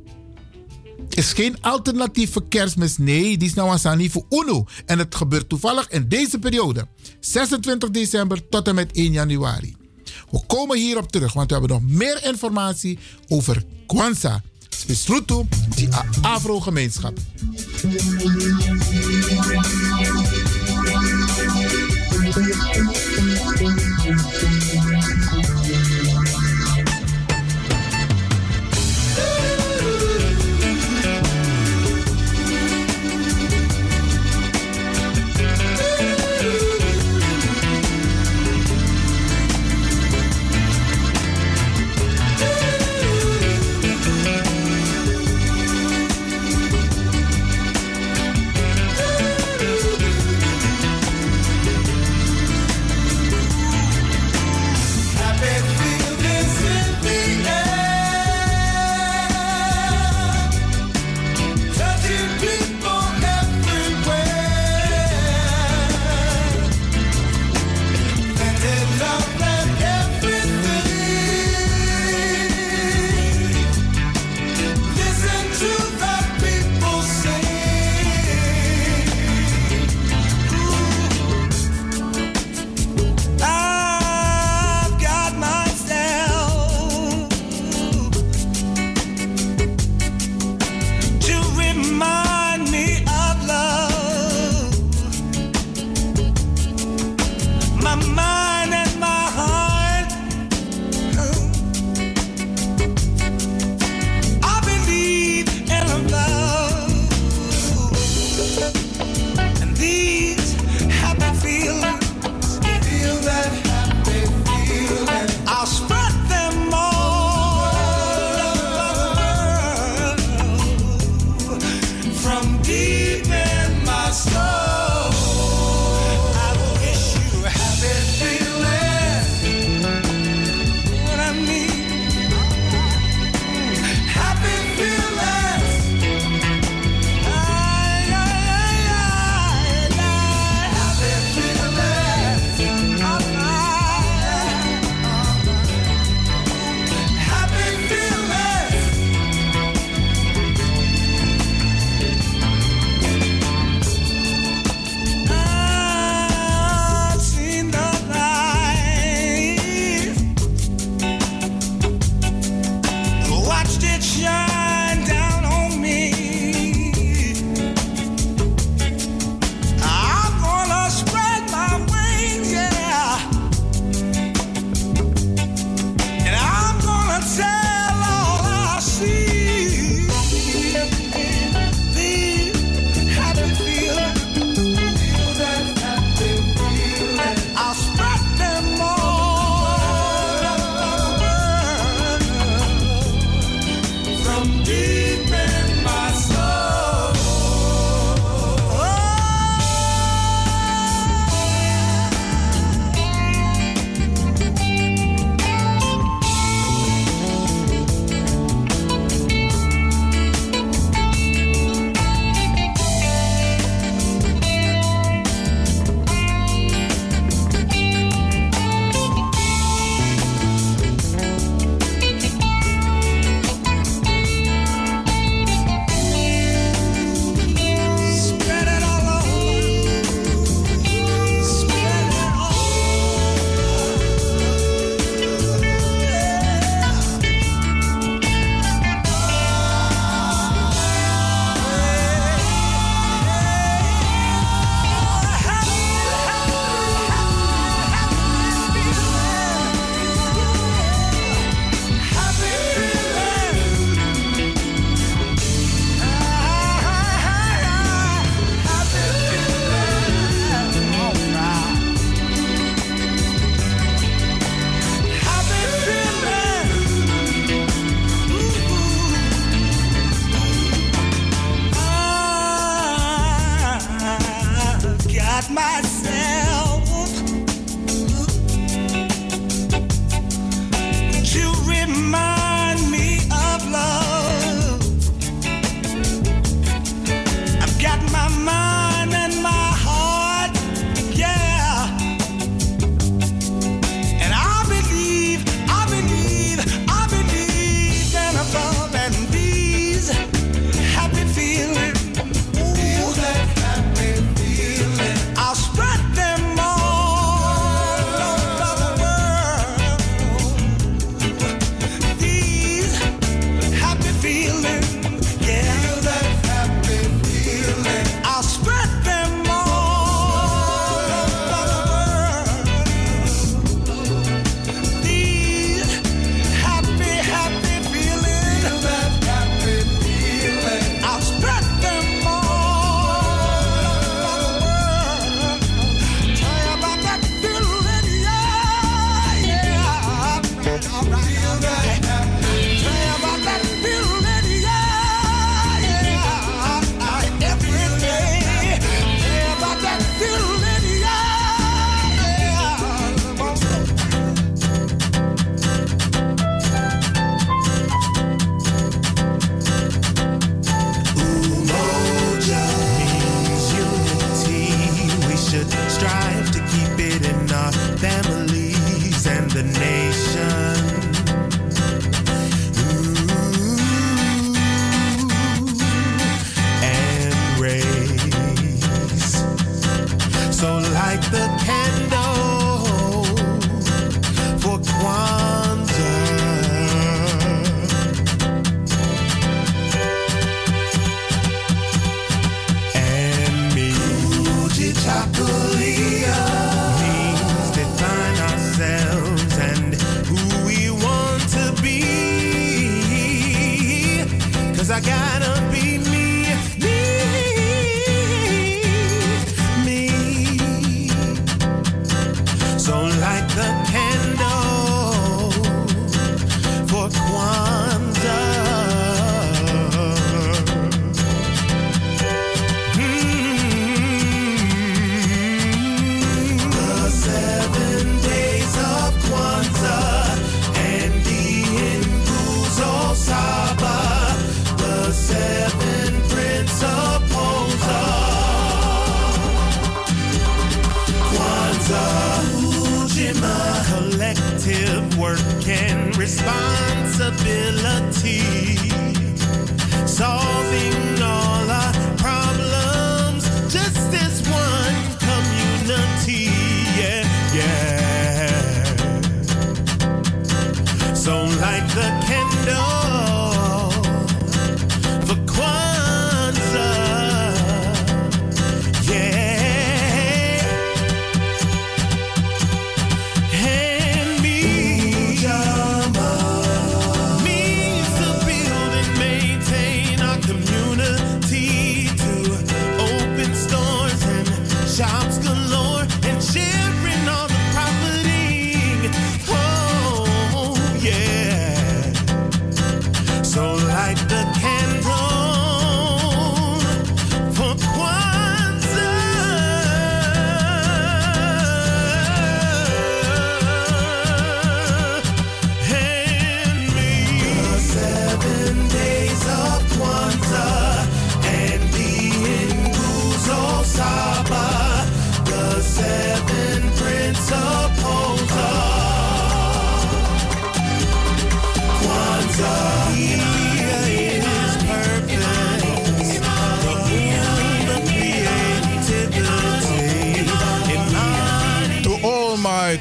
is 1.09 1.33
geen 1.33 1.61
alternatieve 1.61 2.47
kerstmis. 2.47 2.97
Nee, 2.97 3.37
die 3.37 3.47
is 3.47 3.53
nou 3.53 3.79
aan 3.83 4.09
voor 4.09 4.25
UNO. 4.29 4.65
En 4.85 4.99
het 4.99 5.15
gebeurt 5.15 5.49
toevallig 5.49 5.89
in 5.89 6.07
deze 6.07 6.39
periode. 6.39 6.87
26 7.19 7.89
december 7.89 8.49
tot 8.49 8.67
en 8.67 8.75
met 8.75 8.91
1 8.91 9.11
januari. 9.11 9.75
We 10.29 10.41
komen 10.47 10.77
hierop 10.77 11.11
terug, 11.11 11.33
want 11.33 11.51
we 11.51 11.57
hebben 11.57 11.71
nog 11.81 11.89
meer 11.89 12.25
informatie 12.25 12.99
over 13.27 13.63
Kwanzaa. 13.87 14.41
Spesrutu, 14.69 15.45
die 15.75 15.89
Afro-gemeenschap. 16.21 17.17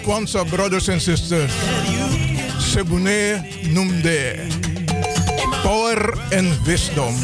Kwanzaa 0.05 0.45
brothers 0.45 0.89
and 0.89 1.01
sisters, 1.01 1.51
Sebune 2.59 3.45
Numde, 3.73 4.49
power 5.63 6.19
and 6.33 6.67
wisdom. 6.67 7.15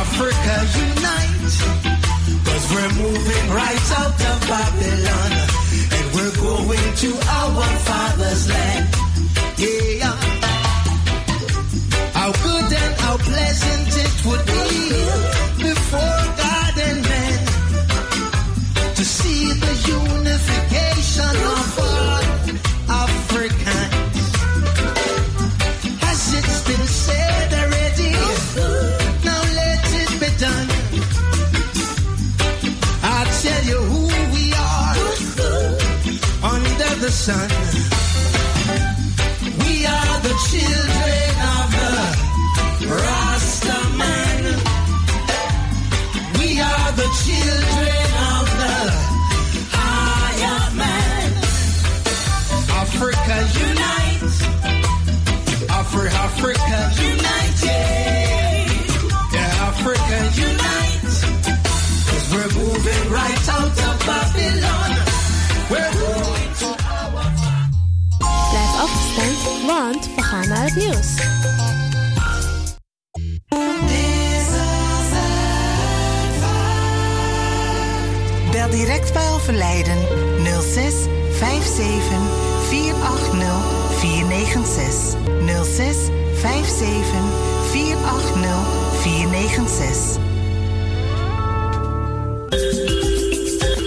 Africa 0.00 0.54
unite. 0.84 1.54
Cause 2.46 2.64
we're 2.72 2.94
moving 3.02 3.46
right 3.50 3.86
out 4.00 4.18
of 4.30 4.38
Babylon. 4.48 5.32
And 5.96 6.06
we're 6.14 6.36
going 6.40 6.88
to 7.02 7.10
our 7.38 7.64
Father's 7.88 8.48
land. 8.48 8.86
Yeah. 9.58 10.16
How 12.18 12.30
good 12.32 12.68
and 12.82 12.94
how 13.00 13.16
pleasant 13.16 13.88
it 14.04 14.26
would 14.26 14.46
be 14.46 14.53
496. 89.04 90.18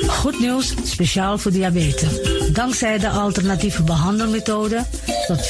Goed 0.08 0.40
nieuws, 0.40 0.74
speciaal 0.84 1.38
voor 1.38 1.52
diabetes. 1.52 2.22
Dankzij 2.52 2.98
de 2.98 3.10
alternatieve 3.10 3.84
behandelmethode 3.84 4.86
tot 5.28 5.50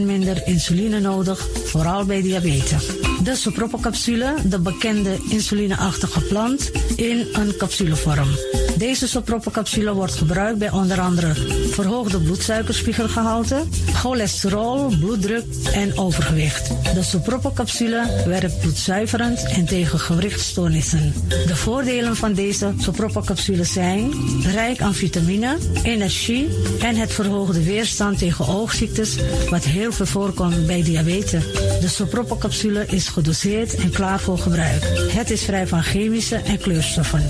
minder 0.04 0.46
insuline 0.46 1.00
nodig, 1.00 1.48
vooral 1.64 2.04
bij 2.04 2.22
diabetes. 2.22 2.86
De 3.22 3.36
sopropocapsule, 3.36 4.34
de 4.44 4.58
bekende 4.58 5.18
insulineachtige 5.28 6.20
plant, 6.20 6.70
in 6.96 7.26
een 7.32 7.56
capsulevorm. 7.56 8.28
Deze 8.76 9.08
sopropocapsule 9.08 9.92
wordt 9.92 10.14
gebruikt 10.14 10.58
bij 10.58 10.70
onder 10.70 11.00
andere 11.00 11.34
verhoogde 11.70 12.20
bloedsuikerspiegelgehalte, 12.20 13.62
cholesterol, 14.02 14.96
bloeddruk 15.00 15.44
en 15.72 15.98
overgewicht. 15.98 16.68
De 16.94 17.02
sopropocapsule 17.02 18.22
werkt 18.26 18.60
bloedzuiverend 18.60 19.44
en 19.44 19.64
tegen 19.64 19.98
gewrichtstoornissen. 19.98 21.14
De 21.28 21.56
voordelen 21.56 22.16
van 22.16 22.32
deze 22.32 22.72
sopropocapsule 22.78 23.64
zijn 23.64 24.10
rijk 24.52 24.80
aan 24.80 24.94
vitamine, 24.94 25.56
energie 25.82 26.48
en 26.80 26.96
het 26.96 27.12
verhoogde 27.12 27.62
weerstand 27.62 28.18
tegen 28.18 28.46
oogziektes, 28.46 29.16
wat 29.50 29.64
heel 29.64 29.92
veel 29.92 30.06
voorkomt 30.06 30.66
bij 30.66 30.82
diabetes. 30.82 31.44
De 31.80 31.88
sopropocapsule 31.88 32.86
is 32.86 33.08
gedoseerd 33.08 33.74
en 33.74 33.90
klaar 33.90 34.20
voor 34.20 34.38
gebruik. 34.38 34.82
Het 35.12 35.30
is 35.30 35.42
vrij 35.42 35.66
van 35.66 35.82
chemische 35.82 36.36
en 36.36 36.58
kleurstoffen. 36.58 37.22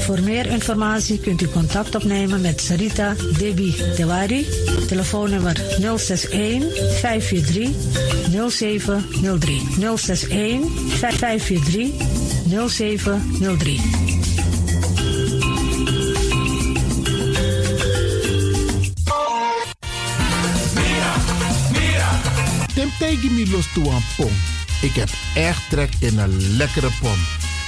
Voor 0.00 0.20
meer 0.22 0.46
informatie 0.46 1.18
kunt 1.20 1.42
u 1.42 1.48
contact 1.48 1.94
opnemen 1.94 2.40
met 2.40 2.60
Sarita 2.60 3.14
Debi 3.38 3.74
Dewari. 3.96 4.46
Telefoonnummer 4.86 5.56
061 6.20 6.62
543 7.00 7.70
0703. 8.50 9.62
061 9.78 10.60
543 10.98 11.92
0703. 12.68 13.80
Tim 22.74 22.90
tegen 22.98 23.34
me 23.34 23.50
los 23.50 23.72
toe 23.72 23.90
aan 23.90 24.02
pom. 24.16 24.32
Ik 24.82 24.94
heb 24.94 25.08
echt 25.34 25.62
trek 25.70 25.90
in 26.00 26.18
een 26.18 26.56
lekkere 26.56 26.90
pom. 27.00 27.16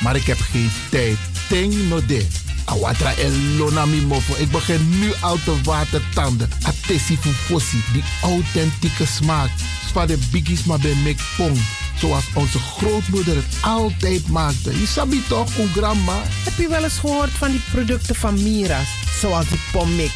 Maar 0.03 0.17
ik 0.17 0.25
heb 0.25 0.39
geen 0.39 0.71
tijd. 0.91 1.17
Ting 1.49 1.89
no 1.89 2.07
de. 2.07 2.42
Awatra 2.65 3.15
elona 3.15 3.87
mi 3.87 4.01
mofo. 4.01 4.35
Ik 4.39 4.51
begin 4.51 4.99
nu 4.99 5.13
al 5.21 5.39
te 5.45 5.61
watertanden. 5.63 6.51
Atesi 6.63 7.17
fufosi. 7.17 7.83
Die 7.93 8.05
authentieke 8.23 9.07
smaak. 9.07 9.51
Van 9.93 10.07
de 10.07 10.19
biggies 10.31 10.65
maar 10.65 10.79
bij 10.79 10.95
mek 10.95 11.21
pom. 11.37 11.53
Zoals 11.99 12.25
onze 12.35 12.59
grootmoeder 12.59 13.37
het 13.37 13.57
altijd 13.61 14.29
maakte. 14.29 14.81
Je 14.81 14.87
sabi 14.87 15.23
toch, 15.29 15.59
een 15.59 15.69
grandma? 15.69 16.23
Heb 16.45 16.57
je 16.57 16.69
wel 16.69 16.85
eens 16.85 16.99
gehoord 16.99 17.31
van 17.31 17.51
die 17.51 17.63
producten 17.71 18.15
van 18.15 18.43
Mira's? 18.43 18.89
Zoals 19.21 19.49
die 19.49 19.61
pommix. 19.73 20.13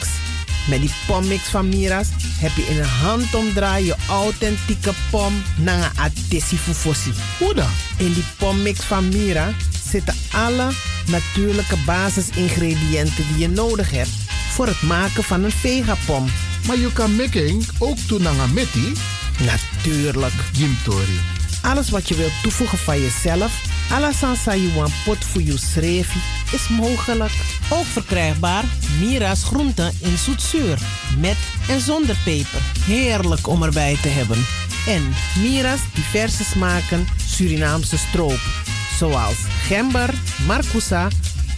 Met 0.69 0.81
die 0.81 0.93
pommix 1.07 1.43
van 1.49 1.69
Mira's 1.69 2.09
heb 2.39 2.51
je 2.57 2.63
in 2.63 2.79
een 2.79 2.89
handomdraai 2.89 3.85
je 3.85 3.95
authentieke 4.09 4.93
pom 5.11 5.43
naar 5.57 5.93
atesi 5.97 6.57
fufosi. 6.57 7.13
Hoe 7.39 7.55
dan? 7.55 7.71
In 7.97 8.13
die 8.13 8.25
pommix 8.39 8.81
van 8.81 9.09
Mira 9.09 9.53
zitten 9.91 10.15
alle 10.33 10.69
natuurlijke 11.09 11.77
basisingrediënten 11.87 13.25
die 13.29 13.39
je 13.39 13.49
nodig 13.49 13.91
hebt 13.91 14.11
voor 14.51 14.67
het 14.67 14.83
maken 14.83 15.25
van 15.25 15.43
een 15.43 15.51
vegapom. 15.51 16.27
Maar 16.67 16.79
je 16.79 16.93
kan 16.93 17.17
making 17.17 17.69
ook 17.79 17.99
metti? 18.53 18.93
Natuurlijk. 19.45 20.33
Gimtori. 20.53 21.21
Alles 21.63 21.91
wat 21.91 22.09
je 22.09 22.15
wilt 22.15 22.43
toevoegen 22.43 22.79
van 22.79 23.01
jezelf, 23.01 23.63
alla 23.91 24.13
sansa 24.13 24.57
you 24.57 24.73
want 24.73 24.93
pot 25.05 25.25
voor 25.25 25.43
je 25.43 25.59
schreefie, 25.59 26.21
is 26.53 26.69
mogelijk. 26.69 27.33
Ook 27.71 27.85
verkrijgbaar 27.85 28.65
Mira's 29.01 29.45
groenten 29.45 29.93
in 30.01 30.19
zoetzuur, 30.19 30.79
met 31.19 31.37
en 31.69 31.81
zonder 31.81 32.17
peper. 32.25 32.61
Heerlijk 32.81 33.47
om 33.47 33.63
erbij 33.63 33.99
te 34.03 34.09
hebben. 34.09 34.47
En 34.87 35.15
Mira's 35.43 35.81
diverse 35.95 36.45
smaken 36.45 37.07
Surinaamse 37.29 37.99
stroop, 37.99 38.41
zoals 38.97 39.37
gember, 39.67 40.15
marcousa, 40.47 41.09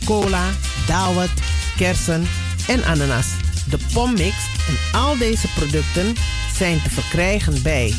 cola, 0.05 0.45
dawet, 0.87 1.31
kersen 1.77 2.27
en 2.67 2.85
ananas. 2.85 3.27
De 3.71 3.79
pommix 3.93 4.35
en 4.69 5.01
al 5.01 5.19
deze 5.19 5.49
producten 5.55 6.15
zijn 6.57 6.83
te 6.83 6.91
verkrijgen 6.91 7.63
bij 7.63 7.95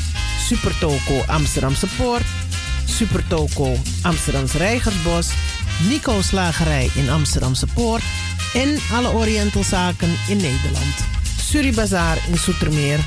Supertoco 0.48 1.24
Amsterdamse 1.28 1.88
Poort, 1.98 2.26
Supertoco 2.86 3.76
Amsterdamse 4.02 4.58
Reigersbos, 4.58 5.28
Nico 5.88 6.22
Slagerij 6.22 6.90
in 6.96 7.10
Amsterdamse 7.10 7.68
Poort 7.74 8.04
en 8.54 8.80
alle 8.94 9.10
Orientalzaken 9.10 10.18
in 10.28 10.38
Nederland. 10.38 10.96
Suribazaar 11.42 12.18
in 12.28 12.38
Soetermeer, 12.38 13.00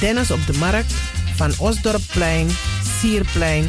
Dennis 0.00 0.30
op 0.30 0.46
de 0.46 0.58
Markt, 0.58 0.94
Van 1.36 1.52
Osdorpplein, 1.58 2.48
Sierplein 3.00 3.68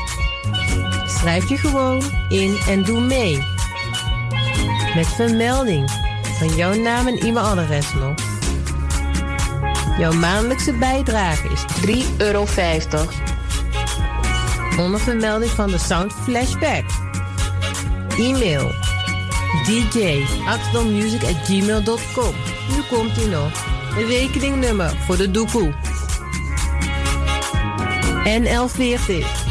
Schrijf 1.21 1.49
je 1.49 1.57
gewoon 1.57 2.01
in 2.29 2.57
en 2.67 2.83
doe 2.83 2.99
mee. 2.99 3.37
Met 4.95 5.07
vermelding 5.07 5.91
van 6.37 6.55
jouw 6.55 6.73
naam 6.73 7.07
en 7.07 7.17
e-mailadres 7.17 7.93
nog. 7.93 8.15
Jouw 9.97 10.11
maandelijkse 10.11 10.73
bijdrage 10.73 11.47
is 11.47 11.65
3,50 12.05 12.17
euro. 12.17 12.45
Onder 14.77 14.99
vermelding 14.99 15.51
van 15.51 15.69
de 15.69 15.77
Sound 15.77 16.13
Flashback. 16.13 16.83
E-mail 18.17 18.71
gmail.com. 21.43 22.35
Nu 22.69 22.81
komt 22.89 23.17
ie 23.17 23.27
nog. 23.27 23.51
Een 23.97 24.07
rekeningnummer 24.07 24.95
voor 25.05 25.17
de 25.17 25.31
doekoe. 25.31 25.73
NL40 28.23 29.50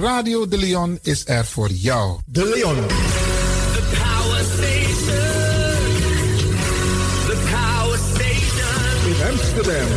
Radio 0.00 0.48
De 0.48 0.58
Leon 0.58 0.98
is 1.02 1.22
er 1.26 1.46
voor 1.46 1.70
jou. 1.70 2.18
De 2.26 2.44
Leon. 2.54 2.74
The 2.76 3.82
power 3.98 4.44
station. 4.44 5.16
The 7.26 7.36
power 7.50 7.98
station. 8.12 9.06
In 9.06 9.30
Amsterdam. 9.30 9.88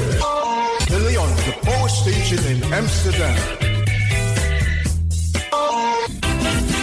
De 0.87 0.99
Leon, 1.07 1.35
the 1.35 1.57
power 1.61 1.89
station 1.89 2.45
in 2.45 2.73
Amsterdam. 2.73 3.35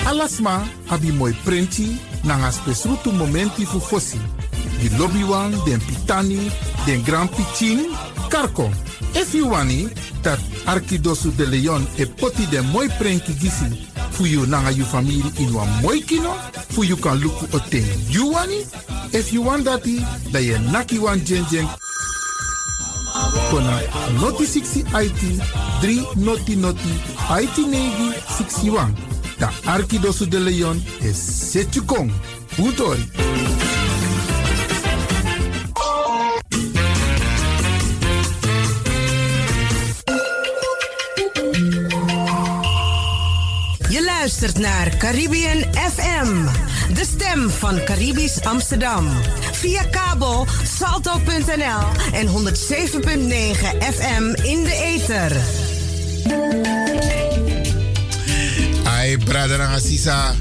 Alasma 0.04 0.62
abi 0.86 1.12
moi 1.12 1.36
prenti 1.44 2.00
nanga 2.22 2.50
spesrutu 2.50 3.12
momenti 3.12 3.64
fu 3.64 3.80
fosi. 3.80 4.20
Di 4.78 4.96
lobby 4.96 5.22
wan, 5.22 5.50
den 5.64 5.80
pitani, 5.84 6.50
den 6.84 7.02
grand 7.02 7.30
pitin, 7.30 7.78
karko. 8.28 8.70
If 9.14 9.34
you 9.34 9.48
wani, 9.48 9.88
dat 10.22 10.38
Arkidosu 10.66 11.34
de 11.36 11.46
Leon 11.46 11.86
e 11.96 12.06
poti 12.06 12.46
den 12.50 12.64
moi 12.72 12.88
prenki 12.98 13.32
gisi 13.38 13.86
fu 14.10 14.26
you 14.26 14.46
nanga 14.46 14.70
you 14.70 14.84
family 14.84 15.22
in 15.38 15.52
wan 15.54 15.68
moi 15.82 16.00
kino, 16.00 16.34
fu 16.70 16.82
you 16.82 16.96
kan 16.96 17.18
luku 17.20 17.46
o 17.52 17.58
ten 17.70 17.86
you 18.10 18.32
wani. 18.32 18.64
If 19.12 19.32
you 19.32 19.42
want 19.42 19.64
dati, 19.64 20.00
da 20.32 20.38
ye 20.38 20.58
naki 20.72 20.98
wan 20.98 21.24
jen 21.24 21.44
jen 21.50 21.66
kona 23.50 23.80
noti 24.20 24.44
60 24.44 24.84
IT 24.92 25.22
3 25.82 26.16
noti 26.16 26.56
noti 26.56 26.92
IT 27.30 27.56
negi 27.58 28.12
61. 28.28 28.94
Da 29.38 29.50
Arkidosu 29.66 30.26
de 30.26 30.38
Leon 30.38 30.82
is 31.00 31.16
Setjukong. 31.16 32.10
Utori. 32.58 33.67
Luistert 44.40 44.64
naar 44.64 44.96
Caribbean 44.96 45.64
FM, 45.74 46.44
de 46.94 47.04
stem 47.14 47.50
van 47.50 47.84
Caribisch 47.84 48.40
Amsterdam. 48.40 49.08
Via 49.52 49.82
kabel 49.82 50.46
salto.nl 50.64 52.12
en 52.12 52.26
107.9 52.26 52.32
FM 53.94 54.22
in 54.42 54.62
de 54.64 54.96
ether. 54.96 55.36
Ai, 58.84 59.18
brother 59.18 59.60
Asisa. 59.60 60.34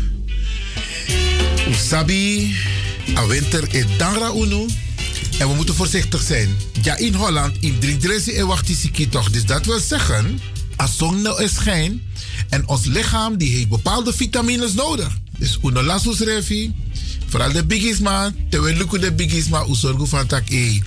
Usabi, 1.69 2.56
a 3.18 3.26
winter 3.26 3.76
is 3.76 3.86
dangra 3.98 4.32
unu. 4.36 4.65
En 5.40 5.48
we 5.48 5.53
moeten 5.56 5.76
voorzichtig 5.76 6.22
zijn. 6.22 6.56
Ja, 6.82 6.98
in 6.98 7.14
Holland, 7.14 7.57
in 7.60 7.80
Driedresi 7.80 8.32
en 8.32 8.48
Wachtisiki 8.48 9.10
toch. 9.10 9.30
Dus 9.30 9.45
dat 9.45 9.65
wil 9.65 9.80
zeggen, 9.80 10.40
als 10.76 10.98
zon 10.98 11.22
nou 11.22 11.44
is 11.44 11.53
schijn 11.53 12.06
en 12.49 12.68
ons 12.68 12.85
lichaam 12.85 13.38
die 13.38 13.55
heeft 13.55 13.69
bepaalde 13.69 14.14
vitamines 14.14 14.73
nodig. 14.73 15.18
Dus 15.38 15.59
uno 15.64 15.84
lasus 15.84 16.19
refi, 16.19 16.73
vooral 17.27 17.51
de 17.51 17.65
biggies 17.65 17.99
man, 17.99 18.35
terwijl 18.49 18.77
lukken 18.77 19.01
de 19.01 19.14
biggies 19.14 19.47
man, 19.47 19.76
zorgen 19.76 20.07
van 20.07 20.27
tak 20.27 20.49
e. 20.49 20.81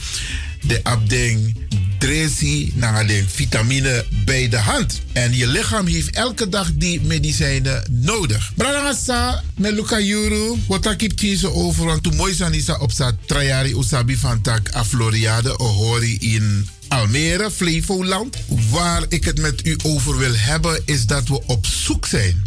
De 0.63 0.81
abding 0.83 1.57
dresi 2.01 2.73
naar 2.75 3.07
de 3.07 3.25
vitamine 3.27 4.05
bij 4.25 4.49
de 4.49 4.57
hand. 4.59 5.01
En 5.13 5.37
je 5.37 5.47
lichaam 5.47 5.87
heeft 5.87 6.11
elke 6.11 6.49
dag 6.49 6.71
die 6.75 7.01
medicijnen 7.01 7.85
nodig. 7.91 8.53
Brarangasa, 8.57 9.43
met 9.57 9.73
Luca 9.73 10.01
Juru, 10.01 10.55
wat 10.67 10.87
ik 10.91 11.01
heb 11.01 11.45
over, 11.53 11.85
want 11.85 12.03
toen 12.03 12.17
mooi 12.17 12.35
zijn 12.35 12.81
op 12.81 12.93
sa 12.93 13.13
trajari 13.27 13.75
usabi 13.75 14.17
van 14.17 14.41
tak 14.41 14.75
a 14.75 14.85
Floriade, 14.85 15.59
ohori 15.59 16.17
in 16.19 16.69
Almere, 16.91 17.51
Flevoland. 17.51 18.37
Waar 18.71 19.05
ik 19.09 19.25
het 19.25 19.41
met 19.41 19.67
u 19.67 19.77
over 19.83 20.19
wil 20.19 20.35
hebben, 20.35 20.83
is 20.85 21.07
dat 21.07 21.29
we 21.29 21.47
op 21.47 21.67
zoek 21.67 22.07
zijn. 22.07 22.43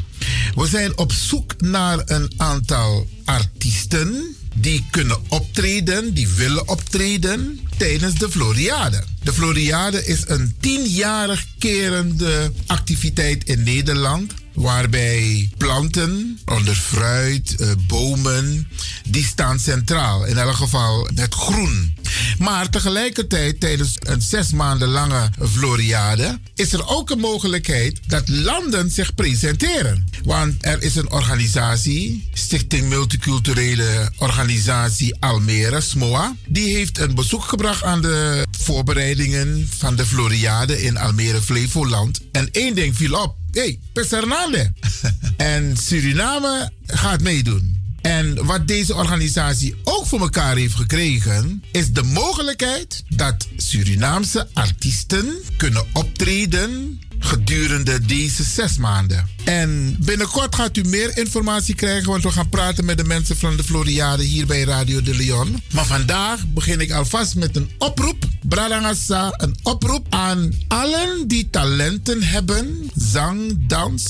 We 0.55 0.67
zijn 0.67 0.97
op 0.97 1.11
zoek 1.11 1.61
naar 1.61 2.01
een 2.05 2.31
aantal 2.37 3.07
artiesten 3.25 4.35
die 4.55 4.85
kunnen 4.91 5.17
optreden, 5.29 6.13
die 6.13 6.27
willen 6.27 6.67
optreden 6.67 7.59
tijdens 7.77 8.15
de 8.15 8.29
Floriade. 8.31 9.03
De 9.23 9.33
Floriade 9.33 10.05
is 10.05 10.23
een 10.27 10.55
tienjarig 10.59 11.45
kerende 11.59 12.51
activiteit 12.65 13.43
in 13.43 13.63
Nederland. 13.63 14.33
Waarbij 14.53 15.49
planten, 15.57 16.39
onder 16.45 16.75
fruit, 16.75 17.55
eh, 17.55 17.71
bomen, 17.87 18.67
die 19.07 19.23
staan 19.23 19.59
centraal. 19.59 20.25
In 20.25 20.37
elk 20.37 20.55
geval 20.55 21.07
het 21.15 21.33
groen. 21.33 21.93
Maar 22.37 22.69
tegelijkertijd, 22.69 23.59
tijdens 23.59 23.95
een 23.99 24.21
zes 24.21 24.51
maanden 24.51 24.87
lange 24.87 25.29
Floriade, 25.51 26.39
is 26.55 26.73
er 26.73 26.87
ook 26.87 27.09
een 27.09 27.19
mogelijkheid 27.19 27.99
dat 28.07 28.29
landen 28.29 28.91
zich 28.91 29.15
presenteren. 29.15 30.07
Want 30.23 30.65
er 30.65 30.81
is 30.81 30.95
een 30.95 31.11
organisatie, 31.11 32.29
Stichting 32.33 32.89
Multiculturele 32.89 34.11
Organisatie 34.17 35.15
Almere, 35.19 35.81
SMOA. 35.81 36.35
Die 36.47 36.75
heeft 36.75 36.99
een 36.99 37.15
bezoek 37.15 37.43
gebracht 37.43 37.83
aan 37.83 38.01
de 38.01 38.45
voorbereidingen 38.59 39.69
van 39.77 39.95
de 39.95 40.05
Floriade 40.05 40.81
in 40.81 40.97
Almere, 40.97 41.41
Flevoland. 41.41 42.21
En 42.31 42.49
één 42.51 42.75
ding 42.75 42.95
viel 42.95 43.21
op. 43.21 43.42
hey, 43.53 43.79
Pessernande. 43.93 44.73
en 45.37 45.77
Suriname 45.77 46.71
gaat 46.85 47.21
meedoen. 47.21 47.81
En 48.01 48.45
wat 48.45 48.67
deze 48.67 48.95
organisatie 48.95 49.75
ook 49.83 50.05
voor 50.05 50.19
elkaar 50.19 50.55
heeft 50.55 50.75
gekregen, 50.75 51.63
is 51.71 51.91
de 51.91 52.03
mogelijkheid 52.03 53.03
dat 53.07 53.47
Surinaamse 53.57 54.47
artiesten 54.53 55.33
kunnen 55.57 55.85
optreden 55.93 57.01
gedurende 57.19 57.99
deze 58.05 58.43
zes 58.43 58.77
maanden. 58.77 59.29
En 59.43 59.95
binnenkort 59.99 60.55
gaat 60.55 60.77
u 60.77 60.83
meer 60.83 61.17
informatie 61.17 61.75
krijgen, 61.75 62.09
want 62.09 62.23
we 62.23 62.31
gaan 62.31 62.49
praten 62.49 62.85
met 62.85 62.97
de 62.97 63.03
mensen 63.03 63.37
van 63.37 63.57
de 63.57 63.63
Floriade 63.63 64.23
hier 64.23 64.45
bij 64.45 64.63
Radio 64.63 65.01
de 65.01 65.15
Leon. 65.15 65.61
Maar 65.73 65.85
vandaag 65.85 66.47
begin 66.47 66.79
ik 66.79 66.91
alvast 66.91 67.35
met 67.35 67.55
een 67.55 67.69
oproep. 67.77 68.25
Bradangasa, 68.41 69.33
een 69.37 69.55
oproep 69.63 70.07
aan 70.09 70.53
allen 70.67 71.27
die 71.27 71.49
talenten 71.49 72.23
hebben, 72.23 72.89
zang, 72.95 73.67
dans, 73.67 74.03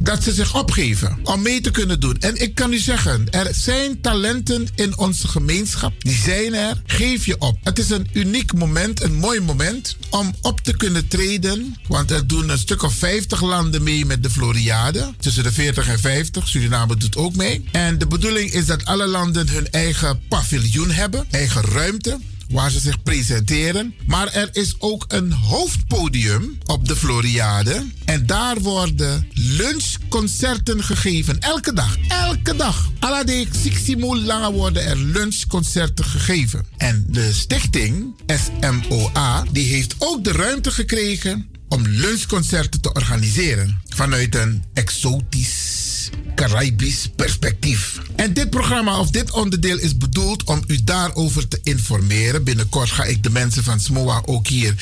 dat 0.00 0.22
ze 0.22 0.32
zich 0.32 0.56
opgeven 0.56 1.18
om 1.22 1.42
mee 1.42 1.60
te 1.60 1.70
kunnen 1.70 2.00
doen. 2.00 2.16
En 2.18 2.42
ik 2.42 2.54
kan 2.54 2.72
u 2.72 2.78
zeggen, 2.78 3.30
er 3.30 3.54
zijn 3.54 4.00
talenten 4.00 4.68
in 4.74 4.98
onze 4.98 5.28
gemeenschap. 5.28 5.92
Die 5.98 6.14
zijn 6.14 6.54
er. 6.54 6.82
Geef 6.86 7.26
je 7.26 7.38
op. 7.38 7.58
Het 7.62 7.78
is 7.78 7.90
een 7.90 8.08
uniek 8.12 8.52
moment, 8.52 9.02
een 9.02 9.14
mooi 9.14 9.40
moment 9.40 9.96
om 10.10 10.34
op 10.42 10.60
te 10.60 10.76
kunnen 10.76 11.08
treden. 11.08 11.76
Want 11.88 12.10
er 12.10 12.26
doen 12.26 12.48
een 12.48 12.58
stuk 12.58 12.82
of 12.82 12.94
50 12.94 13.40
landen 13.40 13.82
mee 13.82 13.89
met 13.90 14.22
de 14.22 14.30
Floriade. 14.30 15.14
Tussen 15.18 15.42
de 15.42 15.52
40 15.52 15.88
en 15.88 16.00
50. 16.00 16.48
Suriname 16.48 16.96
doet 16.96 17.16
ook 17.16 17.34
mee. 17.34 17.64
En 17.72 17.98
de 17.98 18.06
bedoeling 18.06 18.52
is 18.52 18.66
dat 18.66 18.84
alle 18.84 19.06
landen 19.06 19.48
hun 19.48 19.70
eigen 19.70 20.20
paviljoen 20.28 20.90
hebben, 20.90 21.26
eigen 21.30 21.62
ruimte 21.62 22.18
waar 22.50 22.70
ze 22.70 22.80
zich 22.80 23.02
presenteren. 23.02 23.94
Maar 24.06 24.28
er 24.28 24.48
is 24.52 24.74
ook 24.78 25.04
een 25.08 25.32
hoofdpodium 25.32 26.58
op 26.66 26.88
de 26.88 26.96
Floriade. 26.96 27.86
En 28.04 28.26
daar 28.26 28.60
worden 28.60 29.28
lunchconcerten 29.34 30.84
gegeven. 30.84 31.38
Elke 31.38 31.72
dag. 31.72 31.96
Elke 32.08 32.56
dag. 32.56 32.90
Alla 32.98 33.24
de 33.24 33.46
Siximo 33.62 34.16
lange 34.16 34.52
worden 34.52 34.84
er 34.84 34.96
lunchconcerten 34.96 36.04
gegeven. 36.04 36.66
En 36.76 37.06
de 37.08 37.32
stichting 37.32 38.14
SMOA 38.26 39.44
die 39.52 39.66
heeft 39.66 39.94
ook 39.98 40.24
de 40.24 40.32
ruimte 40.32 40.70
gekregen 40.70 41.48
om 41.70 41.86
lunchconcerten 41.86 42.80
te 42.80 42.92
organiseren. 42.92 43.80
Vanuit 43.88 44.34
een 44.34 44.64
exotisch 44.74 45.90
Caribisch 46.34 47.08
perspectief. 47.16 48.00
En 48.16 48.32
dit 48.32 48.50
programma 48.50 48.98
of 48.98 49.10
dit 49.10 49.30
onderdeel 49.30 49.78
is 49.78 49.96
bedoeld 49.96 50.44
om 50.44 50.62
u 50.66 50.78
daarover 50.84 51.48
te 51.48 51.60
informeren. 51.62 52.44
Binnenkort 52.44 52.90
ga 52.90 53.04
ik 53.04 53.22
de 53.22 53.30
mensen 53.30 53.64
van 53.64 53.80
SMOA 53.80 54.22
ook 54.24 54.46
hier 54.46 54.74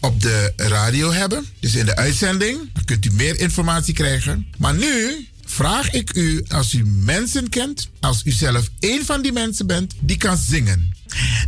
op 0.00 0.20
de 0.20 0.52
radio 0.56 1.12
hebben. 1.12 1.46
Dus 1.60 1.74
in 1.74 1.86
de 1.86 1.96
uitzending 1.96 2.58
dan 2.72 2.84
kunt 2.84 3.04
u 3.04 3.10
meer 3.12 3.40
informatie 3.40 3.94
krijgen. 3.94 4.46
Maar 4.58 4.74
nu 4.74 5.26
vraag 5.58 5.90
ik 5.90 6.14
u, 6.14 6.44
als 6.48 6.72
u 6.72 6.86
mensen 6.86 7.48
kent, 7.48 7.88
als 8.00 8.20
u 8.24 8.30
zelf 8.30 8.68
één 8.78 9.04
van 9.04 9.22
die 9.22 9.32
mensen 9.32 9.66
bent, 9.66 9.94
die 10.00 10.16
kan 10.16 10.36
zingen. 10.36 10.94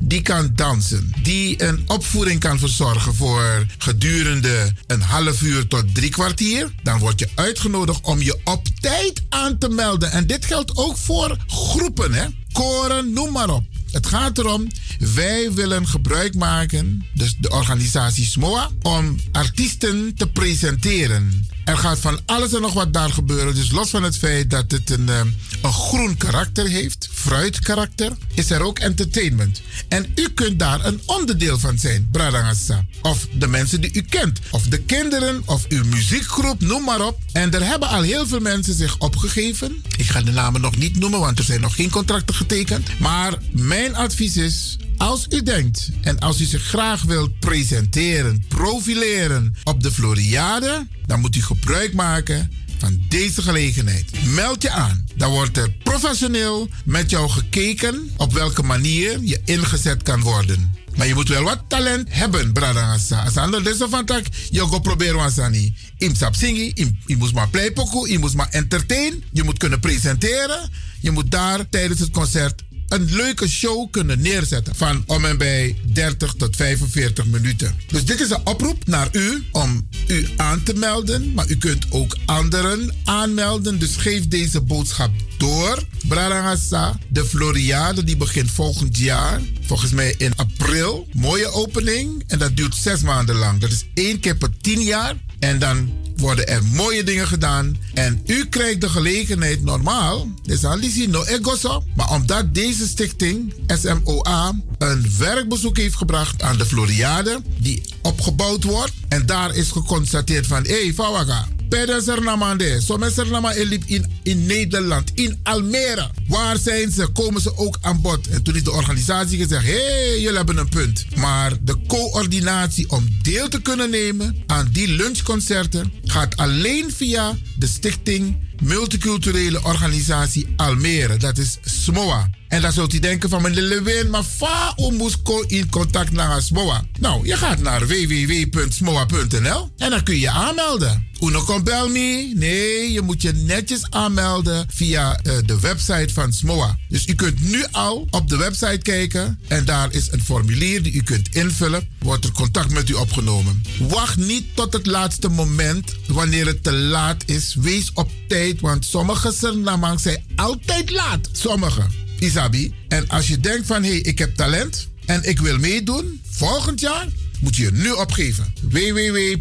Die 0.01 0.23
kan 0.23 0.51
dansen. 0.55 1.13
Die 1.23 1.63
een 1.63 1.83
opvoering 1.87 2.41
kan 2.41 2.59
verzorgen 2.59 3.15
voor 3.15 3.67
gedurende 3.79 4.73
een 4.87 5.01
half 5.01 5.43
uur 5.43 5.67
tot 5.67 5.95
drie 5.95 6.11
kwartier. 6.11 6.73
Dan 6.83 6.99
word 6.99 7.19
je 7.19 7.29
uitgenodigd 7.35 8.01
om 8.05 8.23
je 8.23 8.41
op 8.45 8.67
tijd 8.81 9.23
aan 9.29 9.59
te 9.59 9.69
melden. 9.69 10.13
En 10.13 10.27
dit 10.27 10.45
geldt 10.45 10.77
ook 10.77 10.97
voor 10.97 11.37
groepen, 11.47 12.13
hè? 12.13 12.27
Koren, 12.53 13.13
noem 13.13 13.33
maar 13.33 13.51
op. 13.51 13.65
Het 13.91 14.07
gaat 14.07 14.39
erom, 14.39 14.67
wij 15.15 15.53
willen 15.53 15.89
gebruik 15.89 16.35
maken, 16.35 17.07
dus 17.15 17.37
de 17.39 17.51
organisatie 17.51 18.25
SMOA, 18.25 18.71
om 18.83 19.17
artiesten 19.33 20.15
te 20.15 20.31
presenteren. 20.31 21.47
Er 21.71 21.77
gaat 21.77 21.99
van 21.99 22.21
alles 22.27 22.53
en 22.53 22.61
nog 22.61 22.73
wat 22.73 22.93
daar 22.93 23.11
gebeuren. 23.11 23.55
Dus 23.55 23.71
los 23.71 23.91
van 23.91 24.03
het 24.03 24.19
feit 24.19 24.51
dat 24.51 24.71
het 24.71 24.91
een, 24.91 25.09
eh, 25.09 25.21
een 25.63 25.73
groen 25.73 26.17
karakter 26.17 26.69
heeft, 26.69 27.09
fruitkarakter, 27.13 28.13
is 28.35 28.51
er 28.51 28.63
ook 28.63 28.79
entertainment. 28.79 29.61
En 29.89 30.13
u 30.15 30.29
kunt 30.35 30.59
daar 30.59 30.85
een 30.85 31.01
onderdeel 31.07 31.59
van 31.59 31.79
zijn, 31.79 32.09
Bradangasa. 32.13 32.85
Of 33.03 33.27
de 33.33 33.47
mensen 33.47 33.81
die 33.81 33.93
u 33.93 34.03
kent. 34.03 34.39
Of 34.51 34.63
de 34.63 34.79
kinderen, 34.79 35.43
of 35.45 35.67
uw 35.69 35.85
muziekgroep, 35.85 36.61
noem 36.61 36.85
maar 36.85 37.07
op. 37.07 37.19
En 37.33 37.55
er 37.55 37.67
hebben 37.67 37.89
al 37.89 38.03
heel 38.03 38.27
veel 38.27 38.41
mensen 38.41 38.75
zich 38.75 38.99
opgegeven. 38.99 39.83
Ik 39.97 40.07
ga 40.07 40.23
de 40.23 40.33
namen 40.33 40.61
nog 40.61 40.77
niet 40.77 40.99
noemen, 40.99 41.21
want 41.21 41.39
er 41.39 41.45
zijn 41.45 41.61
nog 41.61 41.75
geen 41.75 41.91
contracten 41.91 42.35
getekend. 42.35 42.99
Maar 42.99 43.35
mijn 43.51 43.95
advies 43.95 44.37
is, 44.37 44.77
als 45.01 45.27
u 45.31 45.43
denkt 45.43 45.91
en 46.01 46.19
als 46.19 46.41
u 46.41 46.45
zich 46.45 46.63
graag 46.63 47.03
wilt 47.03 47.39
presenteren, 47.39 48.45
profileren 48.49 49.55
op 49.65 49.83
de 49.83 49.93
Floriade, 49.93 50.87
dan 51.07 51.21
moet 51.21 51.37
u 51.37 51.43
gebruik 51.43 51.93
maken 51.93 52.51
van 52.79 53.01
deze 53.09 53.43
gelegenheid. 53.43 54.25
Meld 54.25 54.63
je 54.63 54.71
aan. 54.71 55.05
Dan 55.15 55.31
wordt 55.31 55.57
er 55.57 55.71
professioneel 55.71 56.69
met 56.85 57.11
jou 57.11 57.31
gekeken 57.31 58.11
op 58.17 58.33
welke 58.33 58.63
manier 58.63 59.19
je 59.23 59.41
ingezet 59.45 60.03
kan 60.03 60.21
worden. 60.21 60.79
Maar 60.97 61.07
je 61.07 61.15
moet 61.15 61.29
wel 61.29 61.43
wat 61.43 61.63
talent 61.69 62.09
hebben, 62.11 62.53
bradangasa. 62.53 63.23
Als 63.23 63.37
ander 63.37 63.65
deze 63.65 63.89
van 63.89 64.05
tak, 64.05 64.25
je 64.51 64.61
go 64.61 64.79
proberen 64.79 65.17
wasani. 65.17 65.75
Im 65.99 66.15
sap 66.15 66.35
singi, 66.35 66.71
im, 66.75 66.99
je 67.07 67.17
moet 67.17 67.33
maar 67.33 67.49
playpoku, 67.49 68.11
je 68.11 68.19
moet 68.19 68.35
maar 68.35 68.49
entertain, 68.51 69.25
je 69.33 69.43
moet 69.43 69.59
kunnen 69.59 69.81
presenteren. 69.81 70.71
Je 71.01 71.11
moet 71.11 71.31
daar 71.31 71.69
tijdens 71.69 72.01
het 72.01 72.11
concert 72.11 72.63
een 72.91 73.09
leuke 73.11 73.49
show 73.49 73.91
kunnen 73.91 74.21
neerzetten 74.21 74.75
van 74.77 75.03
om 75.07 75.25
en 75.25 75.39
bij 75.39 75.77
30 75.93 76.35
tot 76.37 76.57
45 76.57 77.27
minuten. 77.27 77.75
Dus 77.87 78.05
dit 78.05 78.21
is 78.21 78.31
een 78.31 78.47
oproep 78.47 78.87
naar 78.87 79.09
u 79.13 79.45
om 79.53 79.89
u 80.07 80.29
aan 80.37 80.63
te 80.63 80.75
melden, 80.75 81.35
maar 81.35 81.49
u 81.49 81.57
kunt 81.57 81.87
ook 81.91 82.17
anderen 82.27 82.95
aanmelden. 83.05 83.79
Dus 83.79 83.97
geef 83.97 84.29
deze 84.29 84.61
boodschap 84.61 85.11
door. 85.39 85.85
Brarangasa, 86.09 86.99
de 87.09 87.25
Floriade, 87.25 88.05
die 88.05 88.17
begint 88.17 88.51
volgend 88.51 88.99
jaar. 88.99 89.41
Volgens 89.67 89.93
mij 89.93 90.15
in 90.19 90.37
april. 90.37 91.09
Mooie 91.13 91.53
opening. 91.53 92.25
En 92.27 92.39
dat 92.39 92.57
duurt 92.57 92.75
zes 92.75 93.01
maanden 93.01 93.37
lang. 93.37 93.61
Dat 93.61 93.71
is 93.71 93.85
één 93.95 94.21
keer 94.21 94.37
per 94.37 94.51
tien 94.61 94.83
jaar. 94.83 95.15
En 95.39 95.59
dan 95.59 95.93
worden 96.21 96.49
er 96.49 96.65
mooie 96.65 97.05
dingen 97.05 97.27
gedaan. 97.27 97.77
En 97.95 98.23
u 98.27 98.47
krijgt 98.49 98.81
de 98.81 98.89
gelegenheid 98.89 99.63
normaal. 99.63 100.29
Dus 100.43 100.65
al 100.65 100.79
no 101.09 101.25
egoso. 101.25 101.83
Maar 101.97 102.11
omdat 102.11 102.55
deze 102.55 102.87
stichting 102.87 103.55
SMOA 103.67 104.53
een 104.79 105.07
werkbezoek 105.19 105.77
heeft 105.77 105.97
gebracht 105.97 106.43
aan 106.43 106.59
de 106.59 106.67
Floriade. 106.67 107.43
Die 107.59 107.83
opgebouwd 108.03 108.65
wordt. 108.65 108.93
En 109.09 109.27
daar 109.27 109.55
is 109.55 109.71
geconstateerd 109.71 110.47
van... 110.47 110.63
Hé, 110.63 110.83
hey, 110.83 110.93
Fawaga. 110.93 111.47
Peders 111.71 112.07
er 112.07 112.23
namande. 112.23 112.81
Zo 112.83 112.97
mensen 112.97 113.31
nama 113.31 113.55
elip 113.55 113.83
in, 113.87 114.07
in 114.23 114.47
Nederland. 114.47 115.11
In 115.15 115.41
Almere. 115.43 116.11
Waar 116.29 116.59
zijn 116.59 116.91
ze? 116.91 117.07
Komen 117.07 117.41
ze 117.41 117.57
ook 117.57 117.79
aan 117.81 118.01
bod? 118.01 118.27
En 118.27 118.43
toen 118.43 118.55
is 118.55 118.65
de 118.65 118.73
organisatie 118.73 119.39
gezegd... 119.39 119.65
Hé, 119.65 119.73
hey, 119.73 120.21
jullie 120.21 120.37
hebben 120.37 120.57
een 120.57 120.69
punt. 120.69 121.07
Maar 121.17 121.53
de 121.63 121.77
coördinatie 121.87 122.91
om 122.91 123.09
deel 123.23 123.49
te 123.49 123.61
kunnen 123.63 123.91
nemen 123.91 124.43
aan 124.47 124.69
die 124.73 124.89
lunchconcerten... 124.89 125.93
gaat 126.05 126.37
alleen 126.37 126.93
via 126.93 127.37
de 127.57 127.67
stichting 127.67 128.37
Multiculturele 128.61 129.65
Organisatie 129.65 130.47
Almere. 130.57 131.17
Dat 131.17 131.39
is 131.39 131.59
SMOA. 131.65 132.31
En 132.49 132.63
dan 132.63 132.73
zult 132.73 132.95
u 132.95 132.99
denken 132.99 133.29
van 133.29 133.43
meneer 133.43 133.63
Lewin, 133.63 134.11
maar 134.11 134.23
fa 134.23 134.75
moest 134.77 135.19
in 135.47 135.71
contact 135.71 136.13
naar 136.13 136.43
SMOA. 136.43 136.85
Nou, 136.99 137.27
je 137.27 137.37
gaat 137.37 137.59
naar 137.59 137.87
www.smoa.nl 137.87 139.71
en 139.77 139.91
dan 139.91 140.03
kun 140.03 140.15
je 140.15 140.21
je 140.21 140.31
aanmelden. 140.31 141.09
Uno 141.21 141.43
komt 141.43 141.65
bel 141.65 141.89
me. 141.89 142.33
Nee, 142.35 142.93
je 142.93 143.01
moet 143.01 143.23
je 143.23 143.33
netjes 143.33 143.91
aanmelden 143.91 144.67
via 144.69 145.21
uh, 145.23 145.33
de 145.45 145.61
website 145.61 146.13
van 146.13 146.33
SMOA. 146.33 146.79
Dus 146.89 147.07
u 147.07 147.15
kunt 147.15 147.51
nu 147.51 147.65
al 147.71 148.07
op 148.11 148.29
de 148.29 148.37
website 148.37 148.79
kijken 148.83 149.39
en 149.49 149.65
daar 149.65 149.93
is 149.93 150.13
een 150.13 150.23
formulier 150.23 150.83
die 150.83 150.93
u 150.93 151.03
kunt 151.03 151.35
invullen. 151.35 151.89
Wordt 151.99 152.25
er 152.25 152.33
contact 152.33 152.71
met 152.71 152.89
u 152.89 152.93
opgenomen. 152.93 153.63
Wacht 153.79 154.17
niet 154.17 154.45
tot 154.55 154.73
het 154.73 154.87
laatste 154.87 155.29
moment 155.29 155.95
wanneer 156.07 156.47
het 156.47 156.63
te 156.63 156.73
laat 156.73 157.23
is. 157.27 157.55
Wees 157.55 157.91
op 157.95 158.11
tijd, 158.29 158.50
want 158.59 158.85
sommige 158.85 159.33
Surinamers 159.33 160.03
zijn 160.03 160.25
altijd 160.37 160.91
laat. 160.91 161.29
Sommige. 161.33 161.87
Isabi. 162.19 162.75
En 162.89 163.09
als 163.09 163.29
je 163.29 163.41
denkt 163.41 163.67
van, 163.67 163.83
hé, 163.83 163.91
hey, 163.91 163.99
ik 163.99 164.19
heb 164.19 164.37
talent 164.37 164.89
en 165.07 165.29
ik 165.29 165.39
wil 165.39 165.59
meedoen, 165.59 166.21
volgend 166.31 166.81
jaar 166.81 167.07
moet 167.41 167.57
je 167.57 167.71
nu 167.73 167.91
opgeven. 167.91 168.55
www.smoa.nl 168.61 169.41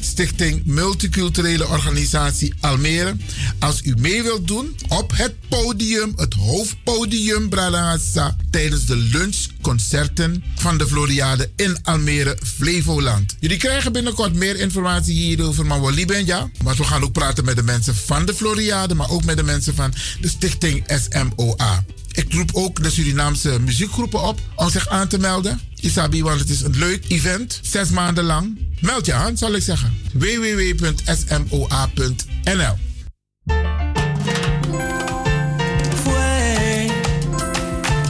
Stichting 0.00 0.62
Multiculturele 0.64 1.68
Organisatie 1.68 2.54
Almere. 2.60 3.16
Als 3.58 3.80
u 3.84 3.94
mee 3.98 4.22
wilt 4.22 4.46
doen 4.46 4.76
op 4.88 5.12
het 5.14 5.34
podium, 5.48 6.12
het 6.16 6.34
hoofdpodium 6.34 7.48
Bralangasa, 7.48 8.36
tijdens 8.50 8.86
de 8.86 8.96
lunchconcerten 8.96 10.44
van 10.54 10.78
de 10.78 10.86
Floriade 10.86 11.50
in 11.56 11.78
Almere, 11.82 12.38
Flevoland. 12.56 13.36
Jullie 13.40 13.58
krijgen 13.58 13.92
binnenkort 13.92 14.34
meer 14.34 14.56
informatie 14.56 15.14
hierover, 15.14 15.66
maar 15.66 15.82
we 15.82 15.92
lieben 15.92 16.26
ja. 16.26 16.50
We 16.64 16.84
gaan 16.84 17.02
ook 17.02 17.12
praten 17.12 17.44
met 17.44 17.56
de 17.56 17.62
mensen 17.62 17.94
van 17.94 18.26
de 18.26 18.34
Floriade, 18.34 18.94
maar 18.94 19.10
ook 19.10 19.24
met 19.24 19.36
de 19.36 19.42
mensen 19.42 19.74
van 19.74 19.94
de 20.20 20.28
Stichting 20.28 20.84
SMOA. 20.86 21.84
Ik 22.12 22.32
roep 22.32 22.50
ook 22.52 22.82
de 22.82 22.90
Surinaamse 22.90 23.58
muziekgroepen 23.60 24.22
op 24.22 24.40
om 24.56 24.70
zich 24.70 24.88
aan 24.88 25.08
te 25.08 25.18
melden. 25.18 25.60
Isabi, 25.80 26.22
want 26.22 26.40
het 26.40 26.48
is 26.50 26.60
een 26.60 26.76
leuk 26.76 27.04
event, 27.08 27.60
zes 27.62 27.90
maanden 27.90 28.24
lang. 28.24 28.58
Meld 28.80 29.06
je 29.06 29.12
aan, 29.12 29.36
zal 29.36 29.54
ik 29.54 29.62
zeggen. 29.62 29.98
www.smoa.nl 30.12 30.88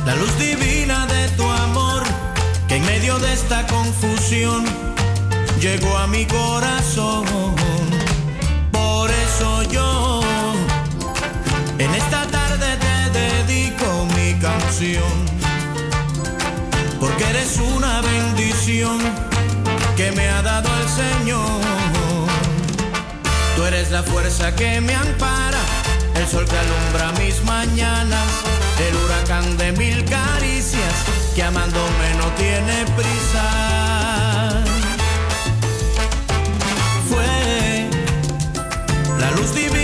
la 0.04 0.14
luz 0.14 0.36
divina 0.38 1.06
de 1.06 1.28
tu 1.36 1.42
amor 1.42 2.02
que 2.66 2.74
en 2.76 2.84
medio 2.84 3.18
de 3.18 3.32
esta 3.32 3.66
confusión 3.66 4.64
llegó 5.60 5.96
a 5.98 6.06
mi 6.06 6.24
corazón. 6.26 7.24
Por 8.72 9.10
eso 9.10 9.62
yo 9.70 9.89
Porque 17.00 17.24
eres 17.28 17.58
una 17.58 18.00
bendición 18.02 18.98
que 19.96 20.12
me 20.12 20.28
ha 20.28 20.42
dado 20.42 20.68
el 20.80 20.88
Señor. 20.88 21.60
Tú 23.56 23.64
eres 23.64 23.90
la 23.90 24.04
fuerza 24.04 24.54
que 24.54 24.80
me 24.80 24.94
ampara, 24.94 25.58
el 26.14 26.26
sol 26.26 26.46
que 26.46 26.56
alumbra 26.56 27.12
mis 27.20 27.44
mañanas, 27.44 28.28
el 28.88 28.96
huracán 28.96 29.56
de 29.58 29.72
mil 29.72 30.04
caricias 30.04 30.94
que 31.34 31.42
amándome 31.42 32.14
no 32.18 32.26
tiene 32.38 32.84
prisa. 32.96 34.62
Fue 37.08 37.88
la 39.18 39.30
luz 39.32 39.52
divina 39.52 39.79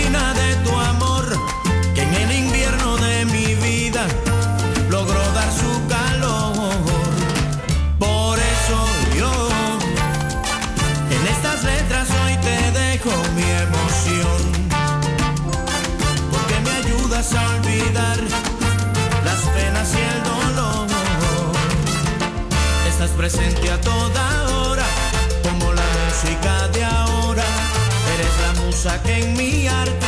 presente 23.29 23.69
a 23.69 23.81
toda 23.81 24.23
hora, 24.55 24.85
como 25.43 25.73
la 25.73 25.83
música 26.05 26.69
de 26.69 26.85
ahora. 26.85 27.43
Eres 28.13 28.33
la 28.41 28.61
musa 28.63 29.03
que 29.03 29.17
en 29.17 29.35
mi 29.35 29.67
arte 29.67 30.06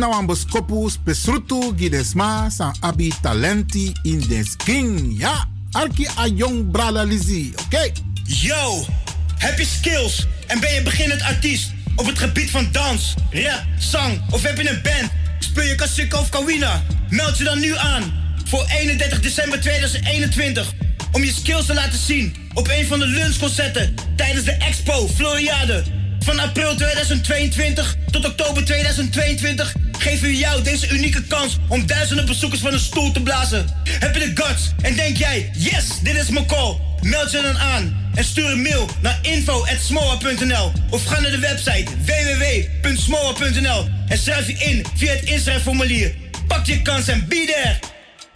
na 0.00 0.08
wan 0.08 0.26
boskopu 0.26 0.88
spesrutu 0.88 1.74
gidesma 1.76 2.50
san 2.50 2.72
abi 2.80 3.12
talenti 3.22 3.92
in 4.02 4.20
des 4.28 4.56
king. 4.56 5.18
Ja, 5.18 5.48
arki 5.72 6.06
a 6.18 6.26
jong 6.26 6.70
brada 6.72 7.02
lizi, 7.02 7.52
oké? 7.64 7.92
Yo, 8.24 8.84
heb 9.38 9.58
je 9.58 9.64
skills 9.64 10.26
en 10.46 10.60
ben 10.60 10.74
je 10.74 10.82
beginnend 10.82 11.22
artiest 11.22 11.72
op 11.96 12.06
het 12.06 12.18
gebied 12.18 12.50
van 12.50 12.68
dans, 12.72 13.14
rap, 13.30 13.64
zang 13.78 14.22
of 14.30 14.42
heb 14.42 14.56
je 14.56 14.70
een 14.70 14.82
band? 14.82 15.10
Speel 15.38 15.64
je 15.64 15.74
kassikka 15.74 16.18
of 16.18 16.28
kawina? 16.28 16.82
Meld 17.08 17.38
je 17.38 17.44
dan 17.44 17.60
nu 17.60 17.76
aan 17.76 18.12
voor 18.44 18.64
31 18.68 19.20
december 19.20 19.60
2021 19.60 20.72
om 21.12 21.24
je 21.24 21.32
skills 21.32 21.66
te 21.66 21.74
laten 21.74 21.98
zien 21.98 22.36
op 22.54 22.68
een 22.68 22.86
van 22.86 22.98
de 22.98 23.06
lunchconcerten 23.06 23.94
tijdens 24.16 24.44
de 24.44 24.52
Expo 24.52 25.08
Floriade. 25.08 25.99
Van 26.30 26.38
april 26.38 26.74
2022 26.74 27.96
tot 28.10 28.26
oktober 28.26 28.64
2022 28.64 29.74
geven 29.98 30.28
we 30.28 30.36
jou 30.36 30.62
deze 30.62 30.88
unieke 30.88 31.22
kans 31.22 31.56
om 31.68 31.86
duizenden 31.86 32.26
bezoekers 32.26 32.60
van 32.60 32.72
een 32.72 32.80
stoel 32.80 33.12
te 33.12 33.22
blazen. 33.22 33.66
Heb 33.88 34.14
je 34.14 34.20
de 34.20 34.42
guts 34.42 34.70
en 34.82 34.96
denk 34.96 35.16
jij, 35.16 35.50
yes, 35.54 35.86
dit 36.02 36.14
is 36.14 36.28
mijn 36.28 36.46
call? 36.46 36.76
Meld 37.00 37.30
je 37.30 37.40
dan 37.42 37.58
aan 37.58 38.10
en 38.14 38.24
stuur 38.24 38.50
een 38.50 38.62
mail 38.62 38.88
naar 39.00 39.18
info.smoa.nl 39.22 40.72
of 40.90 41.04
ga 41.04 41.20
naar 41.20 41.30
de 41.30 41.38
website 41.38 41.90
www.smoa.nl 42.04 43.88
en 44.08 44.18
schrijf 44.18 44.46
je 44.46 44.54
in 44.58 44.86
via 44.94 45.12
het 45.12 45.22
inschrijfformulier. 45.22 46.14
Pak 46.46 46.66
je 46.66 46.82
kans 46.82 47.08
en 47.08 47.28
be 47.28 47.44
there! 47.52 47.78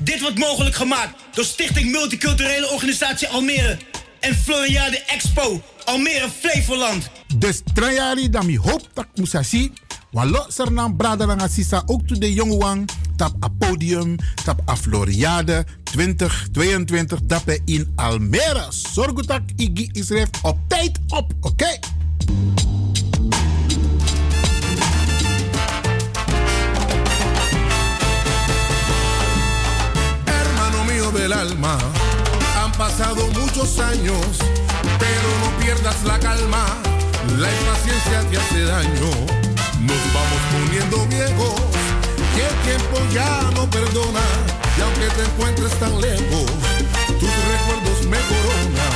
Dit 0.03 0.21
wordt 0.21 0.39
mogelijk 0.39 0.75
gemaakt 0.75 1.15
door 1.35 1.45
Stichting 1.45 1.91
Multiculturele 1.91 2.71
Organisatie 2.71 3.29
Almere 3.29 3.77
en 4.25 4.35
Floriade 4.35 5.03
Expo 5.07 5.61
Almere 5.85 6.29
Flevoland. 6.41 7.11
Dus 7.37 7.61
trajari 7.75 8.31
dan 8.31 8.47
mi 8.47 8.59
hoop 8.59 8.89
dat 8.93 9.07
musasi. 9.15 9.73
Walo 10.11 10.45
sernam 10.49 10.97
brada 10.97 11.27
lang 11.27 11.43
sisa 11.51 11.83
ook 11.87 12.07
to 12.07 12.19
de 12.19 12.33
jongwang. 12.33 12.89
Tap 13.17 13.45
a 13.45 13.49
podium, 13.59 14.17
tap 14.45 14.61
a 14.69 14.77
Floriade 14.77 15.65
2022 15.83 17.21
dape 17.27 17.61
in 17.65 17.93
Almere. 17.97 18.67
Zorgutak 18.93 19.43
igi 19.57 19.89
isref 19.93 20.29
op 20.43 20.59
tijd 20.69 20.99
op, 21.09 21.33
oké? 21.41 21.79
Hermano 30.25 30.85
mío 30.85 31.13
del 31.13 31.33
alma, 31.33 31.77
pasado 32.77 33.27
muchos 33.29 33.79
años, 33.79 34.39
pero 34.99 35.29
no 35.41 35.59
pierdas 35.61 36.03
la 36.05 36.19
calma, 36.19 36.67
la 37.39 37.49
impaciencia 37.53 38.21
te 38.31 38.37
hace 38.39 38.65
daño. 38.65 39.11
Nos 39.81 40.03
vamos 40.15 40.41
poniendo 40.53 41.07
viejos, 41.07 41.61
y 42.37 42.41
el 42.41 42.55
tiempo 42.67 42.99
ya 43.13 43.51
no 43.55 43.69
perdona, 43.71 44.23
y 44.77 44.81
aunque 44.81 45.09
te 45.15 45.23
encuentres 45.23 45.73
tan 45.79 46.01
lejos, 46.01 46.51
tus 47.21 47.31
recuerdos 47.53 48.07
me 48.09 48.19
coronan. 48.31 48.95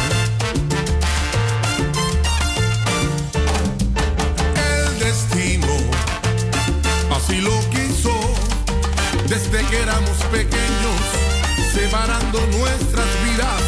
El 4.56 4.98
destino 4.98 5.74
así 7.16 7.40
lo 7.40 7.58
quiso, 7.70 8.14
desde 9.28 9.64
que 9.66 9.82
éramos 9.82 10.16
pequeños, 10.32 11.00
separando 11.74 12.40
nuestras 12.46 13.06
vidas. 13.24 13.62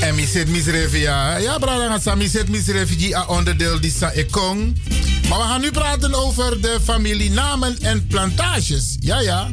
En 0.00 0.14
mi 0.14 0.26
zit 0.26 0.48
misrevi 0.48 0.98
ja. 0.98 1.36
Ja, 1.36 1.58
brada, 1.58 2.14
mi 2.16 2.28
onderdeel 3.26 3.80
die 3.80 3.90
sa 3.90 4.12
ekong. 4.12 4.76
Maar 5.28 5.38
we 5.38 5.44
gaan 5.44 5.60
nu 5.60 5.70
praten 5.70 6.14
over 6.14 6.60
de 6.60 6.78
familienamen 6.84 7.78
en 7.80 8.06
plantages. 8.06 8.96
Ja, 9.00 9.20
ja. 9.20 9.50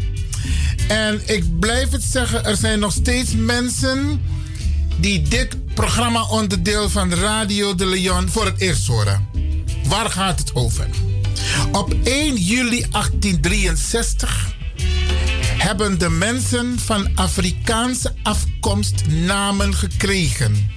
En 0.87 1.21
ik 1.25 1.59
blijf 1.59 1.91
het 1.91 2.03
zeggen, 2.03 2.45
er 2.45 2.57
zijn 2.57 2.79
nog 2.79 2.91
steeds 2.91 3.31
mensen 3.35 4.21
die 4.97 5.21
dit 5.21 5.73
programma 5.73 6.23
onderdeel 6.23 6.89
van 6.89 7.13
Radio 7.13 7.75
de 7.75 7.85
Leon 7.85 8.29
voor 8.29 8.45
het 8.45 8.59
eerst 8.59 8.87
horen. 8.87 9.27
Waar 9.87 10.09
gaat 10.09 10.39
het 10.39 10.55
over? 10.55 10.87
Op 11.71 11.93
1 12.03 12.35
juli 12.35 12.85
1863 12.91 14.53
hebben 15.57 15.97
de 15.99 16.09
mensen 16.09 16.79
van 16.79 17.09
Afrikaanse 17.15 18.13
afkomst 18.23 19.07
namen 19.07 19.75
gekregen. 19.75 20.71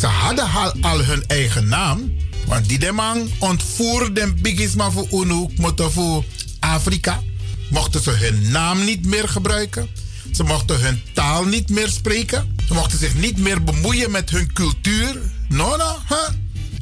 Ze 0.00 0.06
hadden 0.06 0.50
al, 0.50 0.72
al 0.80 1.04
hun 1.04 1.24
eigen 1.26 1.68
naam, 1.68 2.12
want 2.46 2.68
die 2.68 2.92
man 2.92 3.28
ontvoerde 3.38 4.34
bigisma 4.34 4.90
voor 4.90 5.06
UNO, 5.10 5.50
voor 5.76 6.24
Afrika. 6.60 7.22
Mochten 7.70 8.02
ze 8.02 8.10
hun 8.10 8.50
naam 8.50 8.84
niet 8.84 9.06
meer 9.06 9.28
gebruiken. 9.28 9.88
Ze 10.32 10.42
mochten 10.44 10.80
hun 10.80 11.02
taal 11.12 11.44
niet 11.44 11.68
meer 11.68 11.88
spreken. 11.88 12.54
Ze 12.66 12.74
mochten 12.74 12.98
zich 12.98 13.14
niet 13.14 13.38
meer 13.38 13.62
bemoeien 13.62 14.10
met 14.10 14.30
hun 14.30 14.52
cultuur. 14.52 15.20
No, 15.48 15.76
no? 15.76 15.96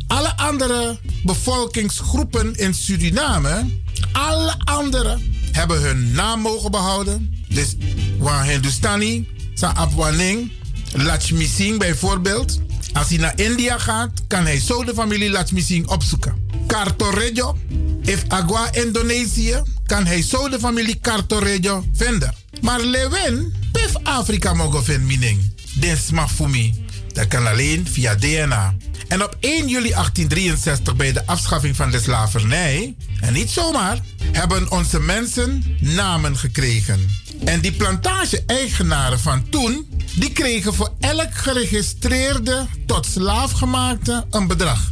Alle 0.06 0.36
andere 0.36 0.98
bevolkingsgroepen 1.24 2.54
in 2.54 2.74
Suriname, 2.74 3.70
alle 4.12 4.54
andere, 4.64 5.18
hebben 5.52 5.80
hun 5.80 6.12
naam 6.12 6.40
mogen 6.40 6.70
behouden. 6.70 7.44
Dus 7.48 7.76
waar 8.18 8.44
Hindustani, 8.46 9.28
Sa 9.54 9.74
Apwaning, 9.74 10.52
Lakshmi 10.92 11.46
Singh 11.46 11.78
bijvoorbeeld. 11.78 12.60
Als 12.96 13.08
hij 13.08 13.18
naar 13.18 13.32
India 13.38 13.78
gaat, 13.78 14.10
kan 14.26 14.44
hij 14.44 14.60
zo 14.60 14.84
de 14.84 14.94
familie 14.94 15.30
Lakshmi 15.30 15.60
Singh 15.60 15.90
opzoeken. 15.90 16.34
Cartorejo, 16.66 17.56
if 18.02 18.24
Agua 18.28 18.72
Indonesië, 18.72 19.62
kan 19.86 20.06
hij 20.06 20.22
zo 20.22 20.48
de 20.48 20.58
familie 20.58 20.98
Cartorejo 21.00 21.84
vinden. 21.92 22.34
Maar 22.60 22.80
Lewin, 22.80 23.54
pif 23.72 23.92
Afrika 24.02 24.54
mogen 24.54 24.84
vinden, 24.84 25.06
mening. 25.06 25.54
Dit 25.74 26.10
mij. 26.38 26.74
Dat 27.12 27.26
kan 27.26 27.46
alleen 27.46 27.86
via 27.86 28.14
DNA. 28.14 28.74
En 29.08 29.22
op 29.22 29.36
1 29.40 29.68
juli 29.68 29.90
1863, 29.90 30.96
bij 30.96 31.12
de 31.12 31.26
afschaffing 31.26 31.76
van 31.76 31.90
de 31.90 32.00
slavernij, 32.00 32.96
en 33.20 33.32
niet 33.32 33.50
zomaar, 33.50 33.98
hebben 34.32 34.70
onze 34.70 35.00
mensen 35.00 35.76
namen 35.80 36.36
gekregen. 36.36 37.08
En 37.44 37.60
die 37.60 37.72
plantage-eigenaren 37.72 39.20
van 39.20 39.48
toen, 39.48 39.88
die 40.16 40.32
kregen 40.32 40.74
voor 40.74 40.92
elk 41.00 41.34
geregistreerde 41.34 42.66
tot 42.86 43.06
slaafgemaakte 43.06 44.24
een 44.30 44.46
bedrag. 44.46 44.90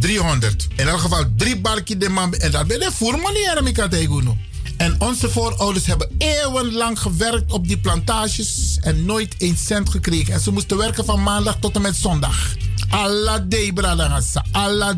300. 0.00 0.66
In 0.76 0.88
elk 0.88 1.00
geval 1.00 1.24
drie 1.36 1.60
barkie 1.60 1.96
de 1.96 2.08
man. 2.08 2.34
En 2.34 2.50
dat 2.50 2.66
ben 2.66 2.80
je 2.80 2.90
voor 2.92 3.18
manier. 3.18 4.44
En 4.76 5.00
onze 5.00 5.30
voorouders 5.30 5.86
hebben 5.86 6.14
eeuwenlang 6.18 6.98
gewerkt 6.98 7.52
op 7.52 7.68
die 7.68 7.78
plantages 7.78 8.78
en 8.80 9.04
nooit 9.04 9.34
een 9.38 9.56
cent 9.56 9.90
gekregen. 9.90 10.34
En 10.34 10.40
ze 10.40 10.52
moesten 10.52 10.76
werken 10.76 11.04
van 11.04 11.22
maandag 11.22 11.56
tot 11.60 11.74
en 11.74 11.82
met 11.82 11.96
zondag. 11.96 12.54
Allah 12.88 13.40
day, 13.48 13.72
bradangasa. 13.72 14.44
Allah. 14.52 14.94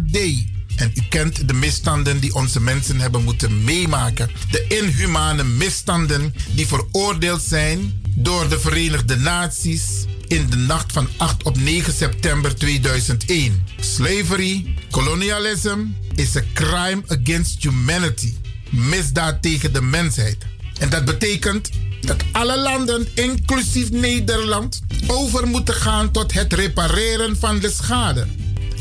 En 0.76 0.92
u 0.94 1.02
kent 1.08 1.48
de 1.48 1.54
misstanden 1.54 2.20
die 2.20 2.34
onze 2.34 2.60
mensen 2.60 3.00
hebben 3.00 3.24
moeten 3.24 3.64
meemaken. 3.64 4.30
De 4.50 4.64
inhumane 4.68 5.44
misstanden 5.44 6.34
die 6.54 6.66
veroordeeld 6.66 7.42
zijn 7.42 8.02
door 8.14 8.48
de 8.48 8.60
Verenigde 8.60 9.16
Naties 9.16 10.04
in 10.26 10.50
de 10.50 10.56
nacht 10.56 10.92
van 10.92 11.08
8 11.16 11.42
op 11.42 11.60
9 11.60 11.92
september 11.92 12.54
2001. 12.54 13.64
Slavery, 13.80 14.74
colonialism 14.90 15.78
is 16.14 16.36
a 16.36 16.42
crime 16.52 17.02
against 17.06 17.62
humanity. 17.62 18.34
Misdaad 18.70 19.42
tegen 19.42 19.72
de 19.72 19.82
mensheid. 19.82 20.36
En 20.78 20.90
dat 20.90 21.04
betekent 21.04 21.70
dat 22.00 22.16
alle 22.32 22.58
landen, 22.58 23.08
inclusief 23.14 23.90
Nederland, 23.90 24.80
over 25.06 25.46
moeten 25.46 25.74
gaan 25.74 26.10
tot 26.10 26.32
het 26.32 26.52
repareren 26.52 27.36
van 27.38 27.58
de 27.58 27.70
schade. 27.70 28.26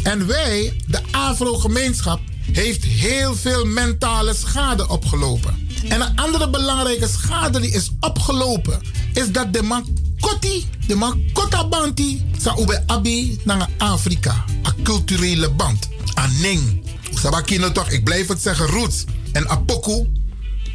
En 0.04 0.28
wij, 0.28 0.82
de 0.88 1.00
Afro-gemeenschap, 1.12 2.20
heeft 2.52 2.84
heel 2.84 3.36
veel 3.36 3.66
mentale 3.66 4.34
schade 4.34 4.88
opgelopen. 4.88 5.68
En 5.88 6.02
een 6.02 6.16
andere 6.16 6.50
belangrijke 6.50 7.08
schade 7.08 7.60
die 7.60 7.72
is 7.72 7.92
opgelopen, 8.00 8.82
is 9.14 9.32
dat 9.32 9.54
de 9.54 9.62
Makoti, 9.62 10.66
de 10.88 10.96
Makota 10.96 11.68
Banti, 11.68 12.26
sa 12.38 12.56
ube 12.60 12.84
abi 12.86 13.40
naar 13.44 13.70
Afrika. 13.78 14.44
Een 14.64 14.84
culturele 14.84 15.50
band. 15.50 15.88
Aning. 16.14 16.82
Sabakino 17.14 17.72
toch, 17.72 17.90
ik 17.90 18.04
blijf 18.04 18.28
het 18.28 18.42
zeggen, 18.42 18.66
roots. 18.66 19.04
En 19.32 19.50
apoku, 19.50 20.08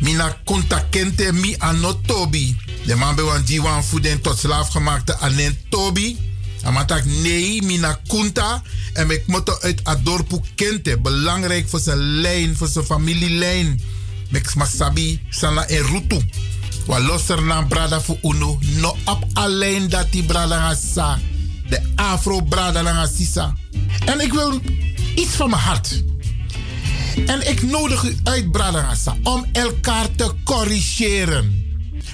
mina 0.03 0.37
kunta 0.45 0.81
kente 0.91 1.33
mi 1.33 1.55
anotobi. 1.59 2.57
De 2.87 2.95
man 2.95 3.15
be 3.15 3.23
wan 3.23 3.43
diwan 3.45 3.85
voeden 3.85 4.21
tot 4.21 4.39
slaafgemaakte 4.39 5.17
anen 5.19 5.59
tobi. 5.69 6.19
Amatak 6.63 7.05
nee, 7.05 7.63
mina 7.63 8.01
kunta. 8.07 8.63
En 8.93 9.11
ik 9.11 9.27
moet 9.27 9.61
uit 9.61 9.81
Adorpu 9.85 10.41
kente. 10.55 10.99
Belangrijk 10.99 11.69
voor 11.69 11.81
zijn 11.81 11.99
lijn, 11.99 12.57
voor 12.57 12.69
zijn 12.69 12.85
familielijn. 12.85 13.81
Mek 14.31 14.55
masabi 14.55 15.21
sana 15.31 15.67
en 15.67 15.83
rutu. 15.83 16.21
Wa 16.87 17.01
losser 17.01 17.43
na 17.43 17.63
brada 17.63 18.01
fu 18.01 18.19
unu. 18.23 18.57
No 18.61 18.97
op 19.05 19.25
alleen 19.33 19.89
dat 19.89 20.13
die 20.13 20.25
brada 20.25 20.75
sa. 20.75 21.19
De 21.69 21.81
afro 21.95 22.41
brada 22.41 22.83
nga 22.83 23.07
sisa. 23.07 23.57
En 24.05 24.21
ik 24.21 24.33
wil 24.33 24.61
iets 25.15 25.35
van 25.35 25.51
mijn 25.51 25.63
hart. 25.63 26.03
En 27.27 27.49
ik 27.51 27.63
nodig 27.63 28.05
u 28.05 28.17
uit, 28.23 28.53
brada 28.53 28.81
nga 28.81 28.95
sa, 28.95 29.17
om 29.23 29.47
elkaar 29.53 30.15
te 30.17 30.33
corrigeren. 30.45 31.65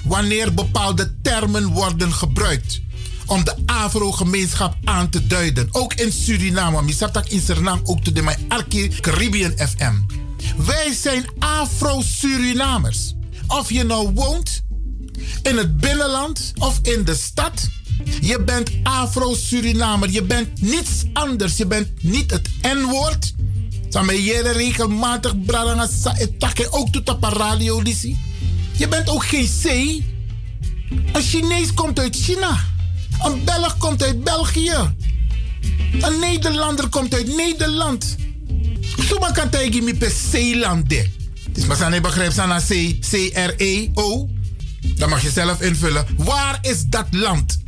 Wanneer 0.03 0.53
bepaalde 0.53 1.15
termen 1.21 1.67
worden 1.67 2.13
gebruikt 2.13 2.81
om 3.29 3.43
de 3.43 3.55
Afro-gemeenschap 3.65 4.75
aan 4.83 5.09
te 5.09 5.27
duiden. 5.27 5.67
Ook 5.71 5.93
in 5.93 6.11
Suriname. 6.11 6.81
Misatak 6.81 7.27
in 7.27 7.41
Suriname 7.41 7.81
ook 7.83 8.03
te 8.03 8.11
de 8.11 8.21
mijn 8.21 8.47
Caribbean 9.01 9.51
FM. 9.57 9.93
Wij 10.65 10.93
zijn 10.93 11.25
Afro-Surinamers. 11.39 13.13
Of 13.47 13.71
je 13.71 13.83
nou 13.83 14.11
woont 14.13 14.63
in 15.41 15.57
het 15.57 15.77
binnenland 15.77 16.53
of 16.57 16.79
in 16.81 17.03
de 17.03 17.15
stad. 17.15 17.69
Je 18.21 18.43
bent 18.43 18.71
Afro-Surinamer. 18.83 20.09
Je 20.09 20.23
bent 20.23 20.61
niets 20.61 21.05
anders. 21.13 21.57
Je 21.57 21.65
bent 21.65 22.03
niet 22.03 22.31
het 22.31 22.49
N-woord. 22.61 23.33
Samen 23.89 24.23
je 24.23 24.51
regelmatig 24.51 25.43
bradanga 25.45 25.87
sa 25.87 26.17
etake 26.17 26.71
ook 26.71 26.89
tot 26.89 27.09
op 27.09 27.23
radio. 27.23 27.81
Je 28.71 28.87
bent 28.87 29.09
ook 29.09 29.25
geen 29.25 29.49
C. 29.63 29.65
Een 31.13 31.21
Chinees 31.21 31.73
komt 31.73 31.99
uit 31.99 32.15
China. 32.15 32.65
Een 33.23 33.43
Belg 33.43 33.77
komt 33.77 34.03
uit 34.03 34.23
België. 34.23 34.73
Een 36.01 36.19
Nederlander 36.19 36.89
komt 36.89 37.13
uit 37.13 37.35
Nederland. 37.35 38.15
Suma 38.97 39.31
kan 39.31 39.49
tegen 39.49 39.83
me 39.83 39.95
per 39.95 40.11
Zeelande. 40.31 41.07
Dus 41.51 41.65
maar 41.65 41.77
zijn 41.77 42.01
begrijpt 42.01 42.39
aan 42.39 42.61
C, 42.61 42.95
C-R-E-O. 42.99 44.29
Dan 44.81 45.09
mag 45.09 45.21
je 45.21 45.31
zelf 45.31 45.61
invullen. 45.61 46.05
Waar 46.17 46.57
is 46.61 46.85
dat 46.85 47.07
land? 47.11 47.59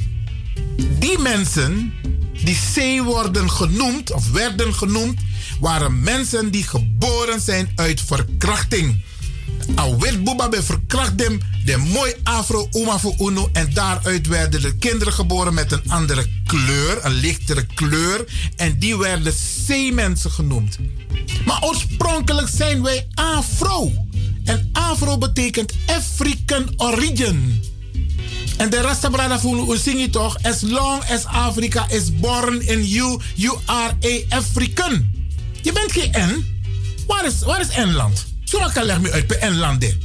Die 0.99 1.19
mensen 1.19 1.93
die 2.43 2.57
C 2.73 3.03
worden 3.03 3.51
genoemd 3.51 4.11
of 4.11 4.31
werden 4.31 4.73
genoemd, 4.73 5.19
waren 5.59 6.01
mensen 6.01 6.51
die 6.51 6.63
geboren 6.63 7.41
zijn 7.41 7.71
uit 7.75 8.01
verkrachting. 8.01 9.01
Al 9.75 9.99
werd 9.99 10.23
Boeba 10.23 10.49
bij 10.49 10.61
dem, 11.15 11.39
de 11.65 11.77
mooi 11.77 12.13
afro 12.23 12.67
oma 12.71 12.99
voor 12.99 13.15
uno. 13.19 13.49
En 13.53 13.73
daaruit 13.73 14.27
werden 14.27 14.61
de 14.61 14.75
kinderen 14.75 15.13
geboren 15.13 15.53
met 15.53 15.71
een 15.71 15.83
andere 15.87 16.25
kleur, 16.45 17.05
een 17.05 17.13
lichtere 17.13 17.65
kleur. 17.73 18.25
En 18.55 18.79
die 18.79 18.97
werden 18.97 19.33
C-mensen 19.67 20.31
genoemd. 20.31 20.77
Maar 21.45 21.61
oorspronkelijk 21.61 22.49
zijn 22.49 22.83
wij 22.83 23.07
afro. 23.13 23.91
En 24.45 24.69
afro 24.73 25.17
betekent 25.17 25.73
African 25.85 26.73
origin. 26.77 27.63
En 28.61 28.69
de 28.69 28.81
Rastabrada 28.81 29.39
voelen 29.39 29.79
zing 29.79 29.99
je 29.99 30.09
toch? 30.09 30.37
As 30.41 30.61
long 30.61 31.03
as 31.09 31.25
Africa 31.25 31.85
is 31.89 32.19
born 32.19 32.61
in 32.61 32.87
you, 32.87 33.19
you 33.35 33.57
are 33.65 33.93
a 34.05 34.35
African. 34.37 35.11
Je 35.61 35.71
bent 35.71 35.91
geen 35.91 36.11
N. 36.11 36.45
Waar 37.07 37.25
is, 37.25 37.39
waar 37.39 37.59
is 37.59 37.67
N-land? 37.75 38.25
Zo 38.43 38.59
leg 38.73 39.01
me 39.01 39.11
uit 39.11 39.27
per 39.27 39.51
N-landen. 39.51 39.99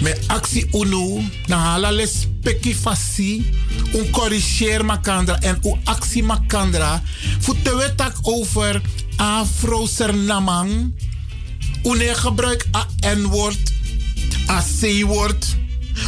Met 0.00 0.18
actie 0.26 0.66
UNO, 0.72 1.20
na 1.46 1.58
hala 1.58 1.90
les 1.90 2.26
peki 2.42 2.74
fasi, 2.74 3.52
un 3.92 4.10
corrigeer 4.10 4.84
makandra 4.84 5.40
en 5.40 5.58
u 5.62 5.74
actie 5.84 6.22
makandra. 6.22 7.02
Voeten 7.38 7.76
we 7.76 7.94
tak 7.94 8.14
over 8.22 8.80
Afro-Sernamang. 9.16 10.94
Une 11.82 12.14
gebruik 12.14 12.66
a 12.72 12.86
N-woord, 13.14 13.72
a 14.48 14.62
C-woord 14.80 15.56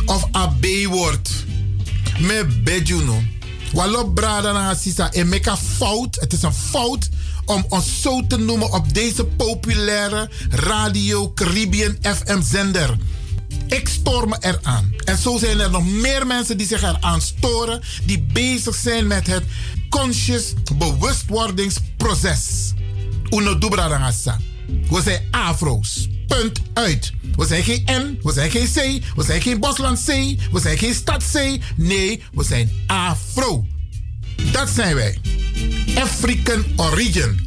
of 0.06 0.24
a 0.36 0.48
B-woord. 0.60 1.30
Me 2.18 2.46
bejuno. 2.64 3.22
Walop 3.72 4.14
brada 4.14 4.52
na 4.52 4.74
sisa 4.74 5.12
en 5.12 5.28
make 5.28 5.50
a 5.50 5.56
fout. 5.56 6.16
Het 6.20 6.32
is 6.32 6.42
een 6.42 6.52
fout 6.52 7.08
om 7.44 7.64
ons 7.68 8.00
zo 8.00 8.26
te 8.26 8.36
noemen 8.36 8.72
op 8.72 8.94
deze 8.94 9.24
populaire 9.24 10.30
Radio 10.50 11.32
Caribbean 11.32 11.96
FM 12.02 12.42
zender. 12.42 12.96
Ik 13.66 13.88
stoor 13.88 14.28
me 14.28 14.36
eraan. 14.40 14.92
En 15.04 15.18
zo 15.18 15.38
zijn 15.38 15.60
er 15.60 15.70
nog 15.70 15.86
meer 15.86 16.26
mensen 16.26 16.56
die 16.56 16.66
zich 16.66 16.82
eraan 16.82 17.20
storen, 17.20 17.80
die 18.06 18.22
bezig 18.32 18.74
zijn 18.74 19.06
met 19.06 19.26
het 19.26 19.42
conscious 19.88 20.52
bewustwordingsproces. 20.76 22.72
Uno 23.30 23.58
dubra. 23.58 24.12
We 24.90 25.02
zijn 25.02 25.22
afro's. 25.30 26.08
Punt 26.28 26.60
uit. 26.74 27.12
We 27.36 27.46
zijn 27.46 27.64
geen 27.64 27.84
N, 27.90 28.18
we 28.22 28.32
zijn 28.32 28.50
geen 28.50 28.66
C, 28.66 29.04
we 29.16 29.24
zijn 29.24 29.42
geen 29.42 29.60
Bosland 29.60 30.04
C, 30.04 30.06
we 30.52 30.60
zijn 30.60 30.78
geen 30.78 30.94
stad 30.94 31.24
C. 31.32 31.58
Nee, 31.76 32.22
we 32.32 32.44
zijn 32.44 32.72
afro. 32.86 33.66
Dat 34.52 34.68
zijn 34.68 34.94
wij. 34.94 35.18
African 35.94 36.64
origin. 36.76 37.46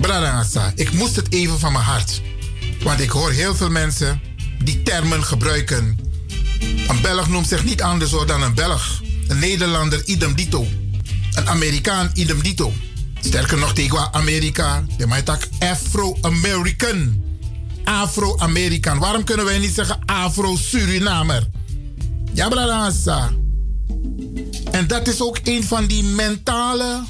Bradangasa, 0.00 0.72
ik 0.74 0.92
moest 0.92 1.16
het 1.16 1.32
even 1.32 1.58
van 1.58 1.72
mijn 1.72 1.84
hart. 1.84 2.22
Want 2.82 3.00
ik 3.00 3.10
hoor 3.10 3.30
heel 3.30 3.54
veel 3.54 3.70
mensen 3.70 4.20
die 4.64 4.82
termen 4.82 5.24
gebruiken. 5.24 5.98
Een 6.88 7.00
Belg 7.02 7.28
noemt 7.28 7.48
zich 7.48 7.64
niet 7.64 7.82
anders 7.82 8.10
dan 8.10 8.42
een 8.42 8.54
Belg. 8.54 9.02
Een 9.28 9.38
Nederlander 9.38 10.02
idem 10.04 10.34
dito. 10.34 10.66
Een 11.32 11.48
Amerikaan 11.48 12.10
idem 12.14 12.42
dito. 12.42 12.72
Sterker 13.20 13.58
nog 13.58 13.74
tegen 13.74 14.14
Amerika. 14.14 14.84
De 14.96 15.06
maakt 15.06 15.48
Afro-American. 15.58 17.24
Afro-Amerikaan. 17.84 18.98
Waarom 18.98 19.24
kunnen 19.24 19.44
wij 19.44 19.58
niet 19.58 19.74
zeggen 19.74 19.98
Afro-Surinamer? 20.04 21.48
Ja. 22.32 23.30
En 24.70 24.86
dat 24.86 25.08
is 25.08 25.20
ook 25.20 25.38
een 25.44 25.64
van 25.64 25.86
die 25.86 26.04
mentale 26.04 27.02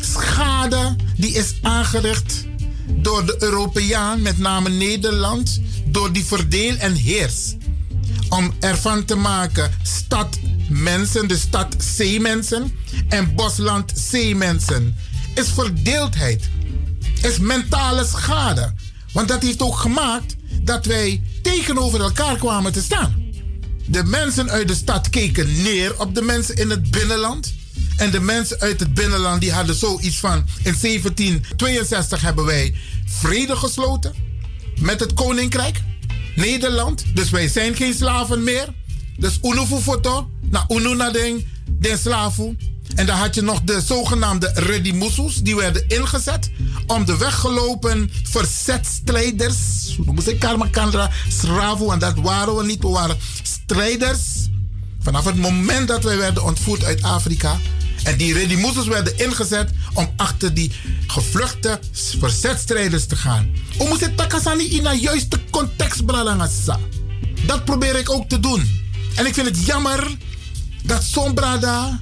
schade 0.00 0.96
die 1.16 1.32
is 1.32 1.54
aangericht 1.62 2.44
door 2.86 3.26
de 3.26 3.36
Europeaan, 3.38 4.22
met 4.22 4.38
name 4.38 4.68
Nederland, 4.68 5.60
door 5.86 6.12
die 6.12 6.24
verdeel 6.24 6.76
en 6.76 6.94
heers. 6.94 7.54
Om 8.28 8.52
ervan 8.60 9.04
te 9.04 9.14
maken 9.14 9.70
stad 9.82 10.38
mensen, 10.68 11.28
de 11.28 11.36
stad 11.36 11.74
zeemensen 11.78 12.72
en 13.08 13.34
bosland 13.34 13.92
zeemensen. 13.94 14.96
Is 15.34 15.48
verdeeldheid. 15.48 16.48
Is 17.22 17.38
mentale 17.38 18.04
schade. 18.04 18.72
Want 19.12 19.28
dat 19.28 19.42
heeft 19.42 19.62
ook 19.62 19.76
gemaakt 19.76 20.36
dat 20.62 20.86
wij 20.86 21.22
tegenover 21.42 22.00
elkaar 22.00 22.36
kwamen 22.36 22.72
te 22.72 22.82
staan. 22.82 23.22
De 23.86 24.04
mensen 24.04 24.50
uit 24.50 24.68
de 24.68 24.74
stad 24.74 25.10
keken 25.10 25.62
neer 25.62 26.00
op 26.00 26.14
de 26.14 26.22
mensen 26.22 26.56
in 26.56 26.70
het 26.70 26.90
binnenland. 26.90 27.54
En 27.96 28.10
de 28.10 28.20
mensen 28.20 28.60
uit 28.60 28.80
het 28.80 28.94
binnenland 28.94 29.40
die 29.40 29.52
hadden 29.52 29.74
zoiets 29.74 30.18
van... 30.18 30.44
In 30.62 30.76
1762 30.80 32.20
hebben 32.20 32.44
wij 32.44 32.74
vrede 33.04 33.56
gesloten 33.56 34.14
met 34.80 35.00
het 35.00 35.14
koninkrijk 35.14 35.80
Nederland. 36.36 37.04
Dus 37.14 37.30
wij 37.30 37.48
zijn 37.48 37.74
geen 37.74 37.94
slaven 37.94 38.42
meer. 38.42 38.74
Dus 39.16 39.38
uno 39.42 39.66
foto, 39.66 40.30
na 40.40 40.64
uno 40.68 40.94
na 40.94 41.10
den, 41.10 41.46
den 41.70 41.98
slavu. 41.98 42.56
En 42.94 43.06
dan 43.06 43.16
had 43.16 43.34
je 43.34 43.42
nog 43.42 43.60
de 43.62 43.80
zogenaamde 43.80 44.50
redimusus, 44.54 45.36
die 45.36 45.56
werden 45.56 45.88
ingezet 45.88 46.50
om 46.86 47.04
de 47.04 47.16
weggelopen 47.16 48.10
verzetstrijders, 48.22 49.56
zo 49.94 50.02
noemen 50.04 50.22
ze 50.22 50.36
Karma 50.36 50.66
Kandra, 50.66 51.10
Sravu, 51.28 51.88
en 51.88 51.98
dat 51.98 52.18
waren 52.20 52.56
we 52.56 52.64
niet, 52.64 52.82
we 52.82 52.88
waren 52.88 53.16
strijders. 53.42 54.20
Vanaf 55.00 55.24
het 55.24 55.36
moment 55.36 55.88
dat 55.88 56.04
wij 56.04 56.16
werden 56.16 56.44
ontvoerd 56.44 56.84
uit 56.84 57.02
Afrika, 57.02 57.58
en 58.02 58.16
die 58.16 58.32
redimusus 58.32 58.86
werden 58.86 59.18
ingezet 59.18 59.70
om 59.92 60.10
achter 60.16 60.54
die 60.54 60.72
gevluchte 61.06 61.80
verzetstrijders 62.18 63.06
te 63.06 63.16
gaan. 63.16 63.50
We 63.78 63.84
moeten 63.88 64.14
takasani 64.14 64.64
in 64.64 64.86
een 64.86 64.98
juiste 64.98 65.38
context 65.50 66.04
brengen. 66.06 66.50
Dat 67.46 67.64
probeer 67.64 67.96
ik 67.96 68.10
ook 68.10 68.28
te 68.28 68.40
doen. 68.40 68.80
En 69.14 69.26
ik 69.26 69.34
vind 69.34 69.46
het 69.46 69.66
jammer 69.66 70.16
dat 70.82 71.04
zo'n 71.04 71.34
brada, 71.34 72.00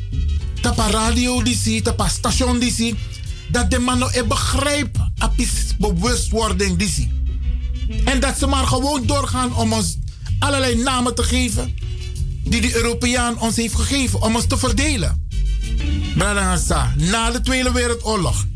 tapa 0.60 0.90
radio 0.90 1.42
die 1.42 1.56
zie, 1.56 1.82
tapa 1.82 2.08
station 2.08 2.58
die 2.58 2.72
zie, 2.72 2.94
dat 3.50 3.70
de 3.70 3.78
man 3.78 3.98
nou 3.98 4.24
begrijpt 4.24 4.98
apis 5.18 5.50
bewustwording 5.78 6.78
die 6.78 6.88
zie. 6.88 7.10
En 8.04 8.20
dat 8.20 8.38
ze 8.38 8.46
maar 8.46 8.66
gewoon 8.66 9.06
doorgaan 9.06 9.54
om 9.54 9.72
ons 9.72 9.98
allerlei 10.38 10.82
namen 10.82 11.14
te 11.14 11.22
geven 11.22 11.74
die 12.44 12.60
de 12.60 12.76
Europeaan 12.76 13.40
ons 13.40 13.56
heeft 13.56 13.74
gegeven 13.74 14.22
om 14.22 14.34
ons 14.34 14.46
te 14.46 14.58
verdelen. 14.58 15.28
Na 16.96 17.30
de 17.30 17.40
Tweede 17.40 17.72
Wereldoorlog 17.72 18.46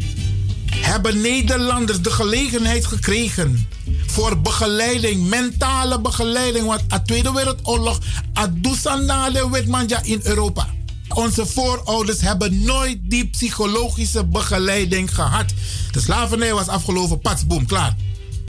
hebben 0.66 1.20
Nederlanders 1.20 2.02
de 2.02 2.10
gelegenheid 2.10 2.86
gekregen 2.86 3.66
voor 4.07 4.41
begeleiding, 4.41 5.28
mentale 5.28 6.00
begeleiding. 6.00 6.66
Want 6.66 6.91
de 6.91 7.02
Tweede 7.02 7.33
Wereldoorlog, 7.33 7.99
Adusanale 8.33 9.50
Witmanja 9.50 10.00
in 10.02 10.20
Europa. 10.23 10.68
Onze 11.08 11.47
voorouders 11.47 12.20
hebben 12.20 12.62
nooit 12.62 12.99
die 13.02 13.26
psychologische 13.26 14.24
begeleiding 14.24 15.15
gehad. 15.15 15.52
De 15.91 16.00
slavernij 16.00 16.55
was 16.55 16.68
afgelopen, 16.68 17.20
patsboom, 17.20 17.66
klaar. 17.66 17.97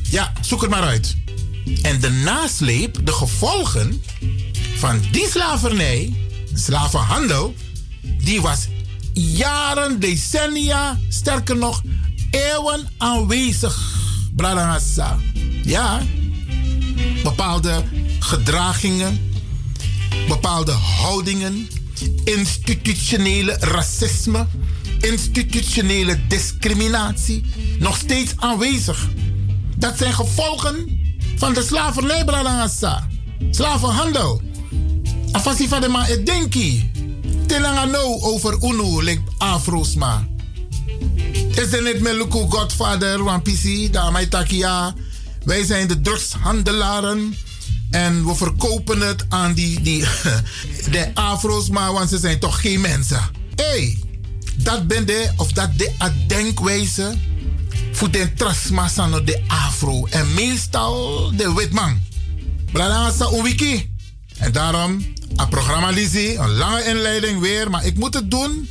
Ja, 0.04 0.34
zoek 0.42 0.62
het 0.62 0.70
maar 0.70 0.84
uit. 0.84 1.16
En 1.82 2.00
de 2.00 2.10
nasleep, 2.10 3.06
de 3.06 3.12
gevolgen 3.12 4.04
van 4.76 5.02
die 5.12 5.28
slavernij, 5.30 6.14
slavenhandel, 6.54 7.54
die 8.02 8.42
was 8.42 8.68
jaren, 9.14 10.00
decennia, 10.00 11.00
sterker 11.10 11.58
nog, 11.58 11.82
eeuwen 12.32 12.88
aanwezig. 12.98 13.94
Bradangasa. 14.36 15.20
Ja, 15.64 16.02
bepaalde 17.24 17.84
gedragingen, 18.20 19.32
bepaalde 20.28 20.72
houdingen, 20.72 21.68
institutionele 22.24 23.58
racisme, 23.60 24.48
institutionele 25.00 26.28
discriminatie, 26.28 27.44
nog 27.80 27.98
steeds 27.98 28.34
aanwezig. 28.36 29.10
Dat 29.78 29.98
zijn 29.98 30.14
gevolgen 30.14 31.00
van 31.36 31.54
de 31.54 31.64
slavernij, 31.64 32.26
Bradangasa. 32.26 33.08
Slavenhandel. 33.52 34.42
Afasi 35.32 35.68
van 35.68 35.82
de 35.82 35.88
ma 35.88 36.06
denki. 36.24 36.92
Over 38.22 38.58
unu 38.64 39.04
lek 39.04 39.20
afro's 39.38 39.96
ma. 39.96 40.28
Is 41.50 41.74
er 41.74 41.84
niet 41.84 42.00
met 42.00 42.26
Godfather, 42.30 43.24
Wampisi, 43.24 43.90
Damai 43.90 44.28
Takia. 44.28 44.94
Wij 45.44 45.66
zijn 45.66 45.88
de 45.88 46.02
drugshandelaren. 46.02 47.36
En 47.96 48.26
we 48.26 48.36
verkopen 48.36 49.00
het 49.00 49.26
aan 49.30 49.54
die, 49.54 49.82
die 49.82 50.04
de 50.92 51.12
afro's 51.14 51.70
maar, 51.70 51.94
want 51.94 52.10
ze 52.10 52.18
zijn 52.18 52.40
toch 52.40 52.62
geen 52.62 52.82
mensen. 52.82 53.22
Hé, 53.56 53.64
hey, 53.66 54.00
dat 54.56 54.88
ben 54.88 55.06
de, 55.06 55.32
of 55.38 55.52
dat 55.52 55.78
de 55.78 55.92
denkwijze 56.28 57.14
voor 57.92 58.12
de 58.12 58.34
trasmassa 58.34 59.20
de 59.20 59.42
afro. 59.48 60.06
En 60.06 60.34
meestal 60.34 61.32
de 61.36 61.54
witman. 61.54 62.02
Een 62.74 63.44
wiki. 63.44 63.94
En 64.38 64.52
daarom, 64.52 65.14
een 65.36 65.50
programma 65.50 65.90
Lizzie, 65.90 66.38
een 66.38 66.52
lange 66.52 66.84
inleiding 66.84 67.40
weer. 67.40 67.70
Maar 67.70 67.86
ik 67.86 67.98
moet 67.98 68.14
het 68.14 68.32
doen 68.32 68.70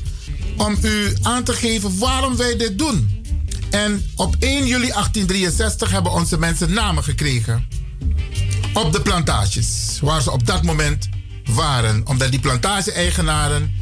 om 0.56 0.76
u 0.82 1.16
aan 1.22 1.44
te 1.44 1.52
geven 1.52 1.98
waarom 1.98 2.36
wij 2.36 2.56
dit 2.56 2.78
doen. 2.78 3.24
En 3.70 4.10
op 4.14 4.36
1 4.38 4.66
juli 4.66 4.88
1863 4.88 5.90
hebben 5.90 6.12
onze 6.12 6.38
mensen 6.38 6.72
namen 6.72 7.04
gekregen. 7.04 7.73
Op 8.74 8.92
de 8.92 9.02
plantages, 9.02 9.98
waar 10.00 10.22
ze 10.22 10.30
op 10.30 10.46
dat 10.46 10.62
moment 10.62 11.08
waren. 11.44 12.06
Omdat 12.06 12.30
die 12.30 12.40
plantage-eigenaren 12.40 13.74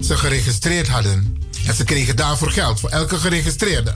ze 0.00 0.16
geregistreerd 0.16 0.88
hadden. 0.88 1.36
En 1.66 1.74
ze 1.74 1.84
kregen 1.84 2.16
daarvoor 2.16 2.50
geld, 2.50 2.80
voor 2.80 2.90
elke 2.90 3.16
geregistreerde. 3.16 3.94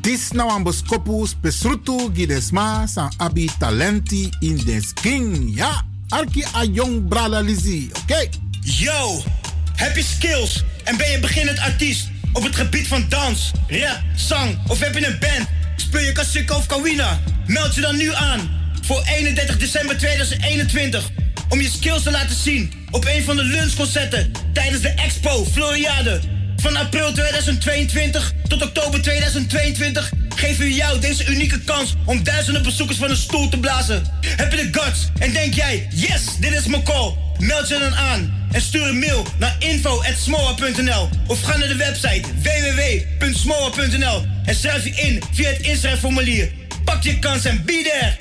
Dis 0.00 0.30
nou 0.30 0.50
aan 0.50 0.62
boskopus 0.62 1.34
pesrutu 1.40 2.10
gidesma 2.14 2.86
san 2.86 3.12
abi 3.16 3.50
talenti 3.58 4.30
in 4.38 4.56
des 4.64 4.92
king. 4.92 5.56
Ja, 5.56 5.84
arki 6.08 6.44
a 6.54 6.64
jong 6.64 7.08
brada 7.08 7.40
lizi, 7.40 7.90
oké? 8.02 8.28
Yo, 8.60 9.22
heb 9.72 9.96
je 9.96 10.02
skills 10.02 10.64
en 10.84 10.96
ben 10.96 11.10
je 11.10 11.18
beginnend 11.18 11.58
artiest 11.58 12.08
op 12.36 12.42
het 12.42 12.56
gebied 12.56 12.88
van 12.88 13.06
dans, 13.08 13.50
rap, 13.68 14.00
zang 14.14 14.58
of 14.66 14.80
heb 14.80 14.94
je 14.94 15.06
een 15.06 15.18
band? 15.18 15.48
Speel 15.76 16.00
je 16.00 16.12
kassikka 16.12 16.56
of 16.56 16.66
kawina? 16.66 17.20
Meld 17.46 17.74
je 17.74 17.80
dan 17.80 17.96
nu 17.96 18.14
aan 18.14 18.50
voor 18.82 19.02
31 19.06 19.58
december 19.58 19.98
2021 19.98 21.08
om 21.48 21.60
je 21.60 21.70
skills 21.70 22.02
te 22.02 22.10
laten 22.10 22.36
zien 22.36 22.72
op 22.90 23.04
een 23.04 23.22
van 23.24 23.36
de 23.36 23.44
lunchconcerten 23.44 24.32
tijdens 24.52 24.82
de 24.82 24.88
Expo 24.88 25.44
Floriade. 25.52 26.20
Van 26.56 26.76
april 26.76 27.12
2022 27.12 28.32
tot 28.48 28.62
oktober 28.62 29.02
2022 29.02 30.10
geven 30.36 30.64
we 30.64 30.74
jou 30.74 30.98
deze 30.98 31.26
unieke 31.26 31.60
kans 31.60 31.94
om 32.04 32.24
duizenden 32.24 32.62
bezoekers 32.62 32.98
van 32.98 33.10
een 33.10 33.16
stoel 33.16 33.48
te 33.48 33.58
blazen. 33.58 34.02
Heb 34.20 34.52
je 34.52 34.56
de 34.56 34.80
guts 34.80 35.08
en 35.18 35.32
denk 35.32 35.54
jij, 35.54 35.88
yes, 35.90 36.24
dit 36.40 36.52
is 36.52 36.66
mijn 36.66 36.82
call? 36.82 37.25
Meld 37.38 37.68
je 37.68 37.78
dan 37.78 37.94
aan 37.94 38.48
en 38.52 38.60
stuur 38.60 38.88
een 38.88 38.98
mail 38.98 39.26
naar 39.38 39.56
info.smoa.nl 39.58 41.08
of 41.26 41.42
ga 41.42 41.56
naar 41.56 41.68
de 41.68 41.76
website 41.76 42.22
www.smoa.nl 42.42 44.24
en 44.44 44.54
schrijf 44.54 44.84
je 44.84 44.90
in 44.90 45.22
via 45.32 45.48
het 45.48 45.60
inschrijfformulier. 45.60 46.52
Pak 46.84 47.02
je 47.02 47.18
kans 47.18 47.44
en 47.44 47.62
be 47.64 47.82
there! 47.90 48.16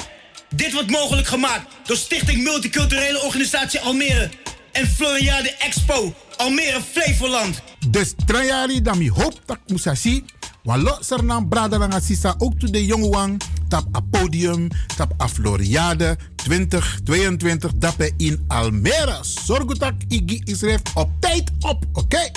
Dit 0.56 0.74
wordt 0.74 0.90
mogelijk 0.90 1.28
gemaakt 1.28 1.68
door 1.86 1.98
Stichting 1.98 2.44
Multiculturele 2.44 3.22
Organisatie 3.22 3.80
Almere 3.80 4.30
en 4.72 4.88
Floriade 4.88 5.56
Expo 5.60 6.16
Almere 6.36 6.82
Flevoland. 6.92 7.62
Dus 7.88 8.14
trajari 8.26 8.82
dan 8.82 8.98
mi 8.98 9.10
hoop 9.10 9.42
dat 9.46 9.60
musasi. 9.68 10.24
Walo 10.66 10.98
sernam 11.00 11.46
brada 11.46 11.78
lang 11.78 11.94
asisa 11.94 12.34
ook 12.38 12.58
to 12.60 12.66
de 12.66 12.86
jongwang 12.86 13.38
tap 13.70 13.86
a 13.96 14.02
podium 14.02 14.68
tap 14.98 15.14
a 15.22 15.28
Floriade 15.28 16.18
2022 16.36 17.72
dape 17.78 18.12
in 18.18 18.44
Almere. 18.48 19.20
Zorgutak 19.22 19.94
igi 20.08 20.42
isref 20.46 20.82
op 20.94 21.10
tijd 21.20 21.52
op, 21.60 21.86
oké? 21.94 22.32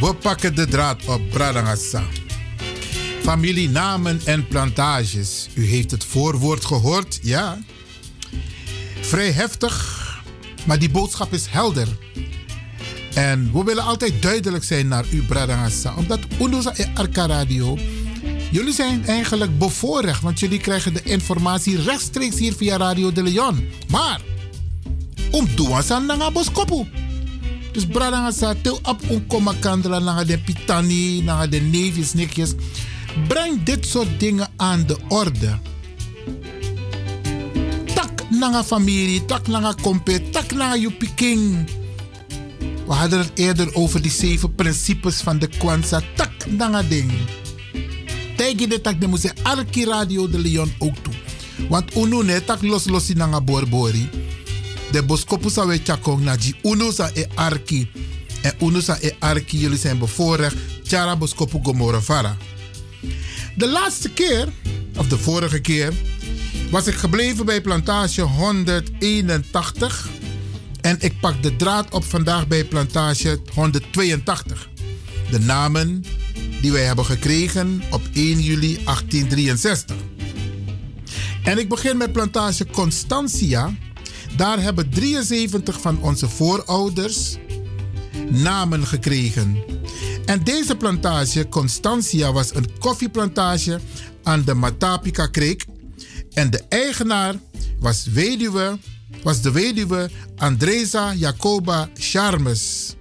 We 0.00 0.14
pakken 0.22 0.54
de 0.54 0.66
draad 0.66 1.04
op 1.06 1.20
Bradangasa. 3.18 3.22
Familienamen 3.22 4.20
en 4.24 4.46
plantages. 4.46 5.48
U 5.54 5.66
heeft 5.66 5.90
het 5.90 6.04
voorwoord 6.04 6.64
gehoord, 6.64 7.18
ja. 7.22 7.58
Vrij 9.00 9.32
heftig, 9.32 9.96
maar 10.66 10.78
die 10.78 10.90
boodschap 10.90 11.32
is 11.32 11.46
helder. 11.46 11.88
En 13.14 13.52
we 13.52 13.64
willen 13.64 13.84
altijd 13.84 14.22
duidelijk 14.22 14.64
zijn 14.64 14.88
naar 14.88 15.04
u, 15.12 15.22
Bradangasa. 15.22 15.94
Omdat 15.96 16.20
Unusa 16.40 16.74
en 16.76 16.90
Arca 16.94 17.26
Radio... 17.26 17.78
Jullie 18.50 18.72
zijn 18.72 19.06
eigenlijk 19.06 19.58
bevoorrecht, 19.58 20.22
want 20.22 20.40
jullie 20.40 20.58
krijgen 20.58 20.94
de 20.94 21.02
informatie 21.02 21.82
rechtstreeks 21.82 22.38
hier 22.38 22.54
via 22.54 22.76
Radio 22.76 23.12
de 23.12 23.22
Leon. 23.22 23.68
Maar, 23.88 24.20
om 25.30 25.48
Douansan 25.54 26.06
nanga 26.06 26.30
boskopu. 26.30 26.86
Dus 27.72 27.86
bradanga 27.86 28.30
sa 28.30 28.54
tel 28.62 28.78
op 28.82 29.02
un 29.10 29.26
koma 29.26 29.54
kandela 29.60 29.98
nanga 29.98 30.24
de 30.24 30.38
pitani, 30.38 31.22
nanga 31.22 31.46
de 31.46 31.60
neefjes, 31.60 32.12
nikjes. 32.12 32.54
Breng 33.26 33.62
dit 33.62 33.86
soort 33.86 34.20
dingen 34.20 34.48
aan 34.56 34.86
de 34.86 34.96
orde. 35.08 35.58
Tak 37.94 38.30
nanga 38.30 38.64
familie, 38.64 39.24
tak 39.24 39.46
nanga 39.46 39.74
kompe, 39.82 40.30
tak 40.30 40.52
nanga 40.52 40.76
yupi 40.76 41.14
king. 41.14 41.68
We 42.86 42.94
hadden 42.94 43.18
het 43.18 43.30
eerder 43.34 43.74
over 43.74 44.02
die 44.02 44.10
zeven 44.10 44.54
principes 44.54 45.20
van 45.20 45.38
de 45.38 45.46
Kwanzaa. 45.46 46.02
Tak 46.14 46.46
nanga 46.46 46.82
ding. 46.82 47.12
Tegen 48.36 48.68
de 48.68 48.80
tak 48.80 49.00
de 49.00 49.06
moest 49.06 49.32
Arki 49.42 49.84
Radio 49.84 50.28
de 50.28 50.38
Leon 50.38 50.72
ook 50.78 50.96
toe. 50.96 51.14
Want 51.68 51.96
unu 51.96 52.24
ne 52.24 52.44
tak 52.44 52.62
los 52.62 52.86
losi 52.86 53.14
nanga 53.14 53.40
borbori 53.40 54.08
de 54.90 55.02
boskopu 55.02 55.50
sa 55.50 55.66
we 55.66 55.80
chakong 55.84 56.24
na 56.24 56.36
ji 56.36 56.54
uno 56.62 56.90
sa 56.90 57.10
e 57.14 57.26
arki. 57.34 57.90
En 58.42 58.54
uno 58.60 58.80
sa 58.80 58.96
e 59.00 59.14
arki, 59.18 59.58
jullie 59.58 59.78
zijn 59.78 59.98
bevoorrecht. 59.98 60.56
Tjara 60.82 61.16
boskopu 61.16 61.58
gomora 61.62 62.00
vara. 62.00 62.36
De 63.58 63.68
laatste 63.68 64.10
keer, 64.10 64.48
of 64.96 65.06
de 65.06 65.18
vorige 65.18 65.60
keer, 65.60 65.92
was 66.70 66.86
ik 66.86 66.94
gebleven 66.94 67.46
bij 67.46 67.60
plantage 67.60 68.22
181. 68.22 70.08
En 70.80 70.96
ik 71.00 71.20
pak 71.20 71.42
de 71.42 71.56
draad 71.56 71.90
op 71.90 72.04
vandaag 72.04 72.48
bij 72.48 72.64
plantage 72.64 73.40
182. 73.54 74.68
De 75.30 75.40
namen 75.40 76.04
die 76.60 76.72
wij 76.72 76.84
hebben 76.84 77.04
gekregen 77.04 77.82
op 77.90 78.02
1 78.12 78.40
juli 78.40 78.74
1863. 78.84 79.96
En 81.42 81.58
ik 81.58 81.68
begin 81.68 81.96
met 81.96 82.12
plantage 82.12 82.66
Constantia 82.66 83.74
daar 84.36 84.62
hebben 84.62 84.90
73 84.90 85.80
van 85.80 86.02
onze 86.02 86.28
voorouders 86.28 87.36
namen 88.30 88.86
gekregen. 88.86 89.56
En 90.24 90.44
deze 90.44 90.76
plantage, 90.76 91.48
Constantia, 91.48 92.32
was 92.32 92.54
een 92.54 92.78
koffieplantage 92.78 93.80
aan 94.22 94.44
de 94.44 94.54
Matapika 94.54 95.28
Creek. 95.30 95.64
En 96.32 96.50
de 96.50 96.62
eigenaar 96.68 97.34
was, 97.80 98.06
weduwe, 98.06 98.78
was 99.22 99.42
de 99.42 99.50
weduwe 99.50 100.10
Andresa 100.36 101.14
Jacoba 101.14 101.88
Charmes. 101.94 102.94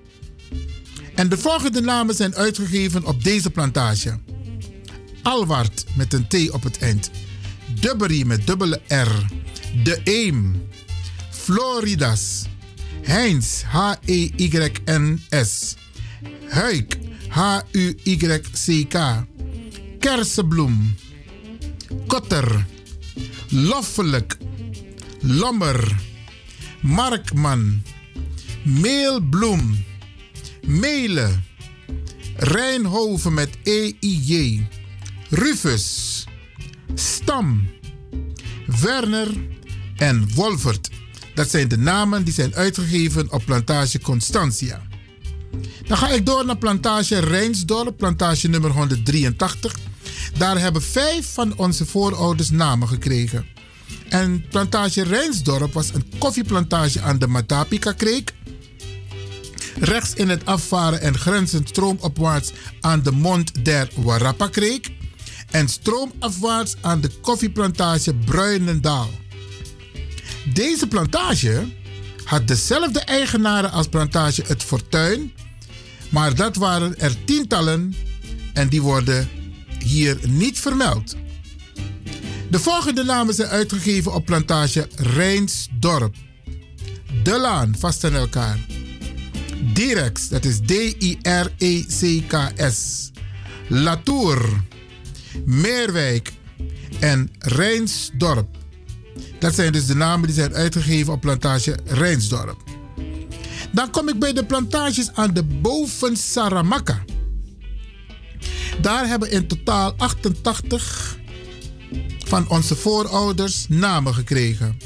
En 1.16 1.30
de 1.30 1.38
volgende 1.38 1.82
namen 1.82 2.16
zijn 2.16 2.36
uitgegeven 2.36 3.06
op 3.06 3.24
deze 3.24 3.50
plantage. 3.50 4.20
Alward 5.24 5.86
met 5.96 6.14
een 6.14 6.28
T 6.28 6.52
op 6.52 6.64
het 6.64 6.78
eind. 6.78 7.10
Dubbery 7.80 8.26
met 8.26 8.48
dubbele 8.48 8.82
R. 8.88 9.26
De 9.84 10.02
Eem. 10.04 10.68
Floridas. 11.30 12.46
Heinz, 13.08 13.64
H-E-Y-N-S. 13.64 15.76
Huik, 16.50 16.98
H-U-Y-C-K. 17.30 19.26
Kersenbloem. 20.00 20.96
Kotter. 22.08 22.66
Loffelijk. 23.50 24.38
Lommer, 25.22 25.96
Markman, 26.82 27.84
Meelbloem, 28.64 29.86
Melen, 30.62 31.46
Rijnhoven 32.36 33.34
met 33.34 33.50
EIJ, 33.64 34.68
Rufus, 35.30 36.26
Stam, 36.94 37.68
Werner 38.82 39.28
en 39.96 40.34
Wolfert. 40.34 40.90
Dat 41.38 41.50
zijn 41.50 41.68
de 41.68 41.78
namen 41.78 42.24
die 42.24 42.34
zijn 42.34 42.56
uitgegeven 42.56 43.32
op 43.32 43.46
plantage 43.46 44.00
Constantia. 44.00 44.82
Dan 45.88 45.98
ga 45.98 46.10
ik 46.10 46.26
door 46.26 46.46
naar 46.46 46.58
plantage 46.58 47.20
Rijnsdorp, 47.20 47.98
plantage 47.98 48.48
nummer 48.48 48.72
183. 48.72 49.76
Daar 50.38 50.60
hebben 50.60 50.82
vijf 50.82 51.34
van 51.34 51.58
onze 51.58 51.86
voorouders 51.86 52.50
namen 52.50 52.88
gekregen. 52.88 53.46
En 54.10 54.46
plantage 54.50 55.04
Rijnsdorp 55.04 55.74
was 55.74 55.94
een 55.94 56.12
koffieplantage 56.18 57.02
aan 57.02 57.20
de 57.20 57.28
Matapika-kreek. 57.28 58.34
Rechts 59.80 60.14
in 60.14 60.30
het 60.30 60.46
afvaren 60.46 61.02
en 61.02 61.18
grenzend 61.18 61.70
stroomopwaarts 61.70 62.52
aan 62.82 63.02
de 63.02 63.12
mond 63.12 63.66
der 63.66 63.90
Warappa-kreek. 63.96 64.92
En 65.52 65.68
stroomafwaarts 65.68 66.76
aan 66.82 67.02
de 67.02 67.10
koffieplantage 67.22 68.14
Bruinendaal. 68.14 69.10
Deze 70.54 70.88
plantage 70.88 71.68
had 72.24 72.48
dezelfde 72.48 73.00
eigenaren 73.00 73.72
als 73.72 73.88
plantage 73.88 74.44
Het 74.48 74.64
Fortuin, 74.64 75.34
maar 76.10 76.36
dat 76.36 76.56
waren 76.56 77.00
er 77.00 77.24
tientallen 77.26 77.96
en 78.54 78.68
die 78.68 78.82
worden 78.82 79.30
hier 79.84 80.18
niet 80.28 80.60
vermeld. 80.60 81.16
De 82.50 82.60
volgende 82.60 83.04
namen 83.04 83.34
zijn 83.34 83.50
uitgegeven 83.50 84.14
op 84.14 84.26
plantage 84.26 84.88
Rijnsdorp. 84.96 86.16
De 87.24 87.40
Laan, 87.40 87.76
vast 87.78 88.04
aan 88.04 88.14
elkaar. 88.14 88.60
Direx, 89.74 90.30
dat 90.30 90.46
is 90.46 90.60
D-I-R-E-C-K-S. 90.66 91.92
Latour, 93.68 94.64
Meerwijk 95.46 96.34
en 97.00 97.32
Rijnsdorp. 97.40 98.48
Dat 99.40 99.56
zijn 99.56 99.72
dus 99.72 99.86
de 99.86 99.96
namen 99.96 100.28
die 100.28 100.36
zijn 100.36 100.54
uitgegeven 100.54 101.14
op 101.14 101.22
plantage 101.22 101.78
Rijnsdorp. 101.86 102.64
Dan 103.72 103.92
kom 103.92 104.10
ik 104.10 104.20
bij 104.20 104.34
de 104.34 104.46
plantages 104.46 105.10
aan 105.14 105.34
de 105.34 105.44
boven 105.44 106.18
Saramaka. 106.18 107.04
Daar 108.82 109.08
hebben 109.08 109.32
in 109.32 109.48
totaal 109.48 109.94
88 109.98 111.18
van 112.26 112.50
onze 112.50 112.76
voorouders 112.76 113.66
namen 113.70 114.14
gekregen. 114.14 114.78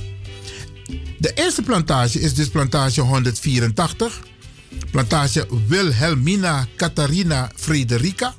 De 1.19 1.31
eerste 1.33 1.61
plantage 1.61 2.19
is 2.19 2.33
dus 2.33 2.49
plantage 2.49 3.01
184. 3.01 4.21
Plantage 4.91 5.47
Wilhelmina 5.67 6.67
Catharina 6.75 7.51
Frederica. 7.55 8.33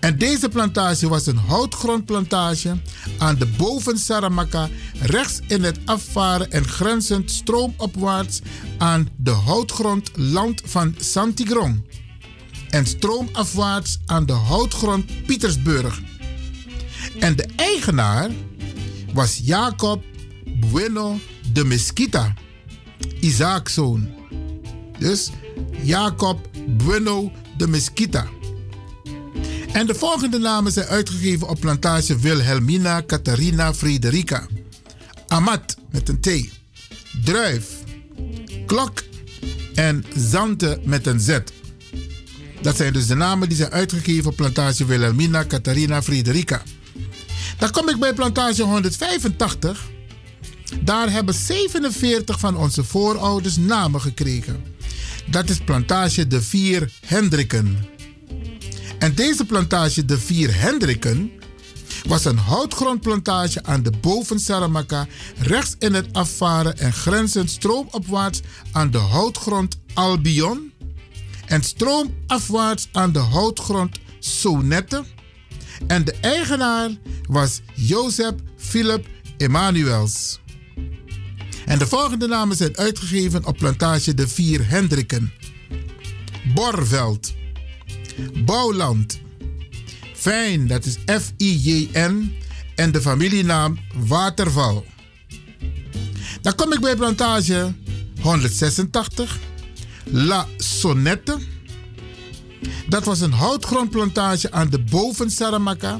En 0.00 0.18
deze 0.18 0.48
plantage 0.48 1.08
was 1.08 1.26
een 1.26 1.36
houtgrondplantage 1.36 2.76
aan 3.18 3.34
de 3.34 3.46
boven 3.46 3.98
Saramaka, 3.98 4.68
rechts 5.00 5.40
in 5.46 5.62
het 5.62 5.78
afvaren 5.84 6.50
en 6.50 6.68
grenzend 6.68 7.30
stroomopwaarts 7.30 8.40
aan 8.78 9.08
de 9.16 9.30
houtgrond 9.30 10.10
land 10.14 10.62
van 10.64 10.94
Santigron. 10.98 11.86
En 12.70 12.86
stroomafwaarts 12.86 13.98
aan 14.06 14.26
de 14.26 14.32
houtgrond 14.32 15.26
Pietersburg. 15.26 16.00
En 17.18 17.36
de 17.36 17.46
eigenaar 17.56 18.30
was 19.12 19.40
Jacob 19.42 20.02
Bueno 20.70 21.18
de 21.52 21.64
Mesquita, 21.64 22.34
Isaaczoon. 23.20 24.08
Dus 24.98 25.30
Jacob 25.82 26.48
Bueno 26.66 27.32
de 27.56 27.68
Mesquita. 27.68 28.37
En 29.72 29.86
de 29.86 29.94
volgende 29.94 30.38
namen 30.38 30.72
zijn 30.72 30.86
uitgegeven 30.86 31.48
op 31.48 31.60
plantage 31.60 32.18
Wilhelmina 32.18 33.02
Catharina 33.06 33.74
Frederica. 33.74 34.46
Amat 35.28 35.76
met 35.90 36.08
een 36.08 36.20
T. 36.20 36.28
Druif. 37.24 37.66
Klok 38.66 39.02
en 39.74 40.04
Zante 40.16 40.80
met 40.84 41.06
een 41.06 41.20
Z. 41.20 41.38
Dat 42.62 42.76
zijn 42.76 42.92
dus 42.92 43.06
de 43.06 43.14
namen 43.14 43.48
die 43.48 43.56
zijn 43.56 43.70
uitgegeven 43.70 44.30
op 44.30 44.36
plantage 44.36 44.84
Wilhelmina 44.84 45.46
Catharina 45.46 46.02
Frederica. 46.02 46.62
Dan 47.58 47.70
kom 47.70 47.88
ik 47.88 47.98
bij 47.98 48.14
plantage 48.14 48.62
185. 48.62 49.88
Daar 50.80 51.10
hebben 51.10 51.34
47 51.34 52.38
van 52.38 52.56
onze 52.56 52.84
voorouders 52.84 53.56
namen 53.56 54.00
gekregen. 54.00 54.64
Dat 55.30 55.50
is 55.50 55.58
plantage 55.58 56.26
De 56.26 56.42
Vier 56.42 56.92
Hendrikken. 57.06 57.96
En 58.98 59.14
deze 59.14 59.44
plantage 59.44 60.04
De 60.04 60.18
Vier 60.18 60.60
Hendrikken 60.60 61.30
was 62.06 62.24
een 62.24 62.38
houtgrondplantage 62.38 63.62
aan 63.62 63.82
de 63.82 63.92
boven 64.00 64.40
Saramaka, 64.40 65.06
rechts 65.38 65.76
in 65.78 65.94
het 65.94 66.12
afvaren 66.12 66.78
en 66.78 66.92
grenzend 66.92 67.50
stroomopwaarts 67.50 68.40
aan 68.72 68.90
de 68.90 68.98
houtgrond 68.98 69.78
Albion 69.94 70.72
en 71.46 71.62
stroomafwaarts 71.62 72.88
aan 72.92 73.12
de 73.12 73.18
houtgrond 73.18 73.98
Sonette. 74.18 75.04
En 75.86 76.04
de 76.04 76.12
eigenaar 76.20 76.90
was 77.28 77.60
Jozef 77.74 78.34
Philip 78.56 79.06
Emanuels. 79.36 80.40
En 81.66 81.78
de 81.78 81.86
volgende 81.86 82.26
namen 82.26 82.56
zijn 82.56 82.76
uitgegeven 82.76 83.46
op 83.46 83.56
plantage 83.56 84.14
De 84.14 84.28
Vier 84.28 84.68
Hendrikken. 84.68 85.32
Borveld. 86.54 87.32
Bouwland. 88.44 89.20
Fijn, 90.14 90.66
dat 90.66 90.84
is 90.84 90.96
F-I-J-N. 91.06 92.36
En 92.74 92.92
de 92.92 93.00
familienaam 93.00 93.78
Waterval. 94.06 94.84
Dan 96.40 96.54
kom 96.54 96.72
ik 96.72 96.80
bij 96.80 96.96
plantage 96.96 97.74
186. 98.20 99.38
La 100.04 100.46
Sonnette. 100.56 101.38
Dat 102.88 103.04
was 103.04 103.20
een 103.20 103.32
houtgrondplantage 103.32 104.52
aan 104.52 104.68
de 104.68 104.78
boven 104.78 105.30
Saramaka. 105.30 105.98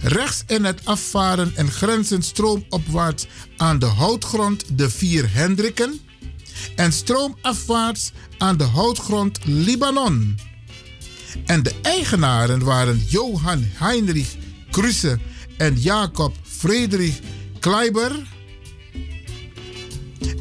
Rechts 0.00 0.42
in 0.46 0.64
het 0.64 0.80
afvaren 0.84 1.52
en 1.54 1.70
grenzend 1.70 2.24
stroomopwaarts 2.24 3.26
aan 3.56 3.78
de 3.78 3.86
houtgrond 3.86 4.78
de 4.78 4.90
Vier 4.90 5.32
Hendrikken. 5.32 6.00
En 6.76 6.92
stroomafwaarts 6.92 8.12
aan 8.38 8.56
de 8.56 8.64
houtgrond 8.64 9.38
Libanon. 9.44 10.38
En 11.46 11.62
de 11.62 11.74
eigenaren 11.82 12.64
waren 12.64 13.02
Johan 13.06 13.64
Heinrich 13.74 14.36
Kruse 14.70 15.18
en 15.56 15.80
Jacob 15.80 16.34
Friedrich 16.42 17.18
Kleiber. 17.60 18.12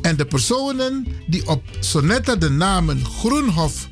En 0.02 0.16
de 0.16 0.26
personen 0.26 1.08
die 1.28 1.48
op 1.48 1.64
Sonetta 1.80 2.36
de 2.36 2.50
namen 2.50 3.06
Groenhof, 3.06 3.88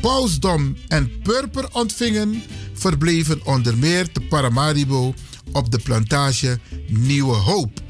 Pausdom 0.00 0.76
en 0.88 1.20
Purper 1.22 1.68
ontvingen, 1.72 2.42
verbleven 2.72 3.46
onder 3.46 3.78
meer 3.78 4.12
te 4.12 4.20
Paramaribo 4.20 5.14
op 5.52 5.70
de 5.70 5.78
plantage 5.78 6.58
Nieuwe 6.88 7.34
Hoop. 7.34 7.80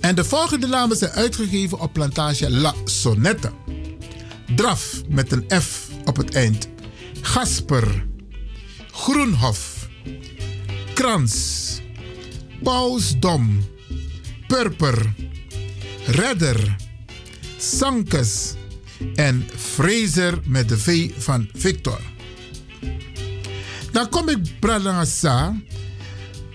En 0.00 0.14
de 0.14 0.24
volgende 0.24 0.66
namen 0.66 0.96
zijn 0.96 1.10
uitgegeven 1.10 1.80
op 1.80 1.92
plantage 1.92 2.50
La 2.50 2.74
Sonette. 2.84 3.52
Draf 4.56 5.02
met 5.08 5.32
een 5.32 5.44
F 5.60 5.88
op 6.04 6.16
het 6.16 6.34
eind. 6.34 6.68
Gasper, 7.20 8.06
Groenhof, 8.92 9.88
Krans, 10.94 11.80
Pausdom, 12.62 13.64
Purper, 14.46 15.14
Redder, 16.06 16.76
Sankes 17.58 18.54
en 19.14 19.46
Fraser 19.56 20.38
met 20.44 20.68
de 20.68 20.78
V 20.78 21.10
van 21.18 21.48
Victor. 21.54 22.00
Dan 23.92 24.08
kom 24.08 24.28
ik 24.28 24.60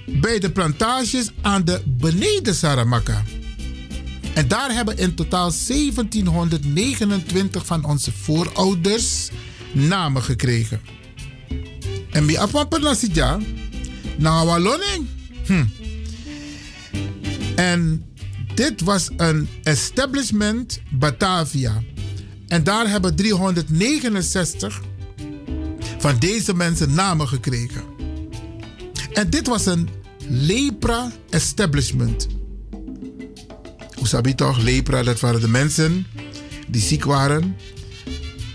bij 0.05 0.39
de 0.39 0.51
plantages 0.51 1.31
aan 1.41 1.65
de 1.65 1.81
beneden 1.85 2.55
Saramaka. 2.55 3.23
En 4.33 4.47
daar 4.47 4.73
hebben 4.73 4.97
in 4.97 5.15
totaal 5.15 5.51
1729 5.67 7.65
van 7.65 7.85
onze 7.85 8.11
voorouders 8.11 9.29
namen 9.73 10.23
gekregen. 10.23 10.81
En 12.11 12.25
wie 12.25 12.39
apapper 12.39 12.79
na 12.79 12.95
na 14.17 14.45
waloning. 14.45 15.07
Hm. 15.45 15.65
En 17.55 18.05
dit 18.55 18.81
was 18.81 19.09
een 19.17 19.47
establishment 19.63 20.81
Batavia. 20.91 21.81
En 22.47 22.63
daar 22.63 22.89
hebben 22.89 23.15
369 23.15 24.81
van 25.97 26.19
deze 26.19 26.53
mensen 26.53 26.93
namen 26.93 27.27
gekregen. 27.27 27.83
En 29.13 29.29
dit 29.29 29.47
was 29.47 29.65
een 29.65 29.89
lepra 30.27 31.11
establishment. 31.29 32.27
Usabi 34.01 34.35
toch, 34.35 34.61
lepra, 34.61 35.03
dat 35.03 35.19
waren 35.19 35.41
de 35.41 35.47
mensen 35.47 36.05
die 36.67 36.81
ziek 36.81 37.03
waren. 37.03 37.55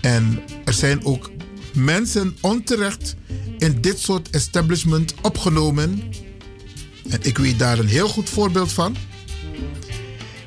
En 0.09 0.39
er 0.65 0.73
zijn 0.73 1.05
ook 1.05 1.31
mensen 1.73 2.37
onterecht 2.41 3.15
in 3.57 3.81
dit 3.81 3.99
soort 3.99 4.29
establishment 4.29 5.13
opgenomen. 5.21 6.01
En 7.09 7.19
ik 7.21 7.37
weet 7.37 7.59
daar 7.59 7.79
een 7.79 7.87
heel 7.87 8.07
goed 8.07 8.29
voorbeeld 8.29 8.71
van. 8.71 8.95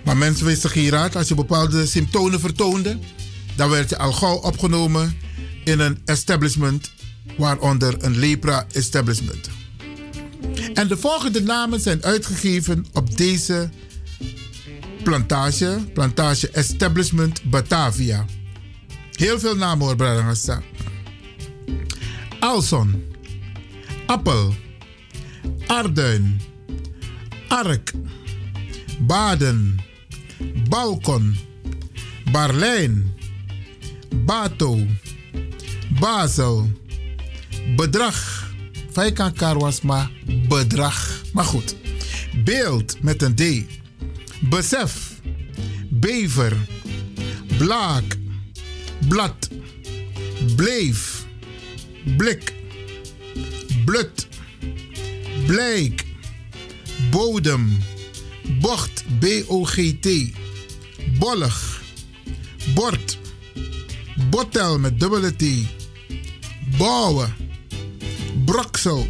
Maar 0.05 0.17
mensen 0.17 0.47
wisten 0.47 0.71
geen 0.71 0.89
raad. 0.89 1.17
Als 1.17 1.29
je 1.29 1.35
bepaalde 1.35 1.87
symptomen 1.87 2.41
vertoonde, 2.41 2.99
dan 3.57 3.71
werd 3.71 3.91
je 3.91 3.99
al 3.99 4.13
gauw 4.13 4.37
opgenomen 4.37 5.17
in 5.65 5.81
een 5.81 5.99
establishment, 6.05 6.91
waaronder 7.39 8.05
een 8.05 8.19
lepra-establishment. 8.19 9.51
En 10.75 10.89
de 10.89 10.97
volgende 10.97 11.43
namen 11.43 11.81
zijn 11.81 12.05
uitgegeven 12.05 12.87
op 12.93 13.17
deze 13.17 13.69
plantage, 15.03 15.79
plantage 15.93 16.51
Establishment 16.51 17.43
Batavia. 17.51 18.27
Heel 19.23 19.39
veel 19.39 19.57
namen 19.57 19.87
hoor, 19.87 19.97
Bradangasta. 19.97 20.63
Alson, 22.41 23.05
Appel, 24.07 24.55
Arduin, 25.67 26.41
Ark, 27.49 27.93
Baden, 29.01 29.81
Balkon, 30.69 31.37
Barlijn, 32.33 33.15
Bato, 34.25 34.79
Basel, 36.01 36.71
Bedrag. 37.77 38.51
Vijkan 38.91 39.33
Karwas, 39.33 39.81
maar 39.81 40.11
bedrag. 40.49 41.23
Maar 41.33 41.45
goed. 41.45 41.77
Beeld 42.45 43.03
met 43.03 43.23
een 43.23 43.35
D. 43.35 43.43
Besef. 44.41 45.21
Bever. 45.91 46.57
Blaak. 47.59 48.21
Blad. 49.09 49.49
Bleef. 50.57 51.27
Blik. 52.17 52.55
Blut. 53.85 54.29
Blijk. 55.47 56.05
Bodem. 57.11 57.79
Bocht. 58.61 59.05
B-O-G-T. 59.19 60.33
Bollig. 61.19 61.83
Bord. 62.75 63.19
Bottel 64.31 64.79
met 64.79 65.01
dubbele 65.01 65.37
T. 65.37 65.45
Bouwen. 66.79 67.35
Broksel. 68.45 69.07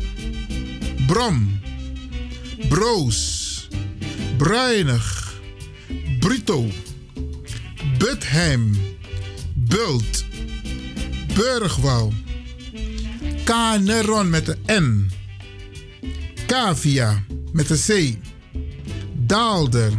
Brom. 1.06 1.60
Broos. 2.68 3.68
Bruinig. 4.36 5.32
Bruto. 6.18 6.66
Butheim. 7.98 8.91
Bult. 9.72 10.24
Burgwal. 11.34 12.12
Kaneron 13.44 14.30
met 14.30 14.48
een 14.48 14.82
N. 14.82 15.10
Cavia 16.46 17.24
met 17.52 17.70
een 17.70 17.78
C. 17.78 18.16
Daalder. 19.12 19.92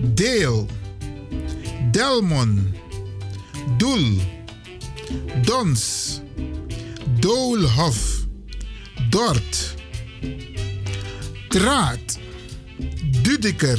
Deel. 0.00 0.68
Delmon. 1.90 2.74
Doel. 3.76 4.16
Dons. 5.42 6.20
Doolhof. 7.20 8.24
Dort. 9.10 9.74
Draad. 11.48 12.18
Dudiker. 13.22 13.78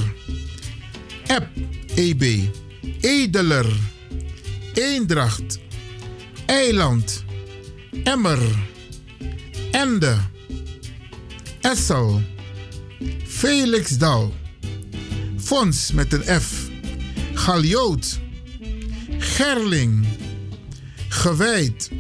Eb. 1.28 1.48
EB. 1.96 2.40
Edeler. 3.02 3.94
Eendracht. 4.76 5.60
Eiland. 6.46 7.24
Emmer. 8.04 8.40
Ende. 9.72 10.18
Essel. 11.62 12.22
Felixdal. 13.26 14.34
Fons 15.38 15.92
met 15.92 16.14
een 16.14 16.42
F. 16.42 16.70
Galjoot. 17.34 18.20
Gerling. 19.18 20.08
Gewijd. 21.08 21.92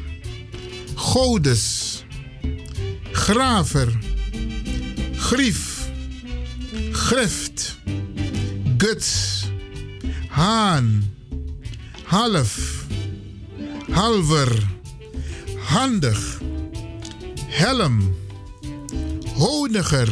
Godes. 0.95 2.03
Graver. 3.11 3.97
Grief. 5.15 5.89
Grift. 6.91 7.77
Guts. 8.77 9.43
Haan. 10.27 11.14
Half. 12.05 12.85
Halver. 13.91 14.63
Handig. 15.57 16.39
Helm. 17.47 18.15
Honiger. 19.35 20.09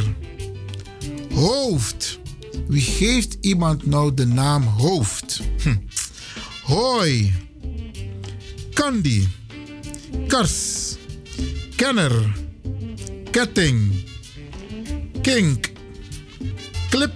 Hoofd. 1.33 2.19
Wie 2.67 2.81
geeft 2.81 3.37
iemand 3.41 3.85
nou 3.85 4.13
de 4.13 4.25
naam 4.25 4.63
hoofd? 4.63 5.41
Hm. 5.63 5.77
Hoi. 6.63 7.33
Candy. 8.73 9.27
Kars. 10.27 10.95
Kenner. 11.75 12.33
Ketting. 13.31 14.05
Kink. 15.21 15.71
Klip. 16.89 17.13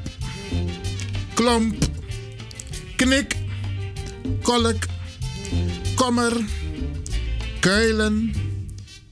Klomp. 1.33 1.85
Knik. 2.95 3.35
Kolk. 4.41 4.85
Kommer. 5.95 6.33
Kuilen. 7.59 8.33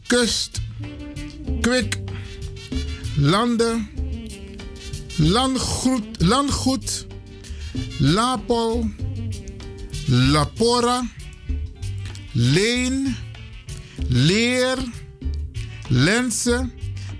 Kust. 0.07 0.61
Kwik. 1.61 1.97
Landen. 3.15 3.89
Landgoed. 5.17 6.03
Landgoed. 6.17 7.05
Lapol. 7.99 8.89
Lapora. 10.07 11.07
Leen. 12.31 13.15
Leer. 14.07 14.77
Lensen. 15.87 16.71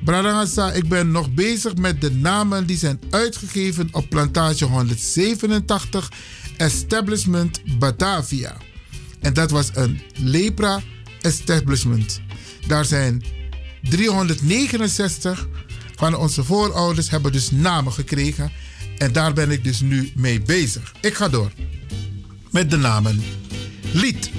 Bradangasa, 0.06 0.72
ik 0.72 0.90
ben 0.90 1.12
nog 1.12 1.34
bezig 1.34 1.76
met 1.76 2.02
de 2.02 2.12
namen 2.12 2.66
die 2.66 2.78
zijn 2.78 3.00
uitgegeven 3.10 3.88
op 3.92 4.10
plantage 4.10 4.66
187 4.66 6.12
Establishment 6.58 7.62
Batavia. 7.80 8.58
En 9.20 9.34
dat 9.34 9.52
was 9.52 9.70
een 9.74 10.02
lepra 10.16 10.82
establishment. 11.22 12.22
Daar 12.68 12.86
zijn 12.86 13.24
369 13.82 15.48
van 15.96 16.16
onze 16.16 16.44
voorouders 16.44 17.10
hebben 17.10 17.32
dus 17.32 17.52
namen 17.52 17.94
gekregen. 17.94 18.52
En 18.98 19.12
daar 19.12 19.34
ben 19.34 19.52
ik 19.52 19.64
dus 19.64 19.82
nu 19.82 20.12
mee 20.16 20.42
bezig. 20.42 20.94
Ik 21.02 21.14
ga 21.14 21.30
door 21.30 21.52
met 22.56 22.70
de 22.70 22.78
namen. 22.78 23.24
Lied, 23.92 24.30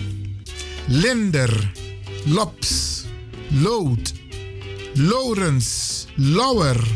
Linder, 0.86 1.72
Lops, 2.24 3.02
Lood, 3.48 4.12
Lorens, 4.94 6.04
Lauwer, 6.14 6.86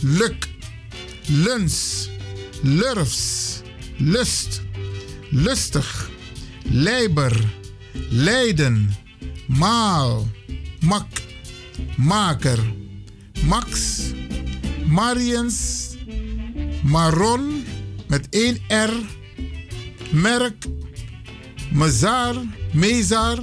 Luk, 0.00 0.48
Luns, 1.26 2.08
Lurfs, 2.62 3.53
Lust, 3.98 4.62
Lustig, 5.30 6.10
Leiber, 6.62 7.32
Leiden, 8.10 8.96
Maal, 9.46 10.26
Mak, 10.80 11.22
Maker, 11.96 12.58
Max, 13.46 14.00
Mariens, 14.86 15.88
Maron 16.82 17.64
met 18.08 18.26
één 18.30 18.58
R, 18.68 18.92
Merk, 20.10 20.64
Mazar, 21.72 22.34
Mezar, 22.72 23.38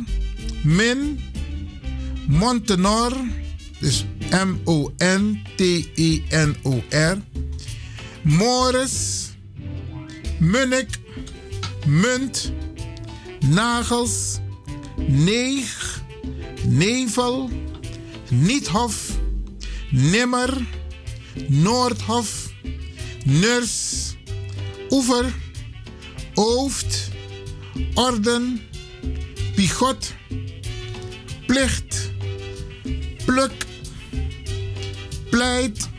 Min, 0.63 1.19
Montenor, 2.27 3.13
dus 3.79 4.05
M-O-N-T-E-N-O-R, 4.29 5.47
Morris, 8.21 9.30
Munnik, 10.41 10.89
Munt, 11.85 12.51
Nagels, 13.45 14.39
Neeg, 14.97 16.01
Nevel, 16.65 17.49
Niethof, 18.29 19.19
Nimmer, 19.91 20.49
Noordhof, 21.47 22.49
Nurs, 23.25 24.15
Oever, 24.89 25.31
Ooft, 26.33 27.11
Orden, 27.93 28.61
Pigot, 29.55 30.13
Plicht, 31.45 32.11
Pluk, 33.25 33.53
Pleit, 35.29 35.89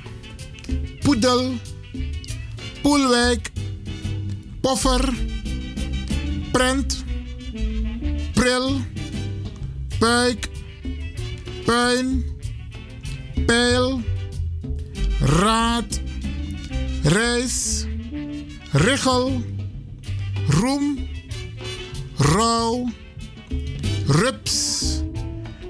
Poedel, 1.01 1.53
Poelwijk, 2.83 3.51
poffer, 4.63 5.03
prent, 6.53 7.05
pril, 8.35 8.81
puik, 9.99 10.49
puin, 11.65 12.25
pijl, 13.47 14.01
raad, 15.21 16.01
reis, 17.03 17.87
richel, 18.73 19.43
roem, 20.49 21.09
rouw, 22.17 22.89
rups, 24.07 25.03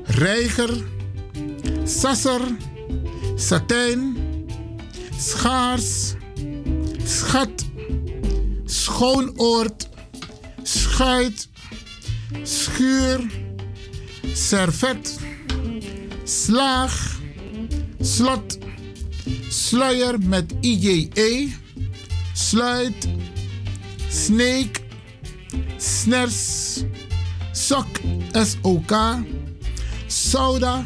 reiger, 0.05 0.85
sasser, 1.85 2.41
satijn, 3.37 4.17
schaars, 5.17 6.15
schat, 7.05 7.72
schoonoord, 8.73 9.89
schuit, 10.65 11.49
schuur, 12.45 13.21
servet, 14.33 15.19
slaag, 16.25 16.95
slot, 18.01 18.57
sluier 19.49 20.17
met 20.19 20.55
IJE, 20.61 21.53
sluit, 22.33 23.09
sneek, 24.09 24.81
sners, 25.77 26.41
sok, 27.53 28.01
SOK, 28.33 28.97
soda, 30.07 30.81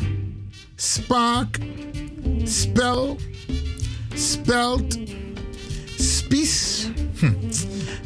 spaak, 0.76 1.58
spel, 2.44 3.16
speld, 4.14 4.98
spies, 5.96 6.90
hm, 7.20 7.34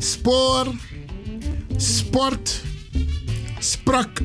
spoor, 0.01 0.75
sport, 1.77 2.63
sprak, 3.59 4.23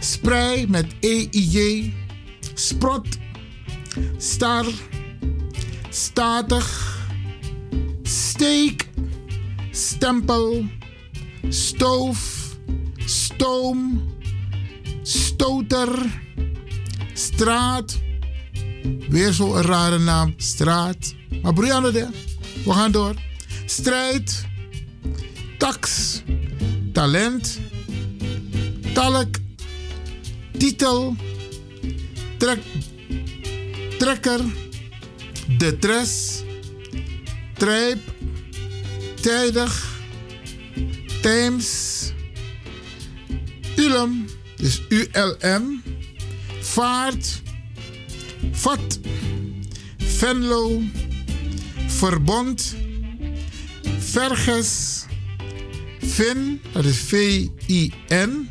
sprei 0.00 0.66
met 0.66 0.86
EIJ, 1.00 1.92
sprot, 2.54 3.06
star, 4.16 4.66
statig, 5.90 6.68
steek, 8.02 8.88
stempel, 9.70 10.64
stoof, 11.48 12.56
stoom, 13.04 14.02
stoter, 15.02 16.22
straat. 17.12 17.98
Weer 19.08 19.32
zo'n 19.32 19.62
rare 19.62 19.98
naam, 19.98 20.34
straat. 20.36 21.14
Maar 21.42 21.52
Brianne, 21.52 21.90
de, 21.90 22.06
we 22.64 22.72
gaan 22.72 22.92
door. 22.92 23.14
Strijd, 23.66 24.47
tax, 25.58 26.22
talent, 26.92 27.58
talk, 28.94 29.38
titel, 30.58 31.16
trek, 32.38 32.62
trekker, 33.98 34.40
detres, 35.58 36.42
trijp, 37.58 37.98
tijdig, 39.20 39.74
times, 41.22 42.12
ulm, 43.76 44.26
dus 44.56 44.82
ULM, 44.88 45.82
vaart, 46.60 47.42
vat, 48.52 48.98
Venlo, 50.18 50.82
verbond, 51.86 52.76
verges, 53.98 54.97
Vin, 56.18 56.60
dat 56.72 56.84
is 56.84 56.96
V-I-N, 56.98 58.50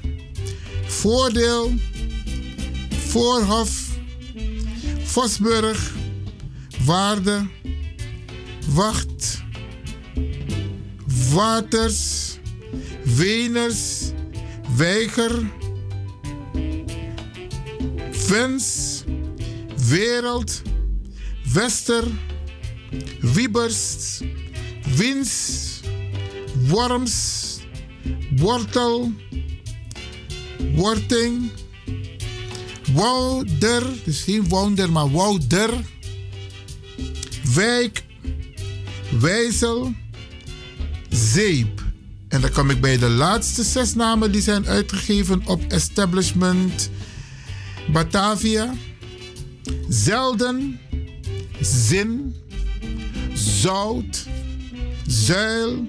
voordeel, 0.86 1.74
voorhof, 3.08 3.72
Vosburg, 5.04 5.94
waarde, 6.86 7.48
wacht, 8.74 9.44
waters, 11.34 12.38
Venus, 13.06 14.12
weiger, 14.78 15.52
wens, 18.28 19.04
wereld, 19.88 20.62
wester, 21.54 22.04
wiebers, 23.22 24.20
wins, 24.96 25.60
worms, 26.68 27.47
wortel, 28.35 29.11
worting, 30.75 31.51
wouder, 32.93 33.83
dus 34.03 34.22
geen 34.22 34.49
wouder, 34.49 34.91
maar 34.91 35.11
wouder, 35.11 35.69
wijk, 37.53 38.03
wijzel, 39.19 39.93
zeep. 41.09 41.85
En 42.27 42.41
dan 42.41 42.51
kom 42.51 42.69
ik 42.69 42.81
bij 42.81 42.97
de 42.97 43.09
laatste 43.09 43.64
zes 43.64 43.93
namen 43.93 44.31
die 44.31 44.41
zijn 44.41 44.67
uitgegeven 44.67 45.41
op 45.45 45.64
Establishment 45.67 46.89
Batavia. 47.91 48.73
Zelden, 49.89 50.80
zin, 51.61 52.35
zout, 53.33 54.25
zuil, 55.07 55.88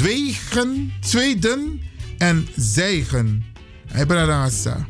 zwegen, 0.00 0.92
zweden 1.00 1.80
en 2.18 2.48
zijgen. 2.56 3.44
Hey, 3.86 4.06
Bradassa. 4.06 4.86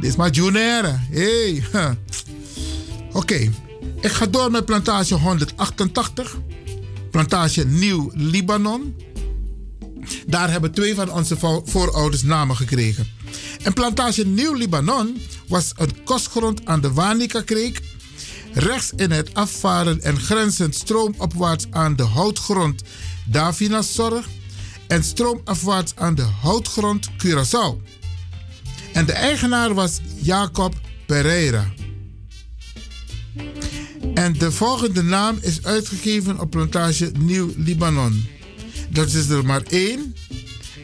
Dit 0.00 0.10
is 0.10 0.16
maar 0.16 0.30
Junere. 0.30 0.98
Hey. 1.10 1.64
Oké, 3.12 3.50
ik 4.00 4.10
ga 4.10 4.26
door 4.26 4.50
met 4.50 4.64
plantage 4.64 5.14
188. 5.14 6.36
Plantage 7.10 7.66
Nieuw 7.66 8.10
Libanon. 8.12 8.96
Daar 10.26 10.50
hebben 10.50 10.72
twee 10.72 10.94
van 10.94 11.10
onze 11.12 11.36
vo- 11.36 11.62
voorouders 11.64 12.22
namen 12.22 12.56
gekregen. 12.56 13.06
En 13.62 13.72
plantage 13.72 14.26
Nieuw 14.26 14.54
Libanon 14.54 15.20
was 15.48 15.72
een 15.76 16.04
kostgrond 16.04 16.66
aan 16.66 16.80
de 16.80 16.92
Wanika-kreek. 16.92 17.80
Rechts 18.52 18.92
in 18.96 19.10
het 19.10 19.34
afvaren 19.34 20.02
en 20.02 20.20
grenzend 20.20 20.74
stroomopwaarts 20.74 21.66
aan 21.70 21.96
de 21.96 22.02
houtgrond 22.02 22.82
Davinaszorg. 23.24 24.26
En 24.86 25.04
stroomafwaarts 25.04 25.92
aan 25.96 26.14
de 26.14 26.22
houtgrond 26.22 27.10
Curaçao. 27.10 27.82
En 28.92 29.06
de 29.06 29.12
eigenaar 29.12 29.74
was 29.74 30.00
Jacob 30.22 30.74
Pereira. 31.06 31.72
En 34.14 34.32
de 34.32 34.52
volgende 34.52 35.02
naam 35.02 35.38
is 35.40 35.64
uitgegeven 35.64 36.40
op 36.40 36.50
plantage 36.50 37.12
Nieuw 37.18 37.50
Libanon. 37.56 38.26
Dat 38.90 39.12
is 39.12 39.28
er 39.28 39.44
maar 39.44 39.62
één. 39.62 40.14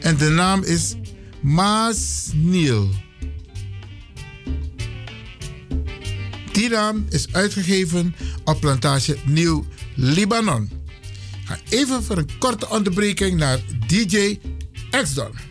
En 0.01 0.17
de 0.17 0.29
naam 0.29 0.63
is 0.63 0.95
Maas 1.41 2.29
Niel. 2.33 2.89
Die 6.51 6.69
naam 6.69 7.05
is 7.09 7.33
uitgegeven 7.33 8.15
op 8.43 8.59
plantage 8.59 9.17
Nieuw 9.25 9.65
Libanon. 9.95 10.80
Even 11.69 12.03
voor 12.03 12.17
een 12.17 12.29
korte 12.39 12.69
onderbreking 12.69 13.37
naar 13.39 13.59
DJ 13.87 14.39
X-Don. 14.91 15.50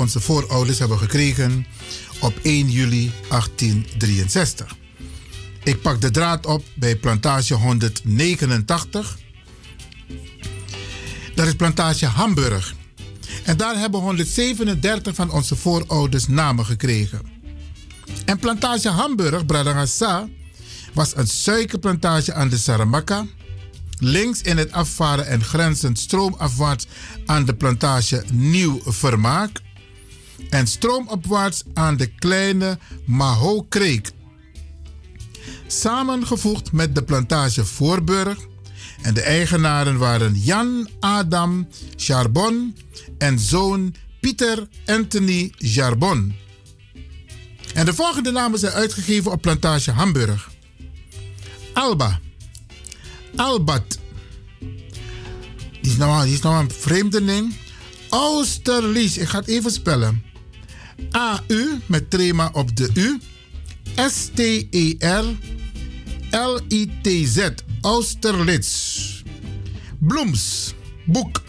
Onze 0.00 0.20
voorouders 0.20 0.78
hebben 0.78 0.98
gekregen 0.98 1.66
op 2.20 2.38
1 2.42 2.70
juli 2.70 3.12
1863. 3.28 4.76
Ik 5.64 5.82
pak 5.82 6.00
de 6.00 6.10
draad 6.10 6.46
op 6.46 6.64
bij 6.74 6.96
plantage 6.96 7.54
189. 7.54 9.18
Dat 11.34 11.46
is 11.46 11.54
plantage 11.54 12.06
Hamburg. 12.06 12.74
En 13.44 13.56
daar 13.56 13.78
hebben 13.78 14.00
137 14.00 15.14
van 15.14 15.30
onze 15.30 15.56
voorouders 15.56 16.26
namen 16.26 16.64
gekregen. 16.64 17.20
En 18.24 18.38
plantage 18.38 18.88
Hamburg, 18.88 19.46
Bradangasa, 19.46 20.28
was 20.94 21.16
een 21.16 21.28
suikerplantage 21.28 22.32
aan 22.32 22.48
de 22.48 22.58
Saramaka. 22.58 23.26
Links 23.98 24.42
in 24.42 24.58
het 24.58 24.72
afvaren 24.72 25.26
en 25.26 25.44
grenzend 25.44 25.98
stroomafwaarts 25.98 26.86
aan 27.26 27.44
de 27.44 27.54
plantage 27.54 28.24
Nieuw 28.32 28.80
Vermaak. 28.84 29.60
En 30.50 30.66
stroomopwaarts 30.66 31.62
aan 31.74 31.96
de 31.96 32.06
kleine 32.06 32.78
Maho 33.04 33.62
Kreek. 33.62 34.10
Samengevoegd 35.66 36.72
met 36.72 36.94
de 36.94 37.02
plantage 37.02 37.64
Voorburg. 37.64 38.38
En 39.02 39.14
de 39.14 39.20
eigenaren 39.20 39.98
waren 39.98 40.34
Jan 40.34 40.88
Adam 41.00 41.68
Charbon 41.96 42.76
en 43.18 43.38
zoon 43.38 43.94
Pieter 44.20 44.68
Anthony 44.86 45.52
Charbon. 45.58 46.34
En 47.74 47.84
de 47.84 47.94
volgende 47.94 48.30
namen 48.30 48.58
zijn 48.58 48.72
uitgegeven 48.72 49.32
op 49.32 49.42
plantage 49.42 49.90
Hamburg. 49.90 50.50
Alba. 51.72 52.20
Albat. 53.36 53.98
Die 55.80 55.90
is 55.90 55.96
nou, 55.96 56.28
is 56.28 56.40
nou 56.40 56.62
een 56.62 56.70
vreemde 56.70 57.20
naam. 57.20 57.52
Austerlitz. 58.10 59.16
Ik 59.16 59.28
ga 59.28 59.38
het 59.38 59.48
even 59.48 59.70
spellen. 59.70 60.29
A-U 61.16 61.80
met 61.86 62.10
trema 62.10 62.50
op 62.52 62.76
de 62.76 62.90
U. 62.94 63.20
S-T-E-R. 64.08 65.24
L-I-T-Z. 66.30 67.48
Austerlitz. 67.80 69.22
Bloems. 69.98 70.74
Boek. 71.06 71.42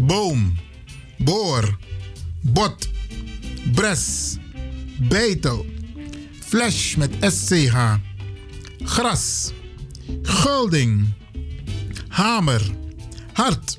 Boom. 0.00 0.56
Boor. 1.18 1.78
Bot. 2.40 2.88
Bres. 3.74 4.36
Beitel. 5.08 5.66
Flash 6.40 6.94
met 6.94 7.10
S-C-H. 7.20 7.94
Gras. 8.84 9.52
Gulding. 10.22 11.12
Hamer. 12.08 12.62
Hart. 13.32 13.78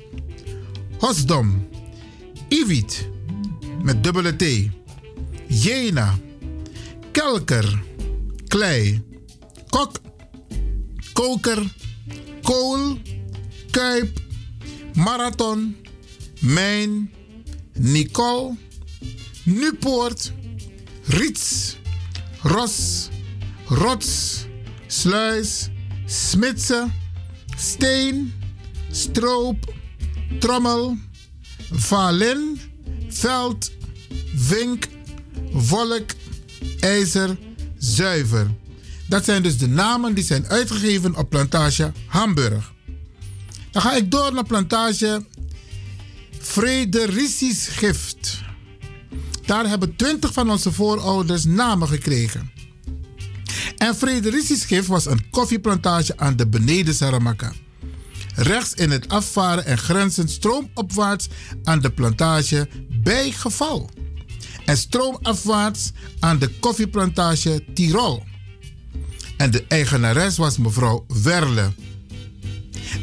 Hosdom. 0.98 1.68
Iviet. 2.48 3.08
Met 3.86 4.04
dubbele 4.04 4.36
T. 4.36 4.70
Jena. 5.46 6.18
Kelker. 7.12 7.82
Klei. 8.48 9.02
Kok. 9.68 10.00
Koker. 11.12 11.62
Kool. 12.42 12.98
Kuip. 13.70 14.18
Marathon. 14.94 15.76
Mijn. 16.40 17.10
Nicole. 17.72 18.56
Nupoort. 19.44 20.32
Riets. 21.04 21.76
Ros. 22.42 23.08
Rots. 23.66 24.44
Sluis. 24.86 25.68
Smitsen. 26.06 26.92
Steen. 27.56 28.32
Stroop. 28.90 29.74
Trommel. 30.38 30.96
Valin. 31.70 32.65
Veld. 33.16 33.70
Vink. 34.34 34.86
Volk. 35.52 36.10
IJzer. 36.80 37.38
Zuiver. 37.78 38.50
Dat 39.08 39.24
zijn 39.24 39.42
dus 39.42 39.58
de 39.58 39.68
namen 39.68 40.14
die 40.14 40.24
zijn 40.24 40.46
uitgegeven 40.48 41.16
op 41.16 41.30
plantage 41.30 41.92
Hamburg. 42.06 42.72
Dan 43.70 43.82
ga 43.82 43.94
ik 43.94 44.10
door 44.10 44.32
naar 44.32 44.44
plantage 44.44 45.24
Fredericis 46.40 47.68
Gift. 47.68 48.40
Daar 49.46 49.68
hebben 49.68 49.96
20 49.96 50.32
van 50.32 50.50
onze 50.50 50.72
voorouders 50.72 51.44
namen 51.44 51.88
gekregen. 51.88 52.50
En 53.76 53.96
Fredericis 53.96 54.64
Gift 54.64 54.86
was 54.86 55.06
een 55.06 55.30
koffieplantage 55.30 56.16
aan 56.16 56.36
de 56.36 56.46
beneden 56.46 56.94
Saramaka. 56.94 57.52
Rechts 58.34 58.74
in 58.74 58.90
het 58.90 59.08
afvaren 59.08 59.64
en 59.64 59.78
grenzend 59.78 60.30
stroomopwaarts 60.30 61.28
aan 61.64 61.80
de 61.80 61.90
plantage 61.90 62.68
bij 63.06 63.30
geval. 63.30 63.90
En 64.64 64.76
stroomafwaarts 64.76 65.92
aan 66.20 66.38
de 66.38 66.48
koffieplantage 66.48 67.64
Tirol. 67.74 68.24
En 69.36 69.50
de 69.50 69.64
eigenares 69.68 70.36
was 70.36 70.58
mevrouw 70.58 71.04
Werle. 71.22 71.72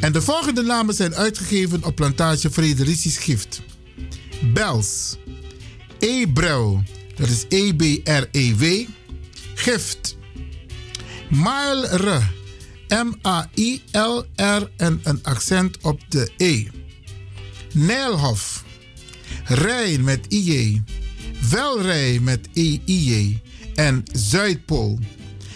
En 0.00 0.12
de 0.12 0.22
volgende 0.22 0.62
namen 0.62 0.94
zijn 0.94 1.14
uitgegeven 1.14 1.84
op 1.84 1.94
plantage 1.94 2.50
Fredericis 2.50 3.18
Gift. 3.18 3.62
Bels. 4.52 5.16
Ebreu. 5.98 6.82
Dat 7.14 7.28
is 7.28 7.44
E-B-R-E-W. 7.48 8.88
Gift. 9.54 10.16
Mailre. 11.30 12.20
M-A-I-L-R 12.88 14.70
en 14.76 15.00
een 15.02 15.22
accent 15.22 15.78
op 15.82 16.00
de 16.08 16.32
E. 16.36 16.66
Nijlhof. 17.72 18.63
Rijn 19.44 20.04
met 20.04 20.26
I-J. 20.32 20.82
Welrij 21.50 22.20
met 22.20 22.48
E-I-J. 22.52 23.40
En 23.74 24.02
Zuidpool. 24.12 24.98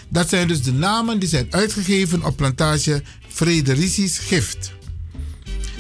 Dat 0.09 0.29
zijn 0.29 0.49
dus 0.49 0.63
de 0.63 0.73
namen 0.73 1.19
die 1.19 1.29
zijn 1.29 1.47
uitgegeven 1.51 2.25
op 2.25 2.37
plantage 2.37 3.03
Fredericis 3.29 4.19
Gift. 4.19 4.73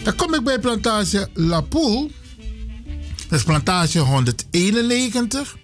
Dan 0.02 0.16
kom 0.16 0.34
ik 0.34 0.44
bij 0.44 0.58
plantage 0.58 1.28
La 1.34 1.60
Poule. 1.60 2.10
Dat 3.28 3.38
is 3.38 3.44
plantage 3.44 3.98
191. 3.98 5.56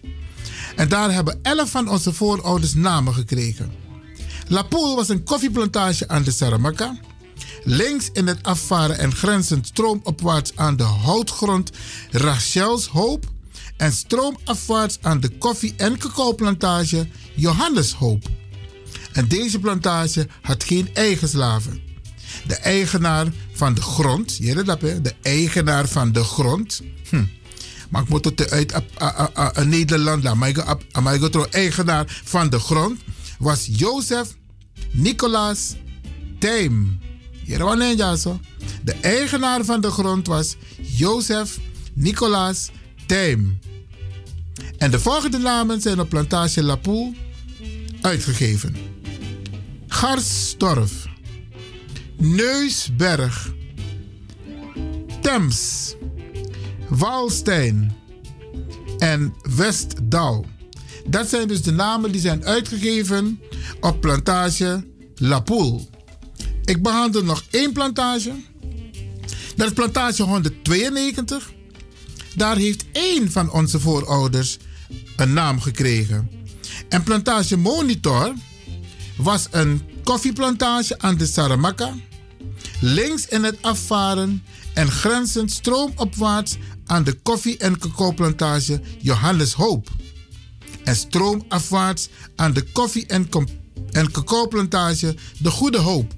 En 0.76 0.89
daar 0.89 1.12
hebben 1.12 1.39
11 1.42 1.70
van 1.70 1.89
onze 1.89 2.12
voorouders 2.12 2.74
namen 2.74 3.14
gekregen. 3.14 3.73
La 4.48 4.62
Poule 4.62 4.94
was 4.94 5.08
een 5.08 5.24
koffieplantage 5.24 6.08
aan 6.08 6.23
de 6.23 6.31
Saramaka. 6.31 6.97
Links 7.64 8.10
in 8.12 8.26
het 8.26 8.42
afvaren 8.42 8.98
en 8.98 9.14
grenzend 9.14 9.66
stroomopwaarts 9.66 10.52
aan 10.55 10.76
de 10.76 10.82
houtgrond 10.82 11.70
Rachel's 12.10 12.86
Hoop. 12.86 13.32
En 13.76 13.92
stroomafwaarts 13.92 14.98
aan 15.00 15.20
de 15.20 15.28
koffie- 15.28 15.74
en 15.76 15.98
cacaoplantage 15.98 17.08
Johannes 17.34 17.92
Hoop. 17.92 18.28
En 19.12 19.28
deze 19.28 19.58
plantage 19.58 20.28
had 20.42 20.64
geen 20.64 20.89
eigen 20.94 21.28
slaven. 21.28 21.82
De 22.47 22.55
eigenaar 22.55 23.26
van 23.52 23.74
de 23.74 23.81
grond, 23.81 24.39
de 24.39 25.14
eigenaar 25.23 25.89
van 25.89 26.12
de 26.12 26.24
grond. 26.24 26.81
Hm. 27.08 27.24
Maar 27.90 28.02
ik 28.02 28.08
moet 28.08 28.24
het 28.24 28.50
uit 28.50 28.74
een 29.52 29.68
Nederland. 29.68 30.34
Maar 30.34 30.48
ik 30.48 30.56
eigenaar 31.50 32.20
van 32.24 32.50
de 32.50 32.58
grond 32.58 33.00
was 33.39 33.68
Jozef 33.70 34.28
Nicolaas 34.90 35.74
Tijm. 36.39 37.03
De 38.82 38.94
eigenaar 39.00 39.64
van 39.64 39.81
de 39.81 39.90
grond 39.90 40.26
was 40.26 40.56
Jozef 40.81 41.58
Nicolaas 41.92 42.70
Tijm. 43.06 43.58
En 44.78 44.90
de 44.90 45.00
volgende 45.00 45.39
namen 45.39 45.81
zijn 45.81 46.00
op 46.00 46.08
plantage 46.08 46.62
Lapoel 46.62 47.14
uitgegeven. 48.00 48.76
Garsdorf, 49.89 51.06
Neusberg, 52.16 53.52
Thames, 55.20 55.94
Walstein 56.89 57.97
en 58.98 59.34
Westdal. 59.56 60.47
Dat 61.06 61.28
zijn 61.28 61.48
dus 61.48 61.62
de 61.62 61.73
namen 61.73 62.12
die 62.12 62.20
zijn 62.20 62.44
uitgegeven 62.44 63.40
op 63.81 64.00
plantage 64.00 64.84
Lapoel. 65.14 65.89
Ik 66.65 66.83
behandel 66.83 67.25
nog 67.25 67.44
één 67.51 67.73
plantage. 67.73 68.33
Dat 69.57 69.67
is 69.67 69.73
plantage 69.73 70.23
192. 70.23 71.52
Daar 72.36 72.57
heeft 72.57 72.84
één 72.93 73.31
van 73.33 73.51
onze 73.51 73.81
voorouders 73.81 74.59
een 75.17 75.33
naam 75.33 75.60
gekregen. 75.60 76.31
En 76.89 77.02
plantage 77.02 77.57
Monitor 77.57 78.33
was 79.17 79.47
een 79.51 79.83
koffieplantage 80.05 80.99
aan 80.99 81.17
de 81.17 81.26
Saramaka. 81.26 81.94
Links 82.81 83.28
in 83.28 83.44
het 83.44 83.57
afvaren 83.60 84.43
en 84.75 84.91
grenzend 84.91 85.52
stroomopwaarts 85.52 86.57
aan 86.86 87.05
de 87.05 87.12
koffie- 87.12 87.57
en 87.57 87.78
cacaoplantage 87.78 88.81
Johannes 88.99 89.52
Hoop. 89.52 89.89
En 90.84 90.97
stroomafwaarts 90.97 92.09
aan 92.36 92.52
de 92.52 92.62
koffie- 92.62 93.07
en, 93.07 93.28
en 93.91 94.10
cacaoplantage 94.10 95.17
De 95.39 95.51
Goede 95.51 95.78
Hoop. 95.78 96.15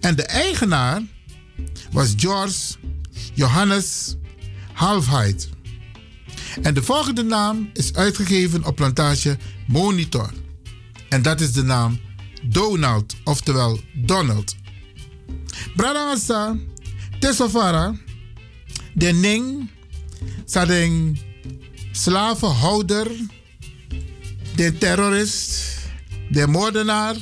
En 0.00 0.16
de 0.16 0.22
eigenaar 0.22 1.02
was 1.90 2.14
George 2.16 2.74
Johannes 3.34 4.16
Halfheid. 4.72 5.48
En 6.62 6.74
de 6.74 6.82
volgende 6.82 7.22
naam 7.22 7.70
is 7.72 7.94
uitgegeven 7.94 8.64
op 8.64 8.76
plantage 8.76 9.38
Monitor. 9.66 10.30
En 11.08 11.22
dat 11.22 11.40
is 11.40 11.52
de 11.52 11.62
naam 11.62 12.00
Donald, 12.42 13.16
oftewel 13.24 13.80
Donald. 13.94 14.56
Bradangasa, 15.76 16.56
Tesofara, 17.20 17.94
de 18.94 19.12
Ning, 19.12 19.70
Sadeng, 20.44 21.20
slavenhouder, 21.92 23.10
de 24.56 24.78
terrorist, 24.78 25.64
de 26.30 26.46
moordenaar, 26.46 27.16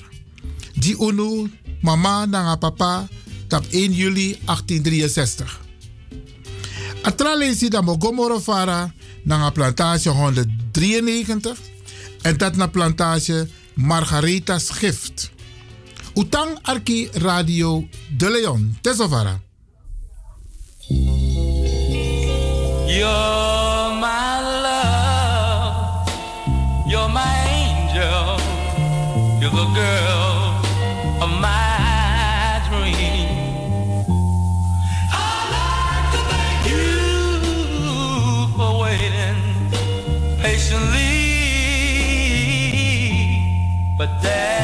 die 0.74 1.00
unu, 1.00 1.50
mama, 1.84 2.26
nanga 2.26 2.56
papa, 2.56 3.08
tap 3.48 3.64
1 3.70 3.92
juli 3.92 4.38
1863. 4.48 5.60
Atralesi 7.04 7.68
da 7.68 7.82
mogomoro 7.82 8.40
fara 8.40 8.92
nanga 9.24 9.50
plantage 9.50 10.10
193 10.10 11.56
en 12.22 12.36
dat 12.36 12.56
na 12.56 12.66
plantage 12.66 13.48
Margaretha 13.74 14.58
Schift. 14.58 15.30
Utang 16.14 16.58
Arki 16.62 17.08
Radio 17.12 17.88
De 18.16 18.30
Leon, 18.30 18.78
Tesovara. 18.80 19.40
You're 22.86 23.90
my 24.00 24.40
love, 24.62 26.08
you're 26.86 27.08
my 27.08 27.34
angel, 27.48 28.38
you're 29.40 29.50
the 29.50 29.66
girl 29.74 30.33
but 44.06 44.20
that 44.20 44.63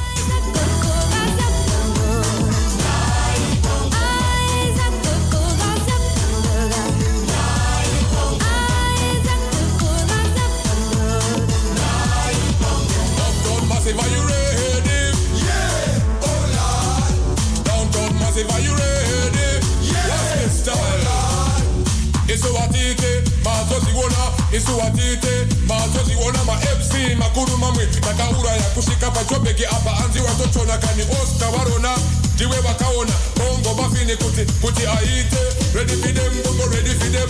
Mazoziwona, 24.61 24.91
isuwatite, 24.91 25.47
mazoziwona, 25.67 26.43
ma 26.45 26.53
MC, 26.55 27.15
makuru 27.17 27.57
mamwe, 27.57 27.85
takaura 27.87 28.51
ya 28.51 28.63
kushika 28.75 29.11
pacha 29.11 29.25
tobeki 29.35 29.65
apa 29.65 29.97
anzi 30.05 30.19
watotona 30.19 30.77
kani 30.77 31.03
osta 31.21 31.49
warona 31.49 31.97
ndiwe 32.35 32.57
wakaona 32.59 33.11
bongo 33.37 33.73
bafini 33.81 34.15
kuti 34.15 34.45
kuti 34.61 34.87
aite. 34.87 35.37
Ready 35.73 35.93
for 35.95 36.13
them 36.13 36.33
bongo 36.43 36.65
ready 36.75 36.89
for 36.89 37.09
them. 37.11 37.29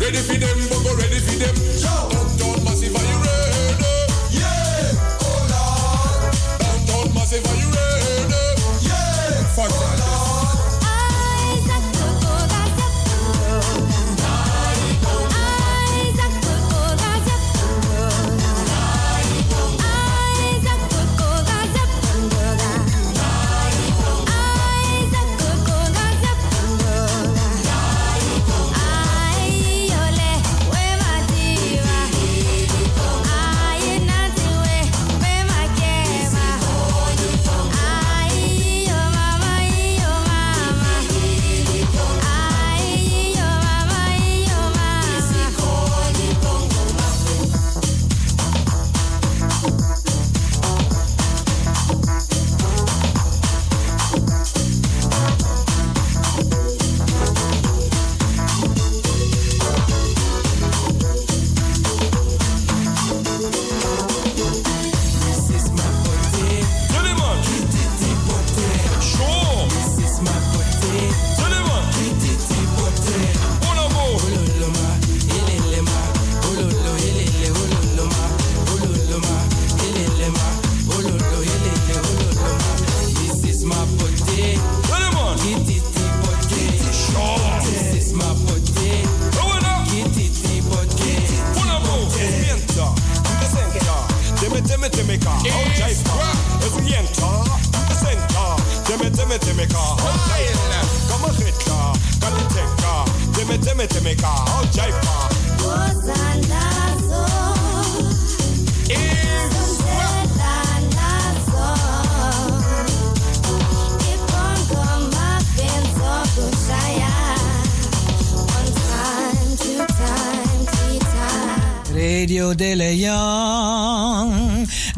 Ready 0.00 0.18
for 0.18 0.38
them 0.38 0.68
bongo 0.68 0.94
ready 0.96 1.20
for 1.20 1.38
them. 1.38 1.54
Downtown 1.82 2.64
massive 2.64 2.96
are 2.96 3.04
you 3.04 3.18
ready? 3.24 3.84
Yeah! 4.30 4.92
Oh 5.20 5.40
lord 5.52 6.34
downtown 6.60 7.14
massive 7.14 7.46
are 7.46 7.56
you 7.56 7.68
ready? 7.68 8.34
Yeah! 8.86 9.44
Fuck 9.56 10.03